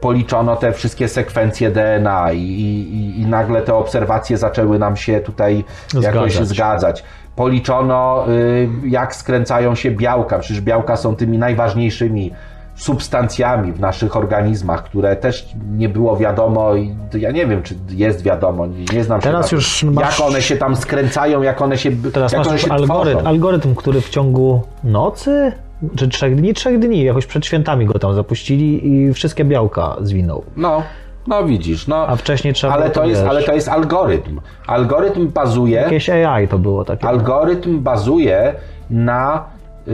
policzono 0.02 0.56
te 0.56 0.72
wszystkie 0.72 1.08
sekwencje 1.08 1.72
DNA 1.72 2.34
i, 2.34 2.40
i, 2.40 3.22
i 3.22 3.26
nagle 3.26 3.62
te 3.62 3.76
obserwacje 3.76 4.38
zaczęły 4.38 4.80
nam 4.80 4.98
się 4.98 5.20
tutaj 5.20 5.64
jakoś 6.02 6.34
Zgadzać. 6.34 6.48
zgadzać. 6.48 7.04
Policzono, 7.35 8.26
y, 8.30 8.69
jak 8.88 9.15
skręcają 9.15 9.76
się 9.76 9.91
białka. 9.91 10.39
Przecież 10.39 10.61
białka 10.61 10.95
są 10.95 11.15
tymi 11.15 11.38
najważniejszymi 11.38 12.31
substancjami 12.76 13.72
w 13.72 13.80
naszych 13.80 14.15
organizmach, 14.18 14.84
które 14.84 15.15
też 15.15 15.47
nie 15.77 15.89
było 15.89 16.18
wiadomo 16.18 16.76
i 16.76 16.95
ja 17.14 17.31
nie 17.31 17.47
wiem, 17.47 17.64
czy 17.64 17.76
jest 17.89 18.22
wiadomo, 18.23 18.68
nie, 18.93 19.03
znam 19.03 19.22
Teraz 19.22 19.49
się 19.49 19.55
już 19.55 19.84
masz- 19.84 20.19
jak 20.19 20.27
one 20.27 20.41
się 20.41 20.57
tam 20.57 20.76
skręcają, 20.76 21.41
jak 21.41 21.61
one 21.61 21.77
się 21.77 21.91
Teraz 22.14 22.34
masz 22.38 22.51
już 22.51 22.64
algorytm, 22.72 23.18
tworzą. 23.18 23.27
algorytm, 23.30 23.76
który 23.76 24.01
w 24.01 24.10
ciągu 24.10 24.61
nocy, 24.84 25.51
czy 25.95 26.07
trzech 26.07 26.35
dni, 26.35 26.53
trzech 26.53 26.80
dni, 26.80 27.03
jakoś 27.03 27.26
przed 27.26 27.45
świętami 27.45 27.85
go 27.85 27.99
tam 27.99 28.14
zapuścili 28.14 28.88
i 28.93 29.14
wszystkie 29.14 29.45
białka 29.45 29.95
zwinął. 30.01 30.43
No, 30.57 30.84
no 31.28 31.44
widzisz, 31.44 31.88
no. 31.88 32.08
A 32.08 32.16
wcześniej 32.16 32.54
trzeba 32.54 32.74
ale 32.74 32.90
to 32.90 33.06
jest, 33.06 33.22
wiesz, 33.22 33.30
ale 33.30 33.44
to 33.44 33.54
jest 33.54 33.70
algorytm. 33.70 34.41
Algorytm 34.68 35.28
bazuje 35.28 35.82
Jakieś 35.82 36.10
AI 36.10 36.48
to 36.48 36.60
było 36.60 36.86
takie. 36.86 37.08
Algorytm 37.08 37.80
bazuje 37.80 38.54
na, 38.90 39.44
yy, 39.88 39.94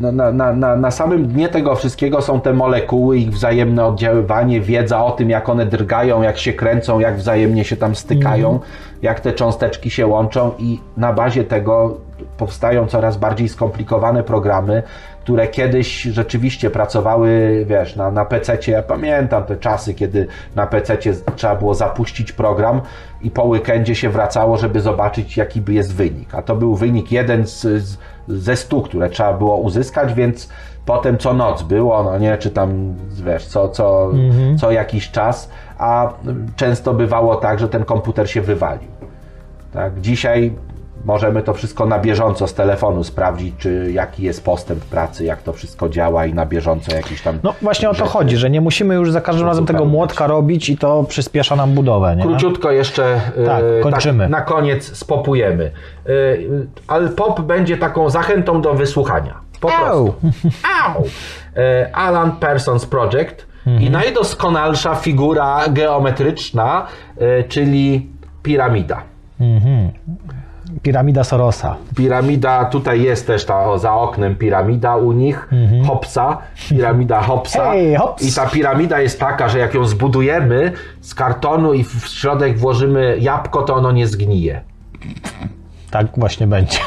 na, 0.00 0.12
na, 0.12 0.32
na, 0.32 0.52
na, 0.52 0.76
na 0.76 0.90
samym 0.90 1.26
dnie 1.26 1.48
tego 1.48 1.74
wszystkiego 1.74 2.22
są 2.22 2.40
te 2.40 2.52
molekuły, 2.52 3.18
ich 3.18 3.30
wzajemne 3.30 3.86
oddziaływanie, 3.86 4.60
wiedza 4.60 5.04
o 5.04 5.10
tym, 5.10 5.30
jak 5.30 5.48
one 5.48 5.66
drgają, 5.66 6.22
jak 6.22 6.38
się 6.38 6.52
kręcą, 6.52 7.00
jak 7.00 7.16
wzajemnie 7.16 7.64
się 7.64 7.76
tam 7.76 7.94
stykają, 7.94 8.60
jak 9.02 9.20
te 9.20 9.32
cząsteczki 9.32 9.90
się 9.90 10.06
łączą 10.06 10.50
i 10.58 10.80
na 10.96 11.12
bazie 11.12 11.44
tego 11.44 11.96
powstają 12.38 12.86
coraz 12.86 13.16
bardziej 13.16 13.48
skomplikowane 13.48 14.22
programy, 14.22 14.82
które 15.24 15.48
kiedyś 15.48 16.02
rzeczywiście 16.02 16.70
pracowały, 16.70 17.64
wiesz, 17.68 17.96
na, 17.96 18.10
na 18.10 18.24
PC-cie. 18.24 18.72
Ja 18.72 18.82
pamiętam 18.82 19.44
te 19.44 19.56
czasy, 19.56 19.94
kiedy 19.94 20.26
na 20.54 20.66
PC-cie 20.66 21.14
trzeba 21.36 21.54
było 21.56 21.74
zapuścić 21.74 22.32
program 22.32 22.80
i 23.22 23.30
po 23.30 23.44
weekendzie 23.44 23.94
się 23.94 24.10
wracało, 24.10 24.56
żeby 24.56 24.80
zobaczyć, 24.80 25.36
jaki 25.36 25.60
by 25.60 25.72
jest 25.72 25.94
wynik. 25.94 26.34
A 26.34 26.42
to 26.42 26.56
był 26.56 26.74
wynik 26.74 27.12
jeden 27.12 27.46
z, 27.46 27.60
z, 27.62 27.98
ze 28.28 28.56
stu, 28.56 28.82
które 28.82 29.10
trzeba 29.10 29.32
było 29.32 29.56
uzyskać, 29.56 30.14
więc 30.14 30.48
potem 30.86 31.18
co 31.18 31.32
noc 31.32 31.62
było, 31.62 32.02
no 32.02 32.18
nie, 32.18 32.38
czy 32.38 32.50
tam, 32.50 32.94
wiesz, 33.10 33.46
co, 33.46 33.68
co, 33.68 34.10
co 34.60 34.70
jakiś 34.70 35.10
czas, 35.10 35.50
a 35.78 36.12
często 36.56 36.94
bywało 36.94 37.36
tak, 37.36 37.58
że 37.58 37.68
ten 37.68 37.84
komputer 37.84 38.30
się 38.30 38.40
wywalił. 38.40 38.90
Tak? 39.72 40.00
Dzisiaj 40.00 40.52
możemy 41.04 41.42
to 41.42 41.54
wszystko 41.54 41.86
na 41.86 41.98
bieżąco 41.98 42.46
z 42.46 42.54
telefonu 42.54 43.04
sprawdzić, 43.04 43.54
czy 43.58 43.90
jaki 43.92 44.22
jest 44.22 44.44
postęp 44.44 44.84
pracy, 44.84 45.24
jak 45.24 45.42
to 45.42 45.52
wszystko 45.52 45.88
działa 45.88 46.26
i 46.26 46.34
na 46.34 46.46
bieżąco 46.46 46.94
jakieś 46.94 47.22
tam. 47.22 47.38
No 47.42 47.54
właśnie 47.62 47.88
o 47.90 47.92
to 47.92 47.98
rzeczy. 47.98 48.10
chodzi, 48.10 48.36
że 48.36 48.50
nie 48.50 48.60
musimy 48.60 48.94
już 48.94 49.12
za 49.12 49.20
każdym 49.20 49.46
razem 49.46 49.66
tego 49.66 49.84
młotka 49.84 50.26
robić 50.26 50.68
i 50.68 50.76
to 50.78 51.04
przyspiesza 51.08 51.56
nam 51.56 51.72
budowę, 51.72 52.16
nie? 52.16 52.22
Króciutko 52.22 52.70
jeszcze 52.70 53.20
e, 53.36 53.44
Tak, 53.46 53.64
kończymy. 53.82 54.28
na 54.28 54.40
koniec 54.40 54.96
spopujemy. 54.96 55.64
E, 56.06 56.10
Ale 56.86 57.08
pop 57.08 57.40
będzie 57.40 57.76
taką 57.76 58.10
zachętą 58.10 58.60
do 58.62 58.74
wysłuchania. 58.74 59.34
Po 59.60 59.72
Au. 59.72 59.84
prostu. 59.84 60.14
Au. 60.84 61.04
E, 61.56 61.90
Alan 61.96 62.32
Parsons 62.32 62.86
Project 62.86 63.46
i 63.80 63.90
najdoskonalsza 63.90 64.94
figura 64.94 65.60
geometryczna, 65.68 66.86
czyli 67.48 68.06
piramida. 68.42 69.02
Piramida 70.84 71.24
Sorosa. 71.24 71.76
Piramida, 71.96 72.64
tutaj 72.64 73.02
jest 73.02 73.26
też 73.26 73.44
ta 73.44 73.70
o, 73.70 73.78
za 73.78 73.94
oknem 73.94 74.36
piramida 74.36 74.96
u 74.96 75.12
nich, 75.12 75.48
Hopsa, 75.86 76.38
piramida 76.68 77.22
Hopsa. 77.22 77.64
Mhm. 77.74 77.96
Hops. 77.96 78.22
I 78.22 78.32
ta 78.32 78.46
piramida 78.46 79.00
jest 79.00 79.20
taka, 79.20 79.48
że 79.48 79.58
jak 79.58 79.74
ją 79.74 79.84
zbudujemy 79.86 80.72
z 81.00 81.14
kartonu 81.14 81.74
i 81.74 81.84
w 81.84 82.08
środek 82.08 82.58
włożymy 82.58 83.16
jabłko, 83.20 83.62
to 83.62 83.74
ono 83.74 83.92
nie 83.92 84.06
zgnije. 84.06 84.60
Tak 85.90 86.06
właśnie 86.16 86.46
będzie. 86.46 86.78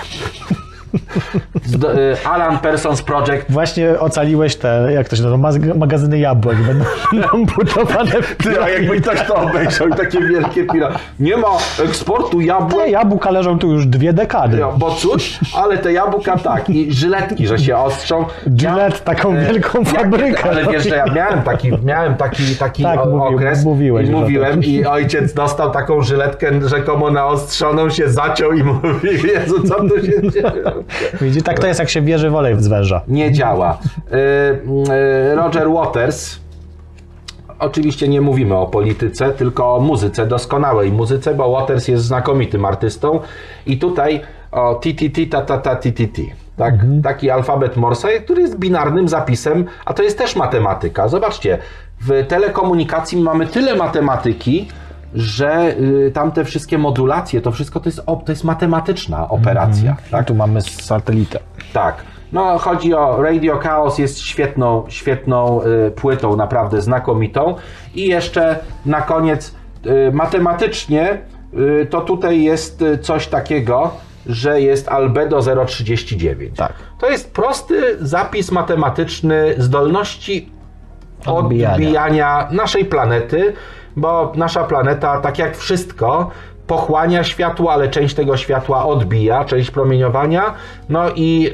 Y, 0.93 2.27
Alan 2.27 2.59
Parsons 2.59 3.01
Project 3.01 3.45
Właśnie 3.49 3.99
ocaliłeś 3.99 4.55
te, 4.55 4.89
jak 4.93 5.09
to 5.09 5.15
się 5.15 5.23
nazywa, 5.23 5.73
magazyny 5.75 6.19
jabłek. 6.19 6.57
Będą, 6.57 6.85
będą 7.11 7.53
budowane 7.55 8.11
w 8.21 8.35
Ty, 8.43 8.63
a 8.63 8.69
jakby 8.69 9.01
ktoś 9.01 9.27
to 9.27 9.35
obejrzał 9.35 9.87
i 9.87 9.91
takie 9.93 10.19
wielkie 10.21 10.63
pira. 10.63 10.91
Nie 11.19 11.37
ma 11.37 11.47
eksportu 11.83 12.37
Te 12.37 12.43
jabłek, 12.45 12.91
jabłka 12.91 13.31
leżą 13.31 13.59
tu 13.59 13.71
już 13.71 13.85
dwie 13.85 14.13
dekady. 14.13 14.57
bo 14.77 14.91
cóż, 14.95 15.39
ale 15.55 15.77
te 15.77 15.93
jabłka 15.93 16.37
tak. 16.37 16.69
I 16.69 16.93
żyletki, 16.93 17.47
że 17.47 17.59
się 17.59 17.77
ostrzą. 17.77 18.25
Gillette 18.49 18.99
taką 18.99 19.35
wielką 19.39 19.85
fabrykę. 19.85 20.49
Ale 20.49 20.65
wiesz, 20.67 20.83
że 20.83 20.95
ja 20.95 21.05
miałem 21.05 21.41
taki, 21.41 21.71
miałem 21.83 22.15
taki, 22.15 22.55
taki 22.55 22.83
Tak, 22.83 22.99
o- 22.99 23.27
okres 23.27 23.65
mówiłeś, 23.65 24.07
i 24.07 24.11
mówiłem 24.11 24.53
tak. 24.55 24.67
i 24.67 24.85
ojciec 24.85 25.33
dostał 25.33 25.71
taką 25.71 26.01
żyletkę 26.01 26.69
rzekomo 26.69 27.11
naostrzoną, 27.11 27.89
się 27.89 28.09
zaciął 28.09 28.51
i 28.53 28.63
mówi, 28.63 28.87
Jezu, 29.35 29.63
co 29.67 29.75
tu 29.75 30.05
się 30.05 30.31
dzieje? 30.31 30.63
Widzi, 31.21 31.41
tak 31.41 31.59
to 31.59 31.67
jest, 31.67 31.79
jak 31.79 31.89
się 31.89 32.01
bierze 32.01 32.29
wolej 32.29 32.55
z 32.59 32.67
węża. 32.67 33.01
Nie 33.07 33.31
działa. 33.31 33.77
Y, 34.11 34.15
y, 35.31 35.35
Roger 35.35 35.69
Waters 35.69 36.39
Oczywiście 37.59 38.07
nie 38.07 38.21
mówimy 38.21 38.55
o 38.55 38.67
polityce, 38.67 39.31
tylko 39.31 39.75
o 39.75 39.79
muzyce, 39.79 40.27
doskonałej 40.27 40.91
muzyce, 40.91 41.35
bo 41.35 41.51
Waters 41.51 41.87
jest 41.87 42.03
znakomitym 42.03 42.65
artystą 42.65 43.19
i 43.65 43.77
tutaj 43.77 44.21
o 44.51 44.75
TTT, 44.75 45.25
ta 45.31 45.41
ta 45.41 45.57
ta 45.57 45.75
TTT. 45.75 46.21
Tak, 46.57 46.73
Taki 47.03 47.29
alfabet 47.29 47.77
Morse, 47.77 48.19
który 48.19 48.41
jest 48.41 48.59
binarnym 48.59 49.07
zapisem, 49.07 49.65
a 49.85 49.93
to 49.93 50.03
jest 50.03 50.17
też 50.17 50.35
matematyka. 50.35 51.07
Zobaczcie, 51.07 51.57
w 52.01 52.27
telekomunikacji 52.27 53.21
mamy 53.21 53.47
tyle 53.47 53.75
matematyki, 53.75 54.67
że 55.13 55.75
y, 55.79 56.11
tam 56.13 56.31
te 56.31 56.45
wszystkie 56.45 56.77
modulacje, 56.77 57.41
to 57.41 57.51
wszystko 57.51 57.79
to 57.79 57.89
jest, 57.89 57.99
op- 58.05 58.23
to 58.23 58.31
jest 58.31 58.43
matematyczna 58.43 59.29
operacja. 59.29 59.97
Tak? 60.11 60.25
Tu 60.27 60.35
mamy 60.35 60.61
satelitę. 60.61 61.39
Tak. 61.73 61.95
No, 62.33 62.57
chodzi 62.57 62.93
o 62.93 63.21
Radio 63.21 63.57
Chaos, 63.57 63.97
jest 63.97 64.19
świetną, 64.19 64.83
świetną 64.87 65.61
y, 65.87 65.91
płytą, 65.91 66.35
naprawdę 66.35 66.81
znakomitą. 66.81 67.55
I 67.95 68.07
jeszcze 68.07 68.59
na 68.85 69.01
koniec, 69.01 69.55
y, 69.85 70.11
matematycznie, 70.13 71.17
y, 71.81 71.85
to 71.89 72.01
tutaj 72.01 72.43
jest 72.43 72.81
y, 72.81 72.97
coś 72.97 73.27
takiego, 73.27 73.91
że 74.25 74.61
jest 74.61 74.89
albedo 74.89 75.39
0,39. 75.39 76.55
Tak. 76.57 76.73
To 76.99 77.09
jest 77.09 77.33
prosty 77.33 77.97
zapis 78.01 78.51
matematyczny 78.51 79.53
zdolności 79.57 80.49
Odbijania. 81.25 81.73
odbijania 81.75 82.47
naszej 82.51 82.85
planety, 82.85 83.53
bo 83.97 84.31
nasza 84.35 84.63
planeta, 84.63 85.21
tak 85.21 85.39
jak 85.39 85.57
wszystko, 85.57 86.31
pochłania 86.67 87.23
światło, 87.23 87.73
ale 87.73 87.89
część 87.89 88.15
tego 88.15 88.37
światła 88.37 88.85
odbija, 88.85 89.45
część 89.45 89.71
promieniowania, 89.71 90.53
no 90.89 91.03
i 91.15 91.49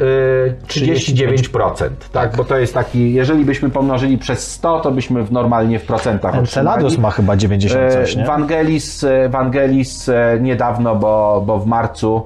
y, 0.54 0.68
39%, 0.68 1.90
tak, 2.12 2.36
bo 2.36 2.44
to 2.44 2.58
jest 2.58 2.74
taki, 2.74 3.14
jeżeli 3.14 3.46
byśmy 3.46 3.70
pomnożyli 3.70 4.18
przez 4.18 4.52
100, 4.52 4.80
to 4.80 4.92
byśmy 4.92 5.24
w, 5.24 5.32
normalnie 5.32 5.80
w 5.80 5.86
procentach 5.86 6.36
Enceladus 6.36 6.84
otrzymali. 6.84 7.02
ma 7.02 7.12
chyba 7.12 7.38
90 7.38 7.94
coś, 7.94 8.16
nie? 8.16 8.26
Vangelis, 8.26 9.04
e, 9.04 9.30
Vangelis 9.30 10.10
e, 10.10 10.38
niedawno, 10.42 10.96
bo, 10.96 11.44
bo 11.46 11.60
w 11.60 11.68
marcu 11.68 12.24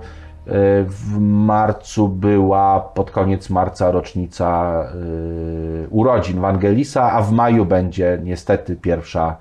e, 0.47 0.51
w 0.83 1.19
marcu 1.19 2.07
była 2.07 2.79
pod 2.79 3.11
koniec 3.11 3.49
marca 3.49 3.91
rocznica 3.91 4.73
e, 4.83 5.87
urodzin 5.89 6.39
Vangelisa, 6.39 7.11
a 7.11 7.21
w 7.21 7.31
maju 7.31 7.65
będzie 7.65 8.19
niestety 8.23 8.75
pierwsza, 8.75 9.35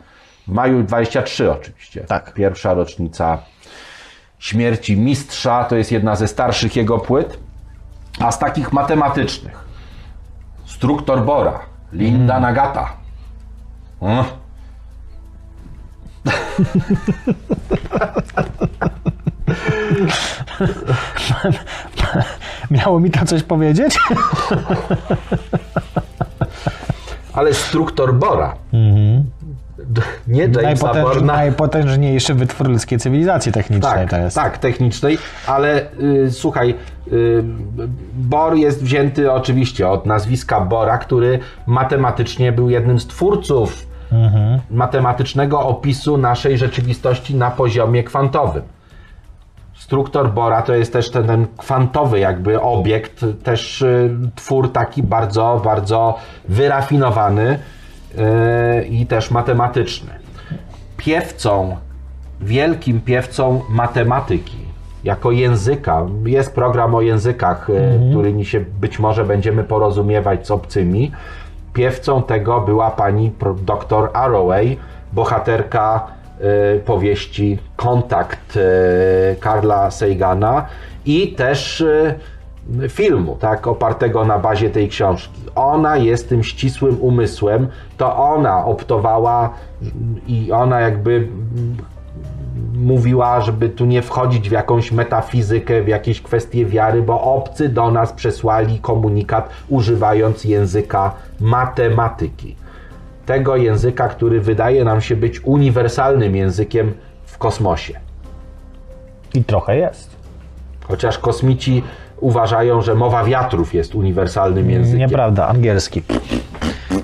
w 0.47 0.52
maju 0.52 0.82
23 0.82 1.51
oczywiście, 1.52 2.01
Tak. 2.01 2.35
pierwsza 2.35 2.74
rocznica 2.74 3.39
śmierci 4.39 4.97
mistrza, 4.97 5.64
to 5.64 5.77
jest 5.77 5.93
jedna 5.93 6.16
ze 6.16 6.28
starszych 6.28 6.77
jego 6.77 6.98
płyt, 6.98 7.39
a 8.20 8.32
z 8.32 8.39
takich 8.39 8.73
matematycznych 8.73 9.66
Struktor 10.66 11.24
Bora, 11.24 11.60
Linda 11.93 12.40
Nagata. 12.40 12.93
Mm. 14.02 14.24
Miało 22.70 23.01
mi 23.01 23.10
to 23.10 23.24
coś 23.24 23.43
powiedzieć? 23.43 23.98
Ale 27.32 27.55
struktor 27.55 28.14
Bora. 28.14 28.55
D- 28.73 29.23
Nie 30.28 30.42
Jamesa 30.42 30.62
Najpotęż, 30.92 31.22
najpotężniejszy 31.22 32.34
wytwór 32.34 32.68
ludzkiej 32.68 32.98
cywilizacji 32.98 33.52
technicznej 33.52 33.92
Tak, 33.92 34.10
to 34.10 34.16
jest. 34.16 34.36
tak, 34.36 34.58
technicznej, 34.58 35.18
ale 35.46 35.92
y, 36.00 36.30
słuchaj, 36.30 36.74
y, 37.12 37.42
Bor 38.14 38.54
jest 38.54 38.82
wzięty 38.82 39.32
oczywiście 39.32 39.88
od 39.88 40.06
nazwiska 40.06 40.60
Bora, 40.60 40.98
który 40.98 41.38
matematycznie 41.66 42.52
był 42.52 42.70
jednym 42.70 43.00
z 43.00 43.06
twórców 43.06 43.86
matematycznego 44.70 45.60
opisu 45.60 46.18
naszej 46.18 46.58
rzeczywistości 46.58 47.34
na 47.34 47.50
poziomie 47.50 48.04
kwantowym. 48.04 48.62
Struktor 49.74 50.32
Bora 50.32 50.62
to 50.62 50.74
jest 50.74 50.92
też 50.92 51.10
ten, 51.10 51.26
ten 51.26 51.46
kwantowy 51.56 52.18
jakby 52.18 52.60
obiekt, 52.60 53.24
też 53.42 53.82
y, 53.82 54.10
twór 54.34 54.72
taki 54.72 55.02
bardzo, 55.02 55.60
bardzo 55.64 56.18
wyrafinowany 56.48 57.58
i 58.90 59.06
też 59.06 59.30
matematyczny. 59.30 60.10
Piewcą, 60.97 61.76
wielkim 62.40 63.01
piewcą 63.01 63.62
matematyki, 63.70 64.56
jako 65.05 65.30
języka, 65.30 66.06
jest 66.24 66.55
program 66.55 66.94
o 66.94 67.01
językach, 67.01 67.70
y, 67.70 68.10
którymi 68.10 68.44
się 68.44 68.60
być 68.80 68.98
może 68.98 69.24
będziemy 69.24 69.64
porozumiewać 69.64 70.47
z 70.47 70.51
obcymi. 70.51 71.12
Piewcą 71.72 72.22
tego 72.22 72.60
była 72.60 72.90
pani 72.90 73.32
dr 73.62 74.10
Arroway, 74.12 74.76
bohaterka 75.12 76.06
y, 76.76 76.80
powieści 76.80 77.59
Kontakt 77.76 78.59
Karla 79.40 79.90
Sagana 79.90 80.66
i 81.06 81.32
też 81.32 81.84
filmu, 82.88 83.36
tak, 83.40 83.66
opartego 83.66 84.24
na 84.24 84.38
bazie 84.38 84.70
tej 84.70 84.88
książki. 84.88 85.40
Ona 85.55 85.97
jest 85.97 86.28
tym 86.28 86.43
ścisłym 86.43 86.97
umysłem, 87.01 87.68
to 87.97 88.16
ona 88.16 88.64
optowała 88.64 89.51
i 90.26 90.52
ona 90.52 90.80
jakby 90.80 91.28
mówiła, 92.74 93.40
żeby 93.40 93.68
tu 93.68 93.84
nie 93.84 94.02
wchodzić 94.02 94.48
w 94.48 94.52
jakąś 94.52 94.93
metafizykę, 94.93 95.82
w 95.82 95.88
jakieś 95.88 96.22
kwestie 96.22 96.66
wiary, 96.66 97.02
bo 97.02 97.20
obcy 97.22 97.68
do 97.68 97.90
nas 97.90 98.12
przesłali 98.12 98.78
komunikat 98.78 99.51
używając 99.68 100.44
języka 100.44 101.14
matematyki. 101.40 102.56
Tego 103.26 103.56
języka, 103.56 104.09
który 104.09 104.40
wydaje 104.40 104.84
nam 104.84 105.01
się 105.01 105.16
być 105.16 105.44
uniwersalnym 105.44 106.36
językiem 106.36 106.94
w 107.24 107.38
kosmosie. 107.38 108.01
I 109.34 109.44
trochę 109.44 109.76
jest. 109.76 110.16
Chociaż 110.88 111.18
kosmici 111.18 111.82
uważają, 112.20 112.80
że 112.82 112.94
mowa 112.94 113.24
wiatrów 113.24 113.74
jest 113.74 113.94
uniwersalnym 113.94 114.70
językiem. 114.70 114.98
Nieprawda, 114.98 115.48
angielski. 115.48 116.02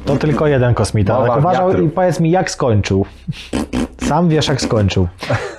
To 0.05 0.16
tylko 0.16 0.47
jeden 0.47 0.74
kosmita. 0.74 1.14
Mowa 1.14 1.28
Tak 1.28 1.39
uważał 1.39 1.68
wiatru. 1.68 1.84
i 1.86 1.90
powiedz 1.90 2.20
mi, 2.20 2.30
jak 2.30 2.51
skończył. 2.51 3.06
Sam 4.09 4.28
wiesz, 4.28 4.48
jak 4.48 4.60
skończył. 4.60 5.09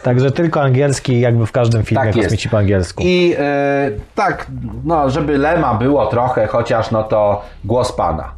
Także 0.04 0.32
tylko 0.32 0.62
angielski, 0.62 1.20
jakby 1.20 1.46
w 1.46 1.52
każdym 1.52 1.84
filmie 1.84 2.06
Tak 2.06 2.16
jest. 2.16 2.28
kosmici 2.28 2.50
po 2.50 2.58
angielsku. 2.58 3.04
I 3.06 3.36
e, 3.40 3.92
tak, 4.16 4.48
no, 4.86 5.10
żeby 5.10 5.38
Lema 5.38 5.74
było 5.74 6.06
trochę, 6.08 6.48
chociaż 6.48 6.92
no 6.92 7.04
to 7.04 7.42
głos 7.66 7.92
Pana. 7.92 8.32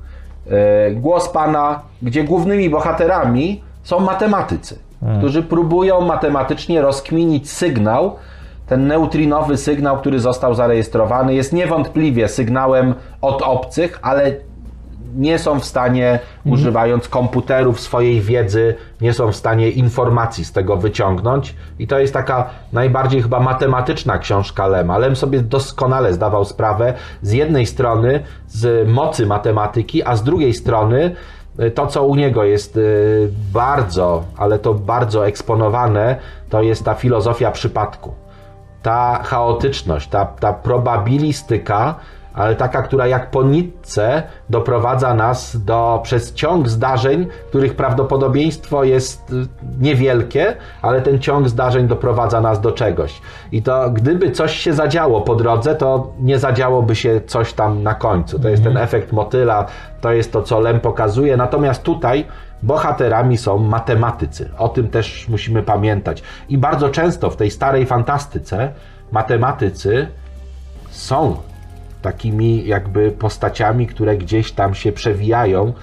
E, 0.52 0.92
głos 0.92 1.30
Pana, 1.30 1.80
gdzie 2.02 2.24
głównymi 2.24 2.70
bohaterami 2.70 3.64
są 3.84 4.00
matematycy, 4.00 4.80
którzy 5.18 5.44
próbują 5.44 6.02
matematycznie 6.02 6.82
rozkminić 6.82 7.50
sygnał. 7.52 8.16
Ten 8.68 8.88
neutrinowy 8.88 9.58
sygnał, 9.58 9.98
który 9.98 10.20
został 10.20 10.54
zarejestrowany, 10.54 11.34
jest 11.34 11.54
niewątpliwie 11.54 12.28
sygnałem 12.28 12.94
od 13.22 13.42
obcych, 13.42 14.00
ale 14.02 14.32
nie 15.16 15.40
są 15.40 15.60
w 15.60 15.66
stanie, 15.66 16.20
używając 16.46 17.08
komputerów 17.08 17.80
swojej 17.80 18.22
wiedzy, 18.22 18.76
nie 19.02 19.14
są 19.14 19.32
w 19.32 19.36
stanie 19.36 19.70
informacji 19.70 20.46
z 20.46 20.52
tego 20.52 20.78
wyciągnąć. 20.78 21.56
I 21.80 21.88
to 21.88 22.00
jest 22.00 22.14
taka 22.14 22.50
najbardziej 22.74 23.22
chyba 23.22 23.40
matematyczna 23.40 24.18
książka 24.18 24.68
Lema. 24.68 24.98
Lem 24.98 25.16
sobie 25.16 25.42
doskonale 25.42 26.14
zdawał 26.14 26.46
sprawę 26.46 26.94
z 27.22 27.32
jednej 27.32 27.66
strony 27.66 28.24
z 28.48 28.90
mocy 28.90 29.26
matematyki, 29.26 30.04
a 30.04 30.16
z 30.16 30.24
drugiej 30.24 30.54
strony 30.54 31.16
y, 31.60 31.72
to, 31.72 31.88
co 31.88 32.06
u 32.06 32.16
niego 32.16 32.44
jest 32.44 32.78
y, 32.78 33.30
bardzo, 33.54 34.24
ale 34.38 34.60
to 34.60 34.74
bardzo 34.74 35.28
eksponowane, 35.28 36.16
to 36.50 36.62
jest 36.62 36.86
ta 36.86 36.94
filozofia 36.94 37.52
przypadku 37.52 38.25
ta 38.86 39.24
chaotyczność, 39.24 40.08
ta, 40.10 40.26
ta 40.26 40.54
probabilistyka, 40.54 41.96
ale 42.34 42.56
taka, 42.56 42.82
która 42.82 43.08
jak 43.08 43.32
po 43.32 43.44
nitce 43.44 44.24
doprowadza 44.50 45.14
nas 45.14 45.64
do 45.64 46.00
przez 46.04 46.34
ciąg 46.34 46.70
zdarzeń, 46.70 47.28
których 47.50 47.76
prawdopodobieństwo 47.76 48.84
jest 48.84 49.32
y, 49.32 49.48
niewielkie, 49.80 50.56
ale 50.82 51.02
ten 51.02 51.20
ciąg 51.20 51.50
zdarzeń 51.50 51.88
doprowadza 51.88 52.42
nas 52.42 52.62
do 52.62 52.72
czegoś. 52.72 53.22
I 53.52 53.62
to 53.62 53.90
gdyby 53.90 54.32
coś 54.32 54.56
się 54.56 54.74
zadziało 54.74 55.22
po 55.22 55.36
drodze, 55.36 55.76
to 55.76 56.14
nie 56.20 56.40
zadziałoby 56.40 56.96
się 56.96 57.22
coś 57.28 57.54
tam 57.54 57.84
na 57.84 57.94
końcu. 57.94 58.40
To 58.40 58.50
jest 58.50 58.64
ten 58.64 58.78
efekt 58.78 59.12
motyla, 59.12 59.66
to 60.02 60.12
jest 60.12 60.32
to, 60.32 60.42
co 60.42 60.60
Lem 60.60 60.80
pokazuje. 60.80 61.38
Natomiast 61.38 61.84
tutaj 61.84 62.26
bohaterami 62.66 63.38
są 63.38 63.58
matematycy. 63.58 64.50
O 64.58 64.70
tym 64.70 64.88
też 64.88 65.28
musimy 65.30 65.64
pamiętać. 65.64 66.24
I 66.50 66.58
bardzo 66.58 66.90
często 66.90 67.30
w 67.30 67.36
tej 67.36 67.52
starej 67.52 67.86
fantastyce 67.86 68.74
matematycy 69.12 70.08
są 70.90 71.38
takimi 72.02 72.68
jakby 72.68 73.12
postaciami, 73.12 73.88
które 73.88 74.18
gdzieś 74.18 74.52
tam 74.52 74.76
się 74.76 74.92
przewijają, 74.92 75.74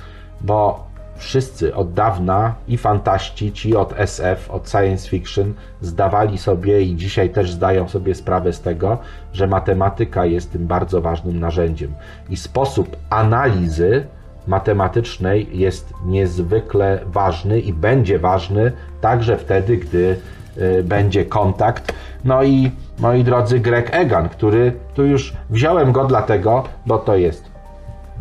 bo 0.41 0.87
wszyscy 1.17 1.75
od 1.75 1.93
dawna 1.93 2.55
i 2.69 2.79
fantaści, 2.79 3.53
ci 3.53 3.77
od 3.77 3.95
SF, 4.01 4.51
od 4.51 4.71
science 4.71 5.09
fiction, 5.09 5.55
zdawali 5.81 6.39
sobie 6.39 6.83
i 6.83 6.97
dzisiaj 6.97 7.31
też 7.31 7.53
zdają 7.53 7.89
sobie 7.89 8.15
sprawę 8.15 8.53
z 8.53 8.61
tego, 8.61 8.99
że 9.33 9.47
matematyka 9.47 10.27
jest 10.27 10.53
tym 10.53 10.67
bardzo 10.67 11.01
ważnym 11.01 11.41
narzędziem. 11.41 11.95
I 12.31 12.37
sposób 12.37 12.97
analizy 13.11 14.07
matematycznej 14.47 15.49
jest 15.53 15.95
niezwykle 16.07 16.99
ważny 17.07 17.61
i 17.61 17.73
będzie 17.73 18.19
ważny 18.19 18.73
także 19.01 19.37
wtedy, 19.37 19.77
gdy 19.77 20.17
y, 20.59 20.83
będzie 20.85 21.25
kontakt. 21.25 21.93
No 22.25 22.43
i 22.43 22.71
moi 22.99 23.25
drodzy, 23.25 23.61
Greg 23.61 23.95
Egan, 23.95 24.29
który 24.29 24.73
tu 24.95 25.05
już 25.05 25.33
wziąłem 25.51 25.93
go 25.93 26.05
dlatego, 26.05 26.65
bo 26.87 26.99
to 26.99 27.17
jest 27.17 27.45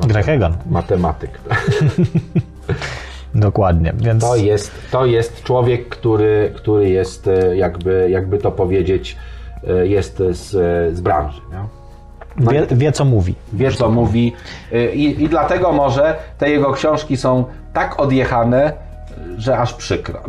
Greg 0.07 0.29
Egan. 0.29 0.57
matematyk. 0.69 1.39
Dokładnie, 3.35 3.93
więc 3.97 4.23
To 4.23 4.35
jest, 4.35 4.71
to 4.91 5.05
jest 5.05 5.43
człowiek, 5.43 5.89
który, 5.89 6.53
który 6.55 6.89
jest 6.89 7.27
e, 7.27 7.57
jakby, 7.57 8.07
jakby 8.09 8.37
to 8.37 8.51
powiedzieć, 8.51 9.17
e, 9.67 9.87
jest 9.87 10.17
z, 10.17 10.49
z 10.95 11.01
branży. 11.01 11.41
Nie? 11.51 11.80
Wie, 12.37 12.67
wie 12.71 12.91
co 12.91 13.05
mówi. 13.05 13.35
Wiesz, 13.53 13.77
co 13.77 13.89
mówi. 13.89 14.33
E, 14.71 14.91
I, 14.91 15.23
I 15.23 15.29
dlatego 15.29 15.71
może 15.71 16.15
te 16.37 16.49
jego 16.49 16.71
książki 16.71 17.17
są 17.17 17.45
tak 17.73 17.99
odjechane, 17.99 18.73
że 19.37 19.57
aż 19.57 19.73
przykro. 19.73 20.19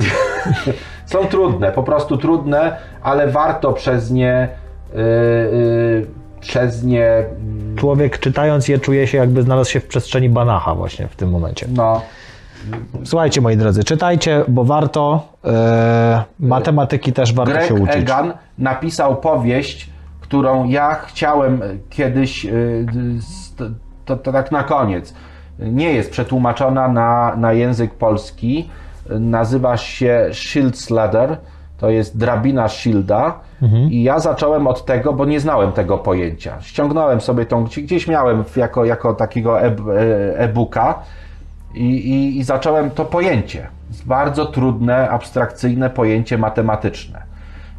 są 1.13 1.25
trudne, 1.27 1.73
po 1.73 1.83
prostu 1.83 2.17
trudne, 2.17 2.77
ale 3.03 3.29
warto 3.29 3.73
przez 3.73 4.11
nie 4.11 4.49
yy, 4.95 5.01
yy, 5.01 6.07
przez 6.41 6.85
nie 6.85 7.07
mm, 7.07 7.77
Człowiek 7.77 8.19
czytając 8.19 8.69
je 8.69 8.79
czuje 8.79 9.07
się 9.07 9.19
jakby 9.19 9.43
znalazł 9.43 9.71
się 9.71 9.81
w 9.81 9.87
przestrzeni 9.87 10.29
Banacha 10.29 10.75
właśnie 10.75 11.09
w 11.09 11.17
tym 11.17 11.31
momencie. 11.31 11.67
no, 11.75 12.03
Słuchajcie 13.05 13.41
moi 13.41 13.57
drodzy, 13.57 13.85
czytajcie, 13.85 14.45
bo 14.49 14.65
warto. 14.65 15.29
E, 15.45 16.25
matematyki 16.41 17.13
też 17.13 17.33
warto 17.35 17.53
Greg 17.53 17.69
się 17.69 17.75
uczyć. 17.75 17.97
Egan 17.97 18.33
napisał 18.59 19.17
powieść, 19.17 19.91
którą 20.33 20.65
ja 20.69 20.95
chciałem 20.95 21.61
kiedyś, 21.91 22.47
s- 23.19 23.55
to, 24.05 24.17
to, 24.17 24.33
tak 24.33 24.53
na 24.53 24.63
koniec, 24.65 25.15
nie 25.59 25.93
jest 25.93 26.11
przetłumaczona 26.11 26.89
na, 26.89 27.37
na 27.37 27.53
język 27.53 27.95
polski, 27.95 28.69
nazywa 29.11 29.77
się 29.77 30.27
Shield's 30.31 30.95
Ladder, 30.95 31.37
to 31.79 31.91
jest 31.91 32.19
drabina 32.19 32.69
Shielda 32.69 33.41
i 33.91 34.03
ja 34.03 34.19
zacząłem 34.19 34.67
od 34.67 34.85
tego, 34.85 35.13
bo 35.13 35.25
nie 35.25 35.41
znałem 35.41 35.73
tego 35.73 35.99
pojęcia. 35.99 36.61
Ściągnąłem 36.61 37.21
sobie 37.21 37.47
tą, 37.47 37.65
gdzieś 37.65 38.09
miałem 38.09 38.45
jako, 38.57 38.85
jako 38.85 39.15
takiego 39.15 39.61
e- 39.61 39.67
e- 39.67 40.39
e-booka 40.39 40.99
i, 41.75 41.85
i, 41.85 42.39
i 42.39 42.43
zacząłem 42.45 42.91
to 42.91 43.05
pojęcie. 43.05 43.67
Bardzo 44.07 44.47
trudne, 44.47 45.11
abstrakcyjne 45.11 45.91
pojęcie 45.91 46.39
matematyczne. 46.39 47.32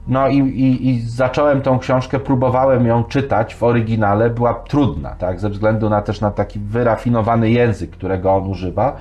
No 0.08 0.28
i, 0.28 0.38
i, 0.38 0.90
i 0.90 1.02
zacząłem 1.02 1.62
tą 1.62 1.80
książkę, 1.80 2.20
próbowałem 2.20 2.86
ją 2.86 3.04
czytać 3.04 3.56
w 3.56 3.64
oryginale, 3.64 4.30
była 4.30 4.54
trudna, 4.54 5.10
tak, 5.10 5.40
ze 5.40 5.50
względu 5.50 5.90
na 5.90 6.02
też 6.02 6.22
na 6.22 6.32
taki 6.32 6.60
wyrafinowany 6.60 7.50
język, 7.50 7.92
którego 7.92 8.34
on 8.34 8.48
używa. 8.48 8.96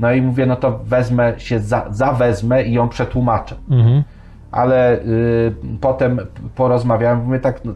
No 0.00 0.12
i 0.12 0.22
mówię, 0.22 0.46
no 0.46 0.56
to 0.56 0.78
wezmę 0.84 1.34
się, 1.38 1.60
za, 1.60 1.86
zawezmę 1.90 2.62
i 2.62 2.72
ją 2.72 2.88
przetłumaczę. 2.88 3.56
Ale 4.50 4.98
y, 4.98 5.54
potem 5.80 6.20
porozmawiałem, 6.54 7.24
mówię 7.24 7.38
tak, 7.38 7.64
no, 7.64 7.72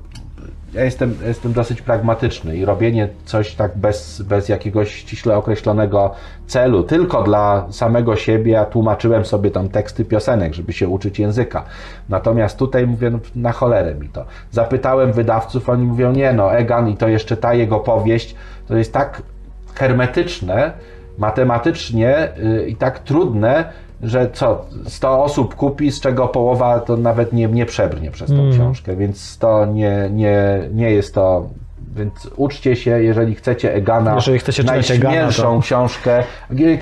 ja 0.75 0.85
jestem, 0.85 1.15
jestem 1.27 1.53
dosyć 1.53 1.83
pragmatyczny 1.83 2.57
i 2.57 2.65
robienie 2.65 3.09
coś 3.25 3.55
tak 3.55 3.79
bez, 3.79 4.23
bez 4.23 4.49
jakiegoś 4.49 4.95
ściśle 4.95 5.37
określonego 5.37 6.15
celu, 6.47 6.83
tylko 6.83 7.23
dla 7.23 7.67
samego 7.71 8.17
siebie, 8.17 8.53
ja 8.53 8.65
tłumaczyłem 8.65 9.25
sobie 9.25 9.51
tam 9.51 9.69
teksty 9.69 10.05
piosenek, 10.05 10.55
żeby 10.55 10.73
się 10.73 10.89
uczyć 10.89 11.19
języka. 11.19 11.65
Natomiast 12.09 12.59
tutaj 12.59 12.87
mówię, 12.87 13.11
no, 13.11 13.19
na 13.37 13.53
cholerę 13.53 13.95
mi 13.95 14.09
to. 14.09 14.25
Zapytałem 14.51 15.13
wydawców, 15.13 15.69
oni 15.69 15.87
mówią, 15.87 16.13
nie 16.13 16.33
no, 16.33 16.55
Egan 16.55 16.89
i 16.89 16.97
to 16.97 17.09
jeszcze 17.09 17.37
ta 17.37 17.55
jego 17.55 17.81
powieść, 17.81 18.35
to 18.69 18.77
jest 18.77 18.93
tak 18.93 19.23
hermetyczne, 19.75 20.73
matematycznie 21.19 22.29
y, 22.39 22.69
i 22.69 22.77
tak 22.77 22.99
trudne, 22.99 23.73
że 24.03 24.31
co, 24.33 24.65
100 24.87 25.25
osób 25.25 25.55
kupi, 25.55 25.93
z 25.93 26.01
czego 26.01 26.29
połowa 26.29 26.81
to 26.81 26.97
nawet 26.97 27.33
nie, 27.33 27.47
nie 27.47 27.67
przebrnie 27.67 28.11
przez 28.11 28.31
tą 28.31 28.51
książkę, 28.53 28.97
więc 28.97 29.39
to 29.39 29.67
nie, 29.67 30.11
nie, 30.13 30.69
nie 30.73 30.91
jest 30.91 31.15
to. 31.15 31.49
Więc 31.97 32.29
uczcie 32.37 32.77
się, 32.77 33.03
jeżeli 33.03 33.35
chcecie 33.35 33.75
Egana, 33.75 34.15
Jeżeli 34.15 34.39
chcecie 34.39 34.63
czytać 34.63 34.91
Egana, 34.91 35.15
najśmielszą 35.15 35.55
to- 35.57 35.61
książkę. 35.63 36.23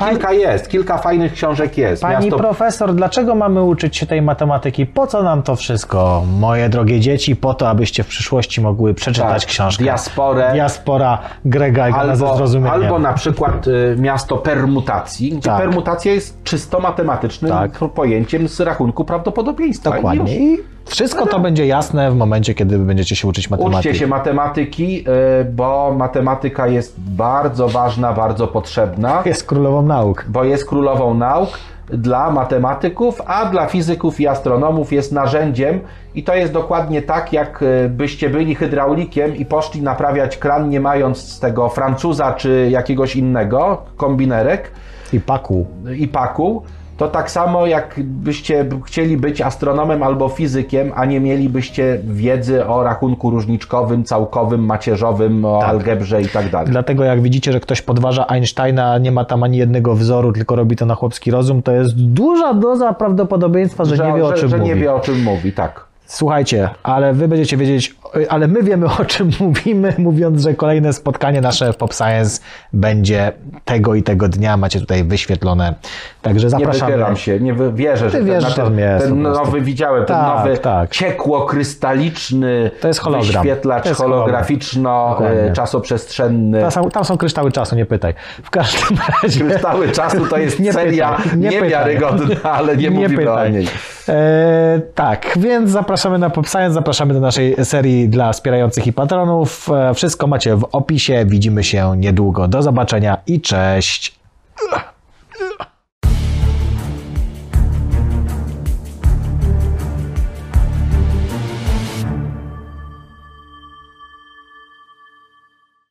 Kilka 0.09 0.33
jest, 0.33 0.69
kilka 0.69 0.99
fajnych 0.99 1.33
książek 1.33 1.79
jest. 1.79 2.03
Pani 2.03 2.15
Miasto 2.25 2.37
profesor, 2.39 2.95
dlaczego 2.95 3.35
mamy 3.35 3.63
uczyć 3.63 3.97
się 3.97 4.07
tej 4.07 4.23
matematyki? 4.23 4.87
Po 4.87 5.07
co 5.07 5.23
nam 5.23 5.43
to 5.43 5.57
wszystko? 5.57 6.25
Moje 6.39 6.69
drogie 6.69 7.01
dzieci, 7.01 7.37
po 7.37 7.55
to, 7.55 7.69
abyście 7.69 8.03
w 8.05 8.07
przyszłości 8.07 8.61
mogły 8.61 8.95
przeczytać 8.95 9.43
Tak, 9.43 9.51
książkę. 9.51 9.85
Diasporę. 9.85 10.51
Diaspora 10.53 11.19
Grega 11.45 11.87
Egana 11.89 12.17
ze 12.17 12.25
Albo, 12.25 12.37
zrozumieniem. 12.37 12.73
albo 12.83 12.99
na 12.99 13.13
przykład 13.13 13.67
y, 13.67 13.97
miasto 13.99 14.37
permutacji, 14.37 15.31
gdzie 15.31 15.41
Tak. 15.51 15.59
permutacja 15.61 16.13
jest 16.13 16.43
czysto 16.45 16.81
matematycznym 16.81 17.51
Tak. 17.53 17.79
pojęciem 17.95 18.49
z 18.49 18.61
rachunku 18.61 19.05
prawdopodobieństwa. 19.05 19.91
Dokładnie. 19.91 20.37
I 20.39 20.59
wszystko 20.89 21.27
to 21.27 21.41
będzie 21.41 21.67
jasne 21.67 22.11
w 22.11 22.15
momencie, 22.17 22.55
kiedy 22.55 22.79
będziecie 22.79 23.17
się 23.17 23.29
uczyć 23.29 23.51
matematyki. 23.51 23.79
Uczcie 23.89 23.95
się 24.01 24.07
matematyki, 24.07 25.05
y, 25.41 25.45
bo 25.45 25.95
matematyka 25.99 26.67
jest 26.67 27.01
bardzo 27.01 27.69
ważna, 27.69 28.13
bardzo 28.13 28.47
potrzebna, 28.49 29.23
Jest 29.27 29.47
królową 29.47 29.83
nauk. 29.83 30.25
bo 30.29 30.45
jest 30.45 30.67
królową 30.69 31.15
nauk 31.15 31.49
dla 31.89 32.31
matematyków, 32.31 33.23
a 33.27 33.47
dla 33.47 33.67
fizyków 33.67 34.21
i 34.21 34.27
astronomów 34.27 34.93
jest 34.93 35.13
narzędziem 35.13 35.81
i 36.15 36.25
to 36.25 36.35
jest 36.35 36.53
dokładnie 36.53 37.03
tak, 37.03 37.33
jak 37.33 37.63
y, 37.63 37.89
byście 37.89 38.31
byli 38.31 38.55
hydraulikiem 38.55 39.37
i 39.37 39.45
poszli 39.45 39.83
naprawiać 39.83 40.37
kran, 40.37 40.69
nie 40.69 40.81
mając 40.81 41.19
z 41.19 41.41
tego 41.41 41.69
Francuza 41.69 42.33
czy 42.33 42.69
jakiegoś 42.71 43.17
innego 43.17 43.83
kombinerek 43.97 44.71
I 45.13 45.21
paku. 45.21 45.67
i 45.99 46.09
paku, 46.09 46.63
to 46.99 47.09
tak 47.09 47.31
samo 47.31 47.67
jakbyście 47.67 48.67
chcieli 48.87 49.17
być 49.17 49.41
astronomem 49.41 50.03
albo 50.03 50.29
fizykiem, 50.29 50.93
a 50.95 51.05
nie 51.05 51.21
mielibyście 51.21 51.99
wiedzy 52.05 52.67
o 52.67 52.83
rachunku 52.83 53.31
różniczkowym, 53.31 54.05
całkowym, 54.05 54.65
macierzowym, 54.65 55.45
o 55.45 55.65
algebrze 55.65 56.23
i 56.23 56.29
tak 56.29 56.51
dalej. 56.51 56.71
Dlatego 56.71 57.05
jak 57.05 57.23
widzicie, 57.23 57.53
że 57.53 57.61
ktoś 57.61 57.83
podważa 57.83 58.27
Einsteina, 58.27 58.99
nie 58.99 59.13
ma 59.13 59.25
tam 59.25 59.43
ani 59.43 59.59
jednego 59.59 59.95
wzoru, 59.95 60.33
tylko 60.33 60.57
robi 60.57 60.77
to 60.77 60.87
na 60.87 60.95
chłopski 60.95 61.31
rozum, 61.31 61.63
to 61.63 61.73
jest 61.73 61.97
duża 61.97 62.55
doza 62.55 62.93
prawdopodobieństwa, 62.93 63.85
że, 63.85 63.97
nie 64.07 64.13
wie 64.13 64.25
o 64.25 64.29
że, 64.29 64.37
czym 64.37 64.49
że 64.49 64.59
mówi. 64.59 64.69
nie 64.69 64.77
wie 64.77 64.95
o 64.95 65.01
czym 65.01 65.23
mówi, 65.23 65.53
tak. 65.53 65.88
Słuchajcie, 66.11 66.69
ale 66.83 67.13
wy 67.13 67.29
będziecie 67.29 67.57
wiedzieć, 67.57 67.95
ale 68.29 68.49
my 68.49 68.63
wiemy 68.63 68.87
o 69.01 69.05
czym 69.05 69.31
mówimy, 69.41 69.95
mówiąc, 69.99 70.43
że 70.43 70.55
kolejne 70.55 70.93
spotkanie 70.93 71.41
nasze 71.41 71.73
w 71.73 71.77
Pop 71.77 71.95
Science 71.95 72.41
będzie 72.73 73.33
tego 73.65 73.95
i 73.95 74.03
tego 74.03 74.29
dnia. 74.29 74.57
Macie 74.57 74.81
tutaj 74.81 75.05
wyświetlone. 75.05 75.75
Także 76.23 76.47
Nie 76.47 76.51
zapraszamy. 76.51 76.93
wychylam 76.93 77.17
się, 77.17 77.41
nie 77.41 77.55
wierzę, 77.73 78.11
że 78.11 78.19
Ty 78.19 78.25
ten, 78.27 78.27
ten, 78.27 78.35
jest 78.79 79.07
ten 79.07 79.23
nowy, 79.23 79.61
widziałem, 79.61 80.05
ten 80.05 80.17
Tak, 80.17 80.39
nowy 80.39 80.59
tak. 80.59 80.91
ciekło-krystaliczny 80.91 82.71
To 82.81 82.89
jest 82.89 83.01
hologram. 83.01 83.27
wyświetlacz 83.27 83.83
To 83.83 83.89
jest 83.89 84.01
holograficzno-czasoprzestrzenny. 84.01 86.61
Tam 86.61 86.71
są, 86.71 86.91
tam 86.91 87.05
są 87.05 87.19
kryształy 87.19 87.53
czasu, 87.53 87.77
nie 87.77 87.87
pytaj. 87.87 88.15
W 88.43 88.51
każdym 88.51 88.99
razie. 89.23 89.45
Kryształy 89.45 89.89
czasu 89.89 90.27
to 90.27 90.39
jest 90.39 90.61
Nie 90.69 90.73
seria 90.73 91.13
pytaj, 91.13 91.39
nie 91.39 91.49
niewiarygodna, 91.49 92.35
ale 92.43 92.77
nie, 92.77 92.91
mówimy 92.91 93.17
pytaj. 93.17 93.49
o 93.49 93.51
niej. 93.51 93.67
E, 94.09 94.81
tak, 94.95 95.27
więc 95.37 95.71
zapraszamy 95.71 95.98
na 96.19 96.31
Pop 96.31 96.49
Science, 96.49 96.73
zapraszamy 96.73 97.15
do 97.15 97.21
naszej 97.21 97.65
serii 97.65 98.09
dla 98.09 98.33
wspierających 98.33 98.87
i 98.87 98.93
patronów. 98.93 99.69
E, 99.71 99.95
wszystko 99.95 100.27
macie 100.27 100.57
w 100.57 100.69
opisie. 100.73 101.25
Widzimy 101.27 101.65
się 101.65 101.97
niedługo. 101.97 102.49
Do 102.49 102.63
zobaczenia 102.63 103.17
i 103.27 103.41
cześć. 103.41 104.19